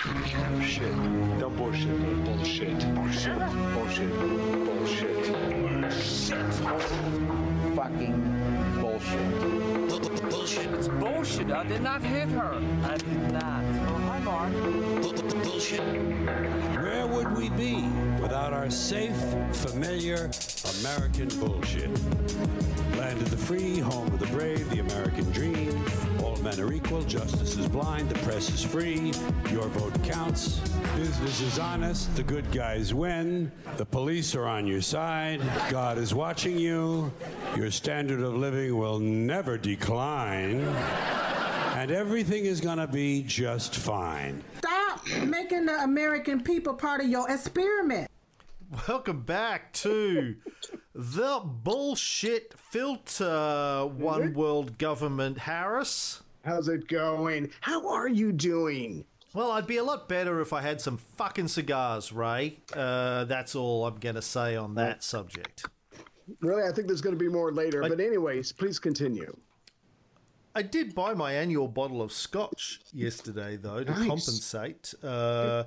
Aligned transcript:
Shit. 0.00 0.96
Don't 1.38 1.54
bullshit. 1.58 2.24
Bullshit. 2.24 2.94
Bullshit. 2.94 3.38
Bullshit. 3.74 4.18
Bullshit. 4.64 5.92
Shit. 5.92 6.54
fucking 7.76 8.78
bullshit. 8.80 10.30
Bullshit. 10.30 10.70
It's 10.72 10.88
bullshit. 10.88 11.50
I 11.50 11.64
did 11.64 11.82
not 11.82 12.02
hit 12.02 12.30
her. 12.30 12.54
I 12.84 12.96
did 12.96 13.32
not. 13.32 13.62
Oh, 13.62 13.98
hi, 14.08 14.18
Mark. 14.20 14.52
Bullshit. 15.44 15.80
Where 16.80 17.06
would 17.06 17.36
we 17.36 17.50
be 17.50 17.82
without 18.22 18.54
our 18.54 18.70
safe, 18.70 19.16
familiar 19.52 20.30
American 20.80 21.28
bullshit? 21.38 21.90
Land 22.96 23.20
of 23.20 23.30
the 23.30 23.36
free, 23.36 23.78
home 23.78 24.06
of 24.06 24.18
the 24.18 24.26
brave, 24.28 24.70
the 24.70 24.78
American 24.78 25.30
dream. 25.30 25.84
All 26.40 26.44
men 26.44 26.60
are 26.60 26.72
equal, 26.72 27.02
justice 27.02 27.58
is 27.58 27.68
blind, 27.68 28.08
the 28.08 28.18
press 28.20 28.48
is 28.48 28.64
free, 28.64 29.12
your 29.50 29.68
vote 29.68 30.02
counts. 30.02 30.60
Business 30.96 31.42
is 31.42 31.58
honest, 31.58 32.16
the 32.16 32.22
good 32.22 32.50
guys 32.50 32.94
win, 32.94 33.52
the 33.76 33.84
police 33.84 34.34
are 34.34 34.46
on 34.46 34.66
your 34.66 34.80
side, 34.80 35.42
God 35.68 35.98
is 35.98 36.14
watching 36.14 36.58
you, 36.58 37.12
your 37.56 37.70
standard 37.70 38.22
of 38.22 38.34
living 38.34 38.78
will 38.78 38.98
never 38.98 39.58
decline, 39.58 40.60
and 41.74 41.90
everything 41.90 42.46
is 42.46 42.58
gonna 42.58 42.86
be 42.86 43.22
just 43.22 43.76
fine. 43.76 44.42
Stop 44.60 45.06
making 45.26 45.66
the 45.66 45.82
American 45.82 46.40
people 46.40 46.72
part 46.72 47.02
of 47.02 47.08
your 47.08 47.30
experiment. 47.30 48.10
Welcome 48.88 49.24
back 49.24 49.74
to 49.74 50.36
the 50.94 51.42
bullshit 51.44 52.54
filter. 52.58 53.90
One 53.94 54.22
mm-hmm. 54.22 54.38
world 54.38 54.78
government, 54.78 55.36
Harris. 55.36 56.22
How's 56.44 56.68
it 56.68 56.88
going? 56.88 57.50
How 57.60 57.88
are 57.88 58.08
you 58.08 58.32
doing? 58.32 59.04
Well, 59.34 59.50
I'd 59.52 59.66
be 59.66 59.76
a 59.76 59.84
lot 59.84 60.08
better 60.08 60.40
if 60.40 60.52
I 60.52 60.60
had 60.60 60.80
some 60.80 60.96
fucking 60.96 61.48
cigars, 61.48 62.12
Ray. 62.12 62.58
Uh, 62.74 63.24
that's 63.24 63.54
all 63.54 63.86
I'm 63.86 63.98
going 63.98 64.16
to 64.16 64.22
say 64.22 64.56
on 64.56 64.74
that 64.74 65.04
subject. 65.04 65.66
Really, 66.40 66.62
I 66.68 66.72
think 66.72 66.86
there's 66.88 67.00
going 67.00 67.16
to 67.16 67.22
be 67.24 67.28
more 67.30 67.52
later. 67.52 67.84
I- 67.84 67.88
but 67.88 68.00
anyways, 68.00 68.52
please 68.52 68.78
continue. 68.78 69.36
I 70.52 70.62
did 70.62 70.96
buy 70.96 71.14
my 71.14 71.32
annual 71.32 71.68
bottle 71.68 72.02
of 72.02 72.10
scotch 72.10 72.80
yesterday, 72.92 73.56
though, 73.56 73.84
to 73.84 73.90
Nice. 73.92 73.98
compensate. 74.08 74.94
Uh, 75.00 75.62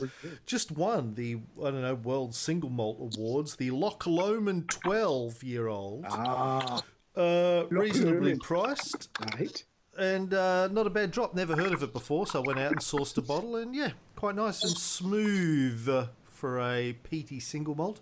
just 0.45 0.73
won 0.73 1.13
the, 1.15 1.37
I 1.61 1.71
don't 1.71 1.81
know, 1.83 1.95
World 1.95 2.35
Single 2.35 2.69
Malt 2.69 2.97
Awards, 3.15 3.55
the 3.55 3.71
Loch 3.71 4.05
Lomond 4.05 4.69
12 4.69 5.41
year 5.41 5.67
old. 5.69 6.03
Ah, 6.09 6.83
Uh, 7.15 7.63
reasonably 7.69 8.37
priced. 8.39 9.07
right. 9.37 9.63
And 9.97 10.33
uh, 10.33 10.67
not 10.69 10.87
a 10.87 10.89
bad 10.89 11.11
drop. 11.11 11.33
Never 11.35 11.55
heard 11.55 11.71
of 11.73 11.83
it 11.83 11.93
before, 11.93 12.27
so 12.27 12.41
I 12.41 12.45
went 12.45 12.59
out 12.59 12.71
and 12.71 12.81
sourced 12.81 13.17
a 13.17 13.21
bottle, 13.21 13.55
and 13.55 13.75
yeah, 13.75 13.91
quite 14.15 14.35
nice 14.35 14.63
and 14.63 14.77
smooth 14.77 15.87
uh, 15.89 16.05
for 16.25 16.59
a 16.59 16.93
peaty 17.03 17.39
single 17.39 17.75
malt. 17.75 17.99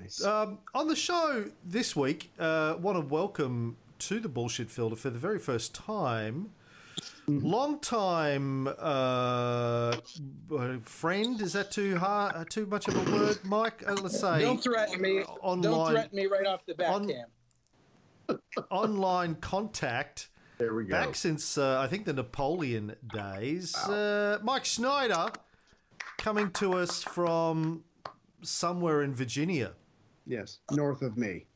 Nice. 0.00 0.22
Um, 0.24 0.58
on 0.74 0.88
the 0.88 0.96
show 0.96 1.46
this 1.64 1.96
week, 1.96 2.30
uh, 2.38 2.76
want 2.80 2.96
to 2.98 3.06
welcome 3.06 3.76
to 4.00 4.20
the 4.20 4.28
bullshit 4.28 4.70
filter 4.70 4.96
for 4.96 5.10
the 5.10 5.18
very 5.18 5.38
first 5.38 5.74
time. 5.74 6.50
Long 7.26 7.78
time 7.80 8.68
uh, 8.78 9.96
friend. 10.82 11.40
Is 11.42 11.52
that 11.52 11.70
too 11.70 11.98
hard? 11.98 12.34
Uh, 12.34 12.44
too 12.48 12.64
much 12.66 12.88
of 12.88 12.96
a 12.96 13.12
word, 13.16 13.38
Mike? 13.44 13.84
Uh, 13.86 13.94
let's 14.02 14.18
say 14.18 14.40
Don't 14.40 14.62
threaten 14.62 15.00
me. 15.00 15.22
online- 15.42 15.62
Don't 15.62 15.90
threaten 15.90 16.16
me 16.16 16.26
right 16.26 16.46
off 16.46 16.64
the 16.66 16.74
bat, 16.74 16.90
on- 16.90 17.06
Cam. 17.08 18.38
online 18.70 19.34
contact. 19.36 20.28
There 20.58 20.74
we 20.74 20.84
go. 20.84 20.90
Back 20.90 21.14
since 21.14 21.56
uh, 21.56 21.78
I 21.80 21.86
think 21.86 22.04
the 22.04 22.12
Napoleon 22.12 22.96
days, 23.14 23.74
uh, 23.76 24.38
Mike 24.42 24.66
Snyder 24.66 25.28
coming 26.18 26.50
to 26.52 26.74
us 26.74 27.02
from 27.02 27.84
somewhere 28.42 29.02
in 29.02 29.14
Virginia, 29.14 29.72
Yes, 30.26 30.58
north 30.72 31.00
of 31.02 31.16
me. 31.16 31.46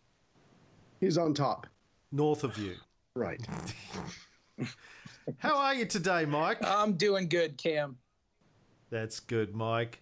He's 1.01 1.19
on 1.19 1.35
top. 1.35 1.67
north 2.13 2.45
of 2.45 2.57
you. 2.57 2.77
Right. 3.15 3.41
How 5.39 5.57
are 5.57 5.75
you 5.75 5.85
today, 5.85 6.25
Mike? 6.25 6.59
I'm 6.65 6.95
doing 6.95 7.29
good, 7.29 7.59
Cam. 7.59 7.97
That's 8.91 9.21
good, 9.21 9.55
Mike. 9.55 10.01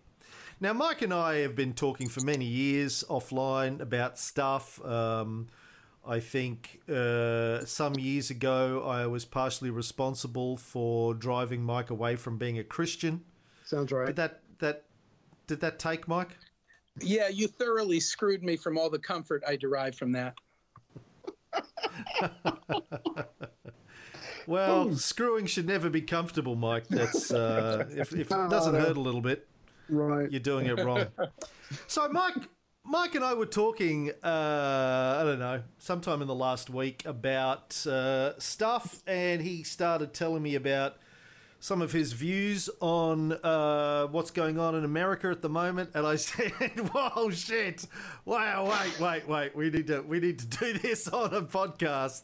Now, 0.61 0.73
Mike 0.75 1.03
and 1.03 1.13
I 1.15 1.37
have 1.37 1.57
been 1.57 1.73
talking 1.73 2.09
for 2.09 2.21
many 2.21 2.45
years 2.45 3.03
offline 3.09 3.81
about 3.81 4.19
stuff. 4.19 4.85
Um, 4.85 5.49
I 6.07 6.21
think 6.21 6.81
uh, 6.89 7.65
some 7.65 7.95
years 7.95 8.31
ago, 8.31 8.83
I 8.85 9.07
was 9.07 9.25
partially 9.25 9.71
responsible 9.71 10.57
for 10.57 11.15
driving 11.15 11.63
Mike 11.63 11.91
away 11.91 12.17
from 12.17 12.39
being 12.39 12.59
a 12.59 12.65
Christian. 12.65 13.23
Sounds 13.65 13.93
right. 13.93 14.07
Did 14.07 14.17
that 14.17 14.41
that 14.59 14.85
did 15.47 15.61
that 15.61 15.79
take, 15.79 16.09
Mike? 16.09 16.37
Yeah, 17.01 17.29
you 17.29 17.47
thoroughly 17.47 18.01
screwed 18.01 18.43
me 18.43 18.57
from 18.57 18.77
all 18.77 18.91
the 18.91 18.99
comfort 18.99 19.43
I 19.47 19.57
derived 19.57 19.97
from 19.97 20.13
that. 20.13 20.35
Well, 24.51 24.97
screwing 24.97 25.47
should 25.47 25.69
never 25.69 25.89
be 25.91 26.01
comfortable, 26.01 26.57
Mike. 26.57 26.89
That's 26.89 27.33
uh, 27.33 27.87
if, 27.91 28.13
if 28.13 28.33
it 28.33 28.51
doesn't 28.51 28.75
hurt 28.75 28.97
a 28.97 29.01
little 29.01 29.21
bit, 29.21 29.47
right. 29.89 30.29
you're 30.29 30.41
doing 30.41 30.67
it 30.67 30.79
wrong. 30.85 31.07
So, 31.87 32.09
Mike, 32.09 32.35
Mike 32.85 33.15
and 33.15 33.25
I 33.25 33.35
were 33.35 33.47
talking. 33.47 34.11
Uh, 34.23 35.19
I 35.21 35.25
don't 35.25 35.39
know, 35.39 35.63
sometime 35.79 36.23
in 36.23 36.29
the 36.29 36.35
last 36.35 36.71
week 36.71 37.05
about 37.07 37.87
uh, 37.87 38.39
stuff, 38.39 39.03
and 39.07 39.43
he 39.43 39.63
started 39.63 40.13
telling 40.13 40.43
me 40.43 40.55
about 40.55 40.97
some 41.61 41.83
of 41.83 41.93
his 41.93 42.15
views 42.15 42.71
on 42.81 43.33
uh, 43.33 44.07
what's 44.07 44.31
going 44.31 44.59
on 44.59 44.75
in 44.75 44.85
America 44.85 45.29
at 45.29 45.43
the 45.43 45.49
moment. 45.51 45.91
And 45.95 46.07
I 46.07 46.17
said, 46.17 46.51
"Whoa, 46.93 47.31
shit! 47.31 47.87
Wow, 48.25 48.69
wait, 48.71 48.99
wait, 48.99 49.29
wait! 49.29 49.57
We 49.57 49.71
need 49.71 49.87
to 49.89 50.01
we 50.03 50.19
need 50.21 50.39
to 50.41 50.47
do 50.47 50.73
this 50.79 51.07
on 51.13 51.35
a 51.35 51.43
podcast." 51.43 52.23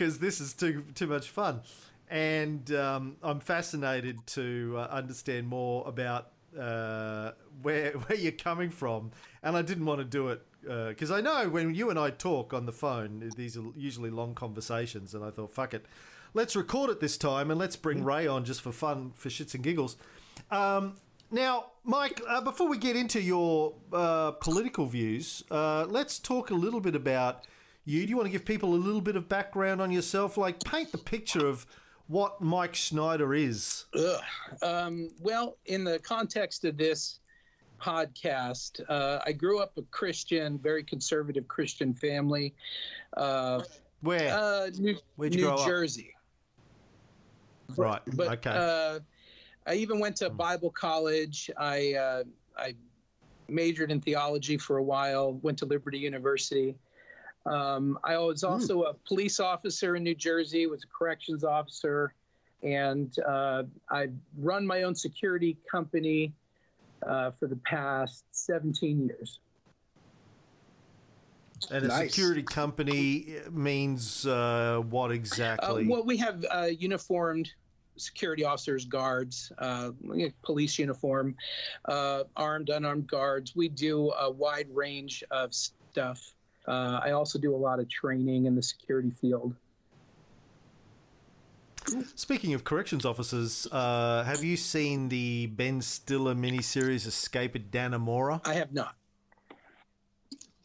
because 0.00 0.18
this 0.18 0.40
is 0.40 0.54
too 0.54 0.82
too 0.94 1.06
much 1.06 1.28
fun, 1.28 1.60
and 2.08 2.72
um, 2.72 3.16
I'm 3.22 3.38
fascinated 3.40 4.26
to 4.28 4.76
uh, 4.78 4.88
understand 4.90 5.46
more 5.46 5.86
about 5.86 6.28
uh, 6.58 7.32
where 7.60 7.92
where 8.06 8.18
you're 8.18 8.32
coming 8.32 8.70
from. 8.70 9.10
And 9.42 9.56
I 9.56 9.62
didn't 9.62 9.86
want 9.86 10.00
to 10.00 10.04
do 10.04 10.28
it 10.28 10.42
because 10.62 11.10
I 11.10 11.20
know 11.20 11.48
when 11.48 11.74
you 11.74 11.88
and 11.88 11.98
I 11.98 12.10
talk 12.10 12.52
on 12.52 12.66
the 12.66 12.72
phone, 12.72 13.32
these 13.36 13.56
are 13.56 13.64
usually 13.76 14.10
long 14.10 14.34
conversations, 14.34 15.14
and 15.14 15.24
I 15.24 15.30
thought, 15.30 15.50
fuck 15.52 15.72
it, 15.72 15.86
let's 16.34 16.54
record 16.54 16.90
it 16.90 17.00
this 17.00 17.16
time 17.16 17.50
and 17.50 17.58
let's 17.58 17.76
bring 17.76 18.04
Ray 18.04 18.26
on 18.26 18.44
just 18.44 18.60
for 18.60 18.72
fun, 18.72 19.12
for 19.14 19.30
shits 19.30 19.54
and 19.54 19.64
giggles. 19.64 19.96
Um, 20.50 20.96
now, 21.30 21.66
Mike, 21.84 22.20
uh, 22.28 22.40
before 22.40 22.68
we 22.68 22.76
get 22.76 22.96
into 22.96 23.20
your 23.22 23.74
uh, 23.92 24.32
political 24.32 24.86
views, 24.86 25.44
uh, 25.50 25.86
let's 25.88 26.18
talk 26.18 26.50
a 26.50 26.54
little 26.54 26.80
bit 26.80 26.94
about 26.94 27.46
you. 27.84 28.02
Do 28.02 28.10
you 28.10 28.16
want 28.16 28.26
to 28.26 28.32
give 28.32 28.44
people 28.44 28.74
a 28.74 28.76
little 28.76 29.00
bit 29.00 29.16
of 29.16 29.28
background 29.28 29.80
on 29.80 29.90
yourself? 29.90 30.36
Like, 30.36 30.62
paint 30.64 30.92
the 30.92 30.98
picture 30.98 31.46
of 31.46 31.66
what 32.08 32.40
Mike 32.40 32.74
Snyder 32.74 33.32
is. 33.32 33.84
Um, 34.62 35.10
well, 35.20 35.56
in 35.66 35.84
the 35.84 36.00
context 36.00 36.64
of 36.64 36.76
this 36.76 37.20
podcast, 37.80 38.80
uh, 38.88 39.20
I 39.24 39.32
grew 39.32 39.60
up 39.60 39.76
a 39.78 39.82
Christian, 39.90 40.58
very 40.58 40.84
conservative 40.84 41.48
Christian 41.48 41.94
family, 41.94 42.54
uh, 43.16 43.62
Where? 44.02 44.32
uh, 44.32 44.70
New, 44.78 44.96
New 45.18 45.30
grow 45.30 45.54
up? 45.54 45.66
Jersey. 45.66 46.14
right. 47.76 48.02
But 48.14 48.46
okay. 48.46 48.50
uh, 48.50 49.00
I 49.66 49.74
even 49.74 49.98
went 49.98 50.16
to 50.16 50.30
Bible 50.30 50.70
college. 50.70 51.50
I 51.56 51.94
uh, 51.94 52.24
I 52.56 52.74
majored 53.48 53.90
in 53.90 54.00
theology 54.00 54.56
for 54.56 54.78
a 54.78 54.82
while. 54.82 55.34
Went 55.42 55.58
to 55.58 55.66
Liberty 55.66 55.98
University. 55.98 56.76
Um, 57.46 57.98
I 58.04 58.18
was 58.18 58.44
also 58.44 58.82
a 58.82 58.94
police 58.94 59.40
officer 59.40 59.96
in 59.96 60.02
New 60.02 60.14
Jersey. 60.14 60.66
Was 60.66 60.84
a 60.84 60.86
corrections 60.86 61.44
officer, 61.44 62.14
and 62.62 63.14
uh, 63.26 63.64
I 63.90 64.08
run 64.38 64.66
my 64.66 64.82
own 64.82 64.94
security 64.94 65.56
company 65.70 66.32
uh, 67.06 67.30
for 67.32 67.46
the 67.46 67.56
past 67.56 68.24
17 68.32 69.06
years. 69.06 69.40
and 71.70 71.84
a 71.84 71.88
nice. 71.88 72.10
security 72.10 72.42
company 72.42 73.36
means 73.50 74.26
uh, 74.26 74.80
what 74.88 75.10
Uh, 75.10 75.14
exactly? 75.14 75.86
well, 75.86 76.02
we 76.02 76.16
have 76.16 76.44
uh, 76.50 76.68
uniformed 76.78 77.50
security 77.98 78.44
officers, 78.44 78.86
guards, 78.86 79.52
uh, 79.58 79.90
police 80.42 80.78
uniform, 80.78 81.36
uh, 81.84 82.24
armed, 82.34 82.70
unarmed 82.70 83.06
guards. 83.06 83.54
We 83.54 83.68
do 83.68 84.10
a 84.12 84.30
wide 84.30 84.68
range 84.70 85.22
of 85.30 85.54
stuff. 85.54 86.32
Uh, 86.66 87.00
I 87.02 87.10
also 87.10 87.38
do 87.38 87.54
a 87.54 87.56
lot 87.56 87.78
of 87.78 87.88
training 87.90 88.46
in 88.46 88.54
the 88.54 88.62
security 88.62 89.10
field. 89.10 89.54
Speaking 92.14 92.54
of 92.54 92.64
corrections 92.64 93.04
officers, 93.04 93.66
uh, 93.72 94.24
have 94.24 94.42
you 94.44 94.56
seen 94.56 95.08
the 95.08 95.46
Ben 95.46 95.80
Stiller 95.80 96.34
miniseries 96.34 97.06
Escape 97.06 97.56
at 97.56 97.70
Dannemora? 97.70 98.40
I 98.46 98.54
have 98.54 98.72
not. 98.72 98.94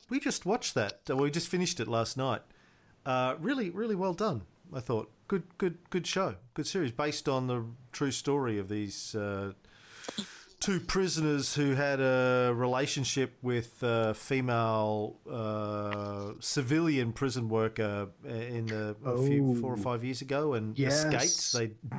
We 0.10 0.20
just 0.20 0.46
watched 0.46 0.74
that. 0.76 1.00
Uh, 1.10 1.18
We 1.18 1.32
just 1.32 1.48
finished 1.48 1.80
it 1.80 1.88
last 1.88 2.16
night. 2.18 2.42
Uh, 3.06 3.36
really, 3.40 3.70
really 3.70 3.96
well 3.96 4.14
done. 4.14 4.44
I 4.74 4.80
thought 4.80 5.12
good, 5.28 5.44
good, 5.58 5.78
good 5.90 6.08
show, 6.08 6.36
good 6.54 6.68
series 6.68 6.92
based 6.92 7.30
on 7.30 7.48
the 7.48 7.66
true 7.92 8.12
story 8.12 8.58
of 8.58 8.68
these 8.70 9.16
uh, 9.16 9.54
two 10.60 10.80
prisoners 10.80 11.54
who 11.56 11.74
had 11.76 12.00
a 12.00 12.52
relationship 12.56 13.34
with 13.42 13.84
a 13.84 14.14
female 14.14 15.18
uh, 15.30 16.34
civilian 16.40 17.12
prison 17.14 17.50
worker 17.50 18.10
in 18.26 18.66
the, 18.68 18.96
a 19.06 19.18
few 19.26 19.52
Oh. 19.58 19.62
four 19.62 19.74
or 19.74 19.78
five 19.78 20.04
years 20.04 20.22
ago 20.22 20.54
and 20.54 20.78
Yes. 20.78 21.06
escaped. 21.14 21.54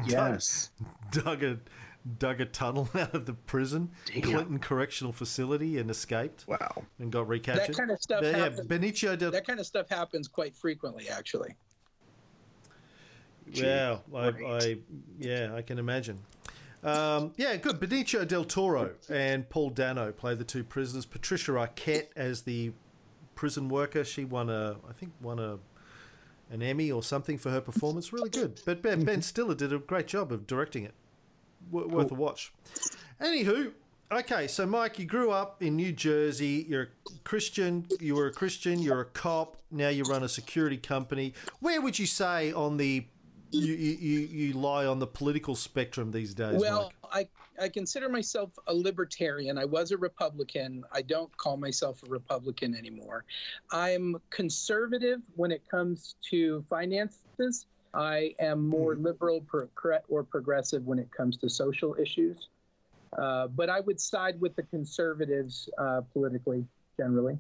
They 0.04 0.10
Yes. 0.10 0.70
dug, 1.12 1.24
dug 1.24 1.42
a 1.44 1.58
dug 2.20 2.40
a 2.40 2.44
tunnel 2.46 2.88
out 2.94 3.14
of 3.14 3.26
the 3.26 3.32
prison, 3.34 3.90
Clinton 4.22 4.60
Correctional 4.60 5.12
Facility, 5.12 5.76
and 5.78 5.90
escaped 5.90 6.44
Wow. 6.46 6.84
and 7.00 7.10
got 7.10 7.26
recaptured. 7.26 7.74
That 7.74 7.76
kind 7.78 7.90
of 7.90 8.00
stuff 8.00 8.20
But, 8.22 8.30
yeah, 8.32 8.38
happens. 8.44 8.68
Benicio 8.68 9.18
del 9.18 9.32
That 9.32 9.44
kind 9.46 9.58
of 9.58 9.66
stuff 9.66 9.88
happens 9.88 10.28
quite 10.28 10.54
frequently, 10.54 11.08
actually. 11.08 11.56
Yeah, 13.52 13.98
I, 14.14 14.28
I, 14.28 14.76
yeah, 15.18 15.52
I 15.54 15.62
can 15.62 15.78
imagine. 15.78 16.18
Um, 16.84 17.32
yeah, 17.36 17.56
good. 17.56 17.80
Benicio 17.80 18.26
del 18.26 18.44
Toro 18.44 18.92
and 19.08 19.48
Paul 19.48 19.70
Dano 19.70 20.12
play 20.12 20.34
the 20.34 20.44
two 20.44 20.62
prisoners. 20.64 21.04
Patricia 21.06 21.52
Arquette 21.52 22.08
as 22.14 22.42
the 22.42 22.72
prison 23.34 23.68
worker. 23.68 24.04
She 24.04 24.24
won 24.24 24.48
a, 24.48 24.76
I 24.88 24.92
think, 24.92 25.12
won 25.20 25.38
a 25.38 25.58
an 26.50 26.62
Emmy 26.62 26.92
or 26.92 27.02
something 27.02 27.38
for 27.38 27.50
her 27.50 27.60
performance. 27.60 28.12
Really 28.12 28.30
good. 28.30 28.60
But 28.64 28.82
Ben, 28.82 29.04
ben 29.04 29.22
Stiller 29.22 29.54
did 29.54 29.72
a 29.72 29.78
great 29.78 30.06
job 30.06 30.30
of 30.30 30.46
directing 30.46 30.84
it. 30.84 30.94
W- 31.72 31.88
worth 31.88 32.12
a 32.12 32.14
watch. 32.14 32.52
Anywho, 33.20 33.72
okay. 34.12 34.46
So 34.46 34.64
Mike, 34.66 34.98
you 34.98 35.06
grew 35.06 35.32
up 35.32 35.62
in 35.62 35.74
New 35.74 35.92
Jersey. 35.92 36.64
You're 36.68 36.82
a 36.82 37.18
Christian. 37.24 37.86
You 37.98 38.14
were 38.14 38.26
a 38.26 38.32
Christian. 38.32 38.78
You're 38.78 39.00
a 39.00 39.06
cop. 39.06 39.56
Now 39.72 39.88
you 39.88 40.04
run 40.04 40.22
a 40.22 40.28
security 40.28 40.76
company. 40.76 41.34
Where 41.58 41.80
would 41.80 41.98
you 41.98 42.06
say 42.06 42.52
on 42.52 42.76
the 42.76 43.06
you, 43.50 43.74
you, 43.74 44.18
you 44.20 44.52
lie 44.54 44.86
on 44.86 44.98
the 44.98 45.06
political 45.06 45.54
spectrum 45.54 46.10
these 46.10 46.34
days, 46.34 46.60
Well, 46.60 46.92
Mike? 47.12 47.30
I, 47.58 47.64
I 47.64 47.68
consider 47.68 48.08
myself 48.08 48.50
a 48.66 48.74
libertarian. 48.74 49.58
I 49.58 49.64
was 49.64 49.92
a 49.92 49.96
Republican. 49.96 50.84
I 50.92 51.02
don't 51.02 51.34
call 51.36 51.56
myself 51.56 52.02
a 52.06 52.10
Republican 52.10 52.74
anymore. 52.74 53.24
I'm 53.72 54.16
conservative 54.30 55.20
when 55.34 55.50
it 55.50 55.62
comes 55.70 56.16
to 56.30 56.64
finances. 56.68 57.66
I 57.94 58.34
am 58.40 58.66
more 58.66 58.96
liberal 58.96 59.40
pro- 59.40 59.68
or 60.08 60.22
progressive 60.22 60.84
when 60.86 60.98
it 60.98 61.10
comes 61.10 61.36
to 61.38 61.48
social 61.48 61.96
issues. 61.98 62.48
Uh, 63.16 63.46
but 63.46 63.70
I 63.70 63.80
would 63.80 64.00
side 64.00 64.38
with 64.40 64.56
the 64.56 64.64
conservatives 64.64 65.70
uh, 65.78 66.02
politically, 66.12 66.66
generally. 66.98 67.38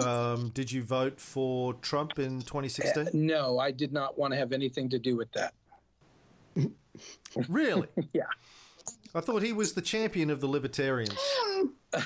Um, 0.00 0.50
did 0.50 0.70
you 0.70 0.82
vote 0.82 1.20
for 1.20 1.74
Trump 1.74 2.18
in 2.18 2.40
2016? 2.42 3.08
No, 3.12 3.58
I 3.58 3.70
did 3.70 3.92
not 3.92 4.18
want 4.18 4.32
to 4.32 4.38
have 4.38 4.52
anything 4.52 4.88
to 4.90 4.98
do 4.98 5.16
with 5.16 5.32
that. 5.32 5.54
Really? 7.48 7.88
Yeah. 8.12 8.24
I 9.14 9.20
thought 9.20 9.42
he 9.42 9.54
was 9.54 9.72
the 9.72 9.80
champion 9.80 10.28
of 10.28 10.40
the 10.40 10.46
libertarians. 10.46 11.18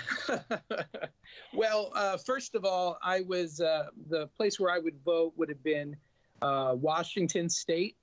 well, 1.52 1.90
uh, 1.94 2.16
first 2.18 2.54
of 2.54 2.64
all, 2.64 2.98
I 3.02 3.22
was 3.22 3.60
uh, 3.60 3.86
the 4.08 4.28
place 4.28 4.60
where 4.60 4.72
I 4.72 4.78
would 4.78 4.94
vote 5.04 5.32
would 5.36 5.48
have 5.48 5.62
been 5.64 5.96
uh, 6.40 6.76
Washington 6.78 7.48
State, 7.48 7.96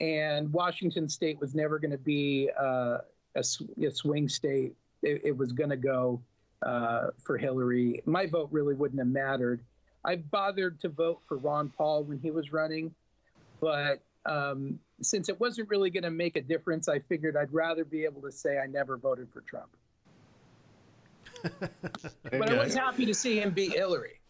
and 0.00 0.50
Washington 0.50 1.10
State 1.10 1.38
was 1.40 1.54
never 1.54 1.78
going 1.78 1.90
to 1.90 1.98
be 1.98 2.48
uh, 2.58 2.98
a, 3.34 3.44
a 3.84 3.90
swing 3.90 4.30
state. 4.30 4.74
It, 5.02 5.20
it 5.24 5.36
was 5.36 5.52
going 5.52 5.70
to 5.70 5.76
go 5.76 6.20
uh, 6.64 7.08
for 7.22 7.38
Hillary. 7.38 8.02
My 8.06 8.26
vote 8.26 8.48
really 8.50 8.74
wouldn't 8.74 8.98
have 8.98 9.08
mattered. 9.08 9.62
I 10.04 10.16
bothered 10.16 10.80
to 10.80 10.88
vote 10.88 11.20
for 11.26 11.36
Ron 11.38 11.70
Paul 11.76 12.04
when 12.04 12.18
he 12.18 12.30
was 12.30 12.52
running, 12.52 12.94
but 13.60 14.00
um, 14.26 14.78
since 15.00 15.28
it 15.28 15.38
wasn't 15.40 15.68
really 15.68 15.90
going 15.90 16.04
to 16.04 16.10
make 16.10 16.36
a 16.36 16.42
difference, 16.42 16.88
I 16.88 16.98
figured 17.00 17.36
I'd 17.36 17.52
rather 17.52 17.84
be 17.84 18.04
able 18.04 18.22
to 18.22 18.32
say 18.32 18.58
I 18.58 18.66
never 18.66 18.96
voted 18.96 19.28
for 19.32 19.40
Trump. 19.42 19.68
But 22.24 22.50
I 22.50 22.58
was 22.58 22.74
happy 22.74 23.06
to 23.06 23.14
see 23.14 23.40
him 23.40 23.50
beat 23.50 23.72
Hillary. 23.72 24.20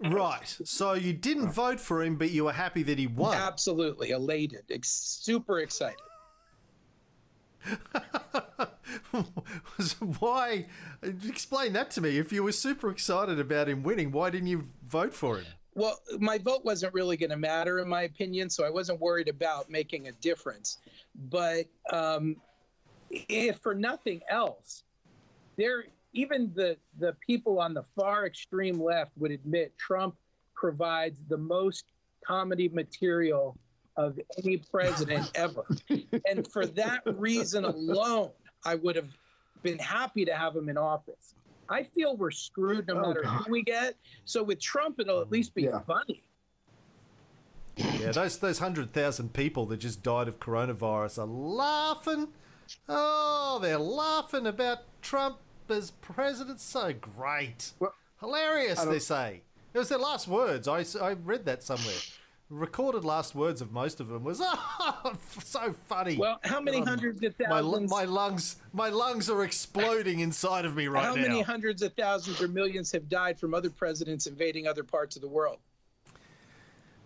Right. 0.00 0.56
So 0.64 0.92
you 0.92 1.12
didn't 1.12 1.50
vote 1.50 1.80
for 1.80 2.02
him, 2.02 2.16
but 2.16 2.30
you 2.30 2.44
were 2.44 2.52
happy 2.52 2.82
that 2.84 2.98
he 2.98 3.06
won. 3.06 3.36
Absolutely 3.36 4.10
elated, 4.10 4.64
ex- 4.70 4.90
super 4.90 5.60
excited. 5.60 5.98
why? 10.18 10.66
Explain 11.02 11.72
that 11.74 11.90
to 11.92 12.00
me. 12.00 12.18
If 12.18 12.32
you 12.32 12.42
were 12.42 12.52
super 12.52 12.90
excited 12.90 13.38
about 13.38 13.68
him 13.68 13.82
winning, 13.82 14.12
why 14.12 14.30
didn't 14.30 14.48
you 14.48 14.64
vote 14.86 15.14
for 15.14 15.38
him? 15.38 15.46
Well, 15.74 16.00
my 16.18 16.38
vote 16.38 16.64
wasn't 16.64 16.92
really 16.92 17.16
going 17.16 17.30
to 17.30 17.36
matter, 17.36 17.78
in 17.78 17.88
my 17.88 18.02
opinion, 18.02 18.50
so 18.50 18.64
I 18.64 18.70
wasn't 18.70 19.00
worried 19.00 19.28
about 19.28 19.70
making 19.70 20.08
a 20.08 20.12
difference. 20.12 20.78
But 21.30 21.66
um, 21.92 22.36
if 23.10 23.58
for 23.58 23.74
nothing 23.74 24.20
else, 24.28 24.82
there 25.56 25.84
even 26.12 26.50
the 26.54 26.76
the 26.98 27.14
people 27.24 27.60
on 27.60 27.74
the 27.74 27.84
far 27.94 28.26
extreme 28.26 28.82
left 28.82 29.12
would 29.18 29.30
admit 29.30 29.76
Trump 29.78 30.16
provides 30.54 31.20
the 31.28 31.38
most 31.38 31.84
comedy 32.26 32.68
material 32.68 33.56
of 33.96 34.18
any 34.42 34.56
president 34.56 35.30
ever, 35.36 35.64
and 36.28 36.50
for 36.50 36.66
that 36.66 37.02
reason 37.06 37.64
alone, 37.64 38.30
I 38.68 38.74
would 38.74 38.96
have 38.96 39.08
been 39.62 39.78
happy 39.78 40.24
to 40.26 40.36
have 40.36 40.54
him 40.54 40.68
in 40.68 40.76
office. 40.76 41.34
I 41.70 41.82
feel 41.82 42.16
we're 42.16 42.30
screwed 42.30 42.86
no 42.86 42.98
Oh, 42.98 43.00
matter 43.08 43.22
God. 43.22 43.44
who 43.46 43.52
we 43.52 43.62
get. 43.62 43.94
So 44.26 44.42
with 44.42 44.60
Trump, 44.60 45.00
it'll 45.00 45.20
at 45.22 45.30
least 45.30 45.54
be 45.54 45.62
Yeah. 45.62 45.80
funny. 45.80 46.22
Yeah, 47.76 48.12
those 48.12 48.38
those 48.38 48.58
hundred 48.58 48.92
thousand 48.92 49.32
people 49.32 49.64
that 49.66 49.78
just 49.78 50.02
died 50.02 50.28
of 50.28 50.38
coronavirus 50.40 51.18
are 51.20 51.26
laughing. 51.26 52.28
Oh, 52.88 53.58
they're 53.62 53.78
laughing 53.78 54.46
about 54.46 54.80
Trump 55.00 55.38
as 55.68 55.92
president. 55.92 56.60
So 56.60 56.92
great, 56.92 57.72
Well, 57.78 57.94
hilarious. 58.20 58.82
They 58.84 58.98
say 58.98 59.42
it 59.72 59.78
was 59.78 59.88
their 59.88 59.98
last 59.98 60.26
words. 60.28 60.66
I 60.68 60.84
I 61.00 61.12
read 61.12 61.44
that 61.46 61.62
somewhere. 61.62 61.94
Recorded 62.50 63.04
last 63.04 63.34
words 63.34 63.60
of 63.60 63.72
most 63.72 64.00
of 64.00 64.08
them 64.08 64.24
was 64.24 64.40
oh, 64.42 65.12
so 65.44 65.74
funny. 65.86 66.16
Well, 66.16 66.40
how 66.44 66.60
many 66.60 66.78
Um, 66.78 66.86
hundreds 66.86 67.22
of 67.22 67.34
my, 67.38 67.60
thousands? 67.60 67.90
my 67.90 68.04
lungs 68.04 68.56
my 68.72 68.88
lungs 68.88 69.28
are 69.28 69.44
exploding 69.44 70.20
inside 70.20 70.64
of 70.64 70.74
me 70.74 70.88
right 70.88 71.04
how 71.04 71.14
now. 71.14 71.20
How 71.22 71.28
many 71.28 71.42
hundreds 71.42 71.82
of 71.82 71.92
thousands 71.92 72.40
or 72.40 72.48
millions 72.48 72.90
have 72.92 73.06
died 73.08 73.38
from 73.38 73.52
other 73.52 73.68
presidents 73.68 74.26
invading 74.26 74.66
other 74.66 74.82
parts 74.82 75.14
of 75.14 75.20
the 75.22 75.28
world? 75.28 75.58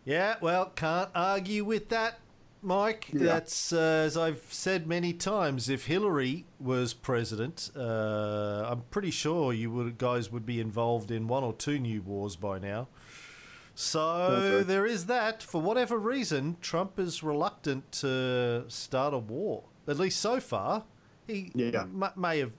Yeah, 0.04 0.36
well, 0.40 0.66
can't 0.66 1.10
argue 1.14 1.64
with 1.64 1.88
that, 1.88 2.18
Mike. 2.60 3.08
Yeah. 3.12 3.24
That's 3.24 3.72
uh, 3.72 4.04
as 4.06 4.16
I've 4.16 4.44
said 4.48 4.86
many 4.86 5.12
times. 5.12 5.68
If 5.68 5.86
Hillary 5.86 6.44
was 6.60 6.94
president, 6.94 7.70
uh, 7.76 8.66
I'm 8.68 8.82
pretty 8.90 9.10
sure 9.10 9.52
you 9.52 9.72
would 9.72 9.98
guys 9.98 10.30
would 10.30 10.46
be 10.46 10.60
involved 10.60 11.10
in 11.10 11.26
one 11.26 11.42
or 11.42 11.52
two 11.52 11.80
new 11.80 12.00
wars 12.02 12.36
by 12.36 12.60
now. 12.60 12.86
So 13.74 14.56
right. 14.58 14.66
there 14.66 14.84
is 14.86 15.06
that. 15.06 15.42
For 15.42 15.60
whatever 15.60 15.98
reason, 15.98 16.56
Trump 16.60 16.98
is 16.98 17.22
reluctant 17.22 17.90
to 17.92 18.64
start 18.68 19.14
a 19.14 19.18
war. 19.18 19.64
At 19.88 19.98
least 19.98 20.20
so 20.20 20.40
far, 20.40 20.84
he 21.26 21.50
Yeah. 21.54 21.82
m- 21.82 22.04
may 22.16 22.38
have 22.40 22.52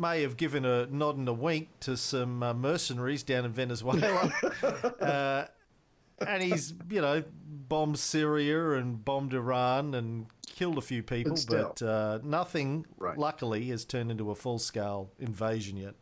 may 0.00 0.22
have 0.22 0.36
given 0.36 0.64
a 0.64 0.86
nod 0.86 1.16
and 1.16 1.28
a 1.28 1.32
wink 1.32 1.68
to 1.80 1.96
some 1.96 2.40
uh, 2.42 2.54
mercenaries 2.54 3.24
down 3.24 3.44
in 3.44 3.52
Venezuela. 3.52 4.32
uh, 5.00 5.46
and 6.24 6.42
he's 6.42 6.72
you 6.88 7.00
know 7.00 7.24
bombed 7.68 7.98
Syria 7.98 8.74
and 8.74 9.04
bombed 9.04 9.34
Iran 9.34 9.94
and 9.94 10.26
killed 10.46 10.78
a 10.78 10.82
few 10.82 11.02
people, 11.02 11.32
But 11.32 11.38
still. 11.38 11.74
but 11.76 11.82
uh, 11.82 12.18
nothing, 12.22 12.86
Right. 12.96 13.18
luckily, 13.18 13.66
has 13.70 13.84
turned 13.84 14.10
into 14.12 14.30
a 14.30 14.34
full 14.36 14.58
scale 14.60 15.10
invasion 15.18 15.76
yet. 15.76 15.94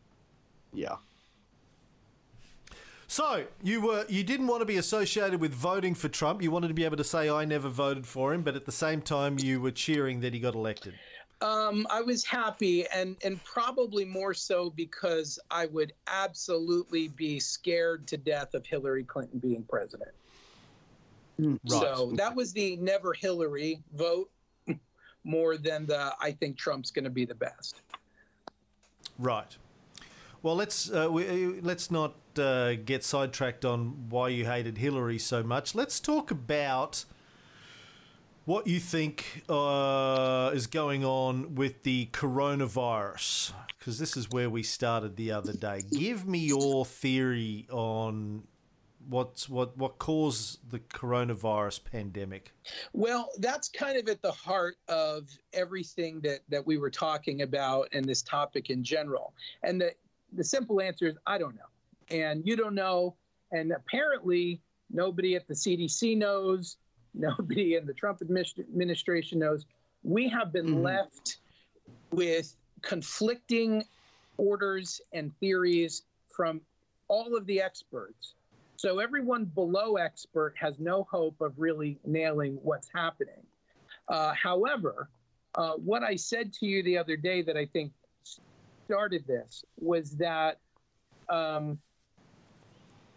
Yeah. 0.75 0.97
So 3.09 3.47
you 3.63 3.81
were 3.81 4.05
you 4.09 4.25
didn't 4.25 4.49
want 4.49 4.63
to 4.63 4.67
be 4.67 4.77
associated 4.77 5.41
with 5.41 5.53
voting 5.53 5.95
for 5.95 6.09
Trump. 6.09 6.43
You 6.43 6.51
wanted 6.51 6.69
to 6.69 6.75
be 6.75 6.85
able 6.85 6.97
to 6.97 7.05
say 7.05 7.31
I 7.31 7.45
never 7.45 7.69
voted 7.69 8.07
for 8.07 8.35
him, 8.35 8.43
but 8.43 8.57
at 8.57 8.67
the 8.67 8.73
same 8.73 9.01
time 9.01 9.39
you 9.39 9.61
were 9.61 9.71
cheering 9.71 10.21
that 10.21 10.35
he 10.35 10.41
got 10.41 10.55
elected. 10.55 10.95
Um, 11.43 11.87
I 11.91 12.01
was 12.01 12.25
happy, 12.25 12.87
and 12.89 13.17
and 13.23 13.43
probably 13.45 14.05
more 14.05 14.33
so 14.35 14.71
because 14.71 15.39
I 15.51 15.67
would 15.67 15.93
absolutely 16.07 17.09
be 17.09 17.39
scared 17.39 18.07
to 18.09 18.17
death 18.17 18.55
of 18.55 18.67
Hillary 18.67 19.05
Clinton 19.05 19.39
being 19.39 19.63
president. 19.69 20.13
Right. 21.39 21.61
So 21.69 22.13
that 22.15 22.35
was 22.35 22.53
the 22.53 22.77
never 22.77 23.13
Hillary 23.13 23.83
vote, 23.95 24.31
more 25.25 25.59
than 25.59 25.87
the 25.87 26.15
I 26.19 26.33
think 26.33 26.57
Trump's 26.57 26.91
going 26.91 27.05
to 27.05 27.11
be 27.11 27.27
the 27.27 27.35
best. 27.35 27.83
Right. 29.19 29.57
Well, 30.43 30.57
let's 30.57 30.91
uh, 30.91 31.09
we, 31.11 31.61
let's 31.61 31.91
not 31.91 32.15
uh, 32.39 32.77
get 32.77 33.05
sidetracked 33.05 33.65
on 33.65 34.09
why 34.09 34.29
you 34.29 34.45
hated 34.45 34.79
Hillary 34.79 35.19
so 35.19 35.43
much. 35.43 35.75
Let's 35.75 36.01
talk 36.01 36.31
about 36.31 37.05
what 38.45 38.67
you 38.67 38.79
think 38.79 39.43
uh, 39.49 40.51
is 40.55 40.67
going 40.67 41.05
on 41.05 41.55
with 41.57 41.83
the 41.83 42.07
coronavirus, 42.13 43.53
because 43.79 43.99
this 43.99 44.17
is 44.17 44.31
where 44.31 44.49
we 44.49 44.63
started 44.63 45.17
the 45.17 45.33
other 45.33 45.53
day. 45.53 45.83
Give 45.91 46.27
me 46.27 46.39
your 46.39 46.85
theory 46.85 47.67
on 47.71 48.45
what's 49.09 49.49
what 49.49 49.77
what 49.77 49.99
caused 49.99 50.71
the 50.71 50.79
coronavirus 50.79 51.85
pandemic? 51.85 52.53
Well, 52.93 53.31
that's 53.39 53.69
kind 53.69 53.99
of 53.99 54.09
at 54.09 54.23
the 54.23 54.33
heart 54.33 54.77
of 54.89 55.29
everything 55.53 56.21
that 56.21 56.41
that 56.49 56.67
we 56.67 56.79
were 56.79 56.91
talking 56.91 57.43
about 57.43 57.89
and 57.93 58.05
this 58.05 58.23
topic 58.23 58.71
in 58.71 58.83
general. 58.83 59.35
And 59.63 59.81
the 59.81 59.93
the 60.33 60.45
simple 60.45 60.81
answer 60.81 61.07
is 61.07 61.17
I 61.27 61.39
don't 61.39 61.55
know. 61.55 61.63
And 62.11 62.47
you 62.47 62.57
don't 62.57 62.75
know 62.75 63.17
and 63.53 63.73
apparently 63.73 64.61
nobody 64.91 65.37
at 65.37 65.47
the 65.47 65.55
CDC 65.55 66.17
knows, 66.17 66.77
nobody 67.15 67.75
in 67.75 67.87
the 67.87 67.95
Trump 67.95 68.21
administration 68.23 69.39
knows. 69.39 69.65
We 70.03 70.29
have 70.29 70.53
been 70.53 70.67
Mhm. 70.67 70.83
left 70.83 71.39
with 72.13 72.57
conflicting 72.83 73.85
orders 74.37 75.01
and 75.13 75.37
theories 75.39 76.03
from 76.29 76.61
all 77.09 77.37
of 77.37 77.47
the 77.47 77.61
experts. 77.61 78.35
So 78.77 78.99
everyone 78.99 79.47
below 79.47 79.97
expert 79.97 80.55
has 80.59 80.79
no 80.79 81.05
hope 81.05 81.41
of 81.41 81.59
really 81.59 81.99
nailing 82.05 82.57
what's 82.63 82.91
happening. 82.95 83.47
Uh, 84.09 84.35
however, 84.35 85.09
uh, 85.55 85.73
what 85.77 86.03
I 86.03 86.17
said 86.17 86.53
to 86.55 86.67
you 86.67 86.83
the 86.83 86.99
other 86.99 87.17
day 87.17 87.41
that 87.43 87.57
I 87.57 87.65
think 87.67 87.93
started 88.85 89.27
this 89.27 89.65
was 89.79 90.17
that 90.19 90.61
um, 91.29 91.81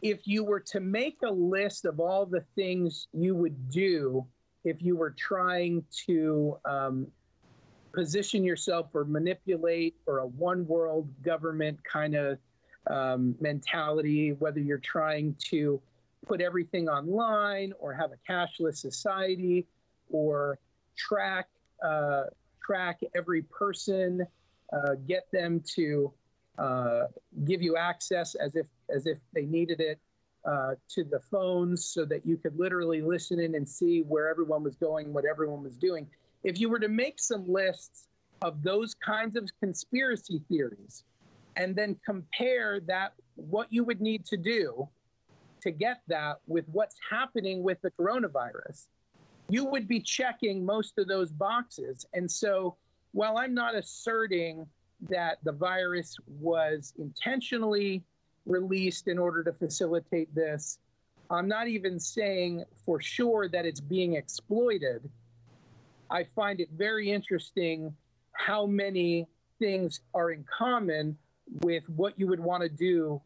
if 0.01 0.27
you 0.27 0.43
were 0.43 0.59
to 0.59 0.79
make 0.79 1.17
a 1.23 1.31
list 1.31 1.85
of 1.85 1.99
all 1.99 2.25
the 2.25 2.43
things 2.55 3.07
you 3.13 3.35
would 3.35 3.69
do 3.69 4.25
if 4.63 4.81
you 4.81 4.95
were 4.95 5.11
trying 5.11 5.83
to 6.05 6.57
um, 6.65 7.07
position 7.93 8.43
yourself 8.43 8.87
or 8.93 9.05
manipulate 9.05 9.95
or 10.05 10.19
a 10.19 10.27
one 10.27 10.65
world 10.67 11.09
government 11.23 11.79
kind 11.83 12.15
of 12.15 12.37
um, 12.87 13.35
mentality, 13.39 14.33
whether 14.33 14.59
you're 14.59 14.77
trying 14.77 15.35
to 15.49 15.81
put 16.27 16.41
everything 16.41 16.89
online 16.89 17.73
or 17.79 17.93
have 17.93 18.11
a 18.11 18.31
cashless 18.31 18.77
society 18.77 19.65
or 20.09 20.59
track 20.97 21.47
uh, 21.83 22.23
track 22.61 22.99
every 23.15 23.41
person, 23.43 24.25
uh, 24.73 24.95
get 25.07 25.27
them 25.31 25.61
to 25.75 26.13
uh, 26.57 27.03
give 27.45 27.61
you 27.61 27.77
access 27.77 28.35
as 28.35 28.55
if 28.55 28.67
as 28.93 29.05
if 29.05 29.17
they 29.34 29.46
needed 29.46 29.79
it 29.79 30.00
uh, 30.46 30.75
to 30.89 31.03
the 31.03 31.19
phones, 31.19 31.86
so 31.86 32.05
that 32.05 32.25
you 32.25 32.38
could 32.38 32.58
literally 32.58 33.01
listen 33.01 33.39
in 33.39 33.55
and 33.55 33.67
see 33.67 34.01
where 34.01 34.29
everyone 34.29 34.63
was 34.63 34.75
going, 34.75 35.12
what 35.13 35.25
everyone 35.25 35.63
was 35.63 35.77
doing. 35.77 36.08
If 36.43 36.60
you 36.60 36.69
were 36.69 36.79
to 36.79 36.88
make 36.88 37.19
some 37.19 37.48
lists 37.48 38.08
of 38.41 38.63
those 38.63 38.93
kinds 38.93 39.36
of 39.36 39.50
conspiracy 39.60 40.41
theories, 40.48 41.03
and 41.58 41.75
then 41.75 41.98
compare 42.05 42.79
that 42.88 43.13
what 43.36 43.67
you 43.69 43.84
would 43.84 44.00
need 44.00 44.25
to 44.25 44.38
do 44.38 44.88
to 45.62 45.72
get 45.72 46.01
that 46.08 46.38
with 46.48 46.65
what's 46.72 46.96
happening 47.10 47.63
with 47.63 47.81
the 47.81 47.91
coronavirus, 47.91 48.88
you 49.50 49.65
would 49.65 49.88
be 49.88 50.00
checking 50.00 50.65
most 50.65 50.98
of 50.98 51.08
those 51.08 51.31
boxes. 51.31 52.05
And 52.13 52.29
so, 52.31 52.77
while 53.12 53.38
I'm 53.38 53.53
not 53.53 53.75
asserting 53.75 54.67
that 55.10 55.39
the 55.43 55.51
virus 55.51 56.15
was 56.27 56.93
intentionally 56.98 58.03
released 58.49 59.07
in 59.07 59.17
order 59.17 59.43
to 59.43 59.53
facilitate 59.53 60.33
this, 60.35 60.79
I'm 61.29 61.47
not 61.47 61.67
even 61.67 61.99
saying 61.99 62.65
for 62.85 62.99
sure 62.99 63.47
that 63.49 63.65
it's 63.65 63.79
being 63.79 64.15
exploited. 64.15 65.09
I 66.09 66.23
find 66.35 66.59
it 66.59 66.69
very 66.75 67.11
interesting 67.11 67.95
how 68.33 68.65
many 68.65 69.27
things 69.59 70.01
are 70.13 70.31
in 70.31 70.43
common 70.45 71.17
with 71.61 71.87
what 71.89 72.19
you 72.19 72.27
would 72.27 72.39
want 72.39 72.63
to 72.63 72.69
do 72.69 73.21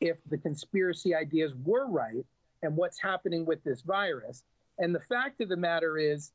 if 0.00 0.16
the 0.30 0.38
conspiracy 0.38 1.14
ideas 1.14 1.52
were 1.64 1.86
right 1.88 2.24
and 2.62 2.76
what's 2.76 3.00
happening 3.00 3.44
with 3.44 3.62
this 3.64 3.82
virus. 3.82 4.44
And 4.78 4.94
the 4.94 5.00
fact 5.00 5.40
of 5.40 5.48
the 5.48 5.56
matter 5.56 5.98
is, 5.98 6.32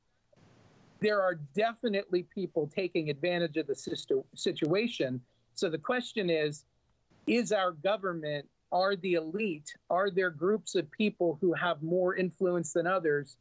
there 1.00 1.22
are 1.22 1.36
definitely 1.56 2.24
people 2.24 2.70
taking 2.74 3.10
advantage 3.10 3.56
of 3.58 3.68
the 3.68 3.76
situ- 3.76 4.24
situation. 4.36 5.22
So 5.54 5.70
the 5.70 5.78
question 5.78 6.30
is 6.30 6.66
is 7.28 7.52
our 7.52 7.74
government, 7.74 8.48
are 8.72 8.96
the 8.96 9.14
elite, 9.14 9.74
are 9.90 10.10
there 10.10 10.30
groups 10.30 10.76
of 10.76 10.90
people 10.92 11.38
who 11.40 11.54
have 11.54 11.84
more 11.84 12.16
influence 12.16 12.74
than 12.74 12.88
others 12.88 13.38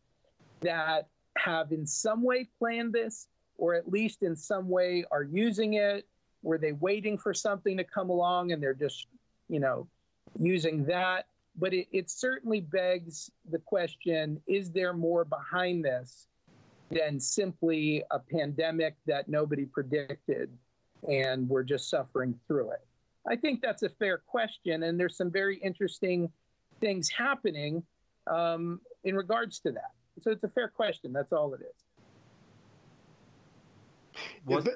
that 0.61 1.09
have 1.39 1.73
in 1.73 1.87
some 1.87 2.23
way 2.23 2.49
planned 2.59 2.93
this, 2.93 3.29
or 3.57 3.75
at 3.75 3.89
least 3.89 4.23
in 4.23 4.37
some 4.37 4.69
way 4.69 5.05
are 5.11 5.23
using 5.23 5.75
it? 5.75 6.07
Were 6.43 6.59
they 6.59 6.73
waiting 6.73 7.17
for 7.17 7.33
something 7.33 7.77
to 7.77 7.85
come 7.85 8.11
along 8.11 8.53
and 8.53 8.63
they're 8.63 8.75
just, 8.75 9.07
you 9.49 9.61
know, 9.61 9.89
using 10.39 10.85
that? 10.87 11.27
But 11.59 11.73
it, 11.73 11.89
it 11.91 12.11
certainly 12.11 12.61
begs 12.61 13.31
the 13.51 13.59
question 13.59 14.41
is 14.47 14.71
there 14.71 14.93
more 14.93 15.25
behind 15.25 15.85
this 15.85 16.29
than 16.91 17.19
simply 17.19 18.05
a 18.11 18.19
pandemic 18.19 18.95
that 19.07 19.29
nobody 19.29 19.65
predicted 19.65 20.51
and 21.09 21.49
we're 21.49 21.65
just 21.65 21.89
suffering 21.89 22.39
through 22.47 22.73
it? 22.73 22.87
I 23.29 23.37
think 23.37 23.61
that's 23.61 23.83
a 23.83 23.89
fair 23.89 24.19
question, 24.19 24.85
and 24.85 24.99
there's 24.99 25.17
some 25.17 25.31
very 25.31 25.57
interesting 25.59 26.31
things 26.81 27.09
happening 27.09 27.83
um, 28.27 28.81
in 29.05 29.17
regards 29.17 29.59
to 29.61 29.73
that. 29.73 29.93
So 30.21 30.31
it's 30.31 30.45
a 30.45 30.49
fair 30.49 30.69
question. 30.69 31.13
That's 31.13 31.33
all 31.33 31.53
it 31.55 31.61
is. 31.61 31.83
What 34.45 34.69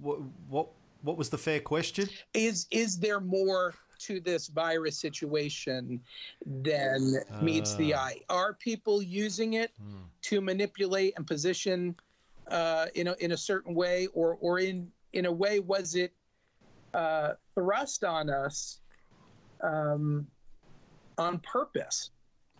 what 0.00 0.18
what, 0.48 0.68
what 1.02 1.16
was 1.16 1.30
the 1.30 1.38
fair 1.38 1.60
question? 1.60 2.08
Is 2.34 2.66
is 2.70 2.98
there 2.98 3.20
more 3.20 3.74
to 3.98 4.20
this 4.20 4.48
virus 4.48 4.98
situation 4.98 6.00
than 6.44 7.14
meets 7.40 7.74
the 7.76 7.94
Ah. 7.94 8.04
eye? 8.04 8.20
Are 8.28 8.54
people 8.54 9.02
using 9.02 9.54
it 9.54 9.72
to 10.22 10.40
manipulate 10.40 11.14
and 11.16 11.26
position 11.26 11.96
uh, 12.48 12.86
in 12.94 13.08
a 13.08 13.14
in 13.14 13.32
a 13.32 13.36
certain 13.36 13.74
way, 13.74 14.06
or 14.08 14.36
or 14.40 14.60
in 14.60 14.92
in 15.14 15.26
a 15.26 15.32
way 15.32 15.58
was 15.60 15.94
it 15.94 16.12
uh, 16.94 17.32
thrust 17.54 18.04
on 18.04 18.30
us 18.30 18.80
um, 19.62 20.26
on 21.18 21.38
purpose? 21.40 22.10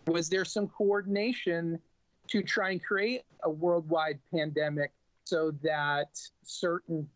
Was 0.07 0.29
there 0.29 0.45
some 0.45 0.67
coordination 0.67 1.79
to 2.27 2.41
try 2.41 2.71
and 2.71 2.83
create 2.83 3.23
a 3.43 3.49
worldwide 3.49 4.19
pandemic 4.33 4.91
so 5.25 5.51
that 5.63 6.17
certain 6.43 7.07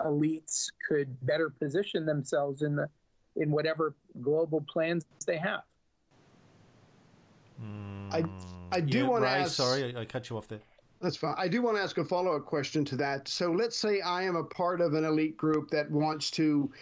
elites 0.00 0.66
could 0.88 1.08
better 1.24 1.50
position 1.50 2.04
themselves 2.04 2.62
in 2.62 2.76
the 2.76 2.88
in 3.36 3.50
whatever 3.50 3.94
global 4.22 4.64
plans 4.72 5.04
they 5.26 5.38
have? 5.38 5.62
I 8.10 8.24
I 8.72 8.80
do 8.80 8.98
Yeah, 8.98 9.08
want 9.08 9.24
to 9.24 9.30
Ray, 9.30 9.40
ask. 9.40 9.54
Sorry, 9.54 9.96
I, 9.96 10.00
I 10.00 10.04
cut 10.04 10.28
you 10.28 10.36
off 10.36 10.48
there. 10.48 10.60
That's 11.00 11.16
fine. 11.16 11.34
I 11.36 11.48
do 11.48 11.62
want 11.62 11.76
to 11.76 11.82
ask 11.82 11.98
a 11.98 12.04
follow 12.04 12.36
up 12.36 12.46
question 12.46 12.84
to 12.86 12.96
that. 12.96 13.28
So 13.28 13.52
let's 13.52 13.76
say 13.76 14.00
I 14.00 14.22
am 14.22 14.36
a 14.36 14.44
part 14.44 14.80
of 14.80 14.94
an 14.94 15.04
elite 15.04 15.36
group 15.36 15.70
that 15.70 15.90
wants 15.90 16.30
to 16.32 16.72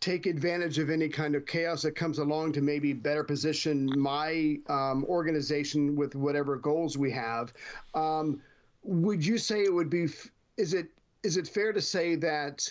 take 0.00 0.26
advantage 0.26 0.78
of 0.78 0.90
any 0.90 1.08
kind 1.08 1.34
of 1.34 1.46
chaos 1.46 1.82
that 1.82 1.92
comes 1.92 2.18
along 2.18 2.52
to 2.52 2.60
maybe 2.60 2.92
better 2.92 3.24
position 3.24 3.96
my 3.98 4.58
um, 4.66 5.04
organization 5.04 5.96
with 5.96 6.14
whatever 6.14 6.56
goals 6.56 6.98
we 6.98 7.10
have. 7.12 7.54
Um, 7.94 8.42
would 8.82 9.24
you 9.24 9.38
say 9.38 9.62
it 9.62 9.72
would 9.72 9.88
be? 9.88 10.04
f- 10.04 10.30
Is 10.56 10.74
it 10.74 10.88
is 11.22 11.36
it 11.36 11.48
fair 11.48 11.72
to 11.72 11.80
say 11.80 12.16
that? 12.16 12.70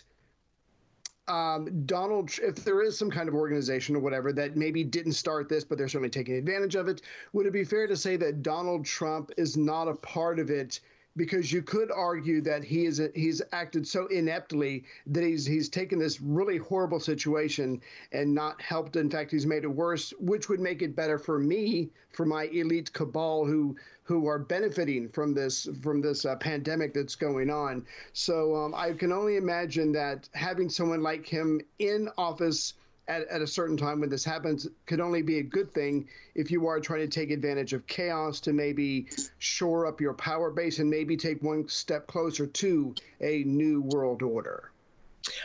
Um, 1.27 1.85
Donald, 1.85 2.31
if 2.41 2.55
there 2.63 2.81
is 2.81 2.97
some 2.97 3.09
kind 3.09 3.29
of 3.29 3.35
organization 3.35 3.95
or 3.95 3.99
whatever 3.99 4.33
that 4.33 4.57
maybe 4.57 4.83
didn't 4.83 5.13
start 5.13 5.47
this, 5.47 5.63
but 5.63 5.77
they're 5.77 5.87
certainly 5.87 6.09
taking 6.09 6.35
advantage 6.35 6.75
of 6.75 6.87
it, 6.87 7.01
would 7.31 7.45
it 7.45 7.53
be 7.53 7.63
fair 7.63 7.87
to 7.87 7.95
say 7.95 8.17
that 8.17 8.43
Donald 8.43 8.85
Trump 8.85 9.31
is 9.37 9.55
not 9.55 9.87
a 9.87 9.95
part 9.95 10.39
of 10.39 10.49
it? 10.49 10.79
Because 11.15 11.51
you 11.51 11.61
could 11.61 11.91
argue 11.91 12.41
that 12.41 12.63
he 12.63 12.85
is 12.85 13.01
he's 13.13 13.41
acted 13.51 13.87
so 13.87 14.07
ineptly 14.07 14.83
that 15.07 15.23
he's 15.23 15.45
he's 15.45 15.69
taken 15.69 15.99
this 15.99 16.19
really 16.19 16.57
horrible 16.57 16.99
situation 16.99 17.81
and 18.11 18.33
not 18.33 18.59
helped. 18.61 18.95
In 18.95 19.09
fact, 19.09 19.31
he's 19.31 19.45
made 19.45 19.63
it 19.63 19.67
worse, 19.67 20.11
which 20.19 20.49
would 20.49 20.59
make 20.59 20.81
it 20.81 20.95
better 20.95 21.19
for 21.19 21.37
me, 21.37 21.91
for 22.13 22.25
my 22.25 22.45
elite 22.45 22.91
cabal 22.93 23.45
who 23.45 23.75
who 24.03 24.27
are 24.27 24.39
benefiting 24.39 25.07
from 25.09 25.33
this 25.33 25.67
from 25.81 26.01
this 26.01 26.25
uh, 26.25 26.35
pandemic 26.35 26.93
that's 26.93 27.15
going 27.15 27.49
on. 27.49 27.85
So 28.13 28.55
um, 28.55 28.73
I 28.75 28.93
can 28.93 29.11
only 29.11 29.37
imagine 29.37 29.91
that 29.93 30.27
having 30.33 30.69
someone 30.69 31.03
like 31.03 31.25
him 31.25 31.61
in 31.79 32.09
office 32.17 32.73
at, 33.07 33.27
at 33.27 33.41
a 33.41 33.47
certain 33.47 33.75
time 33.75 33.99
when 33.99 34.09
this 34.09 34.23
happens 34.23 34.67
could 34.85 34.99
only 34.99 35.21
be 35.21 35.39
a 35.39 35.43
good 35.43 35.73
thing 35.73 36.07
if 36.35 36.49
you 36.49 36.67
are 36.67 36.79
trying 36.79 37.01
to 37.01 37.07
take 37.07 37.31
advantage 37.31 37.73
of 37.73 37.85
chaos 37.87 38.39
to 38.41 38.53
maybe 38.53 39.07
shore 39.39 39.85
up 39.85 39.99
your 39.99 40.13
power 40.13 40.51
base 40.51 40.79
and 40.79 40.89
maybe 40.89 41.17
take 41.17 41.41
one 41.43 41.67
step 41.67 42.07
closer 42.07 42.47
to 42.47 42.95
a 43.21 43.43
new 43.43 43.81
world 43.81 44.21
order. 44.21 44.71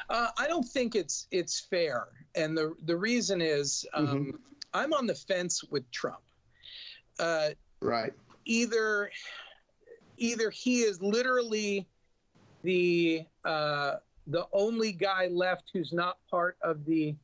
Uh, 0.09 0.29
I 0.39 0.47
don't 0.49 0.67
think 0.67 0.97
it's 0.97 1.29
it's 1.31 1.61
fair, 1.61 2.09
and 2.35 2.57
the 2.59 2.75
the 2.85 2.97
reason 2.97 3.41
is 3.41 3.87
um, 3.95 4.39
I'm 4.75 4.93
on 4.93 5.07
the 5.07 5.15
fence 5.15 5.63
with 5.65 5.89
Trump. 5.91 6.23
Uh, 7.19 7.51
Right. 7.81 8.13
either 8.45 9.11
either 10.17 10.51
he 10.51 10.81
is 10.81 11.01
literally 11.01 11.87
the 12.63 13.25
uh, 13.45 13.97
the 14.27 14.47
only 14.53 14.91
guy 14.91 15.29
left 15.29 15.71
who's 15.73 15.93
not 15.93 16.19
part 16.29 16.57
of 16.63 16.85
the 16.85 17.15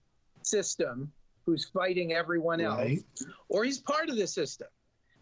system, 0.46 1.12
who's 1.44 1.64
fighting 1.66 2.12
everyone 2.12 2.60
else, 2.60 2.78
Right. 2.78 3.04
or 3.48 3.64
he's 3.64 3.78
part 3.80 4.08
of 4.08 4.16
the 4.16 4.26
system. 4.26 4.68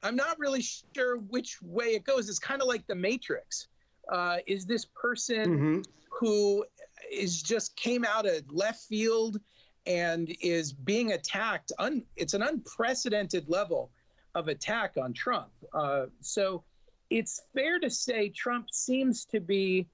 I'm 0.02 0.16
not 0.16 0.38
really 0.38 0.62
sure 0.62 1.18
which 1.18 1.60
way 1.62 1.94
it 1.94 2.04
goes. 2.04 2.28
It's 2.28 2.38
kind 2.38 2.60
of 2.62 2.68
like 2.68 2.86
the 2.86 2.94
Matrix. 2.94 3.68
Uh, 4.08 4.38
is 4.46 4.66
this 4.66 4.84
person 4.84 5.58
Mhm. 5.82 5.86
who 6.10 6.64
is 7.10 7.42
just 7.42 7.74
came 7.76 8.04
out 8.04 8.26
of 8.26 8.48
left 8.50 8.84
field 8.86 9.40
and 9.86 10.34
is 10.40 10.72
being 10.72 11.12
attacked? 11.12 11.72
Un, 11.78 12.04
it's 12.16 12.34
an 12.34 12.42
unprecedented 12.42 13.48
level 13.48 13.90
of 14.34 14.48
attack 14.48 14.96
on 14.96 15.12
Trump. 15.12 15.52
Uh, 15.72 16.06
so 16.20 16.64
it's 17.10 17.42
fair 17.54 17.78
to 17.78 17.90
say 17.90 18.28
Trump 18.30 18.70
seems 18.72 19.24
to 19.26 19.40
be 19.40 19.86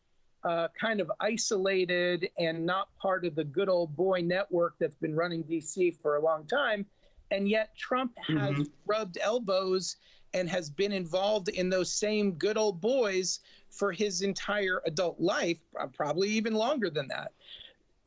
uh, 0.49 0.67
kind 0.81 0.99
of 0.99 1.13
isolated 1.21 2.31
and 2.39 2.65
not 2.65 2.89
part 2.97 3.27
of 3.27 3.35
the 3.35 3.45
good 3.45 3.69
old 3.69 3.95
boy 3.95 4.23
network 4.23 4.77
that's 4.81 4.97
been 4.97 5.15
running 5.15 5.45
DC 5.45 5.95
for 6.01 6.17
a 6.17 6.23
long 6.23 6.47
time. 6.47 6.87
And 7.31 7.51
yet 7.51 7.77
Trump 7.77 8.17
has 8.17 8.55
Mhm. 8.55 8.73
rubbed 8.87 9.19
elbows 9.21 9.97
and 10.33 10.49
has 10.49 10.71
been 10.71 10.93
involved 10.93 11.51
in 11.51 11.69
those 11.69 11.93
same 11.93 12.33
good 12.33 12.57
old 12.57 12.81
boys 12.81 13.41
for 13.69 13.93
his 13.93 14.23
entire 14.23 14.81
adult 14.87 15.21
life, 15.21 15.59
probably 15.93 16.31
even 16.31 16.55
longer 16.55 16.89
than 16.89 17.09
that. 17.09 17.33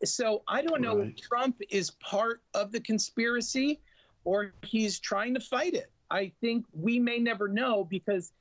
So 0.03 0.41
I 0.47 0.63
don't 0.63 0.81
know 0.81 0.97
Right. 0.97 1.09
if 1.09 1.21
Trump 1.21 1.61
is 1.69 1.91
part 1.91 2.41
of 2.55 2.71
the 2.71 2.79
conspiracy 2.79 3.79
or 4.23 4.55
he's 4.65 4.99
trying 4.99 5.35
to 5.35 5.39
fight 5.39 5.75
it. 5.75 5.91
I 6.09 6.29
think 6.41 6.65
we 6.73 6.99
may 6.99 7.19
never 7.19 7.47
know 7.47 7.83
because 7.83 8.33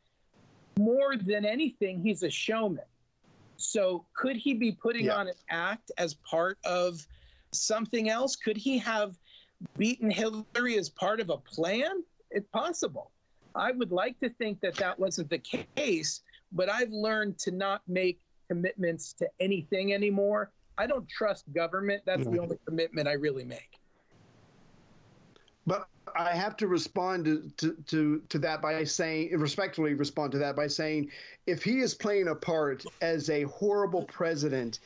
more 0.78 1.16
than 1.16 1.44
anything, 1.44 2.00
he's 2.00 2.22
a 2.22 2.30
showman. 2.30 2.86
So 3.60 4.06
could 4.14 4.36
he 4.36 4.54
be 4.54 4.72
putting 4.72 5.06
Yeah. 5.06 5.16
on 5.16 5.28
an 5.28 5.34
act 5.50 5.90
as 5.98 6.14
part 6.14 6.58
of 6.64 7.06
something 7.52 8.08
else? 8.08 8.36
Could 8.36 8.56
he 8.56 8.78
have 8.78 9.18
beaten 9.76 10.10
Hillary 10.10 10.78
as 10.78 10.88
part 10.88 11.20
of 11.20 11.28
a 11.28 11.36
plan? 11.36 12.02
It's 12.30 12.48
possible. 12.48 13.12
I 13.54 13.72
would 13.72 13.92
like 13.92 14.18
to 14.20 14.30
think 14.30 14.60
that 14.60 14.76
that 14.76 14.98
wasn't 14.98 15.28
the 15.28 15.38
case, 15.38 16.22
but 16.52 16.70
I've 16.70 16.90
learned 16.90 17.38
to 17.40 17.50
not 17.50 17.82
make 17.86 18.20
commitments 18.48 19.12
to 19.14 19.28
anything 19.40 19.92
anymore. 19.92 20.52
I 20.78 20.86
don't 20.86 21.08
trust 21.08 21.52
government. 21.52 22.02
That's 22.06 22.26
the 22.26 22.38
only 22.38 22.58
commitment 22.64 23.08
I 23.08 23.12
really 23.12 23.44
make. 23.44 23.78
But 25.66 25.86
I 26.16 26.34
have 26.34 26.56
to 26.58 26.66
respond 26.66 27.24
to, 27.26 27.50
to, 27.58 27.76
to, 27.86 28.22
to 28.28 28.38
that 28.40 28.62
by 28.62 28.84
saying, 28.84 29.38
respectfully 29.38 29.94
respond 29.94 30.32
to 30.32 30.38
that 30.38 30.56
by 30.56 30.66
saying, 30.66 31.10
if 31.46 31.62
he 31.62 31.80
is 31.80 31.94
playing 31.94 32.28
a 32.28 32.34
part 32.34 32.84
as 33.00 33.30
a 33.30 33.42
horrible 33.44 34.04
president, 34.04 34.80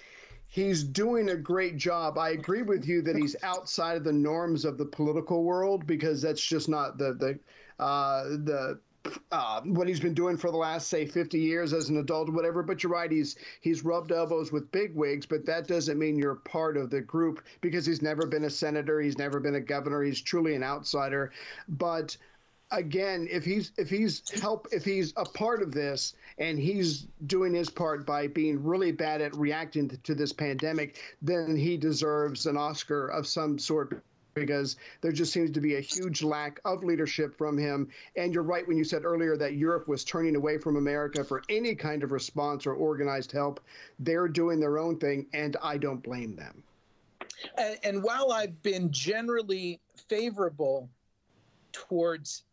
he's 0.48 0.84
doing 0.84 1.30
a 1.30 1.36
great 1.36 1.76
job. 1.76 2.18
I 2.18 2.30
agree 2.30 2.62
with 2.62 2.86
you 2.86 3.02
that 3.02 3.16
he's 3.16 3.36
outside 3.42 3.96
of 3.96 4.04
the 4.04 4.12
norms 4.12 4.64
of 4.64 4.78
the 4.78 4.84
political 4.84 5.44
world 5.44 5.86
because 5.86 6.22
that's 6.22 6.44
just 6.44 6.68
not 6.68 6.98
the 6.98 7.14
the 7.14 7.82
uh, 7.82 8.24
the 8.24 8.78
uh, 9.30 9.60
what 9.62 9.88
he's 9.88 10.00
been 10.00 10.14
doing 10.14 10.36
for 10.36 10.50
the 10.50 10.56
last 10.56 10.88
say 10.88 11.06
50 11.06 11.38
years 11.38 11.72
as 11.72 11.88
an 11.88 11.98
adult 11.98 12.28
or 12.28 12.32
whatever 12.32 12.62
but 12.62 12.82
you're 12.82 12.92
right 12.92 13.10
he's 13.10 13.36
he's 13.60 13.84
rubbed 13.84 14.12
elbows 14.12 14.52
with 14.52 14.70
big 14.72 14.94
wigs 14.94 15.26
but 15.26 15.44
that 15.44 15.66
doesn't 15.66 15.98
mean 15.98 16.18
you're 16.18 16.36
part 16.36 16.76
of 16.76 16.90
the 16.90 17.00
group 17.00 17.44
because 17.60 17.84
he's 17.84 18.02
never 18.02 18.26
been 18.26 18.44
a 18.44 18.50
senator 18.50 19.00
he's 19.00 19.18
never 19.18 19.40
been 19.40 19.56
a 19.56 19.60
governor 19.60 20.02
he's 20.02 20.20
truly 20.20 20.54
an 20.54 20.62
outsider. 20.62 21.32
But 21.68 22.16
again 22.70 23.28
if 23.30 23.44
he's 23.44 23.72
if 23.76 23.90
he's 23.90 24.22
help 24.40 24.66
if 24.72 24.84
he's 24.84 25.12
a 25.16 25.24
part 25.24 25.62
of 25.62 25.72
this 25.72 26.14
and 26.38 26.58
he's 26.58 27.06
doing 27.26 27.52
his 27.52 27.68
part 27.68 28.06
by 28.06 28.26
being 28.26 28.62
really 28.62 28.90
bad 28.90 29.20
at 29.20 29.36
reacting 29.36 29.88
to, 29.88 29.96
to 29.98 30.14
this 30.14 30.32
pandemic 30.32 30.98
then 31.20 31.54
he 31.54 31.76
deserves 31.76 32.46
an 32.46 32.56
oscar 32.56 33.08
of 33.08 33.26
some 33.26 33.58
sort 33.58 34.02
because 34.34 34.76
there 35.00 35.12
just 35.12 35.32
seems 35.32 35.50
to 35.52 35.60
be 35.60 35.76
a 35.76 35.80
huge 35.80 36.22
lack 36.22 36.60
of 36.64 36.84
leadership 36.84 37.36
from 37.36 37.56
him. 37.56 37.88
And 38.16 38.34
you're 38.34 38.42
right 38.42 38.66
when 38.66 38.76
you 38.76 38.84
said 38.84 39.04
earlier 39.04 39.36
that 39.36 39.54
Europe 39.54 39.88
was 39.88 40.04
turning 40.04 40.36
away 40.36 40.58
from 40.58 40.76
America 40.76 41.24
for 41.24 41.42
any 41.48 41.74
kind 41.74 42.02
of 42.02 42.12
response 42.12 42.66
or 42.66 42.74
organized 42.74 43.32
help. 43.32 43.60
They're 43.98 44.28
doing 44.28 44.60
their 44.60 44.78
own 44.78 44.98
thing, 44.98 45.26
and 45.32 45.56
I 45.62 45.78
don't 45.78 46.02
blame 46.02 46.36
them. 46.36 46.62
And, 47.56 47.78
and 47.82 48.02
while 48.02 48.32
I've 48.32 48.62
been 48.62 48.90
generally 48.90 49.80
favorable 50.08 50.88
towards 51.72 52.44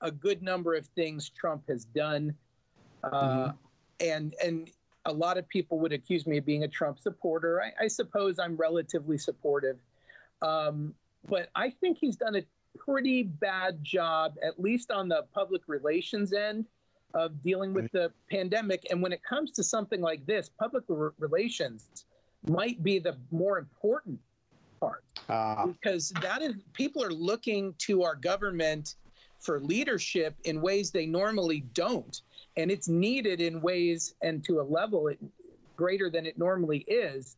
a 0.00 0.10
good 0.10 0.42
number 0.42 0.74
of 0.74 0.86
things 0.88 1.30
Trump 1.30 1.62
has 1.68 1.84
done, 1.84 2.34
uh, 3.02 3.52
and 4.00 4.34
and 4.42 4.70
a 5.06 5.12
lot 5.12 5.38
of 5.38 5.48
people 5.48 5.78
would 5.78 5.92
accuse 5.92 6.26
me 6.26 6.38
of 6.38 6.44
being 6.44 6.64
a 6.64 6.68
Trump 6.68 6.98
supporter. 6.98 7.62
I, 7.62 7.84
I 7.84 7.88
suppose 7.88 8.38
I'm 8.38 8.56
relatively 8.56 9.18
supportive, 9.18 9.76
um, 10.46 10.94
but 11.28 11.50
I 11.54 11.70
think 11.70 11.98
he's 11.98 12.16
done 12.16 12.36
a 12.36 12.42
pretty 12.78 13.22
bad 13.22 13.82
job, 13.82 14.34
at 14.42 14.60
least 14.60 14.90
on 14.90 15.08
the 15.08 15.24
public 15.34 15.62
relations 15.66 16.32
end, 16.32 16.66
of 17.14 17.42
dealing 17.42 17.72
with 17.72 17.90
the 17.92 18.12
pandemic. 18.30 18.86
And 18.90 19.02
when 19.02 19.12
it 19.12 19.22
comes 19.22 19.50
to 19.52 19.62
something 19.64 20.00
like 20.00 20.24
this, 20.26 20.50
public 20.58 20.84
re- 20.88 21.10
relations 21.18 22.04
might 22.46 22.82
be 22.82 22.98
the 22.98 23.16
more 23.30 23.58
important 23.58 24.20
part. 24.78 25.02
Uh, 25.28 25.66
because 25.66 26.10
that 26.20 26.42
is 26.42 26.54
people 26.74 27.02
are 27.02 27.12
looking 27.12 27.74
to 27.78 28.02
our 28.02 28.14
government 28.14 28.96
for 29.40 29.60
leadership 29.60 30.36
in 30.44 30.60
ways 30.60 30.90
they 30.90 31.06
normally 31.06 31.60
don't. 31.72 32.22
And 32.56 32.70
it's 32.70 32.88
needed 32.88 33.40
in 33.40 33.60
ways 33.60 34.14
and 34.22 34.44
to 34.44 34.60
a 34.60 34.62
level 34.62 35.08
it, 35.08 35.18
greater 35.76 36.10
than 36.10 36.26
it 36.26 36.38
normally 36.38 36.80
is 36.88 37.36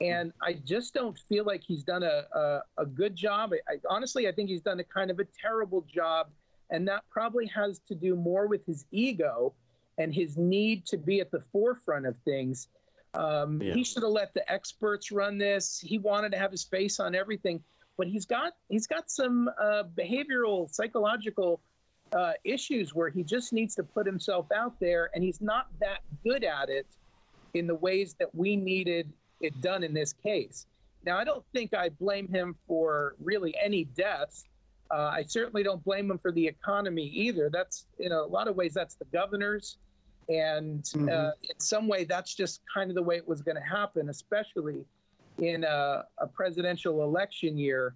and 0.00 0.32
i 0.42 0.52
just 0.52 0.94
don't 0.94 1.18
feel 1.28 1.44
like 1.44 1.62
he's 1.62 1.84
done 1.84 2.02
a, 2.02 2.24
a, 2.34 2.60
a 2.78 2.86
good 2.86 3.14
job. 3.14 3.52
I, 3.52 3.74
I 3.74 3.76
honestly 3.88 4.28
i 4.28 4.32
think 4.32 4.48
he's 4.48 4.62
done 4.62 4.80
a 4.80 4.84
kind 4.84 5.10
of 5.10 5.18
a 5.20 5.26
terrible 5.40 5.82
job. 5.82 6.28
And 6.70 6.88
that 6.88 7.04
probably 7.08 7.46
has 7.46 7.78
to 7.86 7.94
do 7.94 8.16
more 8.16 8.48
with 8.48 8.66
his 8.66 8.86
ego 8.90 9.54
and 9.98 10.12
his 10.12 10.36
need 10.36 10.84
to 10.86 10.96
be 10.96 11.20
at 11.20 11.30
the 11.30 11.40
forefront 11.52 12.06
of 12.06 12.16
things. 12.24 12.68
Um, 13.14 13.62
Yeah. 13.62 13.74
He 13.74 13.84
should 13.84 14.02
have 14.02 14.12
let 14.12 14.34
the 14.34 14.50
experts 14.50 15.12
run 15.12 15.38
this. 15.38 15.78
He 15.78 15.98
wanted 15.98 16.32
to 16.32 16.38
have 16.38 16.50
his 16.50 16.64
face 16.64 16.98
on 16.98 17.14
everything, 17.14 17.62
but 17.96 18.08
he's 18.08 18.26
got 18.26 18.54
he's 18.68 18.86
got 18.88 19.10
some 19.10 19.48
uh, 19.60 19.84
behavioral, 19.96 20.68
psychological 20.68 21.60
uh, 22.12 22.32
issues 22.42 22.94
where 22.94 23.10
he 23.10 23.22
just 23.22 23.52
needs 23.52 23.74
to 23.76 23.84
put 23.84 24.06
himself 24.06 24.50
out 24.50 24.78
there, 24.80 25.10
and 25.14 25.22
he's 25.22 25.40
not 25.40 25.68
that 25.80 26.00
good 26.24 26.42
at 26.42 26.68
it 26.68 26.86
in 27.54 27.66
the 27.66 27.74
ways 27.76 28.14
that 28.18 28.34
we 28.34 28.56
needed 28.56 29.12
it 29.40 29.60
done 29.60 29.84
in 29.84 29.92
this 29.94 30.12
case. 30.12 30.66
Now, 31.04 31.18
I 31.18 31.24
don't 31.24 31.44
think 31.52 31.74
I 31.74 31.88
blame 31.88 32.28
him 32.28 32.56
for 32.66 33.14
really 33.22 33.54
any 33.62 33.84
deaths. 33.84 34.44
Uh, 34.90 35.10
I 35.12 35.24
certainly 35.26 35.62
don't 35.62 35.82
blame 35.84 36.10
him 36.10 36.18
for 36.18 36.32
the 36.32 36.46
economy 36.46 37.06
either. 37.06 37.50
That's 37.52 37.86
in 37.98 38.12
a 38.12 38.22
lot 38.22 38.48
of 38.48 38.56
ways 38.56 38.74
that's 38.74 38.94
the 38.94 39.04
governor's 39.06 39.78
and 40.28 40.90
uh, 41.10 41.30
in 41.42 41.58
some 41.58 41.86
way 41.86 42.04
that's 42.04 42.34
just 42.34 42.60
kind 42.72 42.90
of 42.90 42.96
the 42.96 43.02
way 43.02 43.16
it 43.16 43.26
was 43.26 43.42
going 43.42 43.56
to 43.56 43.62
happen 43.62 44.08
especially 44.08 44.84
in 45.38 45.64
a, 45.64 46.04
a 46.18 46.26
presidential 46.26 47.02
election 47.02 47.56
year 47.56 47.94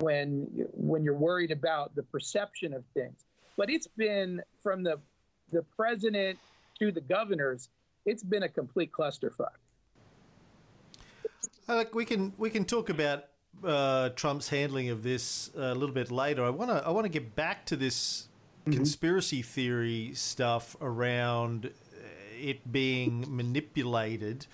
when 0.00 0.46
when 0.72 1.02
you're 1.02 1.14
worried 1.14 1.50
about 1.50 1.94
the 1.94 2.02
perception 2.02 2.72
of 2.72 2.84
things 2.94 3.24
but 3.56 3.68
it's 3.68 3.86
been 3.86 4.40
from 4.62 4.82
the 4.82 4.98
the 5.50 5.62
president 5.76 6.38
to 6.78 6.92
the 6.92 7.00
governors 7.00 7.68
it's 8.06 8.22
been 8.22 8.44
a 8.44 8.48
complete 8.48 8.92
clusterfuck 8.92 9.58
Uh, 11.68 11.76
Like 11.76 11.94
we 11.94 12.04
can 12.04 12.32
we 12.38 12.50
can 12.50 12.64
talk 12.64 12.88
about 12.90 13.24
uh, 13.64 14.10
Trump's 14.10 14.48
handling 14.48 14.90
of 14.90 15.02
this 15.02 15.50
a 15.56 15.74
little 15.74 15.94
bit 15.94 16.10
later. 16.10 16.44
I 16.44 16.50
want 16.50 16.70
to 16.70 16.86
I 16.86 16.90
want 16.90 17.04
to 17.04 17.08
get 17.20 17.34
back 17.34 17.66
to 17.66 17.76
this 17.76 18.28
conspiracy 18.64 19.42
theory 19.42 20.12
stuff 20.14 20.76
around 20.80 21.66
uh, 21.66 21.70
it 22.40 22.70
being 22.70 23.24
manipulated, 23.28 24.46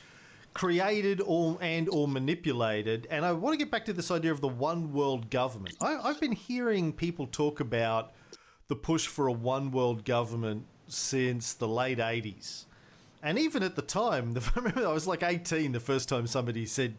created 0.54 1.20
or 1.24 1.58
and 1.60 1.88
or 1.88 2.08
manipulated, 2.08 3.06
and 3.10 3.24
I 3.24 3.32
want 3.32 3.52
to 3.54 3.58
get 3.58 3.70
back 3.70 3.84
to 3.86 3.92
this 3.92 4.10
idea 4.10 4.32
of 4.32 4.40
the 4.40 4.48
one 4.48 4.92
world 4.92 5.30
government. 5.30 5.76
I, 5.80 5.96
I've 5.96 6.20
been 6.20 6.32
hearing 6.32 6.92
people 6.92 7.26
talk 7.26 7.60
about 7.60 8.12
the 8.68 8.76
push 8.76 9.06
for 9.06 9.26
a 9.28 9.32
one 9.32 9.70
world 9.70 10.04
government 10.04 10.66
since 10.86 11.54
the 11.54 11.68
late 11.68 12.00
eighties. 12.00 12.66
And 13.22 13.38
even 13.38 13.62
at 13.62 13.76
the 13.76 13.82
time, 13.82 14.32
the, 14.34 14.40
I 14.40 14.58
remember 14.58 14.86
I 14.86 14.92
was 14.92 15.06
like 15.06 15.22
18 15.22 15.72
the 15.72 15.80
first 15.80 16.08
time 16.08 16.26
somebody 16.26 16.66
said, 16.66 16.96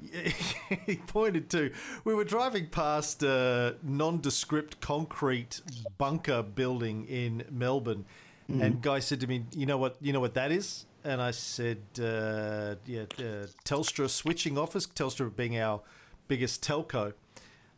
he 0.86 0.96
pointed 0.96 1.50
to, 1.50 1.72
we 2.04 2.14
were 2.14 2.24
driving 2.24 2.66
past 2.66 3.22
a 3.22 3.76
nondescript 3.82 4.80
concrete 4.80 5.60
bunker 5.98 6.42
building 6.42 7.04
in 7.06 7.44
Melbourne. 7.50 8.06
And 8.48 8.82
guy 8.82 8.98
said 8.98 9.20
to 9.20 9.28
me, 9.28 9.44
you 9.54 9.64
know 9.64 9.78
what, 9.78 9.96
you 10.00 10.12
know 10.12 10.18
what 10.18 10.34
that 10.34 10.50
is? 10.50 10.86
And 11.04 11.22
I 11.22 11.30
said, 11.30 11.78
uh, 12.00 12.74
yeah, 12.84 13.02
uh, 13.18 13.46
Telstra 13.64 14.10
switching 14.10 14.58
office, 14.58 14.88
Telstra 14.88 15.34
being 15.34 15.56
our 15.58 15.82
biggest 16.26 16.62
telco. 16.64 17.12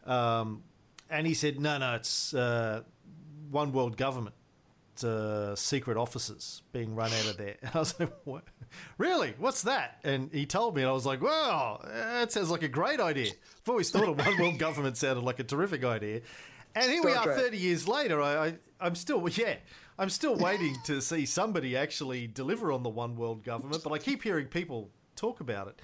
Um, 0.06 0.62
and 1.10 1.26
he 1.26 1.34
said, 1.34 1.60
no, 1.60 1.76
no, 1.76 1.96
it's 1.96 2.32
uh, 2.32 2.82
one 3.50 3.72
world 3.72 3.98
government. 3.98 4.34
Uh, 5.02 5.57
secret 5.57 5.96
offices 5.96 6.62
being 6.72 6.94
run 6.94 7.12
out 7.12 7.26
of 7.31 7.37
there. 7.37 7.57
And 7.62 7.70
I 7.74 7.78
was 7.78 7.98
like, 7.98 8.12
what? 8.24 8.44
really? 8.98 9.35
What's 9.38 9.62
that? 9.62 9.98
And 10.05 10.31
he 10.33 10.46
told 10.46 10.76
me, 10.76 10.83
and 10.83 10.88
I 10.90 10.92
was 10.92 11.07
like, 11.07 11.22
wow, 11.22 11.81
that 11.85 12.33
sounds 12.33 12.50
like 12.50 12.62
a 12.62 12.68
great 12.68 13.00
idea. 13.00 13.33
I've 13.33 13.68
always 13.68 13.90
thought 13.90 14.09
a 14.09 14.12
one 14.12 14.38
world 14.38 14.59
government 14.66 14.96
sounded 14.96 15.24
like 15.24 15.38
a 15.38 15.44
terrific 15.44 15.85
idea. 15.85 16.20
And 16.74 16.90
here 16.90 17.02
we 17.02 17.12
are, 17.12 17.24
Trek. 17.24 17.37
thirty 17.37 17.59
years 17.59 17.87
later. 17.87 18.22
I, 18.22 18.46
I 18.46 18.55
I'm 18.81 18.94
still 18.94 19.26
yeah. 19.37 19.57
I'm 19.98 20.09
still 20.09 20.37
waiting 20.37 20.74
to 20.85 21.02
see 21.02 21.26
somebody 21.26 21.76
actually 21.76 22.26
deliver 22.26 22.72
on 22.72 22.83
the 22.83 22.88
one 22.88 23.14
world 23.14 23.44
government, 23.44 23.85
but 23.85 23.92
I 23.92 23.98
keep 23.98 24.22
hearing 24.22 24.46
people 24.46 24.90
talk 25.16 25.40
about 25.40 25.68
it. 25.68 25.83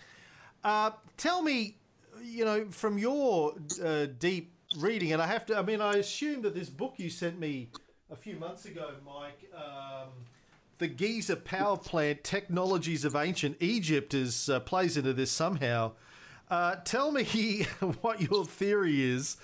Uh, 0.64 0.90
tell 1.18 1.42
me, 1.42 1.76
you 2.22 2.44
know, 2.44 2.66
from 2.70 2.96
your 2.98 3.52
uh, 3.84 4.06
deep 4.18 4.54
reading, 4.78 5.12
and 5.12 5.20
I 5.20 5.26
have 5.26 5.44
to, 5.46 5.58
I 5.58 5.62
mean, 5.62 5.80
I 5.82 5.96
assume 5.96 6.42
that 6.42 6.54
this 6.54 6.70
book 6.70 6.94
you 6.96 7.10
sent 7.10 7.38
me 7.38 7.68
a 8.10 8.16
few 8.16 8.36
months 8.36 8.64
ago, 8.64 8.90
Mike, 9.04 9.50
um, 9.54 10.08
the 10.78 10.88
Giza 10.88 11.36
power 11.36 11.76
plant 11.76 12.24
technologies 12.24 13.04
of 13.04 13.14
ancient 13.16 13.56
Egypt 13.60 14.14
is 14.14 14.48
uh, 14.48 14.60
plays 14.60 14.96
into 14.96 15.12
this 15.12 15.30
somehow. 15.30 15.92
Uh, 16.50 16.76
tell 16.76 17.12
me 17.12 17.64
what 18.00 18.20
your 18.20 18.44
theory 18.44 19.02
is 19.02 19.36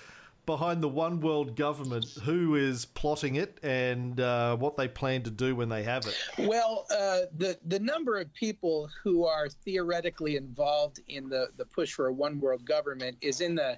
behind 0.45 0.81
the 0.81 0.87
one 0.87 1.19
world 1.21 1.55
government, 1.55 2.05
who 2.23 2.55
is 2.55 2.85
plotting 2.85 3.35
it, 3.35 3.57
and 3.63 4.19
uh, 4.19 4.55
what 4.55 4.77
they 4.77 4.87
plan 4.87 5.23
to 5.23 5.31
do 5.31 5.55
when 5.55 5.69
they 5.69 5.83
have 5.83 6.05
it. 6.05 6.15
Well, 6.39 6.85
uh, 6.91 7.21
the 7.37 7.57
the 7.65 7.79
number 7.79 8.19
of 8.19 8.33
people 8.33 8.89
who 9.03 9.25
are 9.25 9.49
theoretically 9.49 10.37
involved 10.37 10.99
in 11.07 11.29
the 11.29 11.49
the 11.57 11.65
push 11.65 11.93
for 11.93 12.07
a 12.07 12.13
one 12.13 12.39
world 12.39 12.65
government 12.65 13.17
is 13.21 13.41
in 13.41 13.55
the 13.55 13.77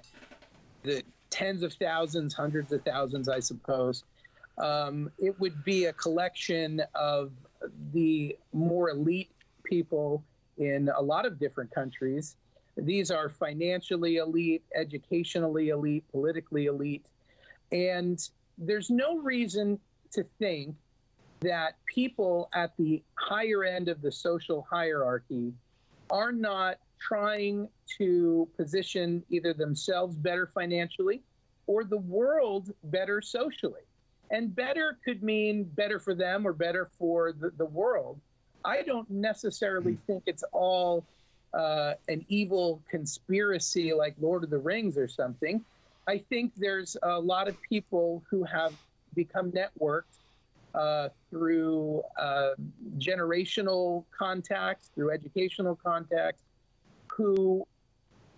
the 0.84 1.02
tens 1.30 1.62
of 1.62 1.74
thousands, 1.74 2.32
hundreds 2.32 2.72
of 2.72 2.82
thousands, 2.82 3.28
I 3.28 3.40
suppose. 3.40 4.04
Um, 4.58 5.10
it 5.18 5.38
would 5.38 5.64
be 5.64 5.86
a 5.86 5.92
collection 5.92 6.82
of 6.94 7.32
the 7.92 8.36
more 8.52 8.90
elite 8.90 9.30
people 9.64 10.24
in 10.58 10.90
a 10.96 11.00
lot 11.00 11.26
of 11.26 11.38
different 11.38 11.70
countries. 11.70 12.36
These 12.76 13.10
are 13.10 13.28
financially 13.28 14.16
elite, 14.16 14.64
educationally 14.74 15.68
elite, 15.68 16.04
politically 16.10 16.66
elite. 16.66 17.06
And 17.72 18.18
there's 18.56 18.90
no 18.90 19.18
reason 19.18 19.78
to 20.12 20.24
think 20.38 20.74
that 21.40 21.74
people 21.86 22.48
at 22.52 22.76
the 22.76 23.02
higher 23.14 23.64
end 23.64 23.88
of 23.88 24.02
the 24.02 24.10
social 24.10 24.66
hierarchy 24.68 25.52
are 26.10 26.32
not 26.32 26.78
trying 26.98 27.68
to 27.98 28.48
position 28.56 29.22
either 29.30 29.52
themselves 29.52 30.16
better 30.16 30.50
financially 30.52 31.22
or 31.66 31.84
the 31.84 31.98
world 31.98 32.72
better 32.84 33.20
socially. 33.20 33.82
And 34.30 34.54
better 34.54 34.98
could 35.04 35.22
mean 35.22 35.64
better 35.64 35.98
for 35.98 36.14
them 36.14 36.46
or 36.46 36.52
better 36.52 36.90
for 36.98 37.32
the, 37.32 37.50
the 37.56 37.64
world. 37.64 38.20
I 38.64 38.82
don't 38.82 39.08
necessarily 39.10 39.96
think 40.06 40.24
it's 40.26 40.44
all 40.52 41.04
uh, 41.54 41.94
an 42.08 42.24
evil 42.28 42.82
conspiracy 42.90 43.92
like 43.92 44.14
Lord 44.20 44.44
of 44.44 44.50
the 44.50 44.58
Rings 44.58 44.98
or 44.98 45.08
something. 45.08 45.64
I 46.06 46.18
think 46.18 46.52
there's 46.56 46.96
a 47.02 47.18
lot 47.18 47.48
of 47.48 47.60
people 47.62 48.22
who 48.30 48.44
have 48.44 48.74
become 49.14 49.52
networked 49.52 50.02
uh, 50.74 51.08
through 51.30 52.02
uh, 52.18 52.50
generational 52.98 54.04
contacts, 54.16 54.90
through 54.94 55.10
educational 55.10 55.76
contacts, 55.76 56.42
who 57.08 57.66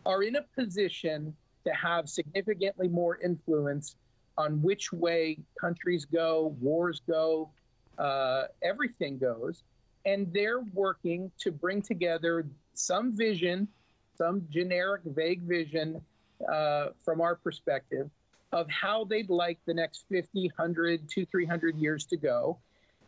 are 0.06 0.22
in 0.22 0.36
a 0.36 0.42
position 0.56 1.34
to 1.64 1.72
have 1.72 2.08
significantly 2.08 2.88
more 2.88 3.18
influence 3.18 3.96
on 4.38 4.62
which 4.62 4.92
way 4.92 5.38
countries 5.60 6.04
go, 6.04 6.54
wars 6.60 7.02
go, 7.08 7.50
uh, 7.98 8.44
everything 8.62 9.18
goes. 9.18 9.62
And 10.06 10.32
they're 10.32 10.60
working 10.72 11.30
to 11.40 11.52
bring 11.52 11.82
together 11.82 12.46
some 12.74 13.14
vision, 13.14 13.68
some 14.16 14.46
generic, 14.50 15.02
vague 15.04 15.42
vision 15.42 16.00
uh, 16.50 16.88
from 17.04 17.20
our 17.20 17.36
perspective 17.36 18.08
of 18.52 18.68
how 18.68 19.04
they'd 19.04 19.30
like 19.30 19.58
the 19.66 19.74
next 19.74 20.04
50, 20.08 20.50
100, 20.56 21.08
200, 21.08 21.30
300 21.30 21.76
years 21.76 22.04
to 22.06 22.16
go. 22.16 22.58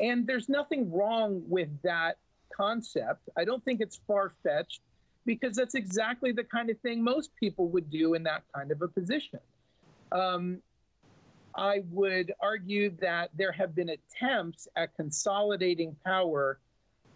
And 0.01 0.27
there's 0.27 0.49
nothing 0.49 0.93
wrong 0.93 1.43
with 1.49 1.69
that 1.83 2.17
concept. 2.55 3.29
I 3.37 3.45
don't 3.45 3.65
think 3.65 3.81
it's 3.81 4.01
far 4.07 4.33
fetched 4.43 4.81
because 5.25 5.57
that's 5.57 5.75
exactly 5.75 6.33
the 6.33 6.45
kind 6.45 6.71
of 6.71 6.79
thing 6.81 7.03
most 7.03 7.31
people 7.37 7.69
would 7.69 7.91
do 7.91 8.15
in 8.15 8.23
that 8.25 8.43
kind 8.55 8.71
of 8.71 8.83
a 8.83 8.89
position. 8.89 9.41
Um, 10.11 10.59
I 11.55 11.83
would 11.91 12.33
argue 12.41 12.91
that 13.01 13.31
there 13.35 13.53
have 13.53 13.75
been 13.75 13.91
attempts 13.91 14.69
at 14.77 14.95
consolidating 14.97 15.97
power 16.05 16.59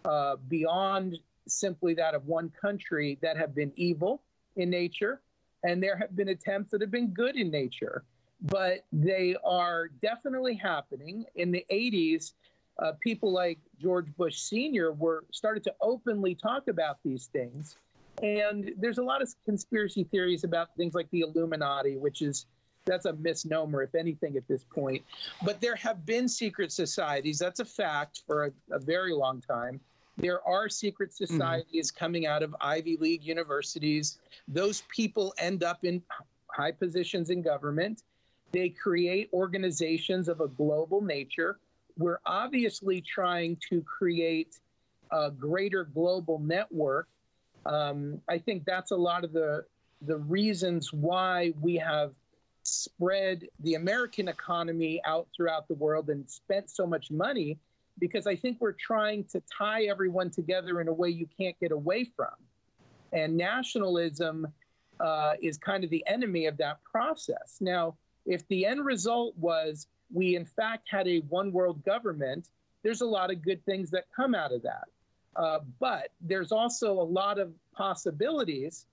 uh, 0.05 0.35
beyond 0.47 1.17
simply 1.47 1.93
that 1.95 2.13
of 2.13 2.25
one 2.25 2.51
country 2.61 3.17
that 3.21 3.37
have 3.37 3.55
been 3.55 3.71
evil 3.75 4.21
in 4.55 4.69
nature, 4.69 5.21
and 5.63 5.81
there 5.81 5.97
have 5.97 6.15
been 6.15 6.29
attempts 6.29 6.71
that 6.71 6.81
have 6.81 6.91
been 6.91 7.09
good 7.09 7.35
in 7.35 7.49
nature. 7.49 8.03
But 8.41 8.85
they 8.91 9.35
are 9.43 9.87
definitely 10.01 10.55
happening. 10.55 11.25
In 11.35 11.51
the 11.51 11.65
80s, 11.71 12.33
uh, 12.79 12.91
people 12.99 13.31
like 13.31 13.57
George 13.81 14.05
Bush 14.15 14.37
Sr. 14.37 14.91
were 14.91 15.23
started 15.31 15.63
to 15.63 15.73
openly 15.81 16.35
talk 16.35 16.67
about 16.67 16.97
these 17.03 17.27
things. 17.27 17.77
And 18.21 18.71
there's 18.77 18.99
a 18.99 19.03
lot 19.03 19.21
of 19.21 19.33
conspiracy 19.45 20.03
theories 20.03 20.43
about 20.43 20.75
things 20.75 20.93
like 20.93 21.09
the 21.11 21.21
Illuminati, 21.21 21.97
which 21.97 22.21
is 22.21 22.45
that's 22.87 23.05
a 23.05 23.13
misnomer, 23.13 23.83
if 23.83 23.93
anything, 23.93 24.37
at 24.37 24.47
this 24.47 24.63
point. 24.63 25.03
But 25.43 25.61
there 25.61 25.75
have 25.75 26.05
been 26.05 26.27
secret 26.27 26.71
societies. 26.71 27.37
That's 27.37 27.59
a 27.59 27.65
fact 27.65 28.23
for 28.25 28.45
a, 28.45 28.51
a 28.71 28.79
very 28.79 29.13
long 29.13 29.41
time. 29.41 29.79
There 30.17 30.45
are 30.47 30.67
secret 30.67 31.13
societies 31.13 31.91
coming 31.91 32.25
out 32.25 32.41
of 32.41 32.55
Ivy 32.59 32.97
League 32.97 33.23
universities. 33.23 34.17
Those 34.47 34.81
people 34.89 35.33
end 35.37 35.63
up 35.63 35.85
in 35.85 36.01
high 36.47 36.71
positions 36.71 37.29
in 37.29 37.43
government. 37.43 38.01
They 38.51 38.69
create 38.69 39.29
organizations 39.31 40.27
of 40.27 40.41
a 40.41 40.47
global 40.47 41.01
nature. 41.01 41.59
We're 41.97 42.19
obviously 42.25 43.01
trying 43.01 43.57
to 43.69 43.81
create 43.81 44.59
a 45.11 45.29
greater 45.29 45.83
global 45.83 46.39
network. 46.39 47.07
Um, 47.65 48.21
I 48.27 48.39
think 48.39 48.65
that's 48.65 48.91
a 48.91 48.95
lot 48.95 49.23
of 49.23 49.33
the 49.33 49.65
the 50.03 50.17
reasons 50.17 50.93
why 50.93 51.53
we 51.59 51.75
have 51.75 52.13
spread 52.67 53.47
the 53.61 53.75
American 53.75 54.27
economy 54.27 55.01
out 55.05 55.27
throughout 55.35 55.67
the 55.67 55.73
world 55.75 56.09
and 56.09 56.29
spent 56.29 56.69
so 56.69 56.85
much 56.85 57.09
money 57.09 57.57
because 57.99 58.27
I 58.27 58.35
think 58.35 58.57
we're 58.59 58.73
trying 58.73 59.23
to 59.25 59.41
tie 59.57 59.83
everyone 59.83 60.29
together 60.29 60.81
in 60.81 60.87
a 60.87 60.93
way 60.93 61.09
you 61.09 61.27
can't 61.39 61.57
get 61.59 61.71
away 61.71 62.03
from. 62.03 62.33
And 63.13 63.37
nationalism 63.37 64.47
uh, 64.99 65.33
is 65.41 65.57
kind 65.57 65.83
of 65.83 65.89
the 65.89 66.03
enemy 66.07 66.45
of 66.45 66.57
that 66.57 66.83
process. 66.83 67.57
Now, 67.61 67.95
if 68.25 68.47
the 68.49 68.65
end 68.65 68.85
result 68.85 69.33
was 69.37 69.87
we, 70.13 70.35
in 70.35 70.45
fact, 70.45 70.87
had 70.89 71.07
a 71.07 71.19
one 71.29 71.51
world 71.51 71.83
government, 71.85 72.49
there's 72.83 73.01
a 73.01 73.05
lot 73.05 73.31
of 73.31 73.41
good 73.41 73.63
things 73.65 73.89
that 73.91 74.05
come 74.15 74.35
out 74.35 74.51
of 74.51 74.61
that. 74.63 74.87
Uh, 75.35 75.59
but 75.79 76.09
there's 76.21 76.51
also 76.51 76.91
a 76.93 77.03
lot 77.03 77.39
of 77.39 77.53
possibilities 77.73 78.85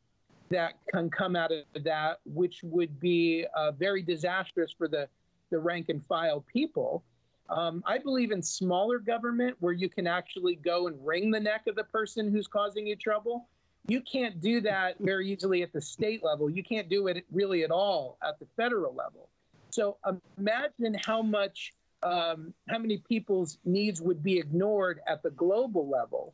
that 0.50 0.74
can 0.92 1.10
come 1.10 1.36
out 1.36 1.50
of 1.52 1.84
that, 1.84 2.18
which 2.24 2.60
would 2.62 3.00
be 3.00 3.46
uh, 3.56 3.72
very 3.72 4.02
disastrous 4.02 4.74
for 4.76 4.88
the, 4.88 5.08
the 5.50 5.58
rank 5.58 5.88
and 5.88 6.04
file 6.06 6.44
people. 6.52 7.04
Um, 7.48 7.82
I 7.86 7.98
believe 7.98 8.30
in 8.30 8.42
smaller 8.42 8.98
government 8.98 9.56
where 9.60 9.72
you 9.72 9.88
can 9.88 10.06
actually 10.06 10.56
go 10.56 10.86
and 10.86 10.96
wring 11.04 11.30
the 11.30 11.40
neck 11.40 11.66
of 11.66 11.76
the 11.76 11.84
person 11.84 12.30
who's 12.30 12.46
causing 12.46 12.86
you 12.86 12.96
trouble. 12.96 13.48
You 13.86 14.00
can't 14.00 14.40
do 14.40 14.62
that 14.62 14.96
very 15.00 15.30
easily 15.30 15.62
at 15.62 15.72
the 15.72 15.80
state 15.80 16.24
level. 16.24 16.48
You 16.48 16.62
can't 16.62 16.88
do 16.88 17.08
it 17.08 17.24
really 17.30 17.64
at 17.64 17.70
all 17.70 18.16
at 18.26 18.38
the 18.38 18.46
federal 18.56 18.94
level. 18.94 19.28
So 19.70 19.98
imagine 20.38 20.96
how 21.04 21.20
much, 21.20 21.72
um, 22.02 22.54
how 22.68 22.78
many 22.78 22.98
people's 22.98 23.58
needs 23.64 24.00
would 24.00 24.22
be 24.22 24.38
ignored 24.38 25.00
at 25.06 25.22
the 25.22 25.30
global 25.30 25.88
level 25.88 26.32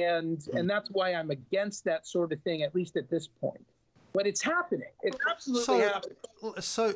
and 0.00 0.46
and 0.54 0.68
that's 0.68 0.90
why 0.90 1.14
I'm 1.14 1.30
against 1.30 1.84
that 1.84 2.06
sort 2.06 2.32
of 2.32 2.40
thing, 2.42 2.62
at 2.62 2.74
least 2.74 2.96
at 2.96 3.08
this 3.10 3.26
point. 3.26 3.64
But 4.12 4.26
it's 4.26 4.42
happening. 4.42 4.92
It's 5.02 5.18
absolutely 5.30 5.64
So, 5.64 5.78
happening. 5.78 6.16
so 6.60 6.94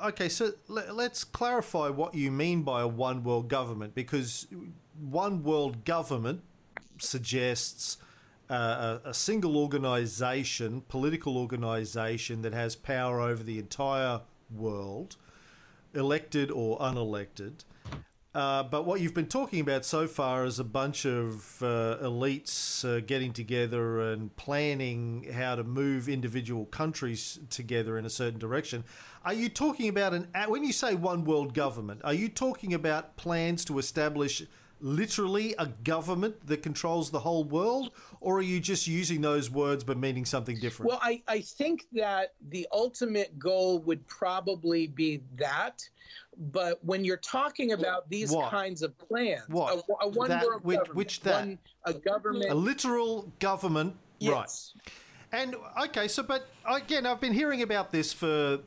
okay, 0.00 0.28
so 0.28 0.52
let, 0.68 0.94
let's 0.94 1.24
clarify 1.24 1.88
what 1.88 2.14
you 2.14 2.30
mean 2.30 2.62
by 2.62 2.82
a 2.82 2.88
one 2.88 3.24
world 3.24 3.48
government, 3.48 3.94
because 3.94 4.46
one 4.98 5.42
world 5.42 5.84
government 5.84 6.42
suggests 6.98 7.98
uh, 8.50 8.98
a, 9.04 9.10
a 9.10 9.14
single 9.14 9.56
organization, 9.56 10.82
political 10.88 11.36
organization 11.36 12.42
that 12.42 12.54
has 12.54 12.74
power 12.74 13.20
over 13.20 13.42
the 13.42 13.58
entire 13.58 14.22
world, 14.50 15.16
elected 15.94 16.50
or 16.50 16.78
unelected. 16.78 17.64
Uh, 18.38 18.62
but 18.62 18.86
what 18.86 19.00
you've 19.00 19.14
been 19.14 19.26
talking 19.26 19.58
about 19.58 19.84
so 19.84 20.06
far 20.06 20.44
is 20.44 20.60
a 20.60 20.64
bunch 20.64 21.04
of 21.04 21.60
uh, 21.60 21.96
elites 22.00 22.84
uh, 22.84 23.00
getting 23.00 23.32
together 23.32 24.12
and 24.12 24.36
planning 24.36 25.26
how 25.32 25.56
to 25.56 25.64
move 25.64 26.08
individual 26.08 26.64
countries 26.66 27.40
together 27.50 27.98
in 27.98 28.04
a 28.04 28.10
certain 28.10 28.38
direction. 28.38 28.84
Are 29.24 29.32
you 29.32 29.48
talking 29.48 29.88
about 29.88 30.14
an 30.14 30.28
when 30.46 30.62
you 30.62 30.72
say 30.72 30.94
one 30.94 31.24
world 31.24 31.52
government? 31.52 32.00
Are 32.04 32.14
you 32.14 32.28
talking 32.28 32.72
about 32.72 33.16
plans 33.16 33.64
to 33.64 33.76
establish 33.80 34.44
literally 34.80 35.54
a 35.58 35.66
government 35.66 36.46
that 36.46 36.62
controls 36.62 37.10
the 37.10 37.20
whole 37.20 37.44
world, 37.44 37.90
or 38.20 38.38
are 38.38 38.42
you 38.42 38.60
just 38.60 38.86
using 38.86 39.20
those 39.20 39.50
words 39.50 39.84
but 39.84 39.96
meaning 39.98 40.24
something 40.24 40.58
different? 40.60 40.90
Well, 40.90 41.00
I, 41.02 41.22
I 41.28 41.40
think 41.40 41.86
that 41.92 42.34
the 42.50 42.66
ultimate 42.72 43.38
goal 43.38 43.80
would 43.80 44.06
probably 44.06 44.86
be 44.86 45.22
that. 45.36 45.82
But 46.40 46.82
when 46.84 47.04
you're 47.04 47.16
talking 47.16 47.72
about 47.72 48.08
these 48.08 48.30
What? 48.30 48.50
kinds 48.50 48.82
of 48.82 48.96
plans, 48.98 49.42
What? 49.48 49.84
a, 50.00 50.04
a 50.04 50.08
one 50.08 50.28
That- 50.28 50.44
world 50.44 50.64
which- 50.64 50.76
government, 50.78 50.96
which 50.96 51.20
that? 51.20 51.40
one- 51.46 51.58
a 51.84 51.94
government, 51.94 52.50
a 52.50 52.54
literal 52.54 53.32
government, 53.40 53.96
right? 54.22 54.50
And 55.32 55.56
okay, 55.84 56.06
so 56.08 56.22
but 56.22 56.46
again, 56.66 57.06
I've 57.06 57.20
been 57.20 57.32
hearing 57.34 57.62
about 57.62 57.92
this 57.92 58.12
for 58.12 58.60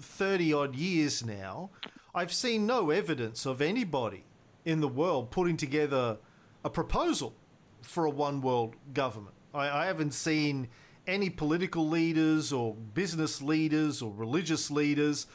thirty 0.00 0.52
odd 0.52 0.74
years 0.74 1.24
now. 1.24 1.70
I've 2.14 2.32
seen 2.32 2.66
no 2.66 2.90
evidence 2.90 3.46
of 3.46 3.60
anybody 3.60 4.24
in 4.68 4.80
the 4.80 4.88
world 4.88 5.30
putting 5.30 5.56
together 5.56 6.18
a 6.62 6.68
proposal 6.68 7.34
for 7.80 8.04
a 8.04 8.10
one 8.10 8.42
world 8.42 8.76
government. 8.92 9.34
I, 9.54 9.84
I 9.84 9.86
haven't 9.86 10.12
seen 10.12 10.68
any 11.06 11.30
political 11.30 11.88
leaders 11.88 12.52
or 12.52 12.74
business 12.74 13.40
leaders 13.40 14.02
or 14.02 14.12
religious 14.12 14.70
leaders 14.70 15.26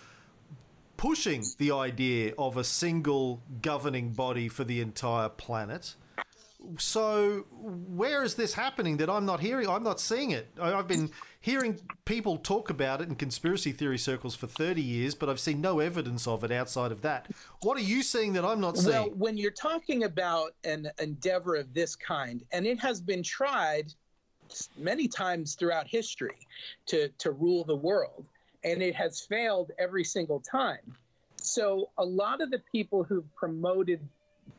pushing 0.97 1.43
the 1.57 1.71
idea 1.71 2.35
of 2.37 2.57
a 2.57 2.63
single 2.63 3.41
governing 3.63 4.11
body 4.11 4.47
for 4.47 4.63
the 4.63 4.79
entire 4.81 5.29
planet. 5.29 5.95
So, 6.77 7.45
where 7.51 8.23
is 8.23 8.35
this 8.35 8.53
happening 8.53 8.97
that 8.97 9.09
I'm 9.09 9.25
not 9.25 9.41
hearing? 9.41 9.67
I'm 9.67 9.83
not 9.83 9.99
seeing 9.99 10.31
it. 10.31 10.47
I- 10.59 10.73
I've 10.73 10.87
been 10.87 11.11
hearing 11.41 11.79
people 12.05 12.37
talk 12.37 12.69
about 12.69 13.01
it 13.01 13.09
in 13.09 13.15
conspiracy 13.15 13.73
theory 13.73 13.97
circles 13.97 14.33
for 14.35 14.47
30 14.47 14.81
years, 14.81 15.13
but 15.13 15.27
I've 15.29 15.39
seen 15.39 15.59
no 15.59 15.79
evidence 15.79 16.25
of 16.25 16.43
it 16.43 16.51
outside 16.51 16.91
of 16.91 17.01
that. 17.01 17.27
What 17.61 17.77
are 17.77 17.81
you 17.81 18.01
seeing 18.01 18.33
that 18.33 18.45
I'm 18.45 18.61
not 18.61 18.77
seeing? 18.77 18.93
Well, 18.95 19.09
when 19.11 19.37
you're 19.37 19.51
talking 19.51 20.05
about 20.05 20.55
an 20.63 20.89
endeavor 20.99 21.55
of 21.55 21.73
this 21.73 21.95
kind, 21.95 22.45
and 22.53 22.65
it 22.65 22.79
has 22.79 23.01
been 23.01 23.23
tried 23.23 23.93
many 24.77 25.07
times 25.07 25.55
throughout 25.55 25.87
history 25.87 26.37
to, 26.85 27.09
to 27.17 27.31
rule 27.31 27.65
the 27.65 27.75
world, 27.75 28.25
and 28.63 28.81
it 28.81 28.95
has 28.95 29.19
failed 29.19 29.71
every 29.77 30.05
single 30.05 30.39
time. 30.39 30.95
So, 31.35 31.89
a 31.97 32.05
lot 32.05 32.39
of 32.39 32.51
the 32.51 32.59
people 32.71 33.03
who've 33.03 33.35
promoted 33.35 33.99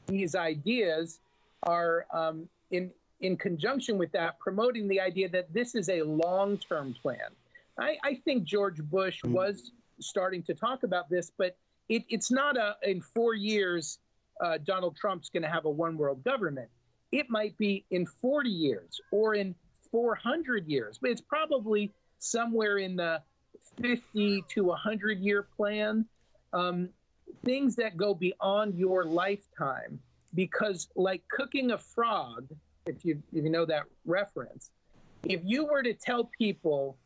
these 0.07 0.35
ideas 0.35 1.21
are 1.65 2.07
um, 2.13 2.49
in 2.71 2.91
in 3.21 3.37
conjunction 3.37 3.97
with 3.97 4.13
that 4.13 4.39
promoting 4.39 4.89
the 4.89 5.01
idea 5.01 5.29
that 5.29 5.53
this 5.53 5.75
is 5.75 5.89
a 5.89 6.03
long-term 6.03 6.95
plan. 7.01 7.31
I, 7.79 7.97
I 8.05 8.15
think 8.25 8.45
George 8.45 8.83
Bush 8.83 9.23
was 9.25 9.73
starting 10.01 10.43
to 10.45 10.55
talk 10.55 10.83
about 10.83 11.09
this, 11.09 11.33
but 11.37 11.57
it, 11.89 12.05
it's 12.09 12.31
not 12.31 12.57
a 12.57 12.77
in 12.83 13.01
four 13.01 13.35
years 13.35 13.99
uh, 14.41 14.59
Donald 14.65 14.97
Trump's 14.97 15.29
going 15.29 15.43
to 15.43 15.49
have 15.49 15.65
a 15.65 15.71
one-world 15.71 16.23
government. 16.25 16.69
It 17.13 17.31
might 17.31 17.57
be 17.57 17.85
in 17.91 18.05
40 18.05 18.51
years 18.51 19.01
or 19.11 19.35
in 19.35 19.55
400 19.91 20.67
years, 20.67 20.99
but 21.01 21.11
it's 21.11 21.21
probably 21.21 21.93
somewhere 22.19 22.79
in 22.79 22.97
the 22.97 23.23
50 23.81 24.45
to 24.49 24.65
100 24.65 25.21
year 25.21 25.47
plan. 25.57 26.05
Um, 26.53 26.89
things 27.45 27.77
that 27.77 27.97
go 27.97 28.15
beyond 28.15 28.77
your 28.77 29.05
lifetime 29.05 30.01
because 30.35 30.89
like 30.97 31.23
cooking 31.31 31.73
a 31.73 31.79
frog 31.79 32.49
if 32.87 33.05
you 33.05 33.23
if 33.33 33.45
you 33.45 33.51
know 33.51 33.65
that 33.65 33.85
reference 34.05 34.71
if 35.25 35.41
you 35.45 35.65
were 35.65 35.83
to 35.83 35.95
tell 35.95 36.31
people 36.39 36.97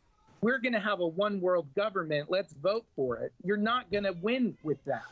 we're 0.40 0.58
going 0.58 0.72
to 0.72 0.80
have 0.80 1.00
a 1.00 1.06
one 1.06 1.40
world 1.40 1.66
government 1.74 2.30
let's 2.30 2.52
vote 2.54 2.84
for 2.96 3.18
it 3.18 3.32
you're 3.44 3.56
not 3.56 3.90
going 3.90 4.04
to 4.04 4.14
win 4.22 4.56
with 4.62 4.82
that. 4.84 5.02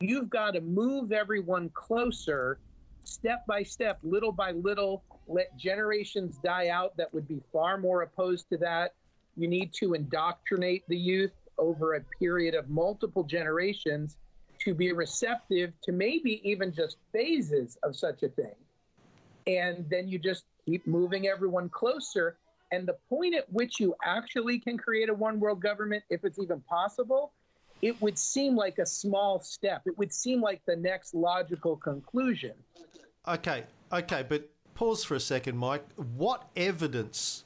You've 0.00 0.30
got 0.30 0.54
to 0.54 0.62
move 0.62 1.12
everyone 1.12 1.68
closer 1.74 2.58
step 3.04 3.44
by 3.46 3.62
step 3.62 3.98
little 4.02 4.32
by 4.32 4.52
little 4.52 5.04
let 5.26 5.54
generations 5.56 6.38
die 6.42 6.68
out 6.68 6.96
that 6.96 7.12
would 7.12 7.28
be 7.28 7.42
far 7.52 7.76
more 7.76 8.02
opposed 8.02 8.48
to 8.50 8.56
that. 8.58 8.94
You 9.36 9.46
need 9.46 9.72
to 9.74 9.94
indoctrinate 9.94 10.84
the 10.88 10.96
youth 10.96 11.32
over 11.58 11.94
a 11.94 12.00
period 12.18 12.54
of 12.54 12.70
multiple 12.70 13.24
generations 13.24 14.16
to 14.60 14.74
be 14.74 14.92
receptive 14.92 15.72
to 15.82 15.92
maybe 15.92 16.40
even 16.48 16.72
just 16.72 16.98
phases 17.12 17.78
of 17.82 17.96
such 17.96 18.22
a 18.22 18.28
thing. 18.28 18.54
And 19.46 19.86
then 19.90 20.08
you 20.08 20.18
just 20.18 20.44
keep 20.64 20.86
moving 20.86 21.26
everyone 21.26 21.68
closer. 21.70 22.36
And 22.70 22.86
the 22.86 22.96
point 23.08 23.34
at 23.34 23.50
which 23.52 23.80
you 23.80 23.94
actually 24.04 24.58
can 24.58 24.76
create 24.76 25.08
a 25.08 25.14
one 25.14 25.40
world 25.40 25.60
government, 25.60 26.04
if 26.10 26.24
it's 26.24 26.38
even 26.38 26.60
possible, 26.60 27.32
it 27.82 28.00
would 28.02 28.18
seem 28.18 28.54
like 28.54 28.78
a 28.78 28.86
small 28.86 29.40
step. 29.40 29.82
It 29.86 29.96
would 29.96 30.12
seem 30.12 30.42
like 30.42 30.60
the 30.66 30.76
next 30.76 31.14
logical 31.14 31.76
conclusion. 31.76 32.52
Okay, 33.26 33.64
okay, 33.92 34.24
but 34.28 34.50
pause 34.74 35.02
for 35.02 35.14
a 35.14 35.20
second, 35.20 35.56
Mike. 35.56 35.84
What 35.96 36.48
evidence 36.54 37.44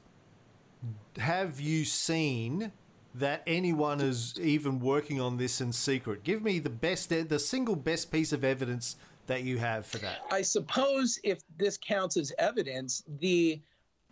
have 1.17 1.61
you 1.61 1.85
seen 1.85 2.73
that 3.15 3.43
anyone 3.47 4.01
is 4.01 4.35
even 4.41 4.81
working 4.81 5.21
on 5.21 5.37
this 5.37 5.61
in 5.61 5.73
secret? 5.73 6.25
Give 6.25 6.43
me 6.43 6.59
the 6.59 6.71
best, 6.71 7.11
the 7.11 7.39
single 7.39 7.77
best 7.77 8.11
piece 8.11 8.33
of 8.33 8.45
evidence 8.45 8.97
that 9.27 9.43
you 9.43 9.59
have 9.59 9.87
for 9.87 9.99
that. 9.99 10.19
I 10.31 10.43
suppose 10.43 11.19
if 11.23 11.41
this 11.57 11.79
counts 11.79 12.17
as 12.17 12.33
evidence, 12.39 13.03
the 13.21 13.61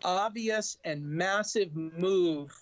obvious 0.04 0.78
and 0.84 1.04
massive 1.04 1.74
move 1.74 2.52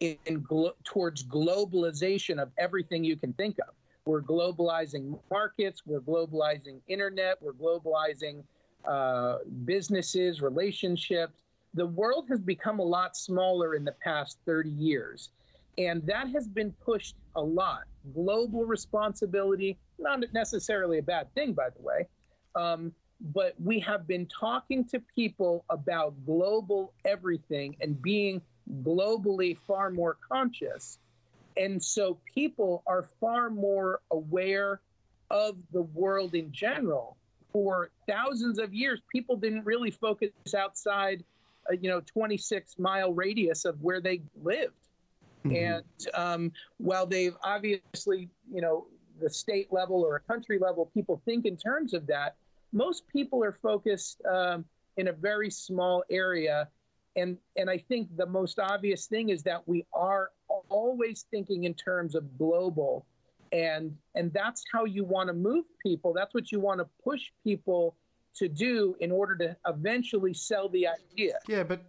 in, 0.00 0.16
in 0.26 0.40
glo- 0.42 0.74
towards 0.84 1.24
globalization 1.24 2.40
of 2.40 2.50
everything 2.58 3.04
you 3.04 3.16
can 3.16 3.32
think 3.34 3.58
of. 3.60 3.74
We're 4.06 4.22
globalizing 4.22 5.18
markets, 5.30 5.82
we're 5.86 6.00
globalizing 6.00 6.80
internet, 6.88 7.36
we're 7.40 7.52
globalizing 7.52 8.42
uh, 8.86 9.38
businesses, 9.64 10.40
relationships. 10.40 11.42
The 11.74 11.86
world 11.86 12.26
has 12.30 12.40
become 12.40 12.80
a 12.80 12.84
lot 12.84 13.16
smaller 13.16 13.74
in 13.74 13.84
the 13.84 13.94
past 14.02 14.38
30 14.46 14.70
years. 14.70 15.30
And 15.86 16.06
that 16.06 16.28
has 16.28 16.46
been 16.46 16.72
pushed 16.84 17.16
a 17.36 17.40
lot. 17.40 17.84
Global 18.14 18.64
responsibility, 18.64 19.78
not 19.98 20.20
necessarily 20.34 20.98
a 20.98 21.02
bad 21.02 21.32
thing, 21.34 21.54
by 21.54 21.70
the 21.70 21.82
way. 21.82 22.06
Um, 22.54 22.92
but 23.32 23.54
we 23.62 23.80
have 23.80 24.06
been 24.06 24.26
talking 24.26 24.84
to 24.86 25.00
people 25.14 25.64
about 25.70 26.14
global 26.26 26.92
everything 27.04 27.76
and 27.80 28.00
being 28.00 28.42
globally 28.82 29.56
far 29.66 29.90
more 29.90 30.16
conscious. 30.30 30.98
And 31.56 31.82
so 31.82 32.18
people 32.34 32.82
are 32.86 33.02
far 33.20 33.50
more 33.50 34.00
aware 34.10 34.80
of 35.30 35.56
the 35.72 35.82
world 35.82 36.34
in 36.34 36.52
general. 36.52 37.16
For 37.52 37.90
thousands 38.08 38.58
of 38.58 38.72
years, 38.72 39.00
people 39.10 39.36
didn't 39.36 39.64
really 39.64 39.90
focus 39.90 40.30
outside, 40.56 41.24
uh, 41.70 41.74
you 41.74 41.88
know, 41.88 42.00
26 42.00 42.78
mile 42.78 43.12
radius 43.12 43.64
of 43.64 43.80
where 43.82 44.00
they 44.00 44.22
lived. 44.42 44.74
And 45.44 45.84
um, 46.14 46.52
while 46.78 47.06
they've 47.06 47.36
obviously, 47.42 48.28
you 48.52 48.60
know, 48.60 48.86
the 49.20 49.30
state 49.30 49.72
level 49.72 50.02
or 50.02 50.16
a 50.16 50.20
country 50.20 50.58
level, 50.58 50.90
people 50.92 51.20
think 51.24 51.46
in 51.46 51.56
terms 51.56 51.94
of 51.94 52.06
that. 52.06 52.36
Most 52.72 53.06
people 53.08 53.42
are 53.44 53.52
focused 53.52 54.22
um, 54.30 54.64
in 54.96 55.08
a 55.08 55.12
very 55.12 55.50
small 55.50 56.04
area, 56.10 56.68
and 57.16 57.36
and 57.56 57.68
I 57.68 57.78
think 57.78 58.16
the 58.16 58.26
most 58.26 58.58
obvious 58.58 59.06
thing 59.06 59.30
is 59.30 59.42
that 59.42 59.66
we 59.66 59.84
are 59.92 60.30
always 60.68 61.26
thinking 61.30 61.64
in 61.64 61.74
terms 61.74 62.14
of 62.14 62.38
global, 62.38 63.06
and 63.52 63.96
and 64.14 64.32
that's 64.32 64.64
how 64.72 64.84
you 64.84 65.04
want 65.04 65.28
to 65.28 65.32
move 65.34 65.64
people. 65.84 66.12
That's 66.12 66.32
what 66.32 66.52
you 66.52 66.60
want 66.60 66.78
to 66.78 66.86
push 67.02 67.22
people 67.42 67.96
to 68.36 68.48
do 68.48 68.94
in 69.00 69.10
order 69.10 69.36
to 69.36 69.56
eventually 69.66 70.32
sell 70.32 70.68
the 70.68 70.86
idea. 70.86 71.38
Yeah, 71.48 71.64
but 71.64 71.82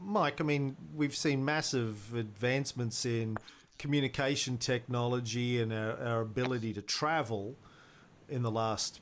Mike, 0.00 0.40
I 0.40 0.44
mean, 0.44 0.76
we've 0.94 1.16
seen 1.16 1.44
massive 1.44 2.14
advancements 2.14 3.04
in 3.04 3.36
communication 3.78 4.58
technology 4.58 5.60
and 5.60 5.72
our, 5.72 5.96
our 6.02 6.20
ability 6.20 6.72
to 6.74 6.82
travel 6.82 7.54
in 8.28 8.42
the 8.42 8.50
last 8.50 9.00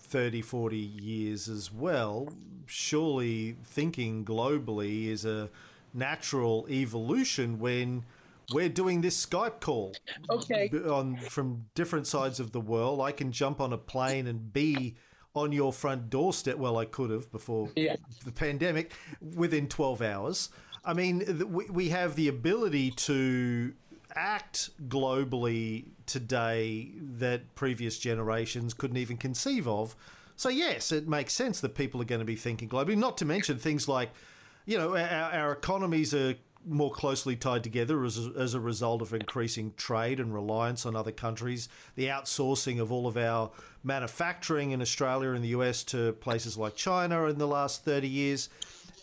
30, 0.00 0.42
40 0.42 0.76
years 0.76 1.48
as 1.48 1.72
well. 1.72 2.28
Surely 2.66 3.56
thinking 3.64 4.24
globally 4.24 5.06
is 5.08 5.24
a 5.24 5.48
natural 5.94 6.66
evolution 6.68 7.58
when 7.58 8.04
we're 8.52 8.68
doing 8.68 9.00
this 9.00 9.24
Skype 9.24 9.60
call 9.60 9.92
Okay. 10.28 10.68
on 10.88 11.16
from 11.16 11.66
different 11.74 12.06
sides 12.06 12.40
of 12.40 12.52
the 12.52 12.60
world. 12.60 13.00
I 13.00 13.12
can 13.12 13.32
jump 13.32 13.60
on 13.60 13.72
a 13.72 13.78
plane 13.78 14.26
and 14.26 14.52
be 14.52 14.96
on 15.34 15.52
your 15.52 15.72
front 15.72 16.10
doorstep. 16.10 16.56
Well, 16.56 16.76
I 16.76 16.84
could 16.84 17.10
have 17.10 17.30
before 17.30 17.70
Yeah. 17.76 17.96
the 18.24 18.32
pandemic 18.32 18.92
within 19.20 19.68
12 19.68 20.02
hours. 20.02 20.48
I 20.84 20.94
mean, 20.94 21.48
we, 21.50 21.66
we 21.66 21.88
have 21.90 22.16
the 22.16 22.28
ability 22.28 22.90
to 22.92 23.74
act 24.16 24.70
globally 24.88 25.84
today 26.06 26.90
that 26.98 27.54
previous 27.54 27.98
generations 27.98 28.74
couldn't 28.74 28.96
even 28.96 29.16
conceive 29.16 29.68
of. 29.68 29.94
So, 30.36 30.48
yes, 30.48 30.90
it 30.90 31.06
makes 31.06 31.34
sense 31.34 31.60
that 31.60 31.74
people 31.74 32.00
are 32.00 32.06
going 32.06 32.20
to 32.20 32.24
be 32.24 32.34
thinking 32.34 32.68
globally, 32.68 32.96
not 32.96 33.18
to 33.18 33.24
mention 33.24 33.58
things 33.58 33.86
like, 33.88 34.10
you 34.64 34.78
know, 34.78 34.96
our, 34.96 35.32
our 35.32 35.52
economies 35.52 36.14
are 36.14 36.34
more 36.66 36.90
closely 36.90 37.36
tied 37.36 37.64
together 37.64 38.04
as 38.04 38.18
a, 38.18 38.32
as 38.36 38.54
a 38.54 38.60
result 38.60 39.02
of 39.02 39.14
increasing 39.14 39.72
trade 39.76 40.20
and 40.20 40.34
reliance 40.34 40.84
on 40.84 40.94
other 40.94 41.12
countries, 41.12 41.68
the 41.94 42.06
outsourcing 42.06 42.80
of 42.80 42.92
all 42.92 43.06
of 43.06 43.16
our 43.16 43.50
manufacturing 43.82 44.70
in 44.70 44.82
Australia 44.82 45.30
and 45.30 45.42
the 45.42 45.48
US 45.48 45.82
to 45.84 46.12
places 46.14 46.56
like 46.56 46.76
China 46.76 47.24
in 47.24 47.38
the 47.38 47.46
last 47.46 47.84
30 47.84 48.08
years. 48.08 48.48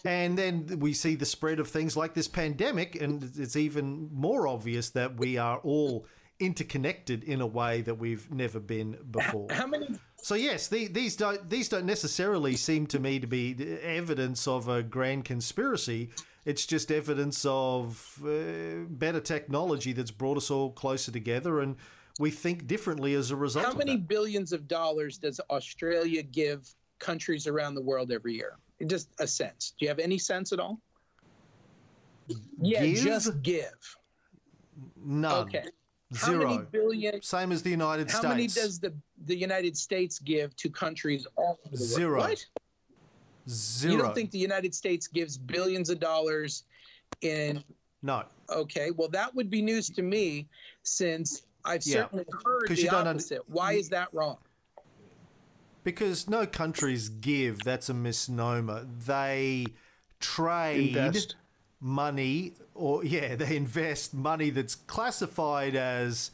And 0.05 0.37
then 0.37 0.79
we 0.79 0.93
see 0.93 1.15
the 1.15 1.25
spread 1.25 1.59
of 1.59 1.67
things 1.67 1.97
like 1.97 2.13
this 2.13 2.27
pandemic, 2.27 2.95
and 3.01 3.31
it's 3.37 3.55
even 3.55 4.09
more 4.13 4.47
obvious 4.47 4.91
that 4.91 5.17
we 5.17 5.37
are 5.37 5.57
all 5.59 6.05
interconnected 6.39 7.23
in 7.23 7.41
a 7.41 7.47
way 7.47 7.81
that 7.81 7.95
we've 7.95 8.31
never 8.31 8.59
been 8.59 8.97
before. 9.09 9.47
How 9.51 9.65
many 9.65 9.87
So 10.17 10.35
yes, 10.35 10.67
the, 10.67 10.87
these 10.87 11.15
don't 11.15 11.49
these 11.49 11.69
don't 11.69 11.85
necessarily 11.85 12.55
seem 12.55 12.87
to 12.87 12.99
me 12.99 13.19
to 13.19 13.27
be 13.27 13.55
evidence 13.81 14.47
of 14.47 14.67
a 14.67 14.83
grand 14.83 15.25
conspiracy. 15.25 16.09
It's 16.47 16.65
just 16.65 16.91
evidence 16.91 17.45
of 17.45 18.19
uh, 18.23 18.85
better 18.87 19.19
technology 19.19 19.91
that's 19.91 20.11
brought 20.11 20.37
us 20.37 20.49
all 20.49 20.71
closer 20.71 21.11
together, 21.11 21.59
and 21.59 21.75
we 22.21 22.31
think 22.31 22.67
differently 22.67 23.15
as 23.15 23.31
a 23.31 23.35
result. 23.35 23.65
how 23.65 23.71
of 23.73 23.77
many 23.77 23.97
that. 23.97 24.07
billions 24.07 24.53
of 24.53 24.65
dollars 24.65 25.17
does 25.17 25.41
Australia 25.49 26.23
give 26.23 26.73
countries 26.99 27.47
around 27.47 27.75
the 27.75 27.81
world 27.81 28.13
every 28.13 28.33
year? 28.33 28.53
Just 28.87 29.09
a 29.19 29.27
sense. 29.27 29.73
Do 29.77 29.83
you 29.83 29.89
have 29.89 29.99
any 29.99 30.17
sense 30.17 30.53
at 30.53 30.59
all? 30.61 30.79
Yeah, 32.61 32.85
Give? 32.85 33.03
just 33.03 33.41
give. 33.41 33.97
None. 35.03 35.47
Okay. 35.47 35.65
How 36.15 36.31
many 36.31 36.53
Zero. 36.53 36.67
billion? 36.71 37.21
Same 37.21 37.51
as 37.51 37.61
the 37.61 37.71
United 37.71 38.09
How 38.09 38.19
States. 38.19 38.23
How 38.23 38.29
many 38.29 38.47
does 38.47 38.79
the 38.79 38.93
the 39.25 39.35
United 39.35 39.75
States 39.75 40.17
give 40.19 40.55
to 40.55 40.69
countries 40.69 41.27
all 41.35 41.59
over 41.65 41.75
the 41.75 41.83
world? 41.83 41.89
Zero. 41.89 42.35
What? 43.47 43.53
Zero. 43.55 43.93
You 43.93 43.99
don't 44.01 44.13
think 44.15 44.31
the 44.31 44.37
United 44.39 44.75
States 44.75 45.07
gives 45.07 45.37
billions 45.37 45.89
of 45.89 45.99
dollars 45.99 46.63
in? 47.21 47.63
no. 48.03 48.23
Okay, 48.49 48.91
well 48.91 49.09
that 49.09 49.33
would 49.35 49.49
be 49.49 49.61
news 49.61 49.89
to 49.89 50.01
me, 50.01 50.47
since 50.83 51.43
I've 51.65 51.85
Yeah. 51.85 52.03
certainly 52.03 52.25
heard 52.45 52.67
the 52.69 52.75
you 52.75 52.89
don't 52.89 53.01
un- 53.07 53.15
opposite. 53.15 53.41
Why 53.49 53.73
is 53.73 53.89
that 53.89 54.07
wrong? 54.13 54.37
Because 55.83 56.27
no 56.29 56.45
countries 56.45 57.09
give. 57.09 57.59
That's 57.63 57.89
a 57.89 57.93
misnomer. 57.93 58.85
They 59.05 59.67
trade 60.19 60.95
Invest. 60.97 61.35
money, 61.79 62.53
or 62.75 63.03
yeah, 63.05 63.35
they 63.35 63.55
invest 63.55 64.13
money 64.13 64.49
that's 64.49 64.75
classified 64.75 65.75
as 65.75 66.31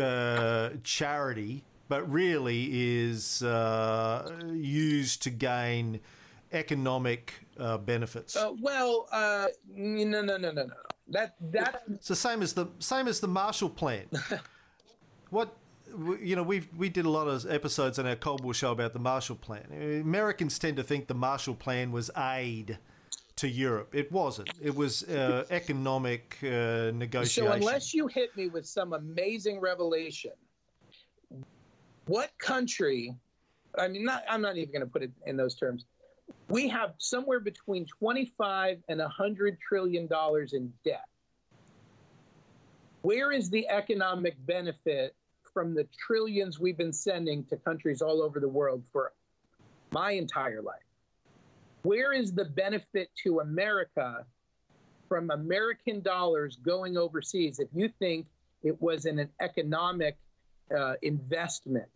uh, 0.00 0.70
charity, 0.84 1.64
but 1.88 2.10
really 2.10 2.68
is 2.72 3.42
uh, 3.42 4.30
used 4.52 5.22
to 5.22 5.30
gain 5.30 6.00
economic 6.52 7.46
uh, 7.58 7.78
benefits. 7.78 8.36
Uh, 8.36 8.52
well, 8.60 9.08
uh, 9.12 9.46
no, 9.68 10.22
no, 10.22 10.36
no, 10.36 10.50
no, 10.50 10.64
no. 10.64 10.74
That 11.08 11.34
that 11.52 11.82
It's 11.94 12.08
the 12.08 12.16
same 12.16 12.42
as 12.42 12.52
the 12.52 12.68
same 12.78 13.08
as 13.08 13.20
the 13.20 13.28
Marshall 13.28 13.70
Plan. 13.70 14.06
what 15.30 15.56
you 16.20 16.36
know, 16.36 16.42
we 16.42 16.62
we 16.76 16.88
did 16.88 17.04
a 17.04 17.10
lot 17.10 17.26
of 17.26 17.50
episodes 17.50 17.98
on 17.98 18.06
our 18.06 18.16
Cold 18.16 18.44
War 18.44 18.54
show 18.54 18.72
about 18.72 18.92
the 18.92 18.98
Marshall 18.98 19.36
Plan. 19.36 20.00
Americans 20.04 20.58
tend 20.58 20.76
to 20.76 20.82
think 20.82 21.08
the 21.08 21.14
Marshall 21.14 21.54
Plan 21.54 21.92
was 21.92 22.10
aid 22.16 22.78
to 23.36 23.48
Europe. 23.48 23.94
It 23.94 24.12
wasn't. 24.12 24.50
It 24.62 24.74
was 24.74 25.02
uh, 25.04 25.44
economic 25.50 26.36
uh, 26.42 26.92
negotiation. 26.94 27.46
So 27.46 27.52
unless 27.52 27.94
you 27.94 28.06
hit 28.06 28.36
me 28.36 28.48
with 28.48 28.66
some 28.66 28.92
amazing 28.92 29.60
revelation, 29.60 30.32
what 32.06 32.30
country? 32.38 33.14
I 33.78 33.88
mean, 33.88 34.04
not. 34.04 34.22
I'm 34.28 34.42
not 34.42 34.56
even 34.56 34.70
going 34.72 34.84
to 34.84 34.90
put 34.90 35.02
it 35.02 35.12
in 35.26 35.36
those 35.36 35.54
terms. 35.54 35.86
We 36.48 36.68
have 36.68 36.94
somewhere 36.98 37.40
between 37.40 37.86
25 37.86 38.82
and 38.88 39.00
100 39.00 39.58
trillion 39.60 40.06
dollars 40.06 40.52
in 40.52 40.72
debt. 40.84 41.04
Where 43.02 43.32
is 43.32 43.48
the 43.48 43.68
economic 43.68 44.34
benefit 44.46 45.14
from 45.54 45.74
the 45.74 45.86
trillions 45.96 46.60
we've 46.60 46.76
been 46.76 46.92
sending 46.92 47.44
to 47.44 47.56
countries 47.56 48.02
all 48.02 48.22
over 48.22 48.40
the 48.40 48.48
world 48.48 48.84
for 48.92 49.12
my 49.92 50.12
entire 50.12 50.62
life? 50.62 50.82
Where 51.82 52.12
is 52.12 52.32
the 52.32 52.44
benefit 52.44 53.10
to 53.22 53.40
America 53.40 54.26
from 55.10 55.30
American 55.30 56.00
dollars 56.00 56.56
going 56.56 56.96
overseas 56.96 57.58
if 57.58 57.68
you 57.74 57.88
think 57.98 58.26
it 58.62 58.80
was 58.80 59.06
in 59.06 59.18
an 59.18 59.28
economic 59.40 60.16
uh, 60.76 60.94
investment. 61.02 61.90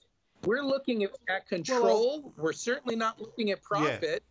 We're 0.45 0.63
looking 0.63 1.05
at, 1.05 1.11
at 1.29 1.49
control. 1.49 2.33
We're 2.37 2.53
certainly 2.53 2.97
not 2.97 3.21
looking 3.21 3.51
at 3.51 3.63
profit. 3.63 4.23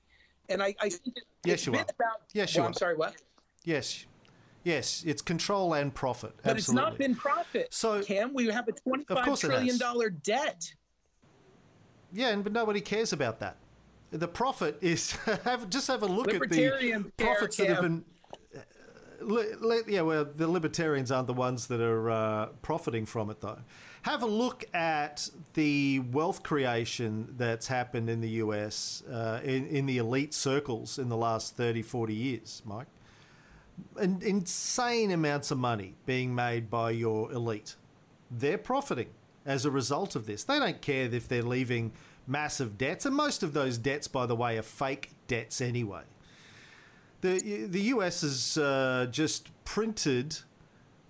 And 0.49 0.61
I, 0.61 0.75
I 0.79 0.89
think 0.89 1.17
it, 1.17 1.23
Yes, 1.45 1.53
it's 1.59 1.65
you 1.67 1.73
are. 1.73 1.81
about. 1.81 2.21
Yes, 2.33 2.53
you 2.55 2.59
well, 2.61 2.65
are. 2.65 2.69
I'm 2.69 2.73
sorry, 2.73 2.95
what? 2.95 3.15
Yes, 3.63 4.05
yes, 4.63 5.03
it's 5.05 5.21
control 5.21 5.73
and 5.73 5.93
profit. 5.93 6.33
But 6.43 6.51
Absolutely. 6.57 6.81
it's 6.83 6.89
not 6.91 6.97
been 6.97 7.15
profit. 7.15 7.73
So- 7.73 8.01
Cam, 8.03 8.33
we 8.33 8.47
have 8.47 8.67
a 8.67 8.73
twenty-five 8.73 9.39
trillion 9.39 9.77
dollar 9.77 10.09
debt. 10.09 10.65
Yeah, 12.11 12.29
and 12.29 12.43
but 12.43 12.53
nobody 12.53 12.81
cares 12.81 13.13
about 13.13 13.39
that. 13.39 13.57
The 14.11 14.27
profit 14.27 14.77
is 14.81 15.11
have 15.43 15.69
just 15.69 15.87
have 15.87 16.03
a 16.03 16.05
look 16.05 16.27
at 16.27 16.33
the 16.33 16.39
Libertarians 16.39 17.11
care, 17.17 17.27
profits 17.27 17.57
that 17.57 17.67
have 17.69 17.81
been. 17.81 18.05
uh, 18.55 18.59
li- 19.21 19.55
li- 19.59 19.81
yeah, 19.87 20.01
well, 20.01 20.23
the 20.25 20.47
libertarians 20.47 21.11
aren't 21.11 21.27
the 21.27 21.33
ones 21.33 21.67
that 21.67 21.81
are 21.81 22.11
uh, 22.11 22.45
profiting 22.61 23.05
from 23.05 23.29
it, 23.31 23.41
though. 23.41 23.59
Have 24.03 24.21
a 24.21 24.27
look 24.27 24.65
at 24.73 25.29
the 25.53 25.99
wealth 25.99 26.43
creation 26.43 27.35
that's 27.37 27.67
happened 27.67 28.09
in 28.09 28.19
the 28.19 28.29
US, 28.29 29.01
uh, 29.09 29.39
in, 29.43 29.65
in 29.67 29.85
the 29.85 29.97
elite 29.97 30.33
circles 30.33 30.99
in 30.99 31.07
the 31.07 31.15
last 31.15 31.55
30, 31.55 31.81
40 31.81 32.13
years, 32.13 32.61
Mike. 32.65 32.87
An 33.95 34.19
insane 34.21 35.09
amounts 35.09 35.51
of 35.51 35.57
money 35.57 35.95
being 36.05 36.35
made 36.35 36.69
by 36.69 36.91
your 36.91 37.31
elite. 37.31 37.75
They're 38.29 38.57
profiting 38.57 39.07
as 39.45 39.63
a 39.63 39.71
result 39.71 40.17
of 40.17 40.25
this. 40.25 40.43
They 40.43 40.59
don't 40.59 40.81
care 40.81 41.05
if 41.05 41.29
they're 41.29 41.41
leaving 41.41 41.93
massive 42.27 42.77
debts, 42.77 43.05
and 43.05 43.15
most 43.15 43.41
of 43.41 43.53
those 43.53 43.77
debts, 43.77 44.09
by 44.09 44.25
the 44.25 44.35
way, 44.35 44.57
are 44.57 44.63
fake 44.63 45.11
debts 45.27 45.61
anyway. 45.61 46.03
The 47.21 47.67
the 47.67 47.81
US 47.81 48.21
has 48.21 48.57
uh, 48.57 49.07
just 49.09 49.49
printed 49.63 50.39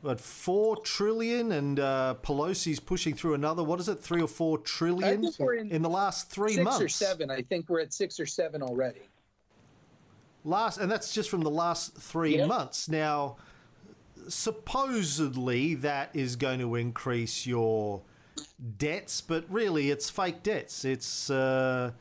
what 0.04 0.20
four 0.20 0.76
trillion, 0.82 1.52
and 1.54 1.80
uh, 1.80 2.16
Pelosi's 2.22 2.80
pushing 2.80 3.16
through 3.16 3.34
another. 3.34 3.64
What 3.64 3.80
is 3.80 3.88
it, 3.90 4.00
three 4.00 4.22
or 4.22 4.28
four 4.28 4.58
trillion 4.58 5.26
we're 5.40 5.56
in 5.56 5.82
the 5.82 5.90
last 5.90 6.30
three 6.30 6.54
Six 6.56 6.64
months? 6.64 6.82
or 6.82 6.90
seven. 6.90 7.32
I 7.32 7.42
think 7.42 7.70
we're 7.70 7.80
at 7.80 7.94
six 7.94 8.20
or 8.20 8.26
seven 8.26 8.62
already. 8.62 9.02
last 10.44 10.78
and 10.78 10.92
that's 10.92 11.14
just 11.14 11.30
from 11.30 11.42
the 11.42 11.50
last 11.50 11.96
three 11.96 12.36
Yep. 12.38 12.48
months 12.50 12.90
now 12.90 13.38
supposedly 14.28 15.74
that 15.76 16.10
is 16.14 16.36
going 16.36 16.60
to 16.60 16.76
increase 16.76 17.46
your 17.48 18.02
debts 18.78 19.22
but 19.22 19.46
really 19.50 19.90
it's 19.90 20.10
fake 20.10 20.44
debts 20.44 20.84
it's 20.86 21.30
uh, 21.30 21.92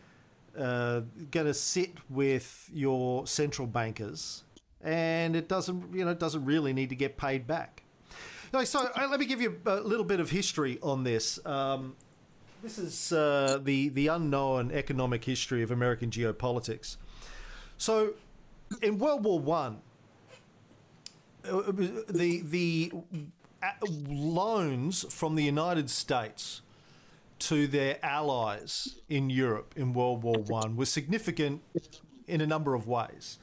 uh, 0.58 1.00
going 1.30 1.46
to 1.46 1.54
sit 1.54 1.92
with 2.10 2.68
your 2.72 3.26
central 3.28 3.66
bankers 3.68 4.42
and 4.82 5.36
it 5.36 5.48
doesn't 5.48 5.94
you 5.94 6.04
know 6.04 6.10
it 6.10 6.18
doesn't 6.20 6.44
really 6.44 6.72
need 6.72 6.88
to 6.88 6.96
get 6.96 7.16
paid 7.16 7.46
back 7.46 7.81
so 8.64 8.90
uh, 8.94 9.08
let 9.10 9.18
me 9.18 9.26
give 9.26 9.40
you 9.40 9.60
a 9.66 9.76
little 9.76 10.04
bit 10.04 10.20
of 10.20 10.30
history 10.30 10.78
on 10.82 11.04
this 11.04 11.44
um, 11.46 11.96
this 12.62 12.78
is 12.78 13.12
uh, 13.12 13.58
the 13.60 13.88
the 13.88 14.06
unknown 14.06 14.70
economic 14.70 15.24
history 15.24 15.62
of 15.64 15.72
American 15.72 16.10
geopolitics. 16.10 16.96
So, 17.76 18.14
in 18.80 18.98
World 18.98 19.24
War 19.24 19.40
One, 19.40 19.80
uh, 21.44 21.72
the 22.08 22.42
the 22.44 22.92
uh, 23.60 23.70
loans 24.08 25.04
from 25.12 25.34
the 25.34 25.42
United 25.42 25.90
States 25.90 26.62
to 27.40 27.66
their 27.66 27.98
allies 28.04 29.00
in 29.08 29.28
Europe 29.28 29.74
in 29.76 29.92
World 29.92 30.22
War 30.22 30.38
One 30.38 30.76
were 30.76 30.86
significant 30.86 31.62
in 32.28 32.40
a 32.40 32.46
number 32.46 32.74
of 32.74 32.86
ways. 32.86 33.40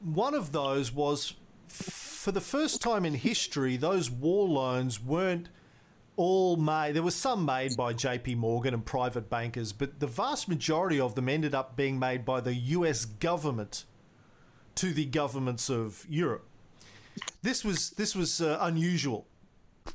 One 0.00 0.34
of 0.34 0.52
those 0.52 0.90
was, 0.90 1.34
for 1.74 2.32
the 2.32 2.40
first 2.40 2.80
time 2.80 3.04
in 3.04 3.14
history, 3.14 3.76
those 3.76 4.10
war 4.10 4.48
loans 4.48 5.02
weren't 5.02 5.48
all 6.16 6.56
made. 6.56 6.92
There 6.94 7.02
was 7.02 7.14
some 7.14 7.44
made 7.44 7.76
by 7.76 7.92
J.P. 7.92 8.36
Morgan 8.36 8.74
and 8.74 8.84
private 8.84 9.28
bankers, 9.28 9.72
but 9.72 10.00
the 10.00 10.06
vast 10.06 10.48
majority 10.48 11.00
of 11.00 11.14
them 11.14 11.28
ended 11.28 11.54
up 11.54 11.76
being 11.76 11.98
made 11.98 12.24
by 12.24 12.40
the 12.40 12.54
U.S. 12.54 13.04
government 13.04 13.84
to 14.76 14.92
the 14.92 15.04
governments 15.04 15.68
of 15.68 16.06
Europe. 16.08 16.46
This 17.42 17.64
was 17.64 17.90
this 17.90 18.16
was 18.16 18.40
uh, 18.40 18.58
unusual. 18.60 19.26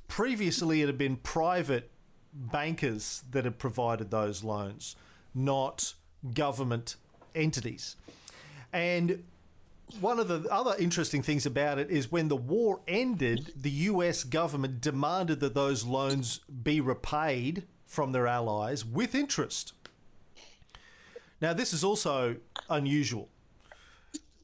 Previously, 0.07 0.81
it 0.81 0.87
had 0.87 0.97
been 0.97 1.17
private 1.17 1.89
bankers 2.33 3.23
that 3.31 3.45
had 3.45 3.57
provided 3.57 4.11
those 4.11 4.43
loans, 4.43 4.95
not 5.33 5.93
government 6.33 6.95
entities. 7.33 7.95
And 8.71 9.23
one 9.99 10.19
of 10.19 10.27
the 10.27 10.47
other 10.51 10.75
interesting 10.77 11.21
things 11.21 11.45
about 11.45 11.79
it 11.79 11.89
is 11.89 12.11
when 12.11 12.27
the 12.27 12.35
war 12.35 12.81
ended, 12.87 13.53
the 13.55 13.69
US 13.71 14.23
government 14.23 14.81
demanded 14.81 15.39
that 15.39 15.53
those 15.53 15.85
loans 15.85 16.41
be 16.63 16.79
repaid 16.79 17.63
from 17.85 18.11
their 18.11 18.27
allies 18.27 18.85
with 18.85 19.15
interest. 19.15 19.73
Now, 21.41 21.53
this 21.53 21.73
is 21.73 21.83
also 21.83 22.37
unusual. 22.69 23.29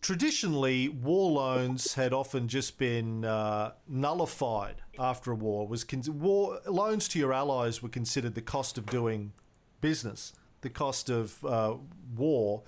Traditionally, 0.02 0.88
war 0.88 1.32
loans 1.32 1.96
had 1.96 2.14
often 2.14 2.48
just 2.48 2.78
been 2.78 3.26
uh, 3.26 3.72
nullified 3.88 4.76
after 5.00 5.32
a 5.32 5.36
war. 5.36 5.68
Was 5.68 5.84
con- 5.84 6.04
war 6.08 6.60
loans 6.68 7.08
to 7.10 7.20
your 7.20 7.34
allies 7.34 7.82
were 7.82 7.90
considered 7.90 8.36
the 8.36 8.42
cost 8.42 8.78
of 8.78 8.86
doing 8.86 9.34
business, 9.82 10.34
the 10.62 10.70
cost 10.70 11.10
of 11.10 11.44
uh, 11.44 11.76
war, 12.16 12.64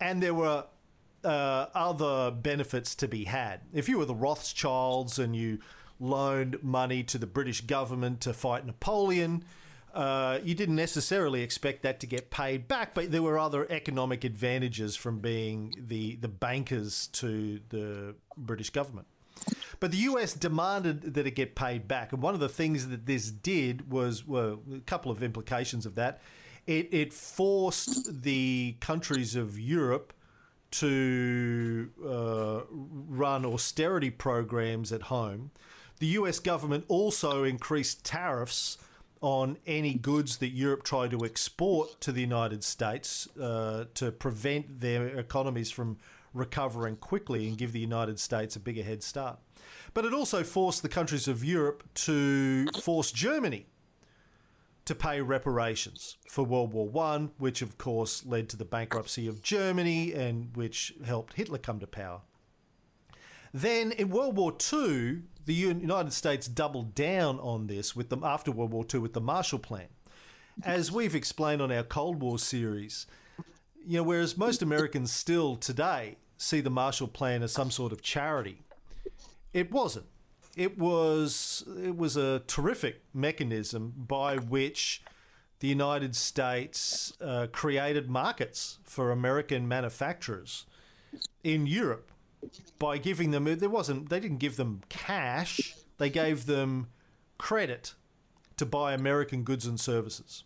and 0.00 0.22
there 0.22 0.34
were 0.34 0.64
uh, 1.26 1.68
other 1.74 2.30
benefits 2.30 2.94
to 2.94 3.08
be 3.08 3.24
had. 3.24 3.60
If 3.72 3.88
you 3.88 3.98
were 3.98 4.04
the 4.04 4.14
Rothschilds 4.14 5.18
and 5.18 5.34
you 5.34 5.58
loaned 5.98 6.62
money 6.62 7.02
to 7.02 7.18
the 7.18 7.26
British 7.26 7.62
government 7.62 8.20
to 8.22 8.32
fight 8.32 8.64
Napoleon, 8.64 9.44
uh, 9.92 10.38
you 10.44 10.54
didn't 10.54 10.76
necessarily 10.76 11.42
expect 11.42 11.82
that 11.82 11.98
to 12.00 12.06
get 12.06 12.30
paid 12.30 12.68
back, 12.68 12.94
but 12.94 13.10
there 13.10 13.22
were 13.22 13.38
other 13.38 13.66
economic 13.70 14.22
advantages 14.22 14.94
from 14.94 15.18
being 15.18 15.74
the, 15.76 16.14
the 16.16 16.28
bankers 16.28 17.08
to 17.08 17.60
the 17.70 18.14
British 18.36 18.70
government. 18.70 19.08
But 19.80 19.90
the 19.90 19.98
US 19.98 20.32
demanded 20.32 21.14
that 21.14 21.26
it 21.26 21.32
get 21.32 21.56
paid 21.56 21.88
back. 21.88 22.12
And 22.12 22.22
one 22.22 22.34
of 22.34 22.40
the 22.40 22.48
things 22.48 22.88
that 22.88 23.06
this 23.06 23.30
did 23.30 23.90
was 23.90 24.26
well, 24.26 24.60
a 24.74 24.80
couple 24.80 25.10
of 25.10 25.22
implications 25.22 25.86
of 25.86 25.96
that. 25.96 26.20
It, 26.66 26.88
it 26.92 27.12
forced 27.12 28.22
the 28.22 28.76
countries 28.80 29.34
of 29.36 29.58
Europe 29.58 30.12
to 30.72 31.90
uh, 32.04 32.60
run 32.70 33.44
austerity 33.44 34.10
programs 34.10 34.92
at 34.92 35.02
home. 35.02 35.50
The 35.98 36.06
US 36.08 36.38
government 36.38 36.84
also 36.88 37.44
increased 37.44 38.04
tariffs 38.04 38.78
on 39.20 39.56
any 39.66 39.94
goods 39.94 40.38
that 40.38 40.48
Europe 40.48 40.82
tried 40.82 41.10
to 41.10 41.24
export 41.24 42.00
to 42.00 42.12
the 42.12 42.20
United 42.20 42.62
States 42.62 43.28
uh, 43.38 43.86
to 43.94 44.12
prevent 44.12 44.80
their 44.80 45.06
economies 45.18 45.70
from 45.70 45.96
recovering 46.34 46.96
quickly 46.96 47.48
and 47.48 47.56
give 47.56 47.72
the 47.72 47.80
United 47.80 48.20
States 48.20 48.56
a 48.56 48.60
bigger 48.60 48.82
head 48.82 49.02
start. 49.02 49.38
But 49.94 50.04
it 50.04 50.12
also 50.12 50.44
forced 50.44 50.82
the 50.82 50.88
countries 50.88 51.26
of 51.26 51.42
Europe 51.42 51.82
to 51.94 52.66
force 52.82 53.10
Germany 53.10 53.66
to 54.86 54.94
pay 54.94 55.20
reparations 55.20 56.16
for 56.28 56.44
World 56.44 56.72
War 56.72 56.88
One, 56.88 57.32
which 57.38 57.60
of 57.60 57.76
course 57.76 58.24
led 58.24 58.48
to 58.48 58.56
the 58.56 58.64
bankruptcy 58.64 59.26
of 59.26 59.42
Germany 59.42 60.12
and 60.12 60.56
which 60.56 60.94
helped 61.04 61.34
Hitler 61.34 61.58
come 61.58 61.80
to 61.80 61.86
power. 61.86 62.22
Then 63.52 63.92
in 63.92 64.10
World 64.10 64.36
War 64.36 64.52
II, 64.52 65.22
the 65.44 65.54
United 65.54 66.12
States 66.12 66.48
doubled 66.48 66.94
down 66.94 67.38
on 67.40 67.66
this 67.66 67.94
with 67.94 68.10
them 68.10 68.24
after 68.24 68.50
World 68.50 68.72
War 68.72 68.84
II 68.92 69.00
with 69.00 69.12
the 69.12 69.20
Marshall 69.20 69.58
Plan. 69.58 69.88
As 70.62 70.90
we've 70.90 71.14
explained 71.14 71.60
on 71.62 71.70
our 71.70 71.82
Cold 71.82 72.20
War 72.20 72.38
series, 72.38 73.06
you 73.84 73.98
know, 73.98 74.02
whereas 74.02 74.36
most 74.36 74.62
Americans 74.62 75.12
still 75.12 75.56
today 75.56 76.16
see 76.38 76.60
the 76.60 76.70
Marshall 76.70 77.08
Plan 77.08 77.42
as 77.42 77.52
some 77.52 77.70
sort 77.70 77.92
of 77.92 78.02
charity, 78.02 78.62
it 79.52 79.70
wasn't. 79.70 80.06
It 80.56 80.78
was 80.78 81.64
it 81.84 81.96
was 81.96 82.16
a 82.16 82.40
terrific 82.46 83.02
mechanism 83.12 83.92
by 83.94 84.36
which 84.38 85.02
the 85.60 85.68
United 85.68 86.16
States 86.16 87.12
uh, 87.20 87.46
created 87.52 88.08
markets 88.08 88.78
for 88.82 89.10
American 89.10 89.68
manufacturers 89.68 90.64
in 91.44 91.66
Europe 91.66 92.10
by 92.78 92.96
giving 92.96 93.32
them 93.32 93.44
there 93.44 93.68
wasn't 93.68 94.08
they 94.08 94.18
didn't 94.18 94.38
give 94.38 94.56
them 94.56 94.80
cash. 94.88 95.74
They 95.98 96.08
gave 96.08 96.46
them 96.46 96.88
credit 97.36 97.94
to 98.56 98.64
buy 98.64 98.94
American 98.94 99.42
goods 99.42 99.66
and 99.66 99.78
services. 99.78 100.44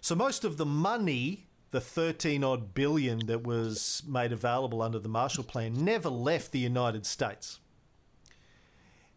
So 0.00 0.14
most 0.14 0.44
of 0.44 0.56
the 0.56 0.66
money 0.66 1.48
the 1.70 1.80
13 1.80 2.44
odd 2.44 2.74
billion 2.74 3.26
that 3.26 3.42
was 3.42 4.02
made 4.06 4.32
available 4.32 4.80
under 4.80 4.98
the 4.98 5.08
Marshall 5.08 5.44
Plan 5.44 5.84
never 5.84 6.08
left 6.08 6.52
the 6.52 6.60
United 6.60 7.04
States 7.04 7.58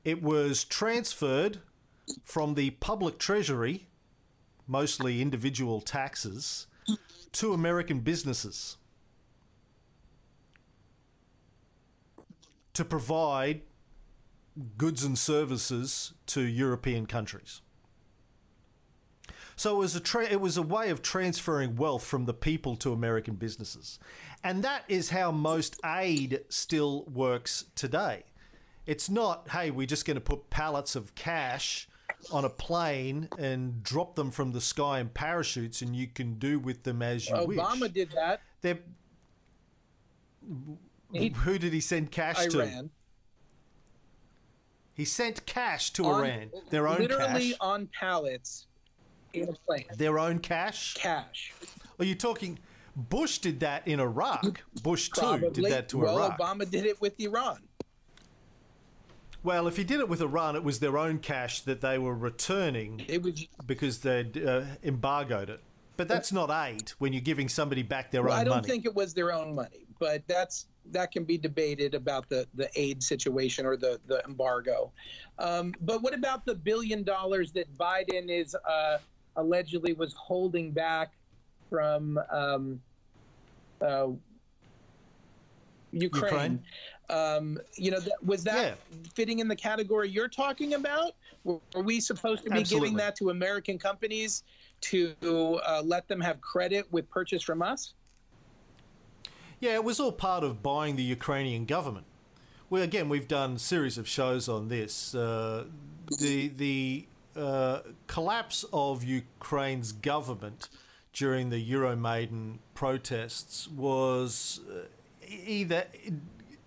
it 0.04 0.22
was 0.22 0.64
transferred 0.64 1.60
from 2.24 2.56
the 2.56 2.72
public 2.72 3.18
treasury 3.18 3.88
mostly 4.68 5.22
individual 5.22 5.82
taxes 5.82 6.68
to 7.32 7.54
American 7.54 7.99
businesses 7.99 8.78
to 12.74 12.86
provide 12.86 13.62
goods 14.78 15.04
and 15.04 15.18
services 15.18 16.14
to 16.26 16.41
European 16.41 17.06
countries. 17.06 17.62
So 19.56 19.76
it 19.76 19.80
was 19.80 19.95
a 19.95 19.99
tra- 19.99 20.26
it 20.26 20.41
was 20.41 20.58
a 20.58 20.62
way 20.62 20.89
of 20.89 21.02
transferring 21.02 21.76
wealth 21.76 22.04
from 22.04 22.26
the 22.26 22.34
people 22.34 22.76
to 22.78 22.93
American 22.93 23.36
businesses, 23.36 23.99
and 24.43 24.64
that 24.64 24.84
is 24.88 25.12
how 25.12 25.32
most 25.32 25.80
aid 25.86 26.41
still 26.49 27.04
works 27.04 27.66
today. 27.76 28.24
It's 28.86 29.10
not, 29.10 29.50
hey, 29.52 29.72
we're 29.72 29.88
just 29.88 30.06
going 30.06 30.16
to 30.16 30.22
put 30.22 30.50
pallets 30.50 30.96
of 30.96 31.14
cash 31.16 31.88
on 32.32 32.46
a 32.46 32.50
plane 32.50 33.30
and 33.38 33.82
drop 33.84 34.16
them 34.16 34.32
from 34.32 34.52
the 34.52 34.62
sky 34.62 35.00
in 35.00 35.10
parachutes, 35.10 35.82
and 35.82 35.96
you 35.96 36.08
can 36.08 36.36
do 36.36 36.60
with 36.60 36.84
them 36.84 37.02
as 37.02 37.30
you 37.30 37.46
wish. 37.46 37.58
Obama 37.58 37.92
did 37.92 38.12
that. 38.12 38.42
They're, 38.62 38.80
He- 41.12 41.30
who 41.30 41.58
did 41.60 41.74
he 41.74 41.80
send 41.82 42.12
cash 42.12 42.46
to? 42.48 42.60
Iran. 42.62 42.90
He 44.94 45.06
sent 45.06 45.46
cash 45.46 45.92
to 45.94 46.06
On- 46.06 46.24
Iran. 46.26 46.52
Their 46.70 46.88
own 46.88 46.98
cash 46.98 47.10
literally 47.10 47.50
cash. 47.52 47.58
on 47.62 47.90
pallets 47.98 48.68
in 49.34 49.50
a 49.50 49.54
plane. 49.54 49.86
Their 49.98 50.20
own 50.20 50.40
cash. 50.40 50.96
Cash. 50.96 51.54
Are 52.00 52.06
you 52.06 52.16
talking? 52.16 52.60
Bush 52.96 53.38
did 53.38 53.62
that 53.62 53.88
in 53.88 54.00
Iraq. 54.02 54.62
Bush 54.84 55.10
too 55.10 55.22
Probably. 55.22 55.50
did 55.50 55.72
that 55.72 55.90
to 55.90 56.02
Iraq. 56.02 56.16
well, 56.16 56.26
Iraq. 56.26 56.40
Obama 56.40 56.70
did 56.70 56.86
it 56.86 57.00
with 57.00 57.18
Iran. 57.20 57.60
Well, 59.44 59.68
if 59.68 59.76
he 59.78 59.84
did 59.84 60.00
it 60.00 60.08
with 60.08 60.22
Iran, 60.22 60.56
it 60.56 60.64
was 60.64 60.80
their 60.80 60.98
own 60.98 61.18
cash 61.20 61.62
that 61.62 61.82
they 61.82 61.98
were 61.98 62.14
returning 62.16 63.04
It 63.08 63.24
was. 63.24 63.48
because 63.66 64.00
they'd 64.00 64.38
uh, 64.44 64.64
embargoed 64.84 65.50
it. 65.50 65.62
But 65.98 66.08
that's 66.08 66.32
not 66.32 66.50
aid 66.50 66.89
when 67.00 67.12
you're 67.14 67.22
giving 67.22 67.50
somebody 67.50 67.84
back 67.84 68.12
their 68.12 68.24
Well, 68.24 68.32
own 68.34 68.38
money. 68.38 68.42
I 68.42 68.44
don't 68.46 68.58
money. 68.62 68.68
think 68.70 68.86
it 68.86 68.96
was 68.96 69.14
their 69.14 69.32
own 69.34 69.54
money, 69.56 69.86
but 70.00 70.24
that's 70.28 70.68
that 70.92 71.12
can 71.12 71.24
be 71.26 71.38
debated 71.38 71.94
about 71.94 72.28
the 72.28 72.48
the 72.56 72.70
aid 72.76 73.04
situation 73.04 73.66
or 73.68 73.78
the 73.78 74.00
the 74.08 74.24
embargo. 74.26 74.92
Um, 75.38 75.74
but 75.82 76.02
what 76.02 76.16
about 76.16 76.46
the 76.46 76.56
billion 76.56 77.04
dollars 77.04 77.52
that 77.52 77.72
Biden 77.78 78.30
is 78.30 78.56
uh, 78.56 78.98
allegedly 79.36 79.94
was 79.94 80.14
holding 80.14 80.72
back 80.72 81.12
from 81.70 82.18
um, 82.32 82.82
uh, 83.80 84.08
Ukraine? 85.92 86.24
Ukraine? 86.24 86.64
Um, 87.12 87.59
you 87.76 87.91
know, 87.91 87.99
th- 87.99 88.12
was 88.24 88.43
that 88.45 88.78
fitting 89.14 89.39
in 89.39 89.47
the 89.47 89.55
category 89.55 90.09
you're 90.09 90.30
talking 90.30 90.76
about? 90.76 91.14
Were, 91.43 91.59
were 91.76 91.82
we 91.82 91.99
supposed 91.99 92.43
to 92.45 92.49
be 92.49 92.59
Absolutely. 92.59 92.89
giving 92.89 92.97
that 92.97 93.16
to 93.18 93.30
American 93.30 93.78
companies 93.78 94.43
to 94.82 95.16
uh, 95.24 95.82
let 95.84 96.07
them 96.07 96.22
have 96.22 96.39
credit 96.41 96.91
with 96.91 97.09
purchase 97.09 97.43
from 97.43 97.62
us? 97.62 97.93
Yeah, 99.59 99.74
it 99.74 99.84
was 99.84 99.99
all 99.99 100.12
part 100.12 100.43
of 100.43 100.64
buying 100.64 100.95
the 100.95 101.03
Ukrainian 101.03 101.66
government. 101.66 102.05
Well, 102.70 102.82
again, 102.82 103.09
we've 103.09 103.28
done 103.28 103.55
a 103.55 103.59
series 103.59 103.97
of 103.97 104.07
shows 104.07 104.47
on 104.47 104.70
this. 104.70 105.14
Uh, 105.14 105.66
the 106.20 106.47
the 106.47 107.05
uh, 107.36 107.80
collapse 108.07 108.66
of 108.72 109.03
Ukraine's 109.03 109.91
government 109.91 110.70
during 111.14 111.49
the 111.49 111.72
Euromaidan 111.72 112.59
protests 112.74 113.68
was 113.68 114.62
uh, 114.70 114.86
either 115.30 115.86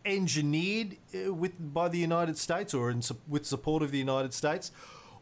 engineered 0.05 0.97
uh, 1.15 1.33
with 1.33 1.53
by 1.73 1.89
the 1.89 1.99
United 1.99 2.39
States 2.39 2.75
or 2.75 2.91
in, 2.91 3.03
with 3.29 3.47
support 3.47 3.83
of 3.83 3.91
the 3.91 3.99
United 3.99 4.35
States, 4.35 4.71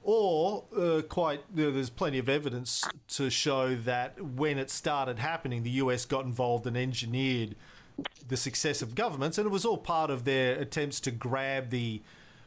or 0.03 0.64
uh, 0.76 1.03
quite 1.09 1.43
you 1.55 1.64
know, 1.64 1.70
there's 1.70 1.91
plenty 1.91 2.18
of 2.18 2.28
evidence 2.28 2.83
to 3.09 3.30
show 3.30 3.74
that 3.74 4.20
when 4.20 4.59
it 4.59 4.70
started 4.70 5.18
happening, 5.18 5.62
the 5.62 5.70
US 5.70 6.05
got 6.05 6.24
involved 6.24 6.66
and 6.66 6.76
engineered 6.76 7.55
the 8.28 8.37
successive 8.37 8.95
governments, 8.95 9.39
and 9.39 9.47
it 9.47 9.51
was 9.51 9.64
all 9.64 9.78
part 9.78 10.11
of 10.11 10.24
their 10.24 10.57
attempts 10.57 11.01
to 11.01 11.11
grab 11.11 11.70
the 11.70 12.03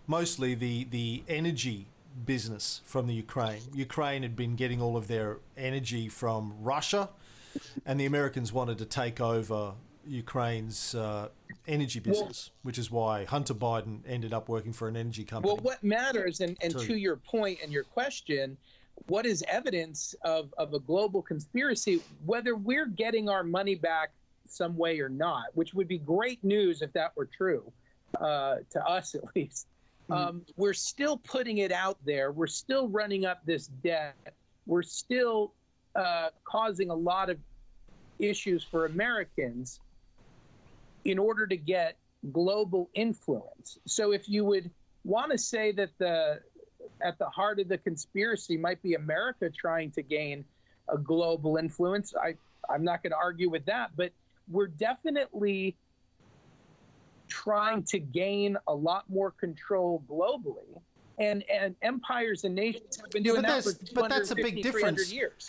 mostly 0.08 0.56
the 0.56 0.86
the 0.86 1.24
energy 1.28 1.88
business 2.26 2.82
from 2.86 3.08
the 3.08 3.14
Ukraine. 3.14 3.62
Ukraine 3.74 4.22
had 4.22 4.36
been 4.36 4.56
getting 4.56 4.82
all 4.82 4.96
of 4.96 5.08
their 5.08 5.38
energy 5.58 6.08
from 6.08 6.54
Russia, 6.62 7.10
and 7.86 8.00
the 8.00 8.06
Americans 8.06 8.54
wanted 8.54 8.78
to 8.80 8.86
take 8.86 9.20
over 9.20 9.74
Ukraine's 10.08 10.96
uh, 10.96 11.30
energy 11.68 12.00
business, 12.00 12.52
which 12.64 12.78
is 12.78 12.92
why 12.92 13.26
Hunter 13.26 13.54
Biden 13.54 14.00
ended 14.08 14.34
up 14.34 14.50
working 14.50 14.74
for 14.74 14.88
an 14.88 14.96
energy 14.96 15.24
company. 15.24 15.54
Well, 15.54 15.62
what 15.64 15.84
matters, 15.84 16.42
and, 16.42 16.58
and 16.62 16.78
to 16.80 16.96
your 16.96 17.18
point 17.18 17.60
and 17.64 17.72
your 17.72 17.84
question, 17.84 18.58
what 19.08 19.26
is 19.26 19.44
evidence 19.48 20.16
of, 20.22 20.54
of 20.58 20.74
a 20.74 20.80
global 20.80 21.22
conspiracy, 21.22 22.02
whether 22.26 22.56
we're 22.56 22.88
getting 22.88 23.30
our 23.30 23.44
money 23.44 23.76
back 23.76 24.12
some 24.48 24.78
way 24.78 25.00
or 25.00 25.10
not, 25.10 25.46
which 25.54 25.74
would 25.74 25.88
be 25.88 25.98
great 25.98 26.44
news 26.44 26.82
if 26.82 26.94
that 26.94 27.16
were 27.16 27.26
true, 27.26 27.72
uh, 28.20 28.58
to 28.70 28.86
us 28.86 29.16
at 29.16 29.24
least. 29.36 29.68
Um, 30.10 30.44
we're 30.56 30.74
still 30.74 31.18
putting 31.18 31.58
it 31.60 31.72
out 31.72 31.98
there. 32.06 32.32
We're 32.32 32.46
still 32.46 32.88
running 32.88 33.26
up 33.26 33.44
this 33.46 33.68
debt. 33.84 34.16
We're 34.68 34.84
still 34.84 35.52
uh, 35.96 36.30
causing 36.44 36.92
a 36.92 36.96
lot 36.96 37.30
of 37.32 37.40
issues 38.20 38.64
for 38.64 38.86
Americans 38.86 39.80
in 41.06 41.20
order 41.20 41.48
to 41.48 41.56
get 41.56 41.98
global 42.32 42.90
influence. 42.96 43.78
So 43.86 44.12
if 44.12 44.28
you 44.28 44.44
would 44.46 44.72
want 45.04 45.32
to 45.32 45.38
say 45.38 45.72
that 45.74 45.92
the 46.00 46.42
at 47.02 47.18
the 47.18 47.30
heart 47.30 47.60
of 47.60 47.68
the 47.68 47.78
conspiracy 47.78 48.58
might 48.58 48.82
be 48.82 48.96
America 48.96 49.50
trying 49.50 49.92
to 49.92 50.02
gain 50.04 50.44
a 50.90 50.98
global 50.98 51.58
influence, 51.58 52.14
I 52.16 52.36
I'm 52.70 52.84
not 52.84 53.04
going 53.04 53.12
to 53.12 53.18
argue 53.18 53.50
with 53.50 53.66
that, 53.66 53.92
but 53.96 54.12
we're 54.50 54.68
definitely 54.68 55.78
trying 57.28 57.84
to 57.84 58.00
gain 58.00 58.58
a 58.68 58.74
lot 58.74 59.04
more 59.10 59.32
control 59.32 60.04
globally. 60.08 60.82
And 61.20 61.44
and 61.50 61.76
empires 61.82 62.44
and 62.44 62.54
nations 62.56 62.98
have 62.98 63.12
been 63.12 63.24
Yeah, 63.24 63.32
doing 63.34 63.44
but 63.44 63.48
that 63.48 63.64
for 63.64 63.74
but 63.94 64.10
that's 64.10 64.32
a 64.32 64.36
big 64.36 64.62
difference. 64.62 65.14
years. 65.14 65.48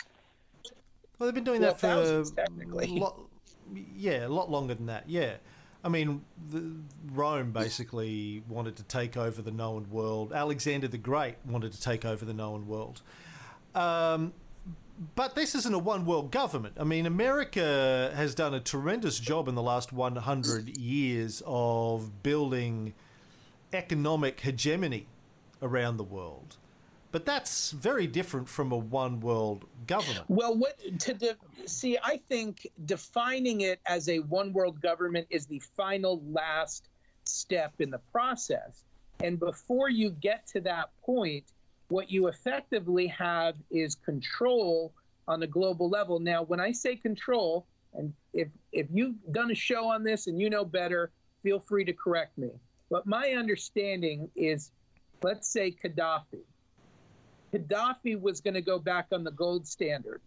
Well, 1.19 1.27
they've 1.27 1.33
been 1.33 1.43
doing 1.43 1.61
Well, 1.61 1.71
that 1.71 1.79
for 1.79 1.87
uh, 1.87 1.95
thousands, 1.95 2.31
technically. 2.31 2.99
Lot, 2.99 3.26
yeah, 3.95 4.25
a 4.25 4.29
lot 4.29 4.49
longer 4.49 4.73
than 4.73 4.87
that. 4.87 5.03
Yeah, 5.07 5.35
I 5.83 5.89
mean, 5.89 6.23
the, 6.49 6.73
Rome 7.13 7.51
basically 7.51 8.43
wanted 8.49 8.75
to 8.77 8.83
take 8.83 9.15
over 9.15 9.41
the 9.41 9.51
known 9.51 9.89
world. 9.89 10.33
Alexander 10.33 10.87
the 10.87 10.97
Great 10.97 11.35
wanted 11.45 11.71
to 11.73 11.81
take 11.81 12.03
over 12.05 12.25
the 12.25 12.33
known 12.33 12.67
world. 12.67 13.01
Um, 13.75 14.33
but 15.15 15.35
this 15.35 15.53
isn't 15.53 15.73
a 15.73 15.79
one 15.79 16.05
world 16.05 16.31
government. 16.31 16.75
I 16.79 16.83
mean, 16.83 17.05
America 17.05 18.11
has 18.15 18.33
done 18.33 18.53
a 18.53 18.59
tremendous 18.59 19.19
job 19.19 19.47
in 19.47 19.55
the 19.55 19.61
last 19.61 19.93
100 19.93 20.77
years 20.77 21.43
of 21.45 22.23
building 22.23 22.93
economic 23.73 24.41
hegemony 24.41 25.07
around 25.61 25.97
the 25.97 26.03
world. 26.03 26.57
But 27.11 27.25
that's 27.25 27.71
very 27.71 28.05
different 28.07 28.49
from 28.49 28.71
a 28.71 28.77
one 28.77 29.19
world 29.19 29.65
government. 29.87 30.25
Well, 30.27 30.55
what 30.55 30.77
to 30.99 31.13
de- 31.13 31.37
see? 31.65 31.97
I 32.03 32.19
think 32.29 32.67
defining 32.85 33.61
it 33.61 33.79
as 33.85 34.09
a 34.09 34.19
one 34.19 34.51
world 34.51 34.81
government 34.81 35.27
is 35.29 35.45
the 35.45 35.59
final 35.75 36.21
last 36.29 36.89
step 37.25 37.73
in 37.79 37.89
the 37.89 37.99
process. 38.11 38.83
And 39.23 39.39
before 39.39 39.89
you 39.89 40.11
get 40.11 40.45
to 40.47 40.61
that 40.61 40.89
point, 41.01 41.45
what 41.89 42.11
you 42.11 42.27
effectively 42.27 43.07
have 43.07 43.55
is 43.71 43.95
control 43.95 44.93
on 45.27 45.41
a 45.43 45.47
global 45.47 45.89
level. 45.89 46.19
Now, 46.19 46.43
when 46.43 46.59
I 46.59 46.71
say 46.71 46.95
control, 46.95 47.65
and 47.93 48.13
if 48.33 48.49
if 48.71 48.87
you've 48.93 49.15
done 49.31 49.51
a 49.51 49.55
show 49.55 49.87
on 49.87 50.03
this 50.03 50.27
and 50.27 50.39
you 50.39 50.49
know 50.49 50.65
better, 50.65 51.11
feel 51.41 51.59
free 51.59 51.85
to 51.85 51.93
correct 51.93 52.37
me. 52.37 52.49
But 52.89 53.05
my 53.05 53.31
understanding 53.31 54.29
is, 54.35 54.71
let's 55.23 55.49
say 55.49 55.71
Gaddafi. 55.71 56.43
Gaddafi 57.53 58.19
was 58.19 58.41
going 58.41 58.53
to 58.53 58.61
go 58.61 58.79
back 58.79 59.07
on 59.11 59.23
the 59.23 59.31
gold 59.31 59.67
standard. 59.67 60.21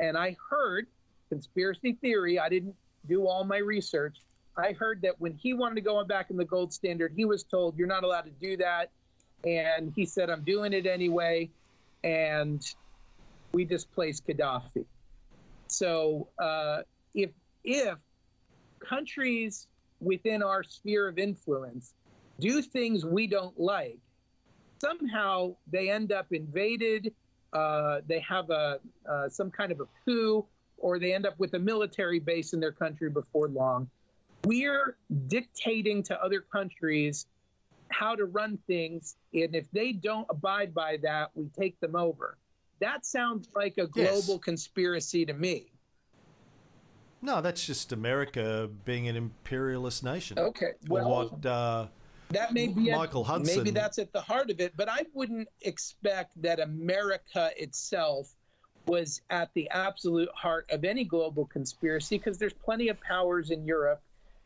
And 0.00 0.16
I 0.16 0.36
heard 0.50 0.86
conspiracy 1.28 1.94
theory, 2.00 2.38
I 2.38 2.48
didn't 2.48 2.74
do 3.06 3.26
all 3.26 3.44
my 3.44 3.58
research. 3.58 4.18
I 4.56 4.72
heard 4.72 5.02
that 5.02 5.20
when 5.20 5.34
he 5.34 5.54
wanted 5.54 5.76
to 5.76 5.80
go 5.80 6.02
back 6.04 6.30
in 6.30 6.36
the 6.36 6.44
gold 6.44 6.72
standard, 6.72 7.12
he 7.14 7.24
was 7.24 7.44
told, 7.44 7.76
You're 7.76 7.86
not 7.86 8.04
allowed 8.04 8.22
to 8.22 8.30
do 8.30 8.56
that. 8.58 8.90
And 9.44 9.92
he 9.94 10.04
said, 10.04 10.30
I'm 10.30 10.42
doing 10.42 10.72
it 10.72 10.86
anyway. 10.86 11.48
And 12.02 12.62
we 13.52 13.64
displaced 13.64 14.26
Gaddafi. 14.26 14.84
So 15.68 16.28
uh, 16.38 16.82
if, 17.14 17.30
if 17.64 17.98
countries 18.80 19.68
within 20.00 20.42
our 20.42 20.62
sphere 20.62 21.08
of 21.08 21.18
influence 21.18 21.94
do 22.40 22.62
things 22.62 23.04
we 23.04 23.26
don't 23.26 23.58
like, 23.58 23.98
somehow 24.80 25.54
they 25.70 25.90
end 25.90 26.12
up 26.12 26.32
invaded. 26.32 27.12
Uh, 27.52 28.00
they 28.06 28.20
have 28.20 28.50
a 28.50 28.80
uh, 29.10 29.28
some 29.28 29.50
kind 29.50 29.72
of 29.72 29.80
a 29.80 29.86
coup, 30.04 30.44
or 30.76 30.98
they 30.98 31.14
end 31.14 31.26
up 31.26 31.38
with 31.38 31.54
a 31.54 31.58
military 31.58 32.18
base 32.18 32.52
in 32.52 32.60
their 32.60 32.72
country 32.72 33.10
before 33.10 33.48
long. 33.48 33.88
We're 34.44 34.96
dictating 35.28 36.02
to 36.04 36.22
other 36.22 36.40
countries 36.40 37.26
how 37.90 38.14
to 38.14 38.26
run 38.26 38.58
things, 38.66 39.16
and 39.32 39.54
if 39.54 39.70
they 39.72 39.92
don't 39.92 40.26
abide 40.28 40.74
by 40.74 40.98
that, 41.02 41.30
we 41.34 41.48
take 41.58 41.80
them 41.80 41.96
over. 41.96 42.36
That 42.80 43.06
sounds 43.06 43.48
like 43.54 43.74
a 43.78 43.88
Yes. 43.94 44.26
global 44.26 44.38
conspiracy 44.38 45.24
to 45.24 45.32
me. 45.32 45.72
No, 47.20 47.40
that's 47.40 47.66
just 47.66 47.92
America 47.92 48.70
being 48.84 49.08
an 49.08 49.16
imperialist 49.16 50.04
nation. 50.04 50.38
Okay, 50.38 50.74
well, 50.88 51.30
what 51.32 51.46
uh, 51.46 51.88
That 52.30 52.52
may 52.52 52.68
be 52.68 52.90
Michael 52.90 53.22
at, 53.22 53.26
Hudson- 53.28 53.56
Maybe 53.56 53.70
that's 53.70 53.98
at 53.98 54.12
the 54.12 54.20
heart 54.20 54.50
of 54.50 54.60
it, 54.60 54.74
but 54.76 54.88
I 54.88 55.04
wouldn't 55.14 55.48
expect 55.62 56.40
that 56.42 56.60
America 56.60 57.50
itself 57.56 58.34
was 58.86 59.20
at 59.30 59.52
the 59.54 59.68
absolute 59.70 60.28
heart 60.34 60.66
of 60.70 60.84
any 60.84 61.04
global 61.04 61.46
conspiracy 61.46 62.16
because 62.18 62.38
there's 62.38 62.52
plenty 62.54 62.88
of 62.88 63.00
powers 63.00 63.50
in 63.50 63.64
Europe 63.66 64.00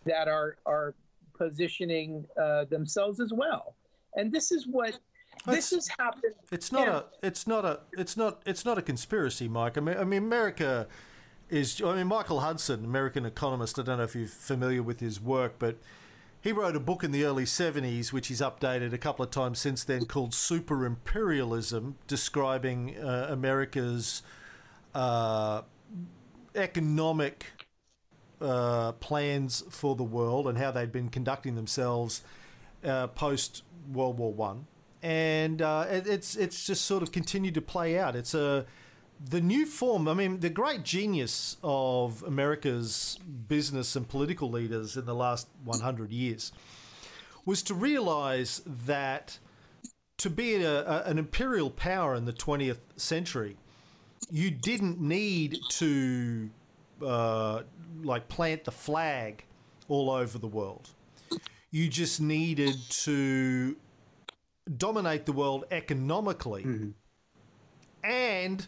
that 0.04 0.26
are 0.28 0.56
are 0.66 0.94
positioning 1.36 2.24
uh, 2.40 2.64
themselves 2.66 3.20
as 3.20 3.32
well. 3.32 3.74
And 4.16 4.30
this 4.32 4.52
is 4.52 4.66
what 4.66 4.98
this 5.46 5.70
has 5.70 5.88
happened. 5.98 6.34
It's 6.50 6.70
not 6.70 6.86
Yeah. 6.86 6.96
a. 7.22 7.26
It's 7.26 7.46
not 7.46 7.64
a. 7.64 7.80
It's 7.92 8.16
not. 8.16 8.42
It's 8.46 8.64
not 8.64 8.78
a 8.78 8.82
conspiracy, 8.82 9.48
Mike. 9.48 9.76
I 9.76 9.80
mean, 9.80 9.96
I 9.96 10.04
mean, 10.04 10.22
America 10.22 10.86
is. 11.48 11.80
I 11.84 11.96
mean, 11.96 12.06
Michael 12.08 12.40
Hudson, 12.40 12.84
American 12.84 13.24
economist. 13.26 13.78
I 13.78 13.82
don't 13.82 13.98
know 13.98 14.04
if 14.04 14.14
you're 14.14 14.26
familiar 14.28 14.82
with 14.82 15.00
his 15.00 15.20
work, 15.20 15.54
but 15.58 15.78
he 16.42 16.52
wrote 16.52 16.74
a 16.74 16.80
book 16.80 17.04
in 17.04 17.12
the 17.12 17.24
early 17.24 17.44
'70s, 17.44 18.12
which 18.12 18.26
he's 18.26 18.40
updated 18.40 18.92
a 18.92 18.98
couple 18.98 19.24
of 19.24 19.30
times 19.30 19.60
since 19.60 19.84
then, 19.84 20.06
called 20.06 20.34
"Super 20.34 20.84
Imperialism," 20.84 21.96
describing 22.06 22.98
uh, 22.98 23.28
America's 23.30 24.22
uh, 24.94 25.62
economic 26.54 27.46
uh, 28.40 28.92
plans 28.92 29.62
for 29.70 29.94
the 29.94 30.04
world 30.04 30.48
and 30.48 30.58
how 30.58 30.72
they'd 30.72 30.92
been 30.92 31.08
conducting 31.08 31.54
themselves 31.54 32.22
uh, 32.84 33.06
post 33.06 33.62
World 33.92 34.18
War 34.18 34.32
One, 34.32 34.66
and 35.00 35.62
uh, 35.62 35.86
it, 35.88 36.08
it's 36.08 36.34
it's 36.34 36.66
just 36.66 36.84
sort 36.84 37.04
of 37.04 37.12
continued 37.12 37.54
to 37.54 37.62
play 37.62 37.96
out. 37.98 38.16
It's 38.16 38.34
a 38.34 38.66
the 39.28 39.40
new 39.40 39.66
form. 39.66 40.08
I 40.08 40.14
mean, 40.14 40.40
the 40.40 40.50
great 40.50 40.82
genius 40.82 41.56
of 41.62 42.22
America's 42.22 43.18
business 43.48 43.96
and 43.96 44.08
political 44.08 44.50
leaders 44.50 44.96
in 44.96 45.04
the 45.04 45.14
last 45.14 45.48
100 45.64 46.10
years 46.10 46.52
was 47.44 47.62
to 47.64 47.74
realize 47.74 48.62
that 48.66 49.38
to 50.18 50.30
be 50.30 50.62
a, 50.62 50.82
a, 50.84 51.02
an 51.04 51.18
imperial 51.18 51.70
power 51.70 52.14
in 52.14 52.24
the 52.24 52.32
20th 52.32 52.78
century, 52.96 53.56
you 54.30 54.50
didn't 54.50 55.00
need 55.00 55.58
to 55.70 56.48
uh, 57.04 57.62
like 58.02 58.28
plant 58.28 58.64
the 58.64 58.70
flag 58.70 59.44
all 59.88 60.10
over 60.10 60.38
the 60.38 60.46
world. 60.46 60.90
You 61.70 61.88
just 61.88 62.20
needed 62.20 62.76
to 62.90 63.76
dominate 64.76 65.26
the 65.26 65.32
world 65.32 65.64
economically, 65.70 66.62
and 68.04 68.66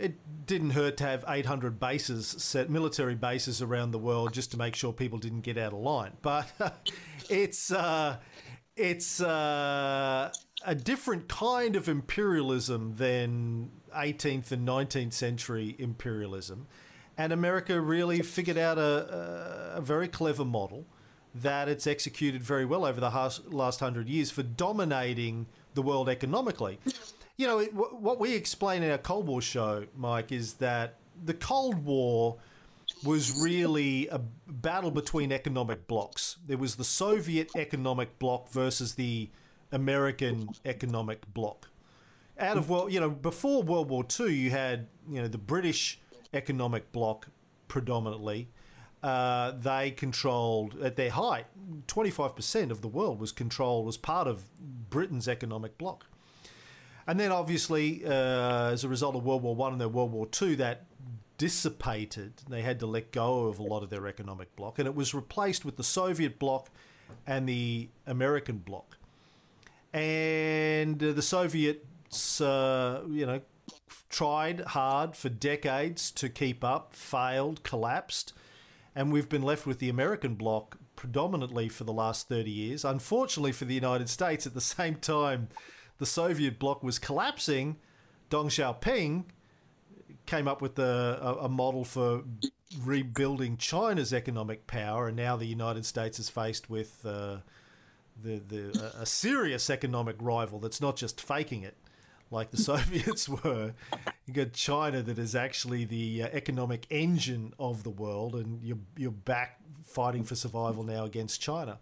it 0.00 0.46
didn't 0.46 0.70
hurt 0.70 0.96
to 0.96 1.04
have 1.04 1.24
800 1.28 1.78
bases 1.78 2.26
set, 2.26 2.70
military 2.70 3.14
bases 3.14 3.60
around 3.60 3.90
the 3.90 3.98
world, 3.98 4.32
just 4.32 4.50
to 4.52 4.56
make 4.56 4.74
sure 4.74 4.92
people 4.92 5.18
didn't 5.18 5.42
get 5.42 5.58
out 5.58 5.72
of 5.72 5.78
line. 5.78 6.12
But 6.22 6.50
it's 7.28 7.70
uh, 7.70 8.16
it's 8.76 9.20
uh, 9.20 10.32
a 10.64 10.74
different 10.74 11.28
kind 11.28 11.76
of 11.76 11.88
imperialism 11.88 12.94
than 12.96 13.70
18th 13.94 14.50
and 14.52 14.66
19th 14.66 15.12
century 15.12 15.76
imperialism. 15.78 16.66
And 17.18 17.32
America 17.32 17.78
really 17.80 18.22
figured 18.22 18.56
out 18.56 18.78
a, 18.78 19.74
a, 19.76 19.80
very 19.82 20.08
clever 20.08 20.44
model 20.44 20.86
that 21.34 21.68
it's 21.68 21.86
executed 21.86 22.42
very 22.42 22.64
well 22.64 22.86
over 22.86 22.98
the 22.98 23.40
last 23.50 23.80
hundred 23.80 24.08
years 24.08 24.30
for 24.30 24.42
dominating 24.42 25.46
the 25.74 25.82
world 25.82 26.08
economically. 26.08 26.78
You 27.40 27.46
know, 27.46 27.58
it, 27.60 27.70
wh- 27.70 28.02
what 28.02 28.20
we 28.20 28.34
explain 28.34 28.82
in 28.82 28.90
our 28.90 28.98
Cold 28.98 29.26
War 29.26 29.40
show, 29.40 29.86
Mike, 29.96 30.30
is 30.30 30.54
that 30.54 30.96
the 31.24 31.32
Cold 31.32 31.86
War 31.86 32.36
was 33.02 33.40
really 33.40 34.08
a 34.08 34.18
battle 34.46 34.90
between 34.90 35.32
economic 35.32 35.86
blocs. 35.86 36.36
There 36.46 36.58
was 36.58 36.74
the 36.74 36.84
Soviet 36.84 37.48
economic 37.56 38.18
bloc 38.18 38.50
versus 38.50 38.96
the 38.96 39.30
American 39.72 40.50
economic 40.66 41.32
bloc. 41.32 41.70
Out 42.38 42.58
of 42.58 42.68
well, 42.68 42.90
you 42.90 43.00
know, 43.00 43.08
before 43.08 43.62
World 43.62 43.88
War 43.88 44.04
II, 44.20 44.34
you 44.34 44.50
had 44.50 44.88
you 45.08 45.22
know 45.22 45.28
the 45.28 45.38
British 45.38 45.98
economic 46.34 46.92
bloc 46.92 47.28
predominantly. 47.68 48.50
Uh, 49.02 49.52
they 49.52 49.92
controlled 49.92 50.78
at 50.82 50.96
their 50.96 51.10
height, 51.10 51.46
twenty 51.86 52.10
five 52.10 52.36
percent 52.36 52.70
of 52.70 52.82
the 52.82 52.88
world 52.88 53.18
was 53.18 53.32
controlled 53.32 53.86
was 53.86 53.96
part 53.96 54.28
of 54.28 54.44
Britain's 54.90 55.26
economic 55.26 55.78
bloc. 55.78 56.09
And 57.10 57.18
then, 57.18 57.32
obviously, 57.32 58.04
uh, 58.06 58.70
as 58.70 58.84
a 58.84 58.88
result 58.88 59.16
of 59.16 59.24
World 59.24 59.42
War 59.42 59.56
One 59.56 59.72
and 59.72 59.80
then 59.80 59.92
World 59.92 60.12
War 60.12 60.26
Two, 60.28 60.54
that 60.54 60.86
dissipated. 61.38 62.34
They 62.48 62.62
had 62.62 62.78
to 62.78 62.86
let 62.86 63.10
go 63.10 63.46
of 63.46 63.58
a 63.58 63.64
lot 63.64 63.82
of 63.82 63.90
their 63.90 64.06
economic 64.06 64.54
bloc, 64.54 64.78
and 64.78 64.86
it 64.86 64.94
was 64.94 65.12
replaced 65.12 65.64
with 65.64 65.76
the 65.76 65.82
Soviet 65.82 66.38
bloc 66.38 66.70
and 67.26 67.48
the 67.48 67.88
American 68.06 68.58
bloc. 68.58 68.96
And 69.92 71.02
uh, 71.02 71.10
the 71.10 71.22
Soviets, 71.22 72.40
uh, 72.40 73.02
you 73.10 73.26
know, 73.26 73.40
tried 74.08 74.60
hard 74.60 75.16
for 75.16 75.30
decades 75.30 76.12
to 76.12 76.28
keep 76.28 76.62
up, 76.62 76.94
failed, 76.94 77.64
collapsed, 77.64 78.34
and 78.94 79.12
we've 79.12 79.28
been 79.28 79.42
left 79.42 79.66
with 79.66 79.80
the 79.80 79.88
American 79.88 80.36
bloc 80.36 80.78
predominantly 80.94 81.68
for 81.68 81.82
the 81.82 81.92
last 81.92 82.28
30 82.28 82.52
years. 82.52 82.84
Unfortunately 82.84 83.50
for 83.50 83.64
the 83.64 83.74
United 83.74 84.08
States, 84.08 84.46
at 84.46 84.54
the 84.54 84.60
same 84.76 84.94
time 84.94 85.48
the 86.00 86.06
Soviet 86.06 86.58
bloc 86.58 86.82
was 86.82 86.98
collapsing, 86.98 87.76
Deng 88.30 88.46
Xiaoping 88.46 89.24
came 90.24 90.48
up 90.48 90.62
with 90.62 90.78
a, 90.78 91.38
a, 91.42 91.48
model 91.48 91.84
for 91.84 92.22
rebuilding 92.82 93.58
China's 93.58 94.12
economic 94.12 94.66
power, 94.66 95.08
and 95.08 95.16
now 95.16 95.36
the 95.36 95.46
United 95.46 95.84
States 95.84 96.18
is 96.18 96.30
faced 96.30 96.70
with 96.70 97.04
uh, 97.04 97.38
the, 98.22 98.40
the, 98.48 98.92
a 98.98 99.04
serious 99.04 99.68
economic 99.68 100.16
rival 100.20 100.58
that's 100.58 100.80
not 100.80 100.96
just 100.96 101.20
faking 101.20 101.62
it 101.64 101.76
like 102.30 102.50
the 102.50 102.56
Soviets 102.70 103.28
were. 103.28 103.74
You 104.24 104.32
got 104.32 104.54
China 104.54 105.02
that 105.02 105.18
is 105.18 105.34
actually 105.34 105.84
the 105.84 106.22
uh, 106.22 106.28
economic 106.32 106.86
engine 106.88 107.52
of 107.58 107.82
the 107.82 107.90
world, 107.90 108.34
and 108.34 108.62
you're 108.62 108.78
you're 108.96 109.10
back 109.10 109.60
fighting 109.84 110.24
for 110.24 110.34
survival 110.34 110.82
now 110.82 111.04
against 111.04 111.42
China. 111.42 111.78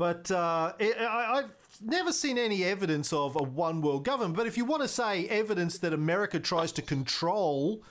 But 0.00 0.30
uh, 0.30 0.72
I, 0.80 1.42
I've 1.42 1.50
never 1.82 2.10
seen 2.10 2.38
any 2.38 2.64
evidence 2.64 3.12
of 3.12 3.36
a 3.36 3.42
one 3.42 3.82
world 3.82 4.02
government. 4.02 4.34
But 4.34 4.46
if 4.46 4.56
you 4.56 4.64
want 4.64 4.80
to 4.80 4.88
say 4.88 5.28
evidence 5.28 5.76
that 5.80 5.92
America 5.92 6.40
tries 6.40 6.72
to 6.72 6.80
control 6.80 7.82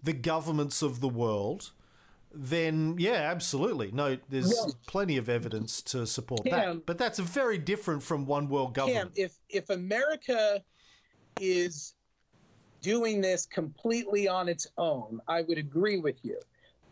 the 0.00 0.12
governments 0.12 0.80
of 0.80 1.00
the 1.00 1.08
world, 1.08 1.72
then 2.32 2.94
yeah, 3.00 3.14
absolutely. 3.14 3.90
No, 3.90 4.16
there's 4.28 4.46
Well- 4.46 4.78
plenty 4.86 5.16
of 5.16 5.28
evidence 5.28 5.82
to 5.82 6.06
support 6.06 6.44
that. 6.44 6.86
But 6.86 6.98
that's 6.98 7.18
very 7.18 7.58
different 7.58 8.04
from 8.04 8.26
one 8.26 8.48
world 8.48 8.72
government. 8.72 9.10
if 9.16 9.32
if 9.48 9.70
America 9.70 10.62
is 11.40 11.94
doing 12.80 13.20
this 13.20 13.44
completely 13.44 14.28
on 14.28 14.48
its 14.48 14.68
own, 14.78 15.20
I 15.26 15.42
would 15.42 15.58
agree 15.58 15.98
with 15.98 16.24
you. 16.24 16.38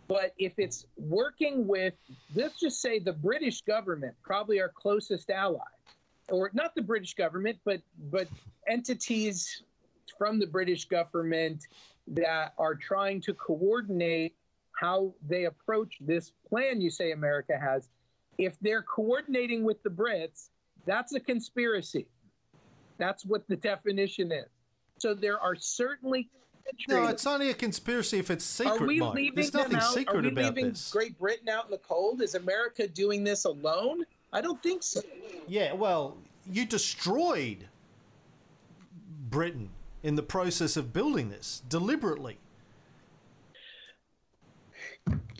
But 0.09 0.33
if 0.39 0.59
it's 0.59 0.87
working 0.97 1.67
with, 1.67 1.95
let's 2.35 2.59
just 2.59 2.81
say 2.81 2.99
the 2.99 3.13
British 3.13 3.61
government, 3.61 4.15
probably 4.23 4.61
our 4.61 4.71
closest 4.71 5.31
ally, 5.31 5.61
or 6.31 6.51
not 6.55 6.75
the 6.75 6.83
British 6.83 7.15
government, 7.15 7.59
but 7.65 7.83
but 8.11 8.27
entities 8.67 9.63
from 10.17 10.39
the 10.39 10.47
British 10.47 10.87
government 10.87 11.67
that 12.09 12.55
are 12.59 12.75
trying 12.75 13.21
to 13.21 13.35
coordinate 13.35 14.35
how 14.73 15.13
they 15.27 15.45
approach 15.45 15.99
this 16.01 16.33
plan 16.49 16.81
you 16.81 16.91
say 16.91 17.13
America 17.13 17.59
has. 17.61 17.91
If 18.39 18.59
they're 18.61 18.83
coordinating 18.83 19.63
with 19.65 19.83
the 19.83 19.91
Brits, 19.91 20.49
that's 20.87 21.13
a 21.15 21.21
conspiracy. 21.21 22.07
That's 22.97 23.27
what 23.27 23.47
the 23.49 23.57
definition 23.57 24.33
is. 24.33 24.47
So 24.99 25.13
there 25.15 25.39
are 25.39 25.55
certainly 25.55 26.31
No, 26.89 27.07
it's 27.07 27.27
only 27.27 27.51
a 27.51 27.55
conspiracy 27.55 28.19
if 28.19 28.31
it's 28.31 28.45
secret, 28.45 28.83
are 28.83 28.87
we 28.87 29.01
Mike. 29.01 29.15
leaving 29.15 29.35
There's 29.35 29.51
them 29.51 29.63
nothing 29.63 29.77
out? 29.77 29.93
secret 29.93 30.17
are 30.19 30.23
we 30.23 30.29
about 30.29 30.55
leaving 30.55 30.71
this. 30.71 30.91
Great 30.91 31.19
Britain 31.19 31.49
out 31.49 31.67
in 31.67 31.71
the 31.71 31.79
cold? 31.79 32.23
Is 32.23 32.35
America 32.35 32.87
doing 32.87 33.25
this 33.25 33.45
alone? 33.45 34.05
I 34.33 34.41
don't 34.41 34.63
think 34.63 34.83
so. 34.83 35.01
Yeah, 35.47 35.73
well, 35.73 36.17
you 36.51 36.67
destroyed 36.67 37.69
Britain 39.31 39.71
in 40.03 40.15
the 40.15 40.23
process 40.23 40.77
of 40.77 40.93
building 40.93 41.31
this 41.31 41.63
deliberately. 41.69 42.39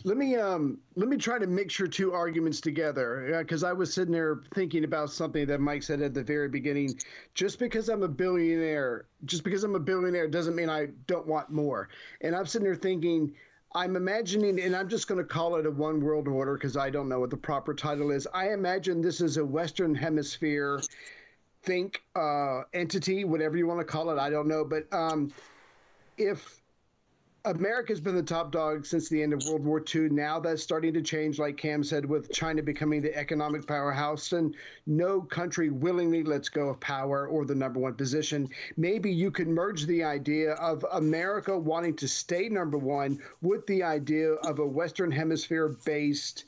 Let 0.05 0.15
me 0.15 0.37
um 0.37 0.77
let 0.95 1.09
me 1.09 1.17
try 1.17 1.39
to 1.39 1.47
mix 1.47 1.77
your 1.77 1.87
two 1.87 2.13
arguments 2.13 2.61
together 2.61 3.35
because 3.39 3.63
I 3.63 3.73
was 3.73 3.93
sitting 3.93 4.13
there 4.13 4.39
thinking 4.53 4.85
about 4.85 5.11
something 5.11 5.45
that 5.47 5.59
Mike 5.59 5.83
said 5.83 6.01
at 6.01 6.13
the 6.13 6.23
very 6.23 6.47
beginning. 6.47 6.97
Just 7.33 7.59
because 7.59 7.89
I'm 7.89 8.03
a 8.03 8.07
billionaire, 8.07 9.05
just 9.25 9.43
because 9.43 9.63
I'm 9.63 9.75
a 9.75 9.79
billionaire 9.79 10.27
doesn't 10.29 10.55
mean 10.55 10.69
I 10.69 10.87
don't 11.07 11.27
want 11.27 11.49
more. 11.49 11.89
And 12.21 12.33
I'm 12.35 12.45
sitting 12.45 12.65
there 12.65 12.75
thinking, 12.75 13.33
I'm 13.75 13.95
imagining, 13.95 14.59
and 14.61 14.75
I'm 14.75 14.89
just 14.89 15.07
going 15.07 15.19
to 15.19 15.27
call 15.27 15.55
it 15.57 15.65
a 15.65 15.71
one 15.71 16.01
world 16.01 16.27
order 16.27 16.55
because 16.55 16.75
I 16.75 16.89
don't 16.89 17.07
know 17.07 17.19
what 17.19 17.29
the 17.29 17.37
proper 17.37 17.73
title 17.73 18.09
is. 18.11 18.27
I 18.33 18.51
imagine 18.51 19.01
this 19.01 19.21
is 19.21 19.37
a 19.37 19.45
Western 19.45 19.93
Hemisphere 19.93 20.81
think 21.63 22.01
uh, 22.15 22.61
entity, 22.73 23.25
whatever 23.25 23.57
you 23.57 23.67
want 23.67 23.79
to 23.79 23.85
call 23.85 24.09
it. 24.09 24.17
I 24.17 24.29
don't 24.29 24.47
know, 24.47 24.63
but 24.63 24.91
um, 24.93 25.31
if 26.17 26.58
America's 27.49 27.99
been 27.99 28.15
the 28.15 28.21
top 28.21 28.51
dog 28.51 28.85
since 28.85 29.09
the 29.09 29.23
end 29.23 29.33
of 29.33 29.43
World 29.47 29.65
War 29.65 29.83
II. 29.95 30.09
Now 30.09 30.39
that's 30.39 30.61
starting 30.61 30.93
to 30.93 31.01
change, 31.01 31.39
like 31.39 31.57
Cam 31.57 31.83
said, 31.83 32.05
with 32.05 32.31
China 32.31 32.61
becoming 32.61 33.01
the 33.01 33.15
economic 33.17 33.65
powerhouse, 33.65 34.33
and 34.33 34.55
no 34.85 35.21
country 35.21 35.71
willingly 35.71 36.23
lets 36.23 36.47
go 36.47 36.69
of 36.69 36.79
power 36.79 37.25
or 37.27 37.45
the 37.45 37.55
number 37.55 37.79
one 37.79 37.95
position. 37.95 38.49
Maybe 38.77 39.11
you 39.11 39.31
could 39.31 39.47
merge 39.47 39.87
the 39.87 40.03
idea 40.03 40.53
of 40.53 40.85
America 40.91 41.57
wanting 41.57 41.95
to 41.95 42.07
stay 42.07 42.49
number 42.49 42.77
one 42.77 43.19
with 43.41 43.65
the 43.65 43.81
idea 43.81 44.33
of 44.33 44.59
a 44.59 44.67
Western 44.67 45.09
Hemisphere 45.09 45.75
based 45.85 46.45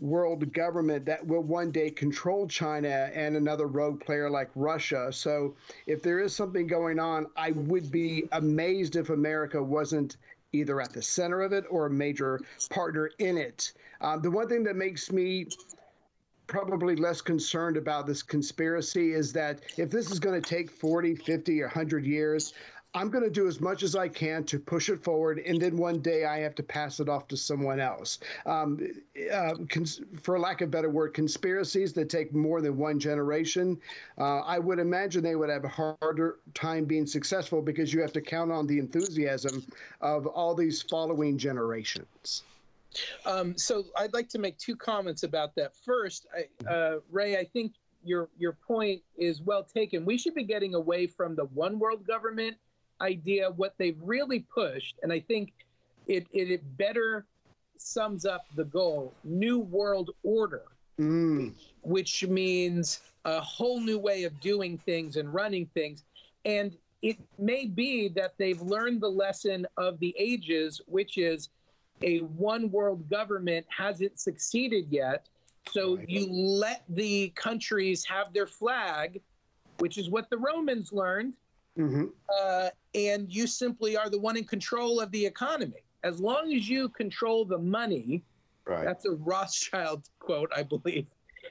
world 0.00 0.52
government 0.52 1.04
that 1.04 1.24
will 1.26 1.42
one 1.42 1.70
day 1.70 1.90
control 1.90 2.48
China 2.48 3.10
and 3.14 3.36
another 3.36 3.66
rogue 3.66 4.00
player 4.00 4.30
like 4.30 4.50
Russia. 4.54 5.12
So, 5.12 5.54
if 5.86 6.02
there 6.02 6.18
is 6.20 6.34
something 6.34 6.66
going 6.66 6.98
on, 6.98 7.26
I 7.36 7.52
would 7.52 7.90
be 7.90 8.24
amazed 8.32 8.96
if 8.96 9.10
America 9.10 9.62
wasn't 9.62 10.16
either 10.52 10.80
at 10.80 10.92
the 10.92 11.02
center 11.02 11.42
of 11.42 11.52
it 11.52 11.64
or 11.70 11.86
a 11.86 11.90
major 11.90 12.40
partner 12.70 13.10
in 13.18 13.36
it. 13.36 13.72
Um, 14.00 14.22
the 14.22 14.30
one 14.30 14.48
thing 14.48 14.64
that 14.64 14.76
makes 14.76 15.12
me 15.12 15.46
probably 16.46 16.96
less 16.96 17.20
concerned 17.20 17.76
about 17.76 18.06
this 18.06 18.22
conspiracy 18.22 19.12
is 19.12 19.32
that 19.32 19.60
if 19.76 19.88
this 19.90 20.10
is 20.10 20.18
going 20.18 20.40
to 20.40 20.48
take 20.48 20.68
40, 20.68 21.14
50, 21.14 21.62
or 21.62 21.66
100 21.66 22.04
years, 22.04 22.54
I'm 22.92 23.08
going 23.08 23.22
to 23.22 23.30
do 23.30 23.46
as 23.46 23.60
much 23.60 23.84
as 23.84 23.94
I 23.94 24.08
can 24.08 24.42
to 24.44 24.58
push 24.58 24.88
it 24.88 25.02
forward, 25.02 25.38
and 25.38 25.60
then 25.60 25.76
one 25.76 26.00
day 26.00 26.24
I 26.24 26.38
have 26.40 26.56
to 26.56 26.62
pass 26.62 26.98
it 26.98 27.08
off 27.08 27.28
to 27.28 27.36
someone 27.36 27.78
else. 27.78 28.18
Um, 28.46 28.80
uh, 29.32 29.54
cons- 29.68 30.00
for 30.20 30.38
lack 30.40 30.60
of 30.60 30.68
a 30.68 30.70
better 30.70 30.90
word, 30.90 31.14
conspiracies 31.14 31.92
that 31.92 32.08
take 32.08 32.34
more 32.34 32.60
than 32.60 32.76
one 32.76 32.98
generation, 32.98 33.78
uh, 34.18 34.40
I 34.40 34.58
would 34.58 34.80
imagine 34.80 35.22
they 35.22 35.36
would 35.36 35.50
have 35.50 35.64
a 35.64 35.68
harder 35.68 36.38
time 36.54 36.84
being 36.84 37.06
successful 37.06 37.62
because 37.62 37.94
you 37.94 38.00
have 38.00 38.12
to 38.14 38.20
count 38.20 38.50
on 38.50 38.66
the 38.66 38.78
enthusiasm 38.78 39.64
of 40.00 40.26
all 40.26 40.54
these 40.56 40.82
following 40.82 41.38
generations. 41.38 42.42
Um, 43.24 43.56
so 43.56 43.84
I'd 43.96 44.12
like 44.14 44.28
to 44.30 44.38
make 44.40 44.58
two 44.58 44.74
comments 44.74 45.22
about 45.22 45.54
that. 45.54 45.76
First, 45.76 46.26
I, 46.36 46.68
uh, 46.68 46.98
Ray, 47.12 47.36
I 47.36 47.44
think 47.44 47.74
your 48.02 48.28
your 48.36 48.52
point 48.52 49.02
is 49.16 49.42
well 49.42 49.62
taken. 49.62 50.04
We 50.04 50.18
should 50.18 50.34
be 50.34 50.42
getting 50.42 50.74
away 50.74 51.06
from 51.06 51.36
the 51.36 51.44
one 51.44 51.78
world 51.78 52.04
government 52.04 52.56
idea. 53.00 53.50
What 53.50 53.74
they've 53.78 53.98
really 54.02 54.40
pushed, 54.40 54.96
and 55.02 55.12
I 55.12 55.20
think 55.20 55.52
it 56.06 56.26
it, 56.32 56.50
it 56.50 56.76
better 56.76 57.26
sums 57.76 58.24
up 58.26 58.46
the 58.56 58.64
goal: 58.64 59.14
new 59.24 59.58
world 59.58 60.10
order, 60.22 60.62
Mm. 60.98 61.54
which 61.82 62.26
means 62.26 63.00
a 63.24 63.40
whole 63.40 63.80
new 63.80 63.98
way 63.98 64.24
of 64.24 64.38
doing 64.40 64.76
things 64.78 65.16
and 65.16 65.32
running 65.32 65.66
things. 65.72 66.04
And 66.44 66.76
it 67.02 67.18
may 67.38 67.66
be 67.66 68.08
that 68.08 68.34
they've 68.36 68.60
learned 68.60 69.00
the 69.00 69.08
lesson 69.08 69.66
of 69.78 69.98
the 70.00 70.14
ages, 70.18 70.80
which 70.86 71.16
is 71.16 71.48
a 72.02 72.18
one 72.18 72.70
world 72.70 73.08
government 73.08 73.66
hasn't 73.74 74.18
succeeded 74.20 74.86
yet. 74.90 75.26
So 75.70 75.98
you 76.06 76.30
let 76.30 76.84
the 76.88 77.30
countries 77.30 78.04
have 78.04 78.32
their 78.32 78.46
flag, 78.46 79.20
which 79.78 79.96
is 79.96 80.10
what 80.10 80.28
the 80.28 80.38
Romans 80.38 80.92
learned, 80.92 81.34
hmm 81.80 82.04
uh, 82.38 82.70
and 82.94 83.32
you 83.32 83.46
simply 83.46 83.96
are 83.96 84.08
the 84.08 84.18
one 84.18 84.36
in 84.36 84.44
control 84.44 85.00
of 85.00 85.10
the 85.10 85.26
economy. 85.26 85.82
As 86.04 86.20
long 86.20 86.52
as 86.52 86.68
you 86.68 86.88
control 86.88 87.44
the 87.44 87.58
money, 87.58 88.24
Right. 88.66 88.84
that's 88.84 89.04
a 89.04 89.12
Rothschild 89.12 90.08
quote, 90.20 90.50
I 90.54 90.62
believe. 90.62 91.06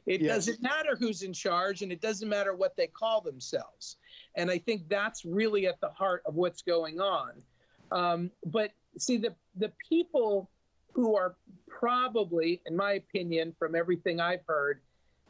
It 0.05 0.21
Yes. 0.21 0.45
doesn't 0.45 0.61
matter 0.61 0.95
who's 0.95 1.21
in 1.23 1.33
charge 1.33 1.81
and 1.81 1.91
it 1.91 1.99
doesn't 1.99 2.29
matter 2.29 2.55
what 2.55 2.77
they 2.77 2.87
call 2.87 3.19
themselves. 3.21 3.97
And 4.35 4.49
I 4.49 4.57
think 4.57 4.87
that's 4.87 5.25
really 5.25 5.67
at 5.67 5.81
the 5.81 5.89
heart 5.89 6.21
of 6.25 6.35
what's 6.35 6.61
going 6.61 7.01
on. 7.01 7.43
Um, 7.91 8.31
but 8.45 8.71
see, 8.97 9.17
the, 9.17 9.35
the 9.55 9.73
people 9.87 10.49
who 10.93 11.15
are 11.15 11.35
probably, 11.67 12.61
in 12.65 12.75
my 12.75 12.93
opinion, 12.93 13.53
from 13.59 13.75
everything 13.75 14.21
I've 14.21 14.45
heard, 14.47 14.81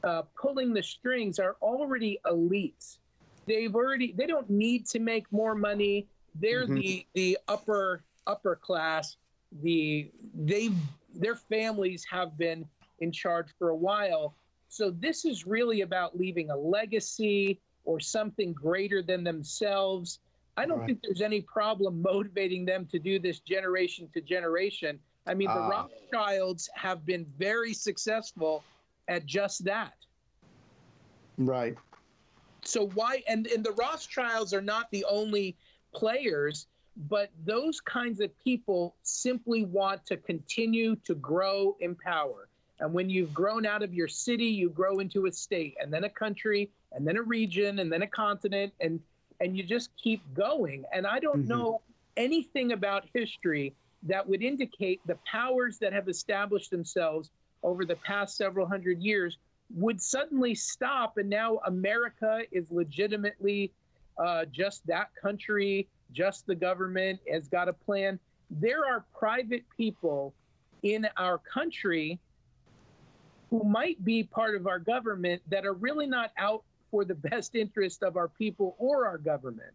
uh, 0.03 0.23
pulling 0.39 0.73
the 0.73 0.83
strings 0.83 1.39
are 1.39 1.57
already 1.61 2.19
elites. 2.25 2.99
They've 3.49 3.75
already, 3.75 4.13
they 4.15 4.27
don't 4.27 4.47
need 4.47 4.85
to 4.89 4.99
make 4.99 5.25
more 5.31 5.55
money. 5.55 6.05
They're 6.35 6.67
Mhm. 6.67 6.75
the, 6.75 7.05
the 7.15 7.37
upper, 7.47 8.03
upper 8.27 8.55
class. 8.55 9.17
The, 9.63 10.11
they, 10.35 10.69
their 11.15 11.35
families 11.35 12.05
have 12.11 12.37
been 12.37 12.69
in 12.99 13.11
charge 13.11 13.47
for 13.57 13.69
a 13.69 13.75
while. 13.75 14.35
So 14.67 14.91
this 14.91 15.25
is 15.25 15.47
really 15.47 15.81
about 15.81 16.15
leaving 16.15 16.51
a 16.51 16.55
legacy 16.55 17.59
or 17.85 17.99
something 17.99 18.53
greater 18.53 19.01
than 19.01 19.23
themselves. 19.23 20.19
I 20.55 20.67
don't 20.67 20.77
Right. 20.77 20.85
think 20.85 21.01
there's 21.01 21.21
any 21.21 21.41
problem 21.41 22.03
motivating 22.03 22.65
them 22.65 22.85
to 22.91 22.99
do 22.99 23.17
this 23.17 23.39
generation 23.39 24.07
to 24.13 24.21
generation. 24.21 24.99
I 25.25 25.33
mean, 25.33 25.47
the 25.47 25.55
Ah. 25.55 25.87
Rothschilds 26.11 26.69
have 26.75 27.03
been 27.03 27.25
very 27.39 27.73
successful 27.73 28.63
at 29.07 29.25
just 29.25 29.63
that. 29.63 29.95
Right. 31.39 31.75
So 32.66 32.88
why 32.89 33.24
and 33.28 33.47
and 33.47 33.64
the 33.64 33.72
Rothschilds 33.74 34.53
are 34.53 34.62
not 34.62 34.89
the 34.91 35.05
only 35.05 35.57
players, 35.93 36.68
but 36.95 37.30
those 37.45 37.80
kinds 37.82 38.20
of 38.20 38.38
people 38.39 38.95
simply 39.03 39.64
want 39.66 40.05
to 40.07 40.18
continue 40.18 40.95
to 40.97 41.16
grow 41.16 41.76
in 41.80 41.95
power. 41.95 42.49
And 42.80 42.93
when 42.93 43.10
you've 43.10 43.34
grown 43.34 43.66
out 43.66 43.84
of 43.84 43.93
your 43.93 44.07
city, 44.07 44.45
you 44.45 44.70
grow 44.70 44.99
into 44.99 45.26
a 45.26 45.32
state 45.32 45.76
and 45.82 45.93
then 45.93 46.05
a 46.05 46.10
country 46.10 46.72
and 46.93 47.07
then 47.07 47.18
a 47.18 47.22
region 47.22 47.80
and 47.80 47.91
then 47.91 48.03
a 48.03 48.07
continent 48.07 48.74
and 48.80 48.99
and 49.41 49.55
you 49.55 49.64
just 49.64 49.89
keep 50.01 50.22
going. 50.34 50.84
And 50.93 51.07
I 51.07 51.20
don't 51.20 51.43
Mhm. 51.43 51.47
know 51.47 51.82
anything 52.18 52.74
about 52.74 53.05
history 53.14 53.74
that 54.03 54.28
would 54.28 54.43
indicate 54.43 54.99
the 55.05 55.18
powers 55.26 55.78
that 55.80 55.93
have 55.93 56.10
established 56.10 56.72
themselves 56.72 57.32
over 57.64 57.86
the 57.86 57.95
past 57.97 58.38
several 58.38 58.68
hundred 58.68 59.01
years 59.01 59.38
would 59.76 60.01
suddenly 60.01 60.55
stop 60.55 61.17
and 61.17 61.30
now 61.30 61.59
America 61.65 62.41
is 62.51 62.72
legitimately 62.72 63.72
uh, 64.17 64.45
just 64.45 64.86
that 64.88 65.09
country, 65.15 65.88
just 66.11 66.45
the 66.47 66.55
government 66.55 67.20
has 67.32 67.47
got 67.47 67.70
a 67.70 67.74
plan. 67.74 68.20
There 68.49 68.86
are 68.86 69.05
private 69.17 69.63
people 69.78 70.34
in 70.84 71.07
our 71.17 71.38
country 71.38 72.20
who 73.49 73.63
might 73.63 74.03
be 74.03 74.24
part 74.24 74.55
of 74.55 74.67
our 74.67 74.80
government 74.80 75.41
that 75.49 75.65
are 75.65 75.74
really 75.74 76.07
not 76.07 76.32
out 76.38 76.63
for 76.91 77.05
the 77.05 77.15
best 77.30 77.55
interest 77.55 78.03
of 78.03 78.17
our 78.17 78.28
people 78.28 78.76
or 78.78 79.05
our 79.07 79.17
government 79.17 79.74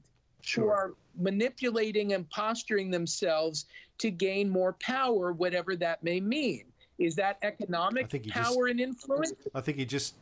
who 0.55 0.69
are 0.69 0.93
manipulating 1.19 2.13
and 2.13 2.29
posturing 2.29 2.91
themselves 2.91 3.65
to 3.97 4.11
gain 4.11 4.51
more 4.51 4.75
power, 4.75 5.33
whatever 5.33 5.75
that 5.77 6.03
may 6.03 6.21
mean. 6.21 6.65
Is 6.99 7.17
that 7.17 7.39
I 7.43 7.47
economic 7.47 8.09
think 8.11 8.25
just- 8.25 8.35
power 8.37 8.67
and 8.67 8.81
influence? 8.81 9.33
I 9.55 9.61
think 9.61 9.79
you 9.79 9.87
just 9.87 10.15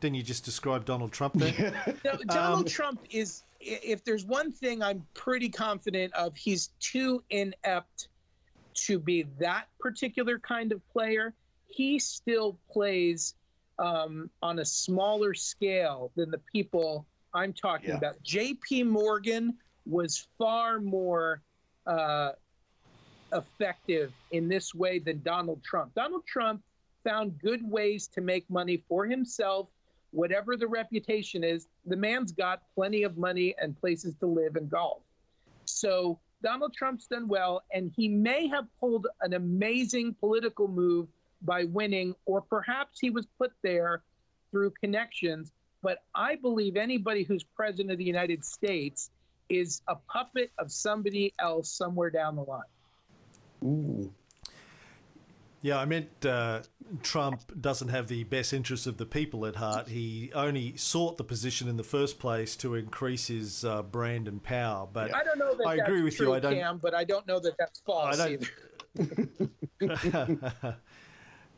didn't 0.00 0.16
you 0.16 0.22
just 0.22 0.44
describe 0.44 0.84
Donald 0.84 1.12
Trump 1.12 1.34
there? 1.34 1.96
No, 2.04 2.12
Donald 2.26 2.58
Um, 2.60 2.64
Trump 2.66 3.00
is, 3.10 3.42
if 3.60 4.04
there's 4.04 4.26
one 4.26 4.52
thing 4.52 4.82
I'm 4.82 5.06
pretty 5.14 5.48
confident 5.48 6.12
of, 6.12 6.36
he's 6.36 6.70
too 6.78 7.22
inept 7.30 8.08
to 8.74 8.98
be 8.98 9.22
that 9.38 9.66
particular 9.80 10.38
kind 10.38 10.72
of 10.72 10.86
player. 10.90 11.32
He 11.68 11.98
still 11.98 12.58
plays 12.70 13.34
um, 13.78 14.28
on 14.42 14.58
a 14.58 14.64
smaller 14.64 15.32
scale 15.32 16.10
than 16.16 16.30
the 16.30 16.40
people 16.52 17.06
I'm 17.32 17.54
talking 17.54 17.90
Yeah. 17.90 17.96
about. 17.96 18.22
J.P. 18.22 18.82
Morgan 18.82 19.56
was 19.86 20.26
far 20.36 20.80
more 20.80 21.40
uh, 21.86 22.32
effective 23.34 24.12
in 24.30 24.48
this 24.48 24.74
way 24.74 24.98
than 24.98 25.20
Donald 25.22 25.62
Trump. 25.62 25.94
Donald 25.94 26.26
Trump 26.26 26.62
found 27.04 27.38
good 27.38 27.60
ways 27.68 28.06
to 28.08 28.20
make 28.20 28.48
money 28.48 28.82
for 28.88 29.04
himself, 29.06 29.68
whatever 30.12 30.56
the 30.56 30.66
reputation 30.66 31.44
is. 31.44 31.66
The 31.86 31.96
man's 31.96 32.32
got 32.32 32.62
plenty 32.74 33.02
of 33.02 33.18
money 33.18 33.54
and 33.60 33.78
places 33.78 34.14
to 34.20 34.26
live 34.26 34.56
and 34.56 34.70
golf. 34.70 35.02
So 35.66 36.18
Donald 36.42 36.74
Trump's 36.74 37.06
done 37.06 37.28
well, 37.28 37.62
and 37.72 37.92
he 37.96 38.08
may 38.08 38.46
have 38.48 38.66
pulled 38.78 39.06
an 39.20 39.34
amazing 39.34 40.14
political 40.14 40.68
move 40.68 41.08
by 41.42 41.64
winning, 41.64 42.14
or 42.26 42.40
perhaps 42.40 42.98
he 43.00 43.10
was 43.10 43.26
put 43.38 43.52
there 43.62 44.02
through 44.50 44.70
connections. 44.80 45.52
But 45.82 46.02
I 46.14 46.36
believe 46.36 46.76
anybody 46.76 47.22
who's 47.22 47.42
president 47.42 47.92
of 47.92 47.98
the 47.98 48.04
United 48.04 48.44
States 48.44 49.10
is 49.48 49.82
a 49.88 49.96
puppet 49.96 50.50
of 50.58 50.72
somebody 50.72 51.32
else 51.38 51.70
somewhere 51.70 52.10
down 52.10 52.36
the 52.36 52.42
line. 52.42 52.62
Ooh. 53.64 54.12
Yeah, 55.62 55.78
I 55.78 55.86
meant 55.86 56.26
uh, 56.26 56.60
Trump 57.02 57.40
doesn't 57.58 57.88
have 57.88 58.08
the 58.08 58.24
best 58.24 58.52
interests 58.52 58.86
of 58.86 58.98
the 58.98 59.06
people 59.06 59.46
at 59.46 59.56
heart. 59.56 59.88
He 59.88 60.30
only 60.34 60.76
sought 60.76 61.16
the 61.16 61.24
position 61.24 61.68
in 61.68 61.78
the 61.78 61.82
first 61.82 62.18
place 62.18 62.54
to 62.56 62.74
increase 62.74 63.28
his 63.28 63.64
uh, 63.64 63.80
brand 63.82 64.28
and 64.28 64.42
power. 64.42 64.86
But 64.92 65.14
I 65.14 65.24
don't 65.24 65.38
know 65.38 65.54
that 65.56 65.66
I 65.66 65.76
that's 65.76 65.88
agree 65.88 66.02
with 66.02 66.12
you, 66.18 66.26
true, 66.26 66.34
I 66.34 66.40
don't- 66.40 66.54
Cam, 66.54 66.78
but 66.78 66.92
I 66.94 67.04
don't 67.04 67.26
know 67.26 67.38
that 67.40 67.56
that's 67.58 67.80
false 67.80 68.20
I 68.20 68.28
don't- 68.28 68.48
either. 69.80 70.76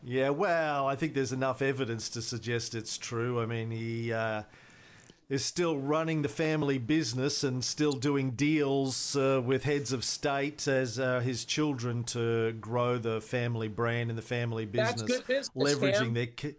yeah, 0.05 0.31
well, 0.31 0.87
I 0.87 0.95
think 0.95 1.15
there's 1.15 1.33
enough 1.33 1.61
evidence 1.61 2.09
to 2.11 2.23
suggest 2.23 2.77
it's 2.77 2.97
true. 2.97 3.41
I 3.41 3.47
mean, 3.47 3.73
he 3.73 4.13
uh, 4.13 4.43
is 5.29 5.45
still 5.45 5.77
running 5.77 6.23
the 6.23 6.29
family 6.29 6.79
business 6.79 7.43
and 7.43 7.65
still 7.65 7.93
doing 7.93 8.31
deals 8.33 9.17
uh, 9.17 9.43
with 9.45 9.65
heads 9.65 9.93
of 9.93 10.05
state 10.05 10.69
as 10.69 10.99
uh, 10.99 11.21
his 11.21 11.45
children 11.45 12.05
to 12.05 12.53
grow 12.53 12.97
the 12.97 13.21
family 13.21 13.69
brand 13.69 14.09
and 14.09 14.17
the 14.17 14.23
family 14.23 14.65
That's 14.65 15.03
business, 15.03 15.19
good 15.19 15.27
business, 15.27 15.75
leveraging 15.75 15.95
Cam. 15.99 16.15
their. 16.15 16.27
Ki- 16.27 16.55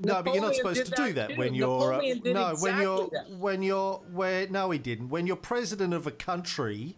no, 0.00 0.22
but 0.22 0.32
you're 0.34 0.42
not 0.42 0.54
supposed 0.54 0.86
to 0.86 0.92
do 0.92 1.12
that 1.14 1.36
when 1.36 1.54
you're 1.54 1.92
uh, 1.94 1.96
Napoleon 2.00 2.20
no 2.24 2.54
when 2.60 2.80
you're 2.80 3.08
that. 3.10 3.30
when 3.30 3.62
you're 3.64 3.94
where 4.12 4.46
no 4.48 4.70
he 4.70 4.78
didn't 4.78 5.08
when 5.08 5.26
you're 5.26 5.34
president 5.34 5.92
of 5.92 6.06
a 6.06 6.12
country 6.12 6.94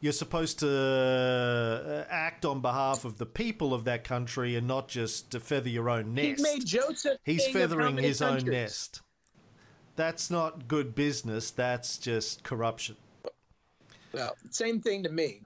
you're 0.00 0.12
supposed 0.12 0.58
to 0.58 0.68
uh, 0.68 2.04
act 2.12 2.44
on 2.44 2.60
behalf 2.60 3.04
of 3.04 3.18
the 3.18 3.26
people 3.26 3.72
of 3.72 3.84
that 3.84 4.02
country 4.02 4.56
and 4.56 4.66
not 4.66 4.88
just 4.88 5.30
to 5.30 5.38
feather 5.38 5.68
your 5.68 5.88
own 5.88 6.14
nest. 6.14 6.38
He 6.38 6.42
made 6.42 6.66
Joseph. 6.66 7.18
He's 7.24 7.46
king 7.46 7.54
of 7.54 7.54
how 7.54 7.68
feathering 7.68 7.96
his 7.98 8.20
own 8.20 8.44
nest. 8.44 9.00
That's 9.96 10.30
not 10.30 10.68
good 10.68 10.94
business. 10.94 11.50
That's 11.50 11.98
just 11.98 12.42
corruption. 12.42 12.96
Well, 14.12 14.36
same 14.50 14.80
thing 14.80 15.02
to 15.04 15.08
me. 15.10 15.40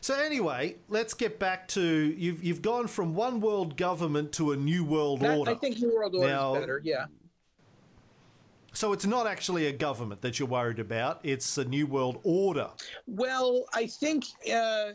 So 0.00 0.14
anyway, 0.14 0.76
let's 0.88 1.14
get 1.14 1.38
back 1.38 1.66
to 1.68 1.80
you've 1.82 2.44
you've 2.44 2.60
gone 2.62 2.86
from 2.88 3.14
one 3.14 3.40
world 3.40 3.76
government 3.78 4.32
to 4.32 4.52
a 4.52 4.56
new 4.56 4.84
world 4.84 5.20
That, 5.20 5.38
order. 5.38 5.50
I 5.50 5.54
think 5.54 5.78
New 5.78 5.94
World 5.94 6.14
Order 6.14 6.28
Now- 6.28 6.54
is 6.54 6.60
better. 6.60 6.80
Yeah. 6.84 7.06
so 8.74 8.92
it's 8.92 9.06
not 9.06 9.26
actually 9.26 9.66
a 9.66 9.72
government 9.72 10.20
that 10.20 10.38
you're 10.38 10.48
worried 10.48 10.78
about. 10.78 11.20
It's 11.22 11.56
a 11.56 11.64
new 11.64 11.86
world 11.86 12.20
order. 12.22 12.68
Well, 13.06 13.64
I 13.72 13.86
think 13.86 14.26
uh, 14.52 14.92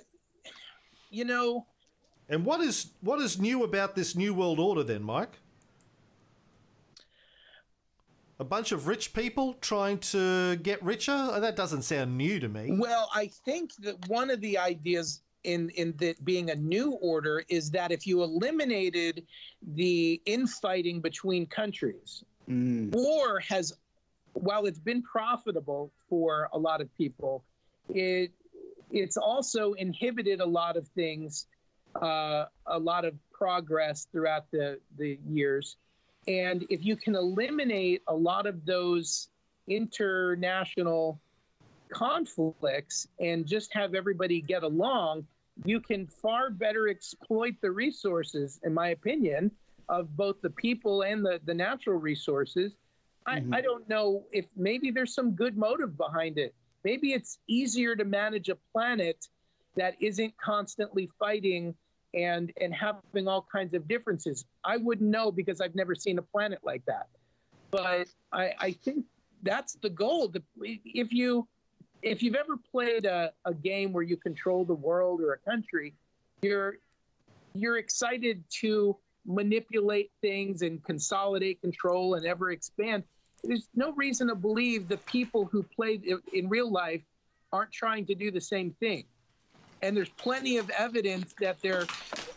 you 1.10 1.26
know. 1.26 1.66
And 2.30 2.46
what 2.46 2.62
is 2.62 2.92
what 3.02 3.20
is 3.20 3.40
new 3.40 3.64
about 3.64 3.96
this 3.96 4.16
new 4.16 4.36
world 4.36 4.60
order 4.60 4.84
then, 4.84 5.02
Mike? 5.02 5.40
A 8.42 8.46
bunch 8.46 8.72
of 8.72 8.88
rich 8.88 9.14
people 9.14 9.56
trying 9.56 9.98
to 10.00 10.56
get 10.58 10.82
richer? 10.82 11.12
Oh, 11.32 11.42
That 11.42 11.58
doesn't 11.58 11.82
sound 11.82 12.18
new 12.18 12.40
to 12.40 12.48
me. 12.48 12.78
Well, 12.80 13.10
I 13.14 13.28
think 13.28 13.76
that 13.80 14.08
one 14.08 14.30
of 14.30 14.40
the 14.40 14.58
ideas 14.58 15.22
in 15.44 15.70
in 15.72 15.94
that 15.98 16.24
being 16.26 16.50
a 16.50 16.56
new 16.56 16.92
order 16.94 17.44
is 17.50 17.70
that 17.72 17.92
if 17.92 18.06
you 18.08 18.24
eliminated 18.24 19.26
the 19.76 20.22
infighting 20.26 21.02
between 21.02 21.46
countries, 21.48 22.24
Mm. 22.50 22.92
war 22.94 23.40
has, 23.42 23.74
while 24.34 24.66
it's 24.66 24.80
been 24.80 25.04
profitable 25.04 25.92
for 26.10 26.50
a 26.52 26.58
lot 26.58 26.82
of 26.82 26.94
people, 26.98 27.44
it 27.94 28.32
it's 28.92 29.18
also 29.18 29.74
inhibited 29.74 30.40
a 30.42 30.46
lot 30.46 30.76
of 30.76 30.88
things, 30.90 31.46
uh, 32.02 32.46
a 32.66 32.80
lot 32.80 33.06
of 33.06 33.14
progress 33.32 34.08
throughout 34.12 34.50
the 34.52 34.80
the 34.98 35.20
years. 35.30 35.76
And 36.30 36.64
if 36.70 36.86
you 36.86 36.96
can 36.96 37.16
eliminate 37.16 38.04
a 38.08 38.14
lot 38.14 38.46
of 38.46 38.64
those 38.64 39.30
international 39.68 41.20
conflicts 41.92 43.08
and 43.20 43.48
just 43.48 43.74
have 43.74 43.96
everybody 43.96 44.40
get 44.40 44.62
along, 44.62 45.26
you 45.66 45.80
can 45.80 46.06
far 46.06 46.52
better 46.52 46.88
exploit 46.88 47.56
the 47.62 47.72
resources, 47.72 48.60
in 48.64 48.76
my 48.76 48.90
opinion, 48.90 49.50
of 49.90 50.16
both 50.16 50.40
the 50.42 50.52
people 50.52 51.02
and 51.02 51.26
the, 51.26 51.42
the 51.46 51.54
natural 51.54 51.98
resources. 51.98 52.74
I, 53.26 53.40
mm-hmm. 53.40 53.56
I 53.56 53.62
don't 53.62 53.90
know 53.90 54.24
if 54.32 54.46
maybe 54.56 54.92
there's 54.92 55.16
some 55.16 55.32
good 55.32 55.58
motive 55.58 55.98
behind 55.98 56.38
it. 56.38 56.54
Maybe 56.84 57.14
it's 57.14 57.40
easier 57.48 57.96
to 57.96 58.06
manage 58.06 58.50
a 58.50 58.58
planet 58.72 59.26
that 59.76 59.96
isn't 60.00 60.38
constantly 60.38 61.10
fighting 61.18 61.74
and 62.14 62.52
and 62.60 62.74
having 62.74 63.28
all 63.28 63.46
kinds 63.52 63.74
of 63.74 63.88
differences. 63.88 64.46
I 64.64 64.78
wouldn't 64.78 65.10
know 65.10 65.32
because 65.32 65.62
I've 65.62 65.76
never 65.76 65.96
seen 65.96 66.18
a 66.18 66.22
planet 66.22 66.60
like 66.64 66.84
that. 66.86 67.08
But 67.72 68.08
I, 68.34 68.54
I 68.60 68.72
think 68.72 69.06
that's 69.44 69.76
the 69.76 69.90
goal. 69.90 70.34
If 70.62 71.14
you 71.14 71.48
if 72.02 72.24
you've 72.24 72.36
ever 72.36 72.58
played 72.72 73.06
a, 73.06 73.32
a 73.46 73.54
game 73.54 73.92
where 73.94 74.04
you 74.04 74.18
control 74.18 74.66
the 74.66 74.74
world 74.74 75.22
or 75.22 75.34
a 75.34 75.38
country, 75.38 75.94
you're 76.42 76.78
you're 77.54 77.78
excited 77.78 78.44
to 78.62 78.96
manipulate 79.26 80.12
things 80.22 80.62
and 80.62 80.84
consolidate 80.84 81.62
control 81.62 82.16
and 82.16 82.26
ever 82.26 82.52
expand. 82.52 83.04
There's 83.44 83.70
no 83.76 83.92
reason 83.94 84.28
to 84.28 84.36
believe 84.36 84.88
the 84.88 84.98
people 84.98 85.46
who 85.46 85.64
played 85.64 86.04
it 86.06 86.20
in 86.34 86.50
real 86.50 86.72
life 86.72 87.02
aren't 87.52 87.72
trying 87.72 88.06
to 88.08 88.16
do 88.16 88.32
the 88.32 88.42
same 88.42 88.72
thing. 88.80 89.06
And 89.82 89.96
there's 89.96 90.10
plenty 90.10 90.58
of 90.58 90.70
evidence 90.72 91.34
that 91.40 91.62
they're 91.62 91.88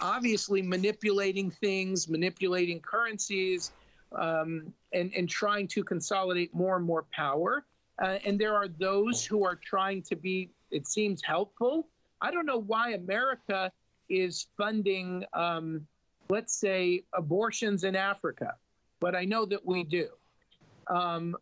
obviously 0.00 0.62
manipulating 0.62 1.50
things, 1.50 2.08
manipulating 2.08 2.80
currencies, 2.80 3.72
um, 4.12 4.72
and, 4.92 5.12
and 5.16 5.28
trying 5.28 5.66
to 5.68 5.82
consolidate 5.82 6.54
more 6.54 6.76
and 6.76 6.84
more 6.84 7.04
power. 7.12 7.64
uh, 8.00 8.18
and 8.24 8.38
there 8.38 8.54
are 8.54 8.68
those 8.68 9.24
who 9.24 9.44
are 9.44 9.56
trying 9.56 10.02
to 10.02 10.16
be, 10.16 10.50
it 10.70 10.86
seems, 10.86 11.22
helpful. 11.22 11.88
I 12.20 12.30
don't 12.30 12.46
know 12.46 12.58
why 12.60 12.92
America 12.92 13.70
is 14.08 14.46
funding, 14.56 15.24
um, 15.32 15.86
let's 16.28 16.54
say, 16.54 17.04
abortions 17.12 17.84
in 17.84 17.96
Africa, 17.96 18.54
but 19.00 19.14
I 19.14 19.24
know 19.24 19.44
that 19.46 19.64
we 19.64 19.84
do. 19.84 20.08
Um, 20.88 21.36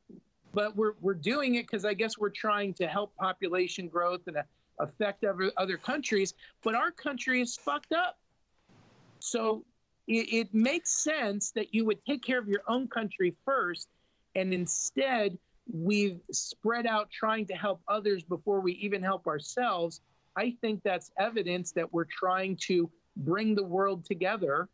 but 0.52 0.76
we're, 0.76 0.94
we're 1.00 1.14
doing 1.14 1.54
it 1.54 1.66
because 1.66 1.84
I 1.84 1.94
guess 1.94 2.18
we're 2.18 2.28
trying 2.30 2.74
to 2.74 2.86
help 2.86 3.14
population 3.16 3.88
growth 3.88 4.22
and 4.26 4.36
uh, 4.36 4.42
affect 4.80 5.24
other, 5.24 5.52
other 5.56 5.76
countries, 5.76 6.34
but 6.62 6.74
our 6.74 6.90
country 6.90 7.40
is 7.40 7.56
fucked 7.56 7.92
up. 7.92 8.18
So 9.18 9.64
it, 10.08 10.32
it 10.32 10.54
makes 10.54 10.90
sense 10.90 11.50
that 11.52 11.74
you 11.74 11.84
would 11.84 12.04
take 12.04 12.22
care 12.22 12.38
of 12.38 12.48
your 12.48 12.62
own 12.66 12.88
country 12.88 13.34
first, 13.44 13.88
and 14.34 14.52
instead 14.52 15.38
we've 15.72 16.20
spread 16.32 16.86
out 16.86 17.10
trying 17.10 17.46
to 17.46 17.54
help 17.54 17.80
others 17.86 18.22
before 18.22 18.60
we 18.60 18.72
even 18.72 19.02
help 19.02 19.26
ourselves. 19.26 20.00
I 20.36 20.56
think 20.60 20.82
that's 20.82 21.10
evidence 21.18 21.72
that 21.72 21.92
we're 21.92 22.04
trying 22.04 22.56
to 22.68 22.90
bring 23.16 23.54
the 23.54 23.62
world 23.62 24.04
together 24.04 24.68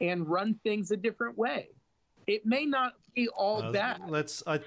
and 0.00 0.28
run 0.28 0.54
things 0.62 0.90
a 0.90 0.96
different 0.96 1.38
way. 1.38 1.68
It 2.26 2.44
may 2.44 2.64
not 2.66 2.94
be 3.14 3.28
all 3.28 3.62
Uh, 3.62 3.72
bad. 3.72 4.02
Let's. 4.08 4.42
I, 4.46 4.60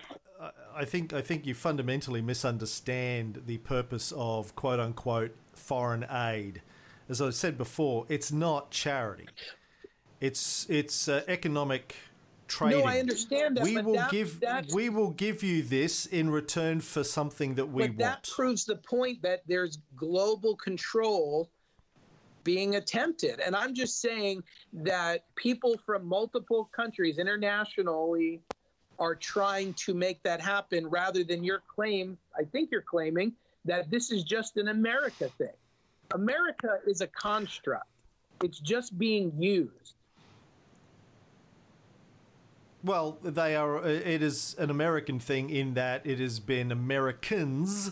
I- 0.76 0.86
think. 0.86 1.14
I 1.14 1.22
think 1.22 1.45
you 1.45 1.53
fundamentally 1.53 2.22
misunderstand 2.22 3.43
the 3.45 3.57
purpose 3.57 4.14
of 4.16 4.55
quote 4.55 4.80
unquote 4.80 5.36
foreign 5.53 6.05
aid. 6.10 6.62
As 7.10 7.22
I 7.22 7.32
said 7.32 7.57
before, 7.57 8.05
it's 8.07 8.32
not 8.32 8.72
charity. 8.72 9.28
It's 10.22 10.70
it's 10.70 11.07
uh, 11.07 11.24
economic 11.28 11.95
trading. 12.47 12.80
No, 12.80 12.86
I 12.86 12.99
understand 12.99 13.57
that. 13.57 13.64
we 13.64 13.78
will 13.82 13.93
that, 13.95 14.12
give 14.12 14.41
we 14.74 14.89
will 14.89 15.12
give 15.12 15.43
you 15.43 15.64
this 15.64 16.05
in 16.05 16.30
return 16.30 16.82
for 16.82 17.03
something 17.03 17.55
that 17.55 17.66
we 17.68 17.88
but 17.88 17.97
that 17.97 18.30
proves 18.36 18.66
the 18.66 18.76
point 18.78 19.22
that 19.22 19.41
there's 19.47 19.80
global 19.95 20.55
control 20.55 21.49
being 22.43 22.75
attempted. 22.75 23.39
And 23.39 23.55
I'm 23.55 23.73
just 23.73 24.01
saying 24.01 24.43
that 24.73 25.25
people 25.35 25.79
from 25.85 26.05
multiple 26.05 26.69
countries 26.75 27.17
internationally 27.17 28.41
are 28.97 29.15
trying 29.15 29.73
to 29.73 29.93
make 29.93 30.21
that 30.23 30.41
happen 30.41 30.87
rather 30.87 31.23
than 31.23 31.43
your 31.43 31.61
claim, 31.73 32.17
I 32.37 32.43
think 32.43 32.69
you're 32.71 32.81
claiming, 32.81 33.33
that 33.65 33.89
this 33.89 34.11
is 34.11 34.23
just 34.23 34.57
an 34.57 34.69
America 34.69 35.29
thing. 35.37 35.53
America 36.13 36.79
is 36.87 37.01
a 37.01 37.07
construct, 37.07 37.87
it's 38.43 38.59
just 38.59 38.97
being 38.97 39.31
used. 39.37 39.93
Well, 42.81 43.17
they 43.21 43.57
are. 43.57 43.85
It 43.85 44.23
is 44.23 44.55
an 44.57 44.69
American 44.69 45.19
thing 45.19 45.49
in 45.49 45.73
that 45.73 46.05
it 46.05 46.19
has 46.19 46.39
been 46.39 46.71
Americans 46.71 47.91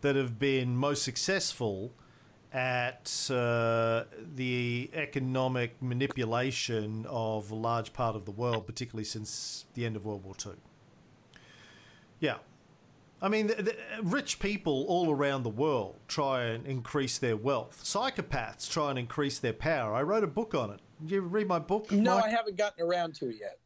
that 0.00 0.16
have 0.16 0.38
been 0.38 0.76
most 0.76 1.02
successful 1.02 1.92
at 2.54 3.28
uh, 3.30 4.04
the 4.34 4.88
economic 4.94 5.82
manipulation 5.82 7.04
of 7.08 7.50
a 7.50 7.54
large 7.54 7.92
part 7.92 8.14
of 8.14 8.24
the 8.24 8.30
world, 8.30 8.64
particularly 8.64 9.04
since 9.04 9.66
the 9.74 9.84
end 9.84 9.96
of 9.96 10.06
World 10.06 10.24
War 10.24 10.34
II. 10.46 10.52
Yeah. 12.20 12.36
I 13.20 13.28
mean, 13.28 13.48
the, 13.48 13.54
the, 13.54 13.76
rich 14.02 14.38
people 14.38 14.84
all 14.86 15.10
around 15.10 15.42
the 15.42 15.50
world 15.50 15.96
try 16.06 16.44
and 16.44 16.64
increase 16.64 17.18
their 17.18 17.36
wealth. 17.36 17.80
Psychopaths 17.82 18.70
try 18.70 18.90
and 18.90 18.98
increase 18.98 19.40
their 19.40 19.52
power. 19.52 19.94
I 19.94 20.02
wrote 20.02 20.22
a 20.22 20.28
book 20.28 20.54
on 20.54 20.70
it. 20.70 20.80
Did 21.00 21.10
you 21.10 21.20
read 21.22 21.48
my 21.48 21.58
book? 21.58 21.90
No, 21.90 22.14
Mike? 22.14 22.24
I 22.24 22.28
haven't 22.28 22.56
gotten 22.56 22.84
around 22.84 23.14
to 23.16 23.30
it 23.30 23.36
yet. 23.40 23.58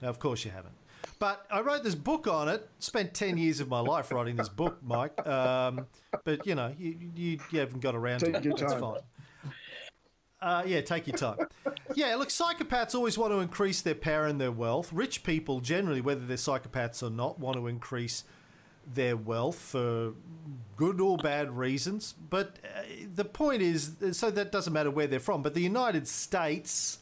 No, 0.00 0.08
of 0.08 0.18
course 0.18 0.46
you 0.46 0.50
haven't. 0.50 0.74
But 1.18 1.44
I 1.50 1.60
wrote 1.60 1.84
this 1.84 1.94
book 1.94 2.26
on 2.26 2.48
it. 2.48 2.68
Spent 2.78 3.12
ten 3.14 3.36
years 3.36 3.60
of 3.60 3.68
my 3.68 3.80
life 3.80 4.10
writing 4.10 4.36
this 4.36 4.48
book, 4.48 4.78
Mike. 4.82 5.26
Um, 5.26 5.86
but 6.24 6.46
you 6.46 6.54
know, 6.54 6.74
you, 6.78 6.96
you, 7.14 7.38
you 7.50 7.60
haven't 7.60 7.80
got 7.80 7.94
around 7.94 8.20
Take 8.20 8.42
to 8.42 8.50
it. 8.50 8.56
time. 8.56 8.80
fine. 8.80 9.00
Uh, 10.42 10.62
yeah, 10.66 10.80
take 10.80 11.06
your 11.06 11.16
time. 11.18 11.36
Yeah, 11.94 12.14
look, 12.14 12.30
psychopaths 12.30 12.94
always 12.94 13.18
want 13.18 13.32
to 13.32 13.40
increase 13.40 13.82
their 13.82 13.94
power 13.94 14.26
and 14.26 14.40
their 14.40 14.50
wealth. 14.52 14.90
Rich 14.90 15.22
people, 15.22 15.60
generally, 15.60 16.00
whether 16.00 16.24
they're 16.24 16.38
psychopaths 16.38 17.02
or 17.02 17.10
not, 17.10 17.38
want 17.38 17.58
to 17.58 17.66
increase 17.66 18.24
their 18.86 19.18
wealth 19.18 19.58
for 19.58 20.14
good 20.78 20.98
or 20.98 21.18
bad 21.18 21.50
reasons. 21.54 22.14
But 22.30 22.58
uh, 22.64 22.82
the 23.14 23.26
point 23.26 23.60
is, 23.60 23.96
so 24.12 24.30
that 24.30 24.50
doesn't 24.50 24.72
matter 24.72 24.90
where 24.90 25.06
they're 25.06 25.20
from. 25.20 25.42
But 25.42 25.52
the 25.52 25.60
United 25.60 26.08
States 26.08 26.99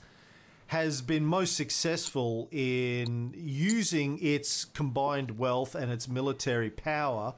has 0.69 1.03
been 1.03 1.25
most 1.25 1.57
successful 1.57 2.49
in 2.51 3.35
using 3.37 4.19
its 4.23 4.65
combined 4.65 5.39
wealth 5.39 5.75
and 5.75 5.91
its 5.91 6.09
military 6.09 6.71
power 6.71 7.35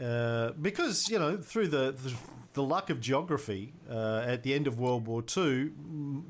uh, 0.00 0.50
because 0.60 1.08
you 1.08 1.18
know 1.18 1.36
through 1.36 1.68
the, 1.68 1.92
the 1.92 2.14
the 2.54 2.62
luck 2.62 2.90
of 2.90 3.00
geography 3.00 3.72
uh, 3.90 4.24
at 4.26 4.42
the 4.42 4.54
end 4.54 4.66
of 4.66 4.78
World 4.78 5.06
War 5.06 5.24
II, 5.36 5.70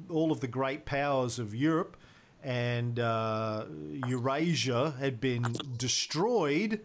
all 0.08 0.30
of 0.30 0.40
the 0.40 0.46
great 0.46 0.84
powers 0.84 1.38
of 1.38 1.54
Europe 1.54 1.96
and 2.44 2.98
uh, 2.98 3.64
Eurasia 4.06 4.94
had 4.98 5.20
been 5.20 5.56
destroyed 5.76 6.80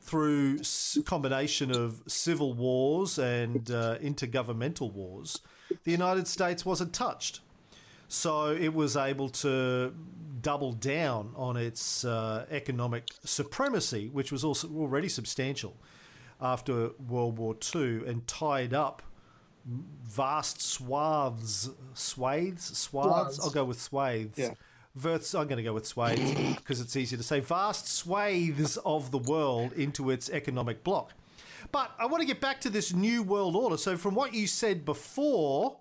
through 0.00 0.60
combination 1.04 1.70
of 1.70 2.02
civil 2.06 2.52
wars 2.52 3.18
and 3.18 3.70
uh, 3.70 3.98
intergovernmental 3.98 4.92
wars. 4.92 5.40
The 5.84 5.92
United 5.92 6.26
States 6.26 6.66
wasn't 6.66 6.92
touched. 6.92 7.40
So 8.12 8.50
it 8.50 8.74
was 8.74 8.94
able 8.94 9.30
to 9.30 9.94
double 10.42 10.72
down 10.74 11.32
on 11.34 11.56
its 11.56 12.04
uh, 12.04 12.44
economic 12.50 13.08
supremacy, 13.24 14.10
which 14.12 14.30
was 14.30 14.44
also 14.44 14.68
already 14.68 15.08
substantial 15.08 15.74
after 16.38 16.90
World 17.08 17.38
War 17.38 17.56
II, 17.74 18.06
and 18.06 18.26
tied 18.26 18.74
up 18.74 19.00
vast 19.64 20.60
swaths, 20.60 21.70
swathes, 21.94 22.76
swaths. 22.76 23.36
Swaths. 23.36 23.40
I'll 23.40 23.50
go 23.50 23.64
with 23.64 23.80
swathes. 23.80 24.36
Yeah. 24.36 24.50
Verts, 24.94 25.34
I'm 25.34 25.46
going 25.46 25.56
to 25.56 25.62
go 25.62 25.72
with 25.72 25.86
swathes 25.86 26.34
because 26.56 26.82
it's 26.82 26.94
easier 26.94 27.16
to 27.16 27.24
say. 27.24 27.40
Vast 27.40 27.88
swathes 27.88 28.76
of 28.84 29.10
the 29.10 29.16
world 29.16 29.72
into 29.72 30.10
its 30.10 30.28
economic 30.28 30.84
bloc. 30.84 31.12
But 31.70 31.92
I 31.98 32.04
want 32.04 32.20
to 32.20 32.26
get 32.26 32.42
back 32.42 32.60
to 32.60 32.68
this 32.68 32.92
new 32.92 33.22
world 33.22 33.56
order. 33.56 33.78
So, 33.78 33.96
from 33.96 34.14
what 34.14 34.34
you 34.34 34.46
said 34.46 34.84
before, 34.84 35.78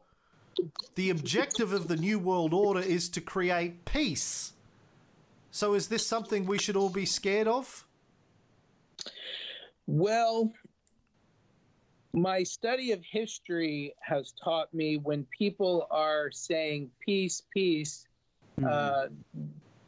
the 0.95 1.09
objective 1.09 1.73
of 1.73 1.87
the 1.87 1.95
New 1.95 2.19
World 2.19 2.53
Order 2.53 2.81
is 2.81 3.09
to 3.09 3.21
create 3.21 3.85
peace. 3.85 4.53
So, 5.51 5.73
is 5.73 5.87
this 5.87 6.05
something 6.05 6.45
we 6.45 6.57
should 6.57 6.75
all 6.75 6.89
be 6.89 7.05
scared 7.05 7.47
of? 7.47 7.85
Well, 9.87 10.53
my 12.13 12.43
study 12.43 12.91
of 12.91 13.03
history 13.03 13.93
has 14.01 14.33
taught 14.43 14.73
me 14.73 14.97
when 14.97 15.25
people 15.37 15.87
are 15.91 16.31
saying 16.31 16.89
peace, 16.99 17.41
peace, 17.53 18.05
uh, 18.67 19.07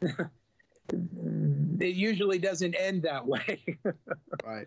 it 0.02 1.94
usually 1.94 2.38
doesn't 2.38 2.74
end 2.74 3.02
that 3.02 3.26
way. 3.26 3.62
Right. 4.44 4.66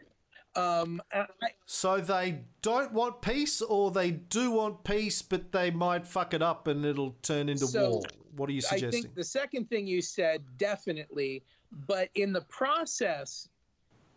Um, 0.58 1.02
I, 1.14 1.26
So, 1.66 2.00
they 2.00 2.42
don't 2.62 2.92
want 2.92 3.22
peace, 3.22 3.62
or 3.62 3.92
they 3.92 4.12
do 4.12 4.52
want 4.52 4.84
peace, 4.84 5.22
but 5.22 5.52
they 5.52 5.72
might 5.72 6.08
fuck 6.08 6.34
it 6.34 6.42
up 6.42 6.68
and 6.68 6.86
it'll 6.86 7.16
turn 7.22 7.50
into 7.50 7.68
So, 7.68 7.90
war? 7.90 8.04
What 8.36 8.50
are 8.50 8.54
you 8.54 8.62
suggesting? 8.62 8.88
I 8.88 8.92
think 8.92 9.16
the 9.16 9.24
second 9.24 9.70
thing 9.70 9.88
you 9.88 10.02
said, 10.02 10.44
definitely. 10.58 11.44
But 11.86 12.10
in 12.16 12.32
the 12.32 12.42
process, 12.42 13.50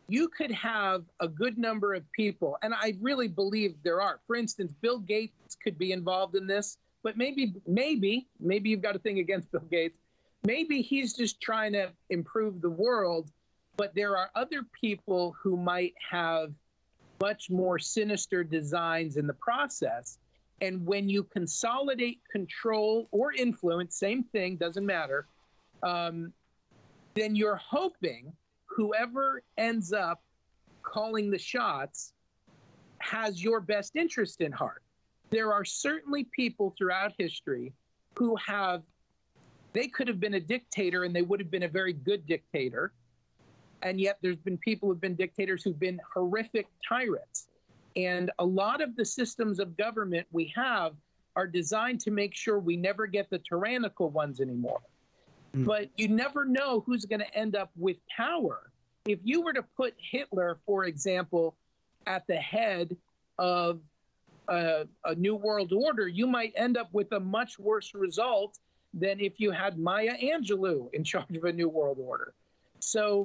you 0.08 0.28
could 0.28 0.50
have 0.52 1.04
a 1.20 1.28
good 1.28 1.58
number 1.58 1.94
of 1.94 2.10
people, 2.12 2.56
and 2.62 2.74
I 2.74 2.96
really 3.00 3.28
believe 3.28 3.74
there 3.82 4.00
are. 4.00 4.20
For 4.26 4.36
instance, 4.36 4.72
Bill 4.80 4.98
Gates 4.98 5.56
could 5.62 5.78
be 5.78 5.92
involved 5.92 6.34
in 6.36 6.46
this, 6.46 6.78
but 7.02 7.16
maybe, 7.16 7.54
maybe, 7.66 8.28
maybe 8.38 8.70
you've 8.70 8.82
got 8.82 8.96
a 8.96 8.98
thing 8.98 9.18
against 9.18 9.50
Bill 9.52 9.64
Gates. 9.70 9.98
Maybe 10.44 10.80
he's 10.80 11.14
just 11.14 11.40
trying 11.40 11.72
to 11.74 11.90
improve 12.08 12.60
the 12.60 12.70
world, 12.70 13.30
but 13.76 13.94
there 13.94 14.16
are 14.16 14.30
other 14.34 14.62
people 14.78 15.34
who 15.42 15.56
might 15.56 15.94
have 16.10 16.52
much 17.20 17.50
more 17.50 17.78
sinister 17.78 18.42
designs 18.42 19.16
in 19.16 19.26
the 19.26 19.34
process. 19.34 20.18
And 20.60 20.84
when 20.86 21.08
you 21.08 21.24
consolidate 21.24 22.20
control 22.30 23.08
or 23.10 23.32
influence, 23.32 23.96
same 23.96 24.24
thing, 24.24 24.56
doesn't 24.56 24.84
matter, 24.84 25.26
um, 25.82 26.32
then 27.14 27.34
you're 27.34 27.56
hoping 27.56 28.32
whoever 28.66 29.42
ends 29.58 29.92
up 29.92 30.22
calling 30.82 31.30
the 31.30 31.38
shots 31.38 32.12
has 32.98 33.42
your 33.42 33.60
best 33.60 33.96
interest 33.96 34.40
in 34.40 34.52
heart. 34.52 34.82
There 35.30 35.52
are 35.52 35.64
certainly 35.64 36.24
people 36.24 36.74
throughout 36.76 37.12
history 37.18 37.72
who 38.16 38.36
have, 38.36 38.82
they 39.72 39.88
could 39.88 40.08
have 40.08 40.20
been 40.20 40.34
a 40.34 40.40
dictator 40.40 41.04
and 41.04 41.14
they 41.14 41.22
would 41.22 41.40
have 41.40 41.50
been 41.50 41.62
a 41.62 41.68
very 41.68 41.92
good 41.92 42.26
dictator. 42.26 42.92
And 43.82 44.00
yet 44.00 44.18
there's 44.22 44.36
been 44.36 44.58
people 44.58 44.88
who've 44.88 45.00
been 45.00 45.14
dictators 45.14 45.62
who've 45.62 45.78
been 45.78 46.00
horrific 46.12 46.66
tyrants. 46.86 47.48
And 47.96 48.30
a 48.38 48.44
lot 48.44 48.80
of 48.80 48.94
the 48.96 49.04
systems 49.04 49.58
of 49.58 49.76
government 49.76 50.26
we 50.32 50.52
have 50.54 50.94
are 51.36 51.46
designed 51.46 52.00
to 52.00 52.10
make 52.10 52.34
sure 52.34 52.58
we 52.58 52.76
never 52.76 53.06
get 53.06 53.30
the 53.30 53.38
tyrannical 53.38 54.10
ones 54.10 54.40
anymore. 54.40 54.80
Hmm. 55.54 55.64
But 55.64 55.88
you 55.96 56.08
never 56.08 56.44
know 56.44 56.80
who's 56.86 57.04
going 57.04 57.20
to 57.20 57.34
end 57.34 57.56
up 57.56 57.70
with 57.76 57.96
power 58.14 58.70
if 59.06 59.18
you 59.24 59.42
were 59.42 59.52
to 59.52 59.62
put 59.62 59.94
Hitler, 59.98 60.58
for 60.66 60.84
example, 60.84 61.56
at 62.06 62.26
the 62.26 62.36
head 62.36 62.96
of 63.38 63.80
a, 64.48 64.86
a 65.04 65.14
new 65.14 65.34
world 65.34 65.72
order, 65.72 66.08
you 66.08 66.26
might 66.26 66.52
end 66.56 66.76
up 66.76 66.88
with 66.92 67.12
a 67.12 67.20
much 67.20 67.58
worse 67.58 67.94
result 67.94 68.58
than 68.92 69.20
if 69.20 69.38
you 69.38 69.50
had 69.50 69.78
Maya 69.78 70.16
Angelou 70.22 70.92
in 70.92 71.04
charge 71.04 71.36
of 71.36 71.44
a 71.44 71.52
new 71.52 71.68
world 71.68 71.98
order. 72.00 72.34
So, 72.80 73.24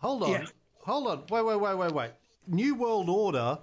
Hold 0.00 0.22
on. 0.22 0.30
Yeah. 0.30 0.46
Hold 0.82 1.06
on. 1.06 1.24
Wait, 1.30 1.44
wait, 1.44 1.60
wait, 1.60 1.74
wait, 1.76 1.92
wait. 1.92 2.10
New 2.46 2.74
World 2.74 3.08
Order 3.08 3.58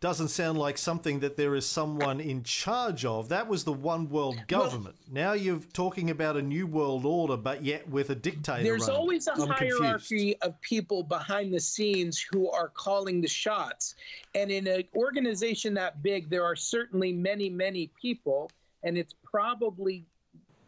doesn't 0.00 0.28
sound 0.28 0.58
like 0.58 0.76
something 0.76 1.20
that 1.20 1.36
there 1.36 1.54
is 1.54 1.64
someone 1.66 2.20
in 2.20 2.42
charge 2.42 3.04
of. 3.04 3.28
That 3.30 3.48
was 3.48 3.64
the 3.64 3.72
one 3.72 4.10
world 4.10 4.36
government. 4.46 4.96
now 5.10 5.32
you're 5.32 5.60
talking 5.72 6.10
about 6.10 6.36
a 6.36 6.42
new 6.42 6.66
world 6.66 7.06
order, 7.06 7.36
but 7.36 7.64
yet 7.64 7.88
with 7.88 8.10
a 8.10 8.14
dictator. 8.14 8.62
there's 8.62 8.82
running. 8.82 8.96
always 8.96 9.26
a 9.26 9.32
I'm 9.32 9.48
confused. 9.48 9.82
hierarchy 9.82 10.36
of 10.42 10.60
people 10.60 11.02
behind 11.02 11.52
the 11.52 11.60
scenes 11.60 12.24
who 12.30 12.50
are 12.50 12.68
calling 12.68 13.20
the 13.20 13.28
shots. 13.28 13.94
And 14.34 14.50
in 14.50 14.66
an 14.66 14.84
organization 14.94 15.72
that 15.74 16.02
big, 16.02 16.28
there 16.28 16.44
are 16.44 16.56
certainly 16.56 17.12
many, 17.12 17.48
many 17.48 17.90
people, 18.00 18.50
and 18.82 18.98
it's 18.98 19.14
probably 19.24 20.04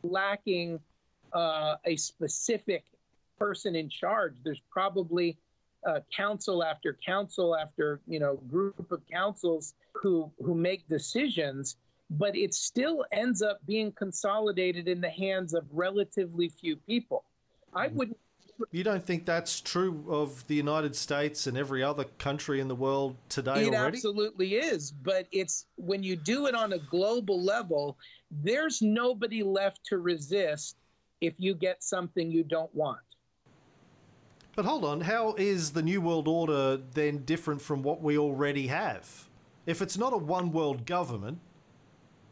lacking 0.03 0.81
uh, 1.35 1.77
a 1.85 1.97
specific 1.97 2.85
person 3.39 3.76
in 3.76 3.89
charge. 3.89 4.34
There's 4.45 4.62
probably 4.70 5.36
uh, 5.86 6.01
council 6.14 6.64
after 6.64 6.97
council 7.05 7.57
after 7.57 8.01
you 8.07 8.18
know 8.18 8.36
group 8.51 8.91
of 8.91 9.01
councils 9.11 9.74
who 9.93 10.30
who 10.45 10.55
make 10.55 10.89
decisions, 10.89 11.76
but 12.11 12.36
it 12.36 12.53
still 12.55 13.05
ends 13.12 13.43
up 13.43 13.59
being 13.66 13.93
consolidated 13.93 14.89
in 14.89 15.01
the 15.01 15.11
hands 15.11 15.55
of 15.55 15.64
relatively 15.72 16.49
few 16.49 16.76
people. 16.76 17.24
I 17.74 17.89
wouldn't. 17.89 18.18
You 18.72 18.82
don't 18.82 19.07
think 19.07 19.24
that's 19.24 19.61
true 19.61 20.05
of 20.09 20.45
the 20.49 20.55
United 20.57 20.97
States 20.97 21.47
and 21.47 21.57
every 21.57 21.80
other 21.80 22.03
country 22.18 22.59
in 22.59 22.66
the 22.66 22.74
world 22.74 23.14
today 23.28 23.66
It 23.68 23.72
already? 23.72 23.99
absolutely 23.99 24.57
is, 24.57 24.91
but 24.91 25.28
it's 25.30 25.66
when 25.76 26.03
you 26.03 26.16
do 26.16 26.47
it 26.49 26.57
on 26.57 26.72
a 26.72 26.78
global 26.78 27.41
level, 27.41 27.97
there's 28.32 28.82
nobody 28.82 29.45
left 29.45 29.84
to 29.84 29.99
resist 29.99 30.74
if 31.20 31.34
you 31.39 31.55
get 31.55 31.84
something 31.84 32.32
you 32.32 32.43
don't 32.43 32.74
want. 32.74 32.99
But 34.59 34.65
hold 34.65 34.85
on, 34.85 35.03
how 35.03 35.37
is 35.39 35.71
the 35.71 35.83
New 35.83 36.01
World 36.01 36.27
Order 36.27 36.79
then 36.79 37.19
different 37.19 37.63
from 37.63 37.85
what 37.85 38.03
we 38.03 38.19
already 38.19 38.67
have? 38.67 39.29
If 39.67 39.81
it's 39.81 39.97
not 39.97 40.13
a 40.13 40.17
one 40.17 40.51
world 40.51 40.85
government, 40.85 41.39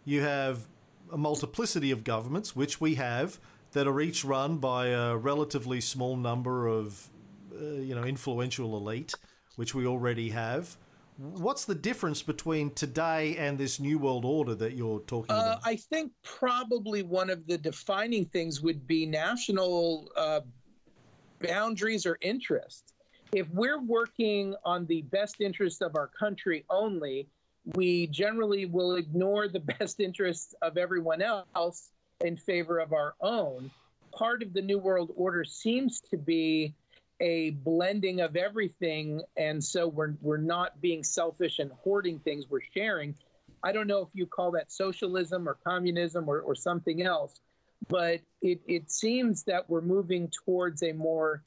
you 0.05 0.23
have 0.23 0.67
a 1.13 1.17
multiplicity 1.17 1.93
of 1.93 2.03
governments, 2.03 2.57
which 2.57 2.81
we 2.81 2.97
have, 2.97 3.39
that 3.75 3.87
are 3.87 4.01
each 4.01 4.25
run 4.25 4.59
by 4.59 4.89
a 4.89 5.17
relatively 5.17 5.81
small 5.81 6.17
number 6.17 6.67
of, 6.67 7.11
uh, 7.55 7.65
you 7.65 7.95
know, 7.95 8.03
influential 8.03 8.77
elite, 8.77 9.15
which 9.55 9.73
we 9.73 9.87
already 9.87 10.31
have. 10.31 10.77
What's 11.19 11.65
the 11.65 11.77
difference 11.77 12.23
between 12.23 12.73
today 12.73 13.37
and 13.37 13.57
this 13.57 13.79
New 13.79 14.01
World 14.01 14.25
Order 14.25 14.57
that 14.57 14.73
you're 14.73 14.99
talking 14.99 15.31
Uh, 15.31 15.39
about? 15.39 15.61
I 15.65 15.77
think 15.77 16.11
probably 16.25 17.05
one 17.05 17.31
of 17.31 17.47
the 17.47 17.57
defining 17.57 18.25
things 18.25 18.61
would 18.61 18.85
be 18.85 19.07
national 19.07 20.11
uh, 20.17 20.41
boundaries 21.41 22.07
or 22.07 22.19
interests. 22.21 22.93
If 23.33 23.49
we're 23.51 23.81
working 23.81 24.55
on 24.65 24.87
the 24.87 25.03
best 25.03 25.41
interest 25.41 25.83
of 25.83 25.97
our 25.97 26.07
country 26.07 26.65
only, 26.71 27.29
we 27.75 28.07
generally 28.09 28.67
will 28.67 28.97
ignore 28.97 29.49
the 29.49 29.61
best 29.79 30.01
interests 30.01 30.55
of 30.63 30.77
everyone 30.77 31.23
else 31.23 31.91
in 32.25 32.37
favor 32.37 32.79
of 32.79 32.93
our 32.93 33.15
own. 33.21 33.71
Part 34.13 34.43
of 34.43 34.53
the 34.53 34.63
New 34.63 34.79
World 34.79 35.13
Order 35.17 35.45
seems 35.45 36.01
to 36.03 36.17
be 36.17 36.75
a 37.21 37.51
blending 37.51 38.21
of 38.21 38.37
everything, 38.37 39.23
and 39.37 39.63
so 39.63 39.89
we're 39.89 40.15
we're 40.21 40.37
not 40.37 40.81
being 40.81 41.03
selfish 41.03 41.59
and 41.59 41.71
hoarding 41.73 42.19
things. 42.21 42.49
We're 42.49 42.61
sharing. 42.75 43.15
I 43.63 43.73
don't 43.73 43.87
know 43.87 44.03
if 44.03 44.09
you 44.13 44.27
call 44.27 44.51
that 44.53 44.71
socialism 44.71 45.49
or 45.49 45.57
communism 45.65 46.29
or, 46.29 46.41
or 46.41 46.55
something 46.55 47.03
else, 47.03 47.41
but 47.89 48.21
it, 48.43 48.61
it 48.67 48.91
seems 48.91 49.45
that 49.45 49.69
we're 49.69 49.81
moving 49.81 50.31
towards 50.45 50.83
a 50.83 50.93
more 50.93 51.43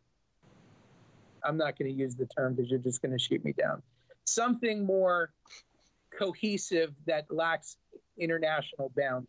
I'm 1.43 1.57
not 1.57 1.77
going 1.79 1.89
to 1.91 1.97
use 1.97 2.15
the 2.15 2.25
term 2.25 2.53
because 2.53 2.69
you're 2.69 2.79
just 2.79 3.01
going 3.01 3.13
to 3.13 3.19
shoot 3.19 3.43
me 3.45 3.53
down. 3.53 3.81
Something 4.25 4.85
more 4.85 5.31
cohesive 6.17 6.93
that 7.07 7.25
lacks 7.31 7.77
international 8.17 8.91
boundaries. 8.95 9.27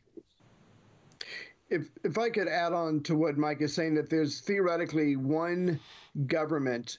if 1.68 1.88
if 2.04 2.18
I 2.18 2.30
could 2.30 2.48
add 2.48 2.72
on 2.72 3.00
to 3.04 3.14
what 3.14 3.38
Mike 3.38 3.60
is 3.62 3.72
saying, 3.74 3.94
that 3.94 4.10
there's 4.10 4.40
theoretically 4.40 5.16
one 5.16 5.78
government 6.26 6.98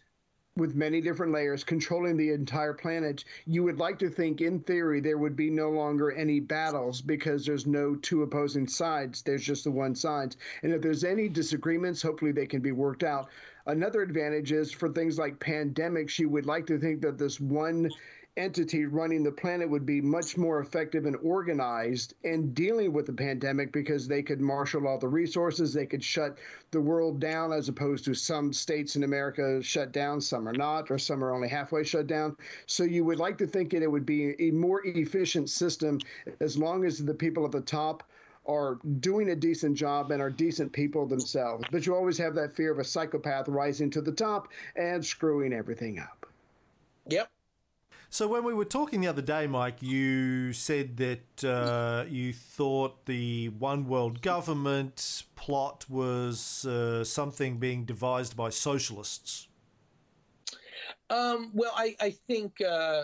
with 0.57 0.75
many 0.75 0.99
different 0.99 1.31
layers 1.31 1.63
controlling 1.63 2.17
the 2.17 2.31
entire 2.31 2.73
planet, 2.73 3.23
you 3.45 3.63
would 3.63 3.77
like 3.77 3.97
to 3.99 4.09
think, 4.09 4.41
in 4.41 4.59
theory, 4.59 4.99
there 4.99 5.17
would 5.17 5.35
be 5.35 5.49
no 5.49 5.69
longer 5.69 6.11
any 6.11 6.41
battles 6.41 7.01
because 7.01 7.45
there's 7.45 7.65
no 7.65 7.95
two 7.95 8.23
opposing 8.23 8.67
sides. 8.67 9.21
There's 9.21 9.45
just 9.45 9.63
the 9.63 9.71
one 9.71 9.95
side. 9.95 10.35
And 10.63 10.73
if 10.73 10.81
there's 10.81 11.05
any 11.05 11.29
disagreements, 11.29 12.01
hopefully 12.01 12.33
they 12.33 12.47
can 12.47 12.61
be 12.61 12.73
worked 12.73 13.03
out. 13.03 13.29
Another 13.65 14.01
advantage 14.01 14.51
is 14.51 14.71
for 14.71 14.89
things 14.89 15.17
like 15.17 15.39
pandemics, 15.39 16.19
you 16.19 16.27
would 16.29 16.45
like 16.45 16.65
to 16.67 16.79
think 16.79 17.01
that 17.01 17.17
this 17.17 17.39
one 17.39 17.89
entity 18.37 18.85
running 18.85 19.23
the 19.23 19.31
planet 19.31 19.69
would 19.69 19.85
be 19.85 19.99
much 19.99 20.37
more 20.37 20.59
effective 20.59 21.05
and 21.05 21.17
organized 21.17 22.13
in 22.23 22.53
dealing 22.53 22.93
with 22.93 23.05
the 23.05 23.13
pandemic 23.13 23.71
because 23.73 24.07
they 24.07 24.21
could 24.21 24.39
marshal 24.39 24.87
all 24.87 24.97
the 24.97 25.07
resources, 25.07 25.73
they 25.73 25.85
could 25.85 26.03
shut 26.03 26.37
the 26.71 26.79
world 26.79 27.19
down 27.19 27.51
as 27.51 27.67
opposed 27.67 28.05
to 28.05 28.13
some 28.13 28.53
states 28.53 28.95
in 28.95 29.03
America 29.03 29.61
shut 29.61 29.91
down, 29.91 30.21
some 30.21 30.47
are 30.47 30.53
not, 30.53 30.89
or 30.89 30.97
some 30.97 31.23
are 31.23 31.33
only 31.33 31.49
halfway 31.49 31.83
shut 31.83 32.07
down. 32.07 32.35
So 32.67 32.83
you 32.83 33.03
would 33.03 33.19
like 33.19 33.37
to 33.39 33.47
think 33.47 33.71
that 33.71 33.83
it 33.83 33.91
would 33.91 34.05
be 34.05 34.35
a 34.41 34.51
more 34.51 34.81
efficient 34.85 35.49
system 35.49 35.99
as 36.39 36.57
long 36.57 36.85
as 36.85 37.03
the 37.03 37.13
people 37.13 37.45
at 37.45 37.51
the 37.51 37.61
top 37.61 38.03
are 38.47 38.79
doing 39.01 39.29
a 39.29 39.35
decent 39.35 39.77
job 39.77 40.11
and 40.11 40.21
are 40.21 40.29
decent 40.29 40.71
people 40.71 41.05
themselves. 41.05 41.65
But 41.71 41.85
you 41.85 41.93
always 41.93 42.17
have 42.17 42.33
that 42.35 42.55
fear 42.55 42.71
of 42.71 42.79
a 42.79 42.83
psychopath 42.83 43.47
rising 43.47 43.89
to 43.91 44.01
the 44.01 44.11
top 44.11 44.47
and 44.75 45.05
screwing 45.05 45.53
everything 45.53 45.99
up. 45.99 46.25
Yep. 47.07 47.29
So 48.13 48.27
when 48.27 48.43
we 48.43 48.53
were 48.53 48.65
talking 48.65 48.99
the 48.99 49.07
other 49.07 49.21
day, 49.21 49.47
Mike, 49.47 49.81
you 49.81 50.51
said 50.51 50.97
that 50.97 51.45
uh, 51.45 52.03
you 52.09 52.33
thought 52.33 53.05
the 53.05 53.47
one 53.47 53.87
world 53.87 54.21
government 54.21 55.23
plot 55.37 55.85
was 55.87 56.65
uh, 56.65 57.05
something 57.05 57.57
being 57.57 57.85
devised 57.85 58.35
by 58.35 58.49
socialists. 58.49 59.47
Um, 61.09 61.51
well, 61.53 61.71
I, 61.73 61.95
I 62.01 62.09
think, 62.27 62.59
uh, 62.59 63.03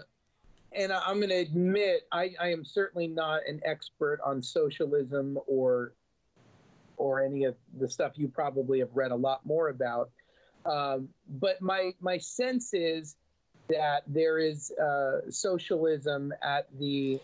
and 0.74 0.92
I, 0.92 1.00
I'm 1.06 1.22
going 1.22 1.30
to 1.30 1.36
admit, 1.38 2.02
I, 2.12 2.36
I 2.38 2.52
am 2.52 2.66
certainly 2.66 3.08
not 3.08 3.48
an 3.48 3.62
expert 3.64 4.20
on 4.26 4.44
socialism 4.44 5.40
or 5.48 5.94
or 6.98 7.24
any 7.24 7.46
of 7.46 7.56
the 7.80 7.88
stuff 7.88 8.14
you 8.16 8.28
probably 8.28 8.80
have 8.80 8.90
read 8.94 9.12
a 9.12 9.16
lot 9.16 9.46
more 9.46 9.70
about. 9.70 10.10
Um, 10.66 11.08
but 11.30 11.62
my 11.62 11.94
my 12.02 12.18
sense 12.18 12.74
is 12.74 13.16
that 13.70 14.04
there 14.08 14.40
is 14.40 14.72
uh, 14.72 15.30
socialism 15.30 16.34
at 16.42 16.68
the 16.80 17.20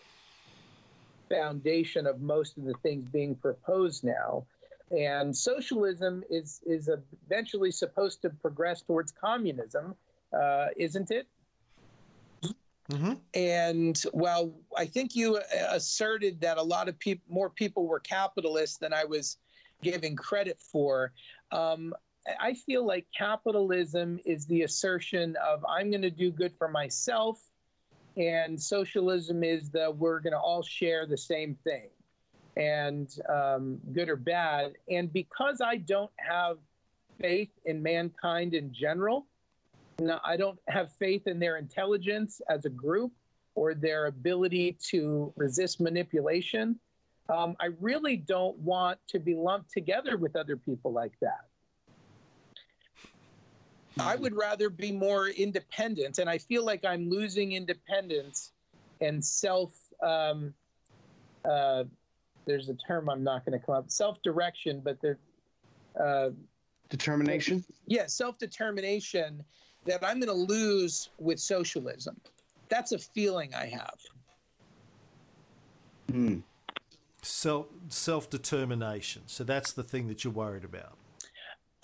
foundation 1.28 2.06
of 2.06 2.20
most 2.20 2.56
of 2.58 2.64
the 2.64 2.74
things 2.82 3.04
being 3.10 3.34
proposed 3.34 4.04
now. 4.04 4.44
And 4.90 5.36
socialism 5.36 6.22
is 6.30 6.60
is 6.66 6.88
eventually 6.88 7.70
supposed 7.70 8.22
to 8.22 8.30
progress 8.30 8.82
towards 8.82 9.12
communism, 9.12 9.96
uh, 10.32 10.66
isn't 10.76 11.10
it? 11.10 11.26
Mm-hmm. 12.90 13.14
And 13.32 13.98
while 14.12 14.52
I 14.76 14.84
think 14.84 15.16
you 15.16 15.36
uh, 15.36 15.40
asserted 15.70 16.40
that 16.42 16.58
a 16.58 16.62
lot 16.62 16.88
of 16.88 16.98
people, 16.98 17.24
more 17.28 17.48
people 17.48 17.86
were 17.86 18.00
capitalists 18.00 18.76
than 18.76 18.92
I 18.92 19.04
was 19.04 19.38
giving 19.82 20.16
credit 20.16 20.60
for, 20.60 21.12
um, 21.50 21.94
I 22.40 22.54
feel 22.54 22.86
like 22.86 23.06
capitalism 23.16 24.18
is 24.24 24.46
the 24.46 24.62
assertion 24.62 25.36
of 25.44 25.64
I'm 25.68 25.90
going 25.90 26.02
to 26.02 26.10
do 26.10 26.30
good 26.30 26.52
for 26.56 26.68
myself, 26.68 27.42
and 28.16 28.60
socialism 28.60 29.44
is 29.44 29.70
the 29.70 29.90
we're 29.90 30.20
going 30.20 30.32
to 30.32 30.38
all 30.38 30.62
share 30.62 31.06
the 31.06 31.18
same 31.18 31.54
thing, 31.64 31.88
and 32.56 33.14
um, 33.28 33.78
good 33.92 34.08
or 34.08 34.16
bad. 34.16 34.72
And 34.88 35.12
because 35.12 35.60
I 35.60 35.76
don't 35.76 36.10
have 36.16 36.58
faith 37.20 37.50
in 37.66 37.82
mankind 37.82 38.54
in 38.54 38.72
general, 38.72 39.26
I 40.24 40.36
don't 40.36 40.58
have 40.68 40.92
faith 40.92 41.26
in 41.26 41.38
their 41.38 41.56
intelligence 41.56 42.40
as 42.48 42.64
a 42.64 42.70
group 42.70 43.12
or 43.54 43.74
their 43.74 44.06
ability 44.06 44.76
to 44.90 45.32
resist 45.36 45.80
manipulation. 45.80 46.78
Um, 47.28 47.56
I 47.60 47.68
really 47.80 48.16
don't 48.16 48.56
want 48.58 48.98
to 49.08 49.18
be 49.18 49.34
lumped 49.34 49.72
together 49.72 50.16
with 50.16 50.36
other 50.36 50.56
people 50.56 50.92
like 50.92 51.12
that. 51.20 51.46
I 53.98 54.16
would 54.16 54.34
rather 54.34 54.70
be 54.70 54.90
more 54.92 55.28
independent, 55.28 56.18
and 56.18 56.28
I 56.28 56.38
feel 56.38 56.64
like 56.64 56.84
I'm 56.84 57.08
losing 57.08 57.52
independence 57.52 58.52
and 59.00 59.24
self. 59.24 59.74
Um, 60.02 60.52
uh, 61.44 61.84
there's 62.46 62.68
a 62.68 62.74
term 62.74 63.08
I'm 63.08 63.22
not 63.22 63.44
going 63.44 63.58
to 63.58 63.64
come 63.64 63.74
up. 63.76 63.90
Self 63.90 64.22
direction, 64.22 64.80
but 64.84 65.00
there. 65.00 65.18
Uh, 65.98 66.30
Determination. 66.90 67.64
yeah, 67.86 68.06
self 68.06 68.38
determination 68.38 69.42
that 69.86 70.04
I'm 70.04 70.20
going 70.20 70.28
to 70.28 70.54
lose 70.54 71.10
with 71.18 71.38
socialism. 71.40 72.20
That's 72.68 72.92
a 72.92 72.98
feeling 72.98 73.54
I 73.54 73.66
have. 73.66 73.98
Hmm. 76.10 76.38
Self 77.22 77.66
self 77.88 78.28
determination. 78.28 79.22
So 79.26 79.44
that's 79.44 79.72
the 79.72 79.82
thing 79.82 80.08
that 80.08 80.24
you're 80.24 80.32
worried 80.32 80.64
about. 80.64 80.98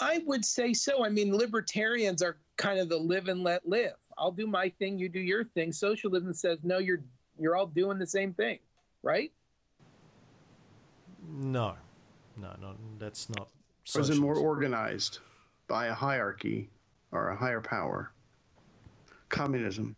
I 0.01 0.23
would 0.27 0.45
say 0.45 0.73
so. 0.73 1.05
I 1.05 1.09
mean, 1.09 1.37
libertarians 1.37 2.23
are 2.23 2.39
kind 2.57 2.79
of 2.79 2.89
the 2.89 2.97
live 2.97 3.29
and 3.29 3.43
let 3.43 3.67
live. 3.69 3.95
I'll 4.19 4.33
do 4.33 4.47
my 4.47 4.69
thing, 4.69 4.99
you 4.99 5.09
do 5.09 5.21
your 5.21 5.45
thing. 5.45 5.73
Socialism 5.73 6.33
says 6.35 6.59
no, 6.63 6.79
you're 6.79 7.03
you're 7.39 7.57
all 7.57 7.67
doing 7.67 7.99
the 7.99 8.07
same 8.07 8.35
thing, 8.35 8.59
right? 9.03 9.33
No, 11.29 11.75
no, 12.37 12.55
no. 12.61 12.75
That's 12.99 13.29
not. 13.31 13.49
Or 13.95 14.01
is 14.01 14.11
it 14.11 14.19
more 14.19 14.37
organized 14.37 15.19
by 15.69 15.87
a 15.87 15.95
hierarchy 15.95 16.69
or 17.13 17.31
a 17.31 17.37
higher 17.37 17.61
power? 17.61 18.13
Communism. 19.29 19.97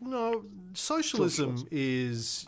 No, 0.00 0.44
socialism 0.74 1.66
is 1.70 2.46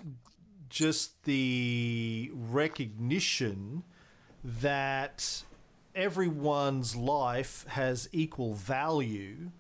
just 0.69 1.25
the 1.25 2.31
recognition 2.33 3.83
that 4.45 5.43
everyone's 5.95 6.95
life 6.95 7.65
has 7.69 8.09
equal 8.13 8.55
value 8.55 9.51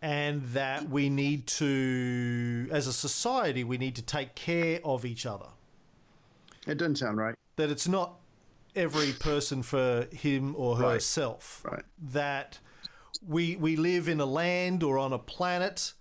and 0.00 0.42
that 0.52 0.88
we 0.88 1.08
need 1.08 1.46
to, 1.46 2.68
as 2.70 2.86
a 2.86 2.92
society, 2.92 3.64
we 3.64 3.78
need 3.78 3.96
to 3.96 4.02
take 4.02 4.34
care 4.34 4.80
of 4.84 5.04
each 5.04 5.26
other. 5.26 5.48
It 6.66 6.78
doesn't 6.78 6.96
sound 6.96 7.18
right. 7.18 7.34
That 7.56 7.70
it's 7.70 7.88
not 7.88 8.16
every 8.74 9.12
person 9.12 9.62
for 9.62 10.06
him 10.12 10.54
or 10.56 10.76
Right. 10.76 10.92
herself. 10.94 11.62
Right. 11.64 11.84
That 12.12 12.58
we 13.26 13.56
we 13.56 13.76
live 13.76 14.08
in 14.08 14.20
a 14.20 14.26
land 14.26 14.82
or 14.82 14.98
on 14.98 15.12
a 15.12 15.18
planet 15.18 15.94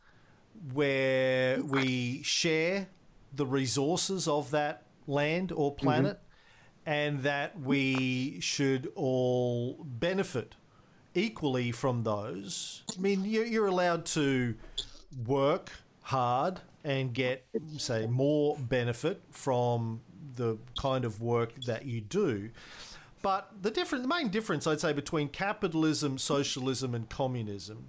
where 0.73 1.61
we 1.63 2.21
share 2.23 2.87
the 3.33 3.45
resources 3.45 4.27
of 4.27 4.51
that 4.51 4.83
land 5.07 5.51
or 5.51 5.71
mm-hmm. 5.71 5.85
planet 5.85 6.19
and 6.85 7.23
that 7.23 7.59
we 7.59 8.39
should 8.41 8.91
all 8.95 9.83
benefit 9.83 10.55
equally 11.13 11.71
from 11.71 12.03
those. 12.03 12.83
I 12.95 13.01
mean, 13.01 13.25
you're, 13.25 13.67
allowed 13.67 14.05
to 14.07 14.55
work 15.25 15.71
hard 16.01 16.59
and 16.83 17.13
get, 17.13 17.45
say, 17.77 18.05
more 18.05 18.57
benefit 18.57 19.21
from 19.31 20.01
the 20.35 20.57
kind 20.77 21.05
of 21.05 21.21
work 21.21 21.53
that 21.65 21.85
you 21.85 22.01
do. 22.01 22.49
But 23.21 23.49
the 23.59 23.71
different, 23.71 24.03
the 24.03 24.09
main 24.09 24.29
difference, 24.29 24.67
I'd 24.67 24.81
say, 24.81 24.93
between 24.93 25.29
capitalism, 25.29 26.19
socialism, 26.19 26.93
and 26.93 27.09
communism 27.09 27.87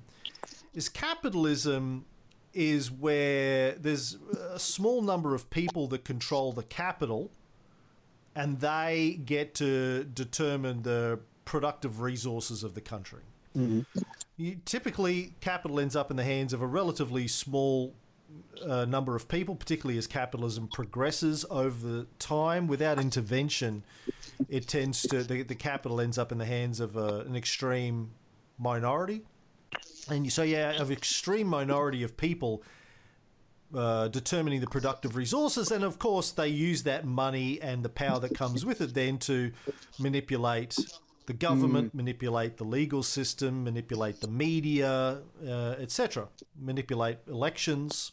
is 0.72 0.88
capitalism 0.88 2.06
is 2.54 2.90
where 2.90 3.72
there's 3.72 4.16
a 4.50 4.58
small 4.58 5.02
number 5.02 5.34
of 5.34 5.50
people 5.50 5.88
that 5.88 6.04
control 6.04 6.52
the 6.52 6.62
capital 6.62 7.30
and 8.36 8.60
they 8.60 9.18
get 9.24 9.54
to 9.54 10.04
determine 10.04 10.82
the 10.82 11.18
productive 11.44 12.00
resources 12.00 12.62
of 12.62 12.74
the 12.74 12.80
country. 12.80 13.22
You, 14.36 14.56
typically, 14.66 15.32
capital 15.40 15.80
ends 15.80 15.96
up 15.96 16.10
in 16.10 16.18
the 16.18 16.24
hands 16.24 16.52
of 16.52 16.60
a 16.60 16.66
relatively 16.66 17.26
small 17.26 17.94
uh, 18.62 18.84
number 18.84 19.16
of 19.16 19.28
people, 19.28 19.54
particularly 19.56 19.96
as 19.96 20.06
capitalism 20.06 20.68
progresses 20.68 21.46
over 21.48 22.06
time 22.18 22.66
without 22.66 22.98
intervention. 22.98 23.82
It 24.50 24.68
tends 24.68 25.02
to 25.02 25.22
the, 25.24 25.42
the 25.42 25.54
capital 25.54 26.02
ends 26.02 26.18
up 26.18 26.32
in 26.32 26.38
the 26.38 26.44
hands 26.44 26.80
of 26.80 26.96
a, 26.96 27.20
an 27.20 27.34
extreme 27.34 28.10
minority, 28.58 29.22
and 30.10 30.26
you, 30.26 30.30
so 30.30 30.42
yeah, 30.42 30.72
have 30.72 30.90
extreme 30.90 31.46
minority 31.46 32.02
of 32.02 32.16
people 32.18 32.62
uh, 33.74 34.08
determining 34.08 34.60
the 34.60 34.66
productive 34.66 35.16
resources, 35.16 35.70
and 35.70 35.84
of 35.84 35.98
course 35.98 36.30
they 36.30 36.48
use 36.48 36.84
that 36.84 37.04
money 37.04 37.60
and 37.60 37.84
the 37.84 37.88
power 37.88 38.20
that 38.20 38.34
comes 38.34 38.64
with 38.64 38.80
it 38.80 38.94
then 38.94 39.18
to 39.18 39.52
manipulate 39.98 40.76
the 41.26 41.32
government, 41.32 41.92
manipulate 41.94 42.56
the 42.56 42.64
legal 42.64 43.02
system, 43.02 43.64
manipulate 43.64 44.20
the 44.20 44.28
media, 44.28 45.18
uh, 45.46 45.74
etc., 45.78 46.28
manipulate 46.58 47.18
elections. 47.26 48.12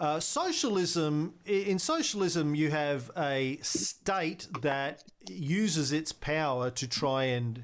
Uh, 0.00 0.18
socialism, 0.18 1.34
in 1.46 1.78
socialism, 1.78 2.56
you 2.56 2.70
have 2.70 3.12
a 3.16 3.58
state 3.62 4.48
that 4.60 5.04
uses 5.28 5.92
its 5.92 6.12
power 6.12 6.68
to 6.68 6.88
try 6.88 7.24
and 7.24 7.62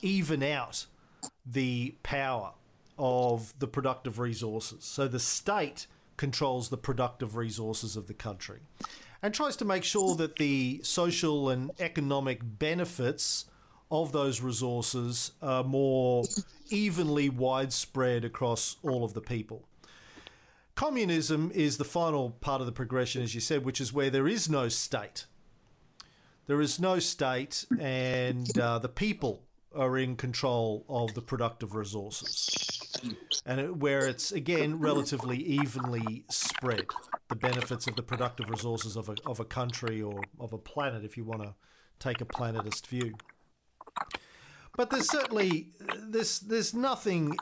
even 0.00 0.42
out 0.42 0.86
the 1.44 1.94
power 2.02 2.52
of 2.98 3.52
the 3.58 3.68
productive 3.68 4.18
resources. 4.18 4.82
So 4.84 5.06
the 5.08 5.20
state 5.20 5.86
controls 6.18 6.68
the 6.68 6.76
productive 6.76 7.34
resources 7.36 7.96
of 7.96 8.06
the 8.06 8.14
country 8.14 8.60
and 9.22 9.32
tries 9.32 9.56
to 9.56 9.64
make 9.64 9.84
sure 9.84 10.14
that 10.16 10.36
the 10.36 10.80
social 10.82 11.48
and 11.48 11.70
economic 11.80 12.40
benefits 12.42 13.46
of 13.90 14.12
those 14.12 14.42
resources 14.42 15.32
are 15.40 15.64
more 15.64 16.24
evenly 16.68 17.28
widespread 17.28 18.24
across 18.24 18.76
all 18.82 19.04
of 19.04 19.14
the 19.14 19.20
people. 19.20 19.64
Communism 20.74 21.50
is 21.54 21.78
the 21.78 21.84
final 21.84 22.30
part 22.30 22.60
of 22.60 22.66
the 22.66 22.72
progression, 22.72 23.22
as 23.22 23.34
you 23.34 23.40
said, 23.40 23.64
which 23.64 23.80
is 23.80 23.92
where 23.92 24.10
there 24.10 24.28
is 24.28 24.48
no 24.48 24.68
state. 24.68 25.24
There 26.46 26.60
is 26.60 26.78
no 26.78 26.98
state, 26.98 27.64
and 27.78 28.56
uh, 28.58 28.78
the 28.78 28.88
people 28.88 29.42
are 29.78 29.96
in 29.96 30.16
control 30.16 30.84
of 30.88 31.14
the 31.14 31.22
productive 31.22 31.74
resources. 31.74 32.90
And 33.46 33.60
it, 33.60 33.76
where 33.76 34.06
it's, 34.06 34.32
again, 34.32 34.80
relatively 34.80 35.38
evenly 35.38 36.24
spread, 36.28 36.86
the 37.28 37.36
benefits 37.36 37.86
of 37.86 37.94
the 37.94 38.02
productive 38.02 38.50
resources 38.50 38.96
of 38.96 39.08
a, 39.08 39.14
of 39.24 39.38
a 39.38 39.44
country 39.44 40.02
or 40.02 40.20
of 40.40 40.52
a 40.52 40.58
planet, 40.58 41.04
if 41.04 41.16
you 41.16 41.24
want 41.24 41.42
to 41.42 41.54
take 42.00 42.20
a 42.20 42.24
planetist 42.24 42.86
view. 42.88 43.14
But 44.76 44.90
there's 44.90 45.10
certainly 45.10 45.70
there's 45.98 46.38
there's 46.38 46.72
nothing 46.72 47.36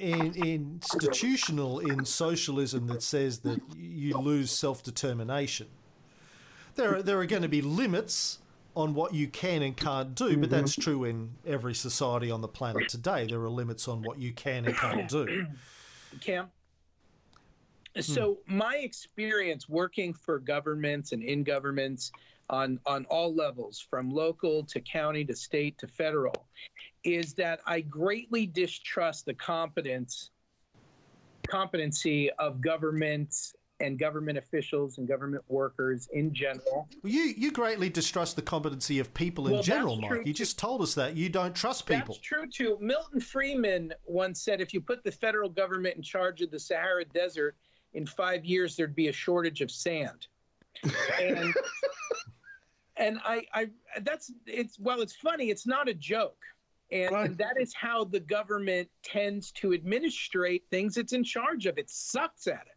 in, 0.00 0.34
institutional 0.34 1.78
in 1.78 2.04
socialism 2.04 2.88
that 2.88 3.02
says 3.02 3.40
that 3.40 3.60
you 3.76 4.18
lose 4.18 4.50
self 4.50 4.82
determination. 4.82 5.68
There 6.74 6.96
are, 6.96 7.02
there 7.02 7.20
are 7.20 7.26
going 7.26 7.42
to 7.42 7.48
be 7.48 7.62
limits 7.62 8.38
on 8.80 8.94
what 8.94 9.14
you 9.14 9.28
can 9.28 9.62
and 9.62 9.76
can't 9.76 10.14
do, 10.14 10.36
but 10.36 10.48
mm-hmm. 10.48 10.50
that's 10.50 10.74
true 10.74 11.04
in 11.04 11.30
every 11.46 11.74
society 11.74 12.30
on 12.30 12.40
the 12.40 12.48
planet 12.48 12.88
today. 12.88 13.26
There 13.26 13.40
are 13.40 13.50
limits 13.50 13.86
on 13.88 14.02
what 14.02 14.18
you 14.18 14.32
can 14.32 14.66
and 14.66 14.76
can't 14.76 15.08
do. 15.08 15.46
Cam. 16.20 16.46
Hmm. 17.94 18.00
So 18.00 18.38
my 18.46 18.76
experience 18.76 19.68
working 19.68 20.12
for 20.12 20.38
governments 20.38 21.12
and 21.12 21.22
in 21.22 21.44
governments 21.44 22.12
on 22.48 22.80
on 22.86 23.04
all 23.06 23.34
levels, 23.34 23.78
from 23.78 24.10
local 24.10 24.64
to 24.64 24.80
county 24.80 25.24
to 25.24 25.36
state 25.36 25.78
to 25.78 25.86
federal, 25.86 26.46
is 27.04 27.34
that 27.34 27.60
I 27.66 27.80
greatly 27.80 28.46
distrust 28.46 29.26
the 29.26 29.34
competence 29.34 30.30
competency 31.48 32.30
of 32.38 32.60
governments 32.60 33.54
and 33.80 33.98
government 33.98 34.38
officials 34.38 34.98
and 34.98 35.08
government 35.08 35.42
workers 35.48 36.08
in 36.12 36.32
general. 36.34 36.88
Well, 37.02 37.12
you 37.12 37.32
you 37.36 37.50
greatly 37.50 37.88
distrust 37.88 38.36
the 38.36 38.42
competency 38.42 38.98
of 38.98 39.12
people 39.14 39.46
in 39.46 39.54
Well, 39.54 39.62
general, 39.62 39.96
Mike. 40.00 40.18
You 40.18 40.24
too. 40.26 40.32
just 40.32 40.58
told 40.58 40.82
us 40.82 40.94
that 40.94 41.16
you 41.16 41.28
don't 41.28 41.54
trust 41.54 41.86
people. 41.86 42.14
That's 42.14 42.18
true 42.18 42.46
too. 42.46 42.76
Milton 42.80 43.20
Friedman 43.20 43.92
once 44.04 44.40
said 44.42 44.60
if 44.60 44.72
you 44.74 44.80
put 44.80 45.02
the 45.02 45.10
federal 45.12 45.48
government 45.48 45.96
in 45.96 46.02
charge 46.02 46.42
of 46.42 46.50
the 46.50 46.58
Sahara 46.58 47.04
Desert, 47.06 47.56
in 47.94 48.06
five 48.06 48.44
years 48.44 48.76
there'd 48.76 48.94
be 48.94 49.08
a 49.08 49.12
shortage 49.12 49.60
of 49.62 49.70
sand. 49.70 50.26
And 51.20 51.54
and 52.96 53.18
I, 53.24 53.46
I 53.54 53.70
that's 54.02 54.30
it's 54.46 54.78
well, 54.78 55.00
it's 55.00 55.16
funny, 55.16 55.50
it's 55.50 55.66
not 55.66 55.88
a 55.88 55.94
joke. 55.94 56.36
And, 56.92 57.12
Right. 57.12 57.26
and 57.26 57.38
that 57.38 57.54
is 57.60 57.72
how 57.72 58.02
the 58.02 58.18
government 58.18 58.88
tends 59.04 59.52
to 59.52 59.72
administrate 59.72 60.64
things 60.70 60.96
it's 60.96 61.12
in 61.12 61.22
charge 61.22 61.66
of. 61.66 61.78
It 61.78 61.88
sucks 61.88 62.48
at 62.48 62.62
it. 62.66 62.76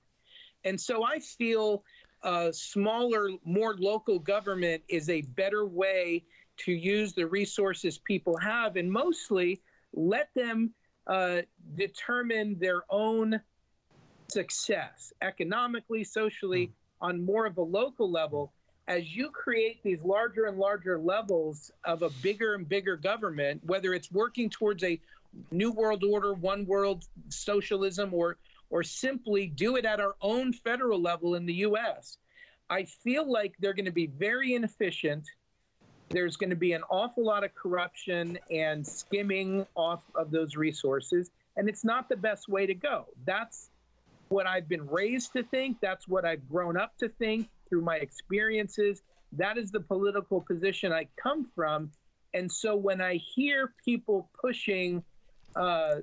And 0.65 0.79
so 0.79 1.03
I 1.03 1.19
feel 1.19 1.83
uh, 2.23 2.51
smaller, 2.51 3.29
more 3.43 3.75
local 3.77 4.19
government 4.19 4.81
is 4.87 5.09
a 5.09 5.21
better 5.21 5.65
way 5.65 6.23
to 6.57 6.71
use 6.71 7.13
the 7.13 7.25
resources 7.25 7.97
people 7.97 8.37
have 8.37 8.75
and 8.75 8.89
mostly 8.91 9.61
let 9.93 10.29
them 10.35 10.71
uh, 11.07 11.41
determine 11.75 12.57
their 12.59 12.83
own 12.89 13.39
success 14.29 15.11
economically, 15.21 16.03
socially, 16.03 16.71
on 17.01 17.23
more 17.23 17.45
of 17.45 17.57
a 17.57 17.61
local 17.61 18.09
level. 18.09 18.53
As 18.87 19.15
you 19.15 19.29
create 19.29 19.81
these 19.83 19.99
larger 20.03 20.45
and 20.45 20.57
larger 20.57 20.97
levels 20.97 21.71
of 21.85 22.01
a 22.01 22.09
bigger 22.21 22.55
and 22.55 22.67
bigger 22.67 22.95
government, 22.97 23.61
whether 23.65 23.93
it's 23.93 24.11
working 24.11 24.49
towards 24.49 24.83
a 24.83 24.99
new 25.51 25.71
world 25.71 26.03
order, 26.03 26.33
one 26.33 26.65
world 26.65 27.05
socialism, 27.29 28.13
or 28.13 28.37
or 28.73 28.81
simply 28.81 29.45
do 29.47 29.75
it 29.75 29.85
at 29.85 29.99
our 29.99 30.15
own 30.21 30.51
federal 30.51 30.99
level 30.99 31.35
in 31.35 31.45
the 31.45 31.53
U.S., 31.67 32.17
I 32.69 32.85
feel 32.85 33.31
like 33.31 33.53
they're 33.59 33.73
going 33.73 33.85
to 33.85 33.91
be 33.91 34.07
very 34.07 34.55
inefficient 34.55 35.27
there's 36.09 36.37
going 36.37 36.51
to 36.51 36.55
be 36.55 36.73
an 36.73 36.83
awful 36.89 37.25
lot 37.25 37.43
of 37.43 37.53
corruption 37.55 38.37
and 38.51 38.85
skimming 38.85 39.65
off 39.75 40.03
of 40.15 40.29
those 40.31 40.55
resources, 40.55 41.31
and 41.57 41.67
it's 41.67 41.83
not 41.83 42.07
the 42.07 42.15
best 42.15 42.47
way 42.47 42.67
to 42.67 42.75
go. 42.75 43.05
That's 43.25 43.71
what 44.29 44.45
I've 44.45 44.69
been 44.69 44.87
raised 44.87 45.33
to 45.33 45.43
think. 45.43 45.77
That's 45.81 46.07
what 46.07 46.23
I've 46.23 46.47
grown 46.47 46.77
up 46.77 46.95
to 46.99 47.09
think 47.09 47.49
through 47.67 47.81
my 47.81 47.95
experiences. 47.97 49.01
That 49.31 49.57
is 49.57 49.71
the 49.71 49.79
political 49.79 50.41
position 50.41 50.91
I 50.91 51.07
come 51.21 51.47
from. 51.55 51.91
And 52.35 52.51
so 52.51 52.75
when 52.75 53.01
I 53.01 53.15
hear 53.15 53.73
people 53.83 54.29
pushing 54.39 55.03
uh, 55.55 55.95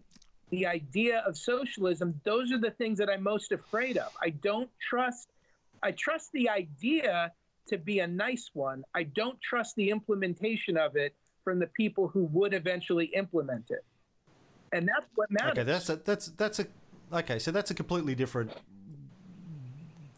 the 0.50 0.66
idea 0.66 1.22
of 1.26 1.36
socialism, 1.36 2.20
those 2.24 2.52
are 2.52 2.58
the 2.58 2.70
things 2.72 2.98
that 2.98 3.08
I'm 3.08 3.22
most 3.22 3.52
afraid 3.52 3.96
of. 3.96 4.12
I 4.22 4.30
don't 4.30 4.70
trust, 4.80 5.28
I 5.82 5.92
trust 5.92 6.32
the 6.32 6.48
idea 6.48 7.32
to 7.68 7.78
be 7.78 8.00
a 8.00 8.06
nice 8.06 8.50
one. 8.52 8.84
I 8.94 9.04
don't 9.04 9.40
trust 9.40 9.76
the 9.76 9.90
implementation 9.90 10.76
of 10.76 10.96
it 10.96 11.14
from 11.44 11.58
the 11.58 11.68
people 11.68 12.08
who 12.08 12.24
would 12.24 12.52
eventually 12.52 13.06
implement 13.06 13.70
it. 13.70 13.84
And 14.72 14.86
that's 14.86 15.06
what 15.14 15.30
matters. 15.30 15.52
Okay, 15.52 15.62
that's 15.64 15.88
a, 15.88 15.96
that's 15.96 16.26
that's 16.28 16.60
a 16.60 16.66
okay. 17.12 17.40
So 17.40 17.50
that's 17.50 17.72
a 17.72 17.74
completely 17.74 18.14
different 18.14 18.52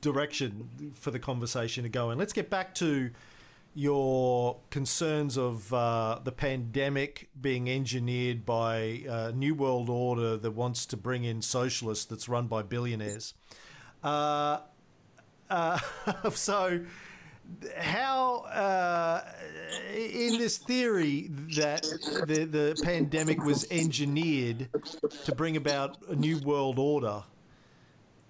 direction 0.03 0.93
for 0.93 1.11
the 1.11 1.19
conversation 1.19 1.85
to 1.85 1.89
go 1.89 2.11
in. 2.11 2.19
Let's 2.19 2.35
get 2.35 2.51
back 2.51 2.75
to 2.77 3.11
your 3.75 4.59
concerns 4.71 5.39
of 5.39 5.73
uh, 5.73 6.19
the 6.23 6.33
pandemic 6.33 7.29
being 7.41 7.71
engineered 7.71 8.45
by 8.45 9.03
a 9.09 9.33
new 9.33 9.55
world 9.55 9.89
order 9.89 10.37
that 10.37 10.51
wants 10.51 10.85
to 10.87 10.97
bring 10.97 11.25
in 11.25 11.41
socialists 11.41 12.05
that's 12.05 12.29
run 12.29 12.47
by 12.47 12.63
billionaires. 12.63 13.35
Uh, 14.03 14.59
uh, 15.49 15.79
so, 16.35 16.81
how 17.77 18.37
uh, 18.43 19.23
in 19.95 20.39
this 20.39 20.59
theory 20.59 21.29
that 21.57 21.83
the 22.27 22.45
the 22.45 22.81
pandemic 22.83 23.43
was 23.43 23.67
engineered 23.71 24.69
to 25.25 25.35
bring 25.35 25.57
about 25.57 25.97
a 26.09 26.15
new 26.15 26.39
world 26.39 26.79
order? 26.79 27.23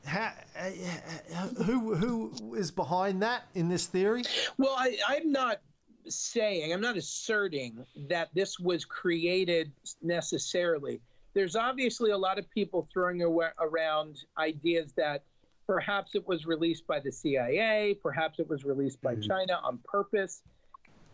How, 0.04 0.32
uh, 0.58 1.48
who 1.64 1.94
who 1.94 2.54
is 2.54 2.70
behind 2.70 3.22
that 3.22 3.44
in 3.54 3.68
this 3.68 3.86
theory? 3.86 4.22
Well, 4.58 4.74
I, 4.76 4.96
I'm 5.08 5.30
not 5.30 5.60
saying, 6.08 6.72
I'm 6.72 6.80
not 6.80 6.96
asserting 6.96 7.84
that 8.08 8.28
this 8.34 8.58
was 8.58 8.84
created 8.84 9.72
necessarily. 10.02 11.00
There's 11.34 11.56
obviously 11.56 12.10
a 12.10 12.18
lot 12.18 12.38
of 12.38 12.50
people 12.50 12.88
throwing 12.92 13.22
awa- 13.22 13.52
around 13.60 14.18
ideas 14.38 14.92
that 14.96 15.22
perhaps 15.66 16.14
it 16.14 16.26
was 16.26 16.46
released 16.46 16.86
by 16.86 17.00
the 17.00 17.12
CIA, 17.12 17.96
perhaps 18.02 18.38
it 18.38 18.48
was 18.48 18.64
released 18.64 19.00
by 19.00 19.14
China 19.16 19.60
on 19.62 19.78
purpose. 19.84 20.42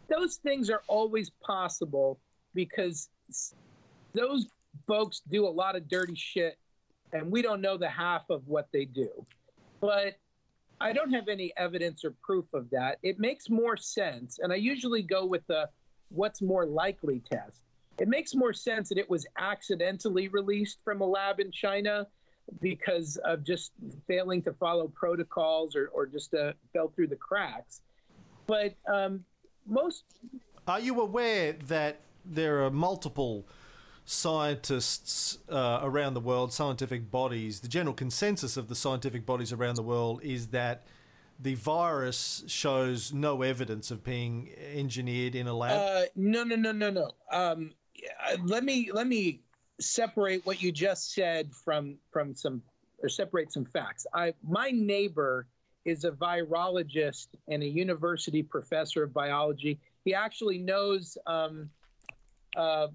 Those 0.08 0.36
things 0.36 0.70
are 0.70 0.82
always 0.88 1.30
possible 1.42 2.18
because 2.54 3.10
those 4.14 4.46
folks 4.86 5.20
do 5.30 5.46
a 5.46 5.50
lot 5.50 5.76
of 5.76 5.88
dirty 5.88 6.14
shit 6.16 6.58
and 7.12 7.30
we 7.30 7.42
don't 7.42 7.60
know 7.60 7.76
the 7.76 7.88
half 7.88 8.22
of 8.30 8.46
what 8.46 8.68
they 8.72 8.84
do. 8.84 9.08
But 9.80 10.16
I 10.80 10.92
don't 10.92 11.12
have 11.12 11.28
any 11.28 11.52
evidence 11.56 12.04
or 12.04 12.14
proof 12.22 12.46
of 12.54 12.70
that. 12.70 12.98
It 13.02 13.18
makes 13.18 13.50
more 13.50 13.76
sense, 13.76 14.38
and 14.38 14.52
I 14.52 14.56
usually 14.56 15.02
go 15.02 15.26
with 15.26 15.46
the 15.46 15.68
what's 16.10 16.40
more 16.40 16.66
likely 16.66 17.20
test. 17.30 17.60
It 17.98 18.08
makes 18.08 18.34
more 18.34 18.52
sense 18.52 18.88
that 18.90 18.98
it 18.98 19.10
was 19.10 19.26
accidentally 19.38 20.28
released 20.28 20.78
from 20.84 21.00
a 21.00 21.06
lab 21.06 21.40
in 21.40 21.50
China 21.50 22.06
because 22.60 23.16
of 23.24 23.44
just 23.44 23.72
failing 24.06 24.40
to 24.42 24.52
follow 24.52 24.88
protocols 24.88 25.74
or, 25.74 25.88
or 25.88 26.06
just 26.06 26.32
uh, 26.32 26.52
fell 26.72 26.88
through 26.88 27.08
the 27.08 27.16
cracks. 27.16 27.82
But 28.46 28.74
um, 28.90 29.24
most 29.66 30.04
Are 30.66 30.80
you 30.80 31.00
aware 31.00 31.52
that 31.66 32.00
there 32.24 32.64
are 32.64 32.70
multiple 32.70 33.46
scientists 34.08 35.38
uh, 35.50 35.80
around 35.82 36.14
the 36.14 36.20
world, 36.20 36.50
scientific 36.52 37.10
bodies? 37.10 37.60
The 37.60 37.68
general 37.68 37.94
consensus 37.94 38.56
of 38.56 38.68
the 38.68 38.74
scientific 38.74 39.26
bodies 39.26 39.52
around 39.52 39.76
the 39.76 39.82
world 39.82 40.20
is 40.22 40.48
that 40.48 40.86
the 41.38 41.54
virus 41.54 42.42
shows 42.46 43.12
no 43.12 43.42
evidence 43.42 43.90
of 43.90 44.02
being 44.02 44.50
engineered 44.74 45.34
in 45.34 45.46
a 45.46 45.54
lab. 45.54 45.78
Uh, 45.78 46.06
no, 46.16 46.42
no, 46.42 46.56
no, 46.56 46.72
no, 46.72 46.90
no. 46.90 47.10
Um, 47.30 47.72
uh, 48.26 48.36
let 48.44 48.64
me 48.64 48.90
let 48.92 49.06
me 49.06 49.40
separate 49.78 50.44
what 50.46 50.62
you 50.62 50.72
just 50.72 51.12
said 51.12 51.52
from 51.52 51.96
from 52.10 52.34
some 52.34 52.62
or 53.02 53.10
separate 53.10 53.52
some 53.52 53.66
facts. 53.66 54.06
I 54.14 54.32
my 54.42 54.70
neighbor 54.70 55.46
is 55.84 56.04
a 56.04 56.10
virologist 56.10 57.28
and 57.46 57.62
a 57.62 57.68
university 57.68 58.42
professor 58.42 59.02
of 59.02 59.12
biology. 59.12 59.78
He 60.04 60.14
actually 60.14 60.58
knows. 60.58 61.18
Um, 61.26 61.68
uh, 62.56 62.88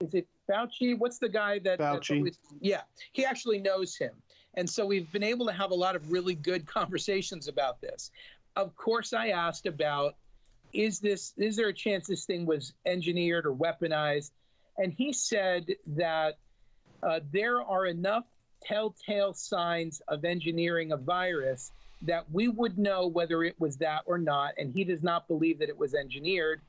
is 0.00 0.14
it 0.14 0.26
Fauci? 0.50 0.98
What's 0.98 1.18
the 1.18 1.28
guy 1.28 1.58
that? 1.60 1.78
Fauci. 1.78 2.18
always- 2.18 2.38
yeah, 2.60 2.82
he 3.12 3.24
actually 3.24 3.58
knows 3.58 3.96
him, 3.96 4.12
and 4.54 4.68
so 4.68 4.86
we've 4.86 5.10
been 5.12 5.22
able 5.22 5.46
to 5.46 5.52
have 5.52 5.70
a 5.70 5.74
lot 5.74 5.96
of 5.96 6.10
really 6.10 6.34
good 6.34 6.66
conversations 6.78 7.48
about 7.48 7.80
this. 7.80 8.10
Of 8.56 8.76
course, 8.76 9.12
I 9.12 9.28
asked 9.28 9.66
about 9.66 10.14
is 10.74 10.98
this 10.98 11.32
is 11.36 11.56
there 11.56 11.68
a 11.68 11.72
chance 11.72 12.08
this 12.08 12.26
thing 12.26 12.44
was 12.44 12.74
engineered 12.84 13.46
or 13.46 13.54
weaponized 13.54 14.32
and 14.76 14.92
he 14.92 15.12
said 15.12 15.66
that 15.86 16.38
uh, 17.02 17.20
there 17.32 17.62
are 17.62 17.86
enough 17.86 18.24
telltale 18.62 19.32
signs 19.32 20.02
of 20.08 20.24
engineering 20.24 20.92
a 20.92 20.96
virus 20.96 21.70
that 22.02 22.24
we 22.32 22.48
would 22.48 22.76
know 22.76 23.06
whether 23.06 23.44
it 23.44 23.54
was 23.60 23.76
that 23.76 24.02
or 24.06 24.18
not 24.18 24.52
and 24.58 24.74
he 24.74 24.84
does 24.84 25.02
not 25.02 25.28
believe 25.28 25.58
that 25.58 25.68
it 25.68 25.78
was 25.78 25.94
engineered 25.94 26.60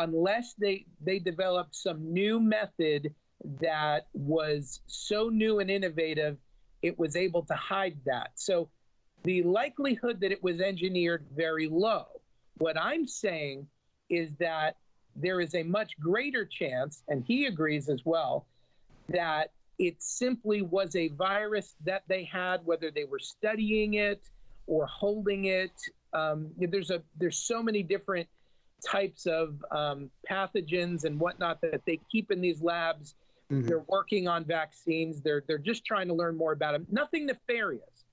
unless 0.00 0.54
they 0.54 0.84
they 1.00 1.18
developed 1.18 1.74
some 1.74 2.12
new 2.12 2.40
method 2.40 3.14
that 3.60 4.06
was 4.12 4.80
so 4.86 5.28
new 5.28 5.60
and 5.60 5.70
innovative 5.70 6.36
it 6.82 6.98
was 6.98 7.16
able 7.16 7.42
to 7.42 7.54
hide 7.54 7.96
that 8.04 8.30
so 8.34 8.68
the 9.22 9.42
likelihood 9.42 10.20
that 10.20 10.32
it 10.32 10.42
was 10.42 10.60
engineered 10.60 11.24
very 11.34 11.68
low 11.68 12.06
what 12.58 12.76
I'm 12.78 13.06
saying 13.06 13.66
is 14.10 14.30
that 14.38 14.76
there 15.16 15.40
is 15.40 15.54
a 15.54 15.62
much 15.62 15.98
greater 15.98 16.44
chance, 16.44 17.02
and 17.08 17.24
he 17.24 17.46
agrees 17.46 17.88
as 17.88 18.02
well, 18.04 18.46
that 19.08 19.52
it 19.78 20.02
simply 20.02 20.62
was 20.62 20.94
a 20.94 21.08
virus 21.08 21.74
that 21.84 22.02
they 22.06 22.24
had, 22.24 22.64
whether 22.64 22.90
they 22.90 23.04
were 23.04 23.18
studying 23.18 23.94
it 23.94 24.20
or 24.66 24.86
holding 24.86 25.46
it. 25.46 25.72
Um, 26.12 26.50
there's 26.58 26.90
a 26.90 27.02
there's 27.16 27.38
so 27.38 27.62
many 27.62 27.82
different 27.82 28.28
types 28.84 29.26
of 29.26 29.64
um, 29.70 30.10
pathogens 30.28 31.04
and 31.04 31.18
whatnot 31.18 31.60
that 31.60 31.82
they 31.86 31.98
keep 32.10 32.30
in 32.30 32.40
these 32.40 32.62
labs. 32.62 33.14
They're 33.52 33.82
working 33.88 34.28
on 34.28 34.44
vaccines. 34.44 35.22
They're 35.22 35.42
they're 35.48 35.58
just 35.58 35.84
trying 35.84 36.06
to 36.06 36.14
learn 36.14 36.36
more 36.36 36.52
about 36.52 36.70
them. 36.70 36.86
Nothing 36.88 37.26
nefarious, 37.26 38.04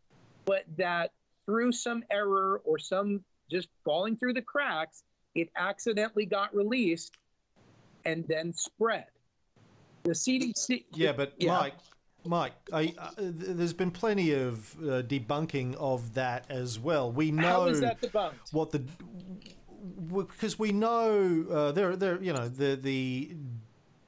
but 0.46 0.64
that 0.78 1.12
through 1.46 1.74
some 1.74 2.04
error 2.10 2.60
or 2.66 2.80
some 2.80 3.24
just 3.52 3.70
falling 3.86 4.18
through 4.18 4.34
the 4.34 4.42
cracks, 4.42 5.04
it 5.36 5.50
accidentally 5.56 6.26
got 6.26 6.56
released 6.56 7.18
and 8.04 8.28
then 8.28 8.52
spread. 8.52 9.06
The 10.04 10.14
CDC. 10.14 10.86
Yeah, 10.96 11.12
but 11.12 11.34
Yeah. 11.38 11.54
Mike, 11.60 11.76
Mike, 12.26 12.54
I, 12.74 12.96
uh, 12.98 13.12
th- 13.18 13.34
there's 13.38 13.74
been 13.74 13.92
plenty 13.92 14.34
of 14.34 14.76
uh, 14.80 15.04
debunking 15.04 15.76
of 15.76 16.16
that 16.16 16.50
as 16.50 16.80
well. 16.80 17.12
We 17.12 17.32
know 17.32 17.48
How 17.48 17.66
is 17.68 17.80
that 17.82 18.02
debunked? 18.02 18.54
what 18.54 18.72
the 18.72 18.84
because 20.14 20.58
we 20.58 20.72
know 20.72 21.46
uh, 21.50 21.72
there, 21.72 21.96
there, 21.96 22.22
you 22.22 22.34
know, 22.34 22.48
the 22.48 22.76
the 22.76 23.36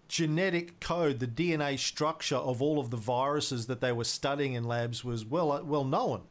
genetic 0.08 0.80
code, 0.80 1.20
the 1.20 1.28
DNA 1.28 1.78
structure 1.78 2.36
of 2.36 2.62
all 2.62 2.80
of 2.80 2.90
the 2.90 2.98
viruses 2.98 3.68
that 3.68 3.80
they 3.82 3.92
were 3.92 4.04
studying 4.04 4.54
in 4.54 4.64
labs 4.64 5.04
was 5.04 5.26
well 5.26 5.64
well 5.64 5.84
known, 5.86 6.24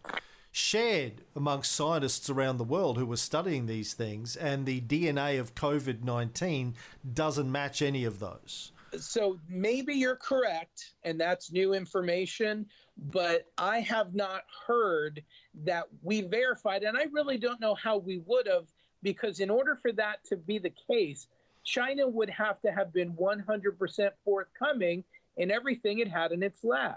shared 0.50 1.22
amongst 1.36 1.72
scientists 1.72 2.28
around 2.28 2.56
the 2.58 2.64
world 2.64 2.98
who 2.98 3.06
were 3.06 3.16
studying 3.16 3.66
these 3.66 3.94
things, 3.94 4.36
and 4.36 4.66
the 4.66 4.80
DNA 4.80 5.38
of 5.38 5.54
COVID 5.54 6.02
nineteen 6.02 6.74
doesn't 7.14 7.50
match 7.50 7.82
any 7.82 8.04
of 8.04 8.18
those. 8.18 8.72
so 8.98 9.38
maybe 9.48 9.94
you're 9.94 10.16
correct 10.16 10.94
and 11.04 11.20
that's 11.20 11.52
new 11.52 11.74
information 11.74 12.64
but 13.10 13.44
i 13.58 13.80
have 13.80 14.14
not 14.14 14.44
heard 14.66 15.22
that 15.54 15.84
we 16.02 16.22
verified 16.22 16.82
and 16.82 16.96
i 16.96 17.04
really 17.12 17.36
don't 17.36 17.60
know 17.60 17.74
how 17.74 17.98
we 17.98 18.16
would 18.24 18.46
have 18.46 18.66
because 19.02 19.40
in 19.40 19.50
order 19.50 19.78
for 19.80 19.92
that 19.92 20.24
to 20.28 20.36
be 20.36 20.58
the 20.58 20.72
case 20.90 21.26
china 21.64 22.06
would 22.06 22.30
have 22.30 22.60
to 22.62 22.70
have 22.70 22.92
been 22.92 23.12
100% 23.12 24.10
forthcoming 24.24 25.04
in 25.36 25.50
everything 25.50 25.98
it 25.98 26.08
had 26.08 26.32
in 26.32 26.42
its 26.42 26.64
lab 26.64 26.96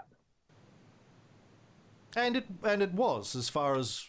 And 2.16 2.36
it 2.36 2.46
and 2.62 2.82
it 2.82 2.92
was, 2.92 3.34
as 3.34 3.48
far 3.48 3.76
as 3.76 4.06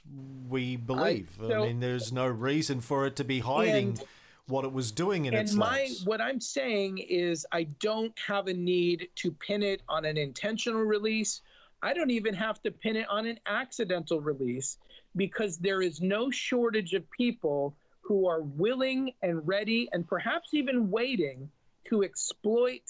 we 0.50 0.76
believe. 0.76 1.38
I, 1.42 1.48
so- 1.48 1.66
mean, 1.66 1.80
there's 1.80 2.12
no 2.12 2.28
reason 2.28 2.82
for 2.82 3.06
it 3.08 3.16
to 3.18 3.24
be 3.24 3.40
hiding 3.40 3.90
And- 3.90 4.04
what 4.48 4.66
it 4.66 4.74
was 4.74 4.92
doing 4.92 5.26
in 5.26 5.34
and 5.34 5.44
its 5.48 5.54
my 5.54 5.84
labs. 5.84 6.04
what 6.04 6.20
i'm 6.20 6.42
saying 6.42 6.98
is 6.98 7.46
i 7.54 7.64
don't 7.80 8.12
have 8.20 8.50
a 8.50 8.54
need 8.54 9.08
to 9.16 9.32
pin 9.32 9.64
it 9.64 9.82
on 9.88 10.04
an 10.04 10.18
intentional 10.18 10.82
release 10.84 11.40
i 11.82 11.94
don't 11.94 12.10
even 12.12 12.34
have 12.34 12.62
to 12.62 12.70
pin 12.70 12.98
it 12.98 13.08
on 13.08 13.26
an 13.26 13.40
accidental 13.46 14.20
release 14.20 14.80
because 15.16 15.58
there 15.60 15.82
is 15.82 16.02
no 16.02 16.30
shortage 16.30 16.94
of 16.94 17.10
people 17.12 17.74
who 18.04 18.28
are 18.28 18.42
willing 18.42 19.14
and 19.22 19.48
ready 19.48 19.90
and 19.94 20.08
perhaps 20.08 20.54
even 20.54 20.92
waiting 20.92 21.50
to 21.86 22.04
exploit 22.04 22.82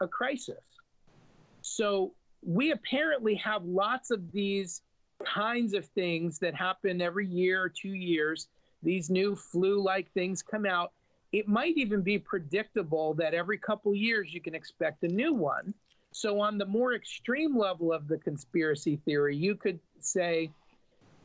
a 0.00 0.08
crisis. 0.08 0.62
So 1.62 2.12
we 2.42 2.72
apparently 2.72 3.36
have 3.36 3.64
lots 3.64 4.10
of 4.10 4.32
these 4.32 4.82
kinds 5.24 5.74
of 5.74 5.86
things 5.86 6.38
that 6.40 6.54
happen 6.54 7.00
every 7.00 7.26
year 7.26 7.62
or 7.62 7.68
two 7.68 7.94
years. 7.94 8.48
These 8.82 9.08
new 9.08 9.36
flu 9.36 9.80
like 9.80 10.10
things 10.12 10.42
come 10.42 10.66
out. 10.66 10.92
It 11.32 11.46
might 11.46 11.76
even 11.76 12.02
be 12.02 12.18
predictable 12.18 13.14
that 13.14 13.34
every 13.34 13.58
couple 13.58 13.94
years 13.94 14.32
you 14.34 14.40
can 14.40 14.54
expect 14.54 15.04
a 15.04 15.08
new 15.08 15.32
one. 15.32 15.74
So, 16.12 16.40
on 16.40 16.58
the 16.58 16.66
more 16.66 16.94
extreme 16.94 17.56
level 17.56 17.92
of 17.92 18.08
the 18.08 18.18
conspiracy 18.18 18.96
theory, 19.04 19.36
you 19.36 19.54
could 19.54 19.78
say 20.00 20.50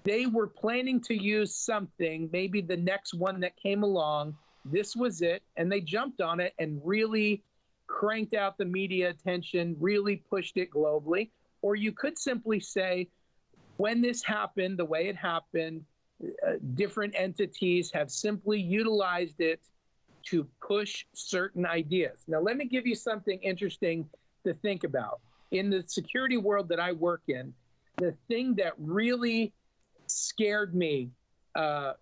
they 0.06 0.27
were 0.27 0.48
planning 0.48 1.02
to 1.02 1.15
use 1.15 1.53
something, 1.53 2.30
maybe 2.32 2.61
the 2.61 2.77
next 2.77 3.15
one 3.15 3.40
that 3.41 3.57
came 3.57 3.84
along. 3.84 4.38
This 4.64 4.95
was 4.95 5.22
it. 5.22 5.41
And 5.57 5.69
they 5.69 5.82
jumped 5.82 6.22
on 6.22 6.40
it 6.40 6.53
and 6.60 6.80
really 6.84 7.44
cranked 7.88 8.36
out 8.36 8.57
the 8.57 8.65
media 8.65 9.10
attention, 9.10 9.76
really 9.80 10.18
pushed 10.30 10.57
it 10.57 10.69
globally. 10.69 11.30
Or 11.64 11.76
you 11.76 11.91
could 11.91 12.18
simply 12.18 12.60
say, 12.60 13.07
when 13.77 13.99
this 13.99 14.23
happened, 14.23 14.77
the 14.77 14.86
way 14.86 15.07
it 15.07 15.15
happened, 15.15 15.84
uh, 16.23 16.53
different 16.76 17.14
entities 17.18 17.91
have 17.91 18.10
simply 18.10 18.61
utilized 18.61 19.41
it 19.41 19.60
to 20.27 20.48
push 20.65 21.06
certain 21.14 21.65
ideas. 21.65 22.23
Now, 22.27 22.40
let 22.40 22.57
me 22.57 22.65
give 22.65 22.86
you 22.88 22.95
something 22.95 23.40
interesting 23.40 24.07
to 24.45 24.53
think 24.53 24.84
about. 24.84 25.19
In 25.52 25.69
the 25.69 25.84
security 25.88 26.38
world 26.38 26.69
that 26.69 26.80
I 26.80 26.91
work 26.91 27.23
in, 27.27 27.53
the 27.98 28.14
thing 28.27 28.56
that 28.56 28.73
really 28.77 29.52
scared 30.16 30.74
me 30.74 31.10
uh, 31.56 31.94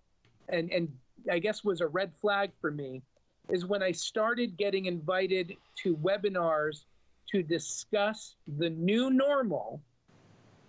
and, 0.50 0.72
and 0.72 0.90
I 1.32 1.40
guess 1.40 1.64
was 1.64 1.82
a 1.82 1.88
red 1.88 2.12
flag 2.16 2.52
for 2.60 2.72
me 2.72 3.02
is 3.50 3.66
when 3.66 3.84
I 3.84 3.92
started 3.92 4.58
getting 4.58 4.86
invited 4.86 5.56
to 5.84 5.96
webinars 5.98 6.86
to 7.32 7.44
discuss 7.44 8.36
the 8.58 8.70
new 8.70 9.10
normal 9.10 9.82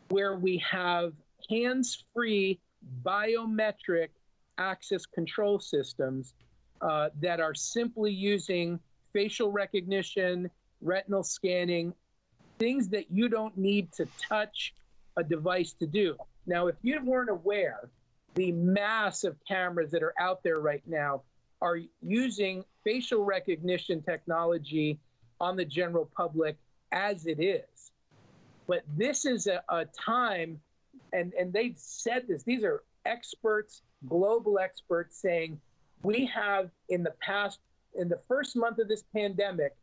where 0.08 0.36
we 0.36 0.58
have 0.58 1.12
hands 1.50 2.04
free 2.12 2.60
biometric 3.02 4.08
access 4.58 5.06
control 5.06 5.58
systems 5.58 6.34
uh, 6.80 7.08
that 7.20 7.40
are 7.40 7.54
simply 7.54 8.12
using 8.12 8.78
facial 9.12 9.50
recognition, 9.50 10.50
retinal 10.80 11.22
scanning, 11.22 11.94
things 12.58 12.88
that 12.88 13.10
you 13.10 13.28
don't 13.28 13.56
need 13.56 13.92
to 13.92 14.06
touch 14.20 14.74
a 15.16 15.24
device 15.24 15.72
to 15.72 15.86
do. 15.86 16.16
Now, 16.46 16.66
if 16.66 16.76
you 16.82 17.00
weren't 17.02 17.30
aware, 17.30 17.88
the 18.34 18.52
mass 18.52 19.24
of 19.24 19.36
cameras 19.46 19.90
that 19.92 20.02
are 20.02 20.14
out 20.18 20.42
there 20.42 20.60
right 20.60 20.82
now 20.86 21.22
are 21.62 21.78
using 22.02 22.64
facial 22.82 23.24
recognition 23.24 24.02
technology 24.02 24.98
on 25.40 25.56
the 25.56 25.64
general 25.64 26.10
public 26.16 26.56
as 26.92 27.26
it 27.26 27.42
is. 27.42 27.92
But 28.66 28.82
this 28.96 29.24
is 29.24 29.46
a, 29.46 29.62
a 29.68 29.86
time, 29.86 30.60
and, 31.12 31.32
and 31.34 31.52
they've 31.52 31.76
said 31.76 32.26
this, 32.28 32.42
these 32.42 32.64
are 32.64 32.82
experts, 33.04 33.82
global 34.08 34.58
experts 34.58 35.20
saying 35.20 35.60
we 36.02 36.26
have 36.26 36.70
in 36.88 37.02
the 37.02 37.14
past, 37.20 37.60
in 37.94 38.08
the 38.08 38.20
first 38.28 38.56
month 38.56 38.78
of 38.78 38.88
this 38.88 39.04
pandemic, 39.14 39.74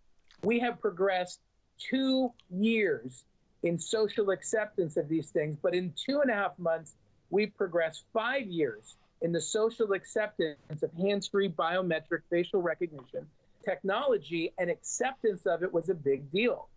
we 0.43 0.59
have 0.59 0.79
progressed 0.79 1.39
two 1.77 2.31
years 2.49 3.25
in 3.63 3.77
social 3.77 4.31
acceptance 4.31 4.97
of 4.97 5.07
these 5.07 5.29
things. 5.29 5.57
But 5.61 5.75
in 5.75 5.93
two 5.95 6.21
and 6.21 6.31
a 6.31 6.33
half 6.33 6.57
months, 6.57 6.95
we've 7.29 7.55
progressed 7.55 8.05
five 8.13 8.47
years 8.47 8.95
in 9.21 9.31
the 9.31 9.41
social 9.41 9.93
acceptance 9.93 10.81
of 10.81 10.91
hands 10.93 11.27
free 11.27 11.49
biometric 11.49 12.21
facial 12.29 12.61
recognition 12.61 13.27
technology, 13.63 14.51
and 14.57 14.69
acceptance 14.69 15.45
of 15.45 15.63
it 15.63 15.71
was 15.71 15.89
a 15.89 15.93
big 15.93 16.31
deal. 16.31 16.67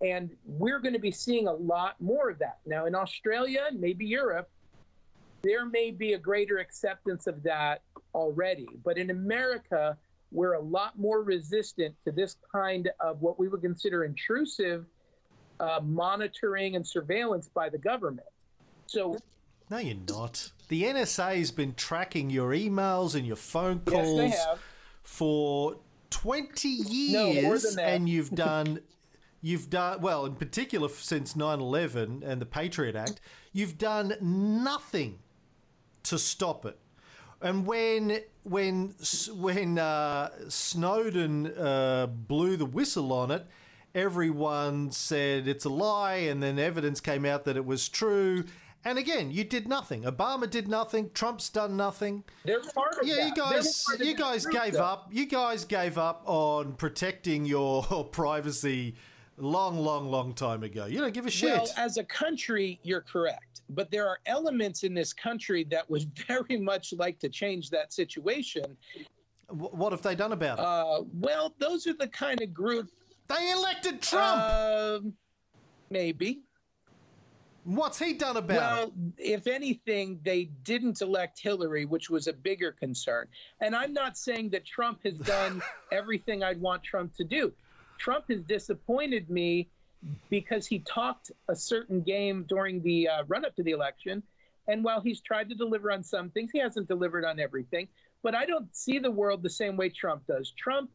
And 0.00 0.30
we're 0.46 0.80
going 0.80 0.94
to 0.94 1.00
be 1.00 1.10
seeing 1.10 1.46
a 1.46 1.52
lot 1.52 2.00
more 2.00 2.30
of 2.30 2.38
that. 2.38 2.58
Now, 2.66 2.86
in 2.86 2.94
Australia, 2.94 3.66
and 3.68 3.80
maybe 3.80 4.04
Europe, 4.04 4.48
there 5.42 5.66
may 5.66 5.90
be 5.90 6.14
a 6.14 6.18
greater 6.18 6.58
acceptance 6.58 7.26
of 7.26 7.42
that 7.42 7.82
already. 8.14 8.68
But 8.84 8.98
in 8.98 9.10
America, 9.10 9.96
we're 10.32 10.54
a 10.54 10.60
lot 10.60 10.98
more 10.98 11.22
resistant 11.22 11.94
to 12.04 12.12
this 12.12 12.36
kind 12.50 12.90
of 13.00 13.20
what 13.20 13.38
we 13.38 13.48
would 13.48 13.60
consider 13.60 14.04
intrusive 14.04 14.86
uh, 15.60 15.80
monitoring 15.82 16.76
and 16.76 16.86
surveillance 16.86 17.48
by 17.48 17.68
the 17.68 17.78
government. 17.78 18.26
So, 18.86 19.18
no, 19.70 19.78
you're 19.78 19.96
not. 20.08 20.50
The 20.68 20.84
NSA 20.84 21.38
has 21.38 21.50
been 21.50 21.74
tracking 21.74 22.30
your 22.30 22.50
emails 22.50 23.14
and 23.14 23.26
your 23.26 23.36
phone 23.36 23.80
calls 23.80 24.30
yes, 24.30 24.46
for 25.02 25.76
20 26.10 26.68
years, 26.68 27.76
no, 27.76 27.82
and 27.82 28.08
you've 28.08 28.30
done. 28.34 28.80
You've 29.40 29.68
done 29.68 30.00
well, 30.00 30.24
in 30.24 30.36
particular 30.36 30.88
since 30.88 31.36
9 31.36 31.60
11 31.60 32.22
and 32.24 32.40
the 32.40 32.46
Patriot 32.46 32.96
Act, 32.96 33.20
you've 33.52 33.76
done 33.76 34.14
nothing 34.20 35.18
to 36.04 36.18
stop 36.18 36.64
it. 36.64 36.78
And 37.42 37.66
when 37.66 38.20
when 38.44 38.94
when 39.34 39.78
uh, 39.78 40.30
Snowden 40.48 41.46
uh, 41.46 42.06
blew 42.06 42.56
the 42.56 42.64
whistle 42.64 43.12
on 43.12 43.30
it, 43.30 43.46
everyone 43.94 44.90
said 44.90 45.46
it's 45.46 45.64
a 45.64 45.70
lie, 45.70 46.14
and 46.14 46.42
then 46.42 46.58
evidence 46.58 47.00
came 47.00 47.24
out 47.24 47.44
that 47.44 47.56
it 47.56 47.64
was 47.64 47.88
true. 47.88 48.44
And 48.86 48.98
again, 48.98 49.30
you 49.30 49.44
did 49.44 49.66
nothing. 49.66 50.02
Obama 50.02 50.48
did 50.48 50.68
nothing. 50.68 51.10
Trump's 51.14 51.48
done 51.48 51.74
nothing. 51.76 52.24
They're 52.44 52.60
part 52.60 52.98
of 53.00 53.06
yeah, 53.06 53.16
that. 53.16 53.28
you 53.28 53.34
guys, 53.34 53.86
you 53.98 54.14
guys 54.14 54.44
gave 54.44 54.74
though. 54.74 54.84
up. 54.84 55.08
You 55.10 55.24
guys 55.24 55.64
gave 55.64 55.96
up 55.96 56.22
on 56.26 56.74
protecting 56.74 57.46
your 57.46 57.82
privacy 58.12 58.94
long, 59.38 59.78
long, 59.78 60.10
long 60.10 60.34
time 60.34 60.62
ago. 60.62 60.84
You 60.84 60.98
don't 60.98 61.14
give 61.14 61.26
a 61.26 61.30
shit. 61.30 61.52
Well, 61.52 61.68
as 61.78 61.96
a 61.96 62.04
country, 62.04 62.78
you're 62.82 63.00
correct. 63.00 63.62
But 63.70 63.90
there 63.90 64.06
are 64.06 64.18
elements 64.26 64.84
in 64.84 64.92
this 64.92 65.14
country 65.14 65.64
that 65.70 65.88
would 65.88 66.10
very 66.28 66.58
much 66.58 66.92
like 66.92 67.18
to 67.20 67.30
change 67.30 67.70
that 67.70 67.92
situation. 67.92 68.76
Wh- 69.48 69.72
what 69.74 69.92
have 69.92 70.02
they 70.02 70.14
done 70.14 70.32
about 70.32 70.58
it? 70.58 70.64
Uh, 70.64 71.04
well, 71.20 71.54
those 71.58 71.86
are 71.86 71.94
the 71.94 72.08
kind 72.08 72.42
of 72.42 72.52
group. 72.52 72.90
They 73.28 73.50
elected 73.52 74.02
Trump. 74.02 74.42
Um, 74.42 75.12
maybe. 75.90 76.42
What's 77.64 77.98
he 77.98 78.12
done 78.12 78.36
about 78.36 78.56
Well, 78.56 78.92
it? 79.16 79.22
if 79.38 79.46
anything, 79.46 80.20
they 80.22 80.50
didn't 80.64 81.00
elect 81.00 81.40
Hillary, 81.40 81.86
which 81.86 82.10
was 82.10 82.26
a 82.26 82.32
bigger 82.32 82.72
concern. 82.72 83.26
And 83.60 83.74
I'm 83.74 83.94
not 83.94 84.18
saying 84.18 84.50
that 84.50 84.66
Trump 84.66 85.00
has 85.04 85.14
done 85.14 85.62
everything 85.92 86.42
I'd 86.42 86.60
want 86.60 86.82
Trump 86.82 87.14
to 87.16 87.24
do. 87.24 87.52
Trump 87.98 88.26
has 88.28 88.42
disappointed 88.42 89.30
me 89.30 89.68
because 90.28 90.66
he 90.66 90.80
talked 90.80 91.30
a 91.48 91.56
certain 91.56 92.02
game 92.02 92.44
during 92.50 92.82
the 92.82 93.08
uh, 93.08 93.24
run 93.28 93.46
up 93.46 93.56
to 93.56 93.62
the 93.62 93.70
election. 93.70 94.22
And 94.68 94.84
while 94.84 95.00
he's 95.00 95.22
tried 95.22 95.48
to 95.48 95.54
deliver 95.54 95.90
on 95.90 96.02
some 96.02 96.28
things, 96.30 96.50
he 96.52 96.58
hasn't 96.58 96.86
delivered 96.88 97.24
on 97.24 97.40
everything. 97.40 97.88
But 98.22 98.34
I 98.34 98.44
don't 98.44 98.74
see 98.76 98.98
the 98.98 99.10
world 99.10 99.42
the 99.42 99.48
same 99.50 99.76
way 99.76 99.88
Trump 99.88 100.26
does. 100.26 100.52
Trump 100.56 100.90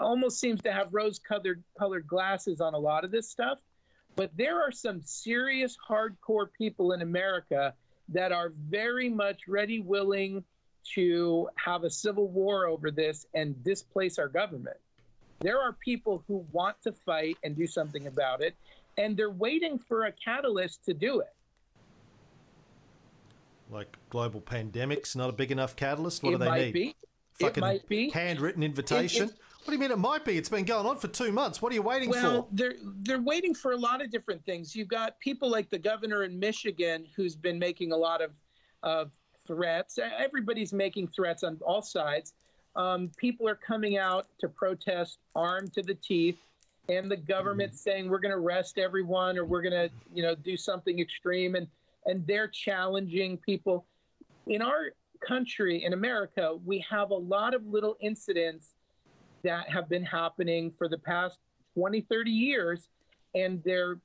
almost 0.00 0.40
seems 0.40 0.60
to 0.62 0.72
have 0.72 0.88
rose 0.92 1.18
colored 1.18 1.62
colored 1.78 2.06
glasses 2.06 2.60
on 2.60 2.74
a 2.74 2.78
lot 2.78 3.04
of 3.04 3.10
this 3.10 3.28
stuff. 3.28 3.58
But 4.16 4.36
there 4.36 4.60
are 4.60 4.72
some 4.72 5.00
serious 5.02 5.76
hardcore 5.88 6.48
people 6.56 6.92
in 6.92 7.02
America 7.02 7.74
that 8.08 8.32
are 8.32 8.52
very 8.68 9.08
much 9.08 9.46
ready, 9.46 9.80
willing 9.80 10.44
to 10.94 11.48
have 11.56 11.84
a 11.84 11.90
civil 11.90 12.28
war 12.28 12.66
over 12.66 12.90
this 12.90 13.26
and 13.34 13.62
displace 13.62 14.18
our 14.18 14.28
government. 14.28 14.76
There 15.40 15.60
are 15.60 15.72
people 15.72 16.24
who 16.26 16.44
want 16.52 16.76
to 16.82 16.92
fight 16.92 17.38
and 17.44 17.56
do 17.56 17.66
something 17.66 18.06
about 18.06 18.42
it, 18.42 18.54
and 18.98 19.16
they're 19.16 19.30
waiting 19.30 19.78
for 19.78 20.06
a 20.06 20.12
catalyst 20.12 20.84
to 20.86 20.94
do 20.94 21.20
it. 21.20 21.32
Like 23.70 23.96
global 24.10 24.40
pandemics, 24.40 25.14
not 25.14 25.30
a 25.30 25.32
big 25.32 25.52
enough 25.52 25.76
catalyst. 25.76 26.22
What 26.22 26.30
it 26.30 26.32
do 26.32 26.38
they 26.38 26.48
might 26.48 26.64
need? 26.66 26.72
be. 26.72 26.96
Fucking 27.40 27.62
it 27.62 27.66
might 27.66 27.88
be. 27.88 28.10
handwritten 28.10 28.62
invitation. 28.62 29.28
It- 29.28 29.34
what 29.60 29.66
do 29.66 29.72
you 29.72 29.78
mean 29.78 29.90
it 29.90 29.98
might 29.98 30.24
be? 30.24 30.38
It's 30.38 30.48
been 30.48 30.64
going 30.64 30.86
on 30.86 30.96
for 30.96 31.08
two 31.08 31.32
months. 31.32 31.60
What 31.60 31.70
are 31.70 31.74
you 31.74 31.82
waiting 31.82 32.10
for? 32.10 32.18
Well, 32.18 32.42
for? 32.44 32.48
they're 32.52 32.74
they're 33.02 33.20
waiting 33.20 33.54
for 33.54 33.72
a 33.72 33.76
lot 33.76 34.02
of 34.02 34.10
different 34.10 34.42
things. 34.46 34.74
You've 34.74 34.88
got 34.88 35.20
people 35.20 35.50
like 35.50 35.68
the 35.68 35.78
governor 35.78 36.24
in 36.24 36.38
Michigan 36.38 37.06
who's 37.14 37.36
been 37.36 37.58
making 37.58 37.92
a 37.92 37.96
lot 37.96 38.22
of 38.22 38.30
of 38.82 39.10
threats. 39.46 39.98
Everybody's 39.98 40.72
making 40.72 41.08
threats 41.08 41.42
on 41.42 41.58
all 41.62 41.82
sides. 41.82 42.32
Um, 42.74 43.10
people 43.16 43.48
are 43.48 43.54
coming 43.54 43.98
out 43.98 44.26
to 44.38 44.48
protest 44.48 45.18
armed 45.34 45.72
to 45.74 45.82
the 45.82 45.94
teeth, 45.94 46.38
and 46.88 47.10
the 47.10 47.16
government 47.16 47.74
saying 47.74 48.08
we're 48.08 48.18
going 48.18 48.32
to 48.32 48.38
arrest 48.38 48.78
everyone 48.78 49.36
or 49.36 49.44
we're 49.44 49.62
going 49.62 49.88
to 49.88 49.90
you 50.14 50.22
know 50.22 50.34
do 50.34 50.56
something 50.56 50.98
extreme, 51.00 51.54
and 51.54 51.66
and 52.06 52.26
they're 52.26 52.48
challenging 52.48 53.36
people. 53.36 53.84
In 54.46 54.62
our 54.62 54.92
country, 55.20 55.84
in 55.84 55.92
America, 55.92 56.56
we 56.64 56.84
have 56.90 57.10
a 57.10 57.14
lot 57.14 57.54
of 57.54 57.66
little 57.66 57.96
incidents 58.00 58.74
that 59.42 59.68
have 59.68 59.88
been 59.88 60.04
happening 60.04 60.72
for 60.76 60.88
the 60.88 60.98
past 60.98 61.38
20, 61.74 62.02
30 62.02 62.30
years, 62.30 62.88
and 63.34 63.62
they're 63.64 63.98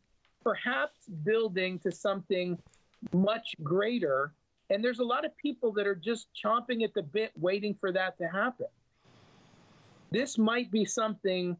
perhaps 0.43 1.07
building 1.23 1.79
to 1.79 1.91
something 1.91 2.57
much 3.13 3.55
greater 3.63 4.31
And 4.69 4.83
there's 4.83 4.99
a 4.99 5.03
lot 5.03 5.25
of 5.25 5.37
people 5.37 5.71
that 5.73 5.85
are 5.85 5.95
just 5.95 6.27
chomping 6.33 6.83
at 6.83 6.93
the 6.93 7.03
bit, 7.03 7.31
waiting 7.37 7.75
for 7.75 7.91
that 7.91 8.17
to 8.17 8.27
happen. 8.27 8.65
This 10.11 10.37
might 10.39 10.71
be 10.71 10.85
something 10.85 11.55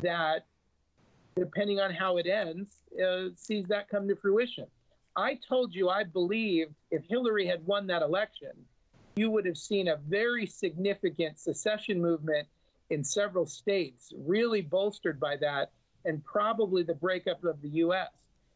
that, 0.00 0.46
depending 1.36 1.80
on 1.80 1.92
how 1.92 2.16
it 2.18 2.26
ends, 2.26 2.76
uh, 3.04 3.30
sees 3.34 3.66
that 3.66 3.88
come 3.88 4.06
to 4.06 4.14
fruition. 4.14 4.66
I 5.16 5.38
told 5.48 5.74
you 5.74 5.88
I 5.88 6.04
believed 6.04 6.74
if 6.92 7.02
Hillary 7.08 7.46
had 7.46 7.64
won 7.66 7.88
that 7.88 8.02
election, 8.02 8.52
you 9.16 9.30
would 9.30 9.46
have 9.46 9.56
seen 9.56 9.88
a 9.88 9.96
very 10.08 10.46
significant 10.46 11.38
secession 11.38 12.00
movement 12.00 12.48
in 12.90 13.04
several 13.04 13.46
states, 13.46 14.12
really 14.16 14.60
bolstered 14.60 15.18
by 15.18 15.36
that, 15.36 15.70
and 16.04 16.24
probably 16.24 16.82
the 16.82 16.94
breakup 16.94 17.42
of 17.44 17.60
the 17.62 17.68
U.S. 17.68 18.08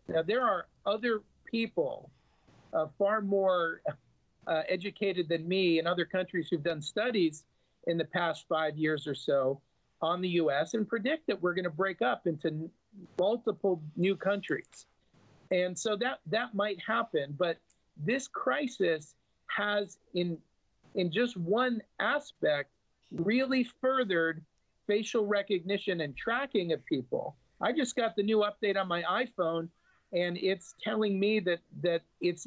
Now, 0.08 0.22
there 0.22 0.42
are 0.42 0.66
other 0.84 1.22
people 1.44 2.10
uh, 2.72 2.86
far 2.98 3.20
more 3.20 3.80
uh, 4.46 4.62
educated 4.68 5.28
than 5.28 5.46
me 5.46 5.78
in 5.78 5.86
other 5.86 6.04
countries 6.04 6.48
who've 6.50 6.62
done 6.62 6.82
studies 6.82 7.44
in 7.86 7.96
the 7.96 8.04
past 8.04 8.46
five 8.48 8.76
years 8.76 9.06
or 9.06 9.14
so 9.14 9.60
on 10.00 10.20
the 10.20 10.28
U.S. 10.30 10.74
and 10.74 10.86
predict 10.88 11.26
that 11.26 11.40
we're 11.40 11.54
going 11.54 11.64
to 11.64 11.70
break 11.70 12.02
up 12.02 12.26
into 12.26 12.70
multiple 13.18 13.82
new 13.96 14.16
countries. 14.16 14.86
And 15.50 15.78
so 15.78 15.96
that 15.96 16.20
that 16.26 16.54
might 16.54 16.78
happen, 16.86 17.34
but 17.38 17.56
this 17.96 18.28
crisis 18.28 19.14
has 19.46 19.98
in 20.14 20.38
in 20.98 21.12
just 21.12 21.36
one 21.36 21.80
aspect 22.00 22.70
really 23.12 23.64
furthered 23.80 24.44
facial 24.86 25.24
recognition 25.24 26.00
and 26.02 26.16
tracking 26.16 26.72
of 26.72 26.84
people. 26.84 27.36
I 27.60 27.72
just 27.72 27.94
got 27.96 28.16
the 28.16 28.22
new 28.22 28.38
update 28.38 28.76
on 28.76 28.88
my 28.88 29.02
iPhone 29.02 29.68
and 30.12 30.36
it's 30.38 30.74
telling 30.82 31.18
me 31.20 31.38
that 31.40 31.60
that 31.82 32.02
it's 32.20 32.46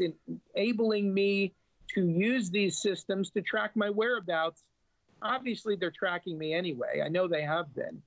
enabling 0.55 1.13
me 1.13 1.53
to 1.93 2.07
use 2.07 2.49
these 2.49 2.81
systems 2.81 3.31
to 3.31 3.41
track 3.41 3.71
my 3.75 3.89
whereabouts. 3.89 4.63
Obviously 5.21 5.75
they're 5.77 5.91
tracking 5.91 6.37
me 6.37 6.53
anyway. 6.53 7.01
I 7.03 7.07
know 7.09 7.27
they 7.27 7.43
have 7.43 7.73
been. 7.73 8.01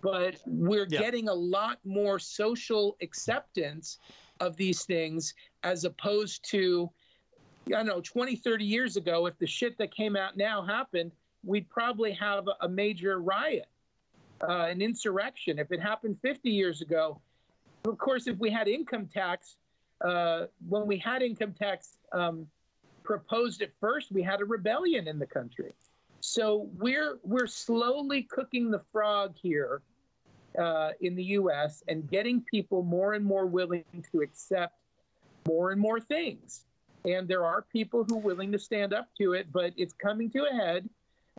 But 0.00 0.36
we're 0.46 0.86
Yeah. 0.88 1.00
getting 1.00 1.28
a 1.28 1.34
lot 1.34 1.78
more 1.84 2.20
social 2.20 2.96
acceptance 3.02 3.98
of 4.38 4.56
these 4.56 4.84
things 4.84 5.34
as 5.64 5.82
opposed 5.84 6.48
to 6.50 6.88
I 7.74 7.82
know 7.82 8.00
20 8.00 8.36
30 8.36 8.64
years 8.64 8.96
ago 8.96 9.26
if 9.26 9.38
the 9.38 9.46
shit 9.46 9.76
that 9.78 9.94
came 9.94 10.16
out 10.16 10.36
now 10.36 10.62
happened 10.62 11.12
we'd 11.44 11.68
probably 11.68 12.12
have 12.12 12.46
a- 12.48 12.64
a 12.66 12.68
major 12.68 13.20
riot 13.20 13.66
uh, 14.42 14.66
an 14.70 14.80
insurrection 14.80 15.58
if 15.58 15.72
it 15.72 15.80
happened 15.80 16.18
50 16.22 16.50
years 16.50 16.80
ago 16.80 17.20
of 17.84 17.98
course 17.98 18.26
if 18.26 18.38
we 18.38 18.50
had 18.50 18.68
income 18.68 19.06
tax 19.06 19.56
uh, 20.04 20.46
when 20.68 20.86
we 20.86 20.98
had 20.98 21.22
income 21.22 21.52
tax 21.52 21.98
um, 22.12 22.46
proposed 23.02 23.62
at 23.62 23.70
first 23.80 24.12
we 24.12 24.22
had 24.22 24.40
a 24.40 24.44
rebellion 24.44 25.08
in 25.08 25.18
the 25.18 25.26
country 25.26 25.72
so 26.20 26.68
we're 26.78 27.18
we're 27.22 27.46
slowly 27.46 28.22
cooking 28.22 28.70
the 28.70 28.80
frog 28.92 29.34
here 29.40 29.82
uh, 30.58 30.90
in 31.00 31.14
the 31.14 31.24
U.S. 31.24 31.82
and 31.88 32.08
getting 32.10 32.42
people 32.42 32.82
more 32.82 33.14
and 33.14 33.24
more 33.24 33.46
willing 33.46 33.84
to 34.10 34.20
accept 34.20 34.74
more 35.46 35.70
and 35.70 35.80
more 35.80 36.00
things. 36.00 36.64
And 37.04 37.28
there 37.28 37.44
are 37.44 37.62
people 37.62 38.04
who 38.04 38.16
are 38.16 38.20
willing 38.20 38.52
to 38.52 38.58
stand 38.58 38.92
up 38.92 39.08
to 39.18 39.32
it, 39.32 39.52
but 39.52 39.72
it's 39.76 39.94
coming 39.94 40.30
to 40.30 40.46
a 40.50 40.54
head. 40.54 40.88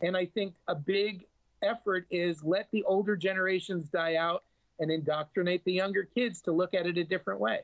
And 0.02 0.16
I 0.16 0.26
think 0.26 0.56
a 0.68 0.76
big 0.76 1.26
effort 1.62 2.06
is 2.10 2.44
let 2.44 2.70
the 2.72 2.84
older 2.84 3.16
generations 3.16 3.90
die 3.90 4.16
out 4.16 4.44
and 4.80 4.90
indoctrinate 4.90 5.64
the 5.66 5.74
younger 5.74 6.04
kids 6.04 6.42
to 6.42 6.52
look 6.52 6.74
at 6.74 6.86
it 6.88 6.98
a 6.98 7.04
different 7.04 7.40
way. 7.40 7.60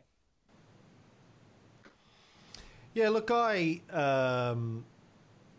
Yeah, 2.93 3.09
look, 3.09 3.29
I 3.31 3.81
um, 3.91 4.85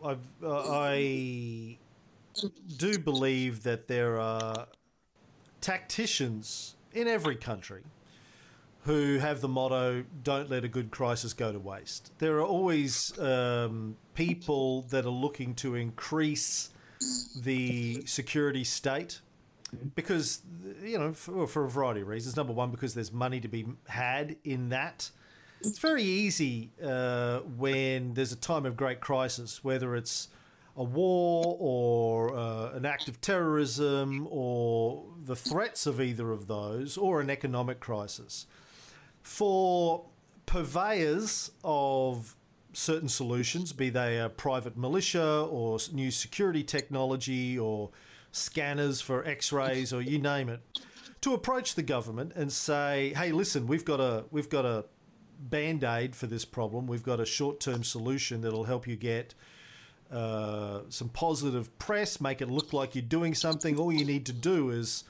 I've, 0.02 0.26
uh, 0.42 0.70
I 0.70 1.78
do 2.76 2.98
believe 2.98 3.62
that 3.64 3.88
there 3.88 4.18
are 4.18 4.66
tacticians 5.60 6.76
in 6.92 7.08
every 7.08 7.36
country 7.36 7.82
who 8.86 9.18
have 9.18 9.40
the 9.40 9.48
motto 9.48 10.04
"Don't 10.22 10.48
let 10.48 10.64
a 10.64 10.68
good 10.68 10.90
crisis 10.90 11.32
go 11.32 11.52
to 11.52 11.58
waste." 11.58 12.12
There 12.18 12.38
are 12.38 12.46
always 12.46 13.16
um, 13.18 13.96
people 14.14 14.82
that 14.90 15.04
are 15.04 15.10
looking 15.10 15.54
to 15.56 15.74
increase 15.74 16.70
the 17.36 18.06
security 18.06 18.64
state 18.64 19.20
because 19.94 20.42
you 20.82 20.98
know 20.98 21.12
for, 21.12 21.46
for 21.46 21.64
a 21.64 21.68
variety 21.68 22.00
of 22.00 22.08
reasons. 22.08 22.36
Number 22.36 22.52
one, 22.52 22.70
because 22.70 22.94
there's 22.94 23.12
money 23.12 23.40
to 23.40 23.48
be 23.48 23.66
had 23.88 24.36
in 24.44 24.70
that. 24.70 25.10
It's 25.62 25.78
very 25.78 26.02
easy 26.02 26.70
uh, 26.84 27.40
when 27.40 28.14
there's 28.14 28.32
a 28.32 28.36
time 28.36 28.66
of 28.66 28.76
great 28.76 29.00
crisis, 29.00 29.64
whether 29.64 29.96
it's 29.96 30.28
a 30.76 30.84
war 30.84 31.56
or 31.58 32.36
uh, 32.36 32.72
an 32.72 32.84
act 32.84 33.08
of 33.08 33.20
terrorism 33.20 34.28
or 34.30 35.04
the 35.24 35.34
threats 35.34 35.86
of 35.86 36.00
either 36.00 36.30
of 36.30 36.46
those 36.46 36.98
or 36.98 37.20
an 37.20 37.30
economic 37.30 37.80
crisis. 37.80 38.46
For 39.26 40.04
purveyors 40.46 41.50
of 41.64 42.36
certain 42.72 43.08
solutions, 43.08 43.72
be 43.72 43.90
they 43.90 44.20
a 44.20 44.28
private 44.28 44.76
militia 44.76 45.42
or 45.42 45.80
new 45.92 46.12
security 46.12 46.62
technology 46.62 47.58
or 47.58 47.90
scanners 48.30 49.00
for 49.00 49.26
x 49.26 49.52
rays 49.52 49.92
or 49.92 50.00
you 50.00 50.18
name 50.18 50.48
it, 50.48 50.60
to 51.22 51.34
approach 51.34 51.74
the 51.74 51.82
government 51.82 52.34
and 52.36 52.52
say, 52.52 53.14
hey, 53.16 53.32
listen, 53.32 53.66
we've 53.66 53.84
got 53.84 53.98
a, 53.98 54.26
we've 54.30 54.48
got 54.48 54.64
a 54.64 54.84
band 55.40 55.82
aid 55.82 56.14
for 56.14 56.28
this 56.28 56.44
problem, 56.44 56.86
we've 56.86 57.02
got 57.02 57.18
a 57.18 57.26
short 57.26 57.58
term 57.58 57.82
solution 57.82 58.42
that'll 58.42 58.64
help 58.64 58.86
you 58.86 58.94
get 58.94 59.34
uh, 60.12 60.82
some 60.88 61.08
positive 61.08 61.76
press, 61.80 62.20
make 62.20 62.40
it 62.40 62.48
look 62.48 62.72
like 62.72 62.94
you're 62.94 63.02
doing 63.02 63.34
something. 63.34 63.76
All 63.76 63.92
you 63.92 64.04
need 64.04 64.24
to 64.26 64.32
do 64.32 64.70
is 64.70 65.02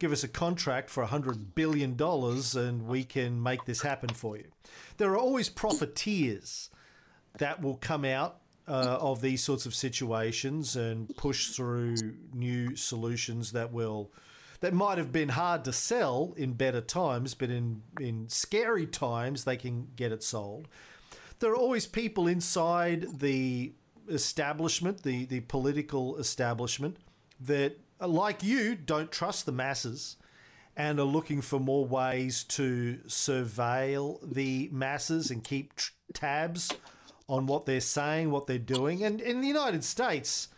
give 0.00 0.10
us 0.12 0.24
a 0.24 0.28
contract 0.28 0.90
for 0.90 1.06
$100 1.06 1.54
billion 1.54 1.94
and 2.00 2.86
we 2.88 3.04
can 3.04 3.40
make 3.40 3.64
this 3.66 3.82
happen 3.82 4.08
for 4.08 4.36
you. 4.36 4.46
There 4.96 5.10
are 5.10 5.18
always 5.18 5.48
profiteers 5.48 6.70
that 7.38 7.62
will 7.62 7.76
come 7.76 8.04
out 8.04 8.40
uh, 8.66 8.98
of 9.00 9.20
these 9.20 9.42
sorts 9.42 9.66
of 9.66 9.74
situations 9.74 10.74
and 10.74 11.14
push 11.16 11.50
through 11.50 11.96
new 12.32 12.74
solutions 12.74 13.52
that 13.52 13.72
will 13.72 14.10
that 14.60 14.74
might 14.74 14.98
have 14.98 15.10
been 15.10 15.30
hard 15.30 15.64
to 15.64 15.72
sell 15.72 16.34
in 16.36 16.52
better 16.52 16.82
times, 16.82 17.34
but 17.34 17.50
in 17.50 17.82
in 17.98 18.28
scary 18.28 18.86
times 18.86 19.44
they 19.44 19.56
can 19.56 19.88
get 19.96 20.12
it 20.12 20.22
sold. 20.22 20.68
There 21.38 21.50
are 21.50 21.56
always 21.56 21.86
people 21.86 22.26
inside 22.26 23.20
the 23.20 23.72
establishment, 24.08 25.02
the 25.02 25.24
the 25.24 25.40
political 25.40 26.16
establishment, 26.18 26.98
that 27.40 27.78
like 28.06 28.42
you 28.42 28.74
don't 28.74 29.12
trust 29.12 29.46
the 29.46 29.52
masses 29.52 30.16
and 30.76 30.98
are 30.98 31.04
looking 31.04 31.42
for 31.42 31.58
more 31.58 31.84
ways 31.84 32.44
to 32.44 32.98
surveil 33.06 34.18
the 34.22 34.68
masses 34.72 35.30
and 35.30 35.44
keep 35.44 35.74
tr- 35.76 35.92
tabs 36.12 36.72
on 37.28 37.46
what 37.46 37.66
they're 37.66 37.80
saying, 37.80 38.30
what 38.30 38.46
they're 38.46 38.58
doing. 38.58 39.04
And 39.04 39.20
in 39.20 39.40
the 39.40 39.46
United 39.46 39.84
States, 39.84 40.48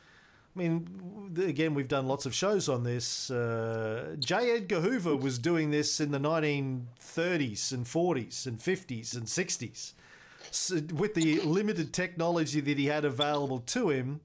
I 0.54 0.58
mean, 0.58 1.32
again, 1.38 1.74
we've 1.74 1.88
done 1.88 2.06
lots 2.06 2.26
of 2.26 2.34
shows 2.34 2.68
on 2.68 2.84
this. 2.84 3.30
Uh, 3.30 4.16
J. 4.18 4.56
Edgar 4.56 4.80
Hoover 4.80 5.16
was 5.16 5.38
doing 5.38 5.70
this 5.70 5.98
in 5.98 6.10
the 6.10 6.18
1930s 6.18 7.72
and 7.72 7.86
40s 7.86 8.46
and 8.46 8.58
50s 8.58 9.16
and 9.16 9.26
60s. 9.26 9.92
So 10.50 10.80
with 10.94 11.14
the 11.14 11.40
limited 11.40 11.94
technology 11.94 12.60
that 12.60 12.76
he 12.76 12.86
had 12.86 13.06
available 13.06 13.60
to 13.60 13.88
him, 13.88 14.20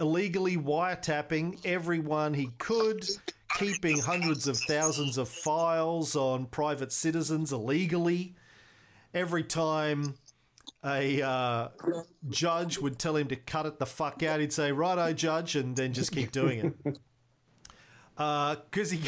illegally 0.00 0.56
wiretapping 0.56 1.60
everyone 1.64 2.34
he 2.34 2.50
could, 2.58 3.06
keeping 3.58 3.98
hundreds 3.98 4.48
of 4.48 4.58
thousands 4.58 5.18
of 5.18 5.28
files 5.28 6.16
on 6.16 6.46
private 6.46 6.92
citizens 6.92 7.52
illegally. 7.52 8.34
Every 9.12 9.44
time 9.44 10.14
a 10.84 11.22
uh, 11.22 11.68
judge 12.28 12.78
would 12.78 12.98
tell 12.98 13.16
him 13.16 13.28
to 13.28 13.36
cut 13.36 13.66
it 13.66 13.78
the 13.78 13.86
fuck 13.86 14.22
out, 14.22 14.40
he'd 14.40 14.52
say, 14.52 14.72
"Righto, 14.72 15.12
judge," 15.12 15.56
and 15.56 15.76
then 15.76 15.92
just 15.92 16.12
keep 16.12 16.32
doing 16.32 16.74
it. 16.84 16.98
Because 18.16 18.92
he 18.92 19.00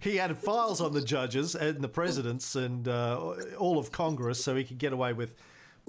he 0.00 0.16
had 0.16 0.38
files 0.38 0.80
on 0.80 0.94
the 0.94 1.02
judges 1.02 1.54
and 1.54 1.82
the 1.82 1.90
presidents 1.90 2.56
and 2.56 2.88
uh, 2.88 3.34
all 3.58 3.76
of 3.76 3.92
Congress, 3.92 4.42
so 4.42 4.56
he 4.56 4.64
could 4.64 4.78
get 4.78 4.94
away 4.94 5.12
with 5.12 5.34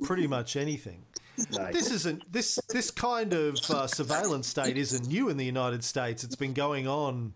pretty 0.03 0.27
much 0.27 0.55
anything. 0.55 1.03
This 1.71 1.91
isn't 1.91 2.31
this 2.31 2.59
this 2.69 2.89
kind 2.89 3.33
of 3.33 3.57
uh, 3.69 3.85
surveillance 3.85 4.47
state 4.47 4.77
isn't 4.77 5.07
new 5.07 5.29
in 5.29 5.37
the 5.37 5.45
United 5.45 5.83
States. 5.83 6.23
It's 6.23 6.35
been 6.35 6.53
going 6.53 6.87
on 6.87 7.33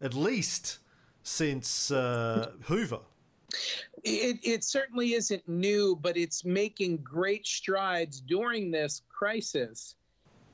at 0.00 0.14
least 0.14 0.78
since 1.22 1.90
uh, 1.90 2.52
Hoover. 2.62 3.00
It, 4.02 4.38
it 4.42 4.64
certainly 4.64 5.14
isn't 5.14 5.46
new, 5.46 5.96
but 6.00 6.16
it's 6.16 6.44
making 6.44 6.98
great 6.98 7.46
strides 7.46 8.20
during 8.20 8.70
this 8.70 9.02
crisis 9.08 9.94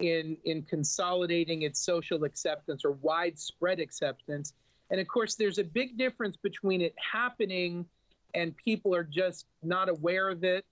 in 0.01 0.37
in 0.45 0.63
consolidating 0.63 1.63
its 1.63 1.79
social 1.79 2.25
acceptance 2.25 2.85
or 2.85 2.93
widespread 3.03 3.79
acceptance. 3.79 4.55
And 4.91 5.01
of 5.01 5.07
course, 5.07 5.37
there's 5.37 5.59
a 5.59 5.65
big 5.65 5.97
difference 5.97 6.37
between 6.37 6.81
it 6.81 6.95
happening 7.13 7.87
and 8.35 8.57
people 8.57 8.95
are 8.95 9.05
just 9.05 9.47
not 9.63 9.89
aware 9.89 10.29
of 10.29 10.45
it 10.45 10.65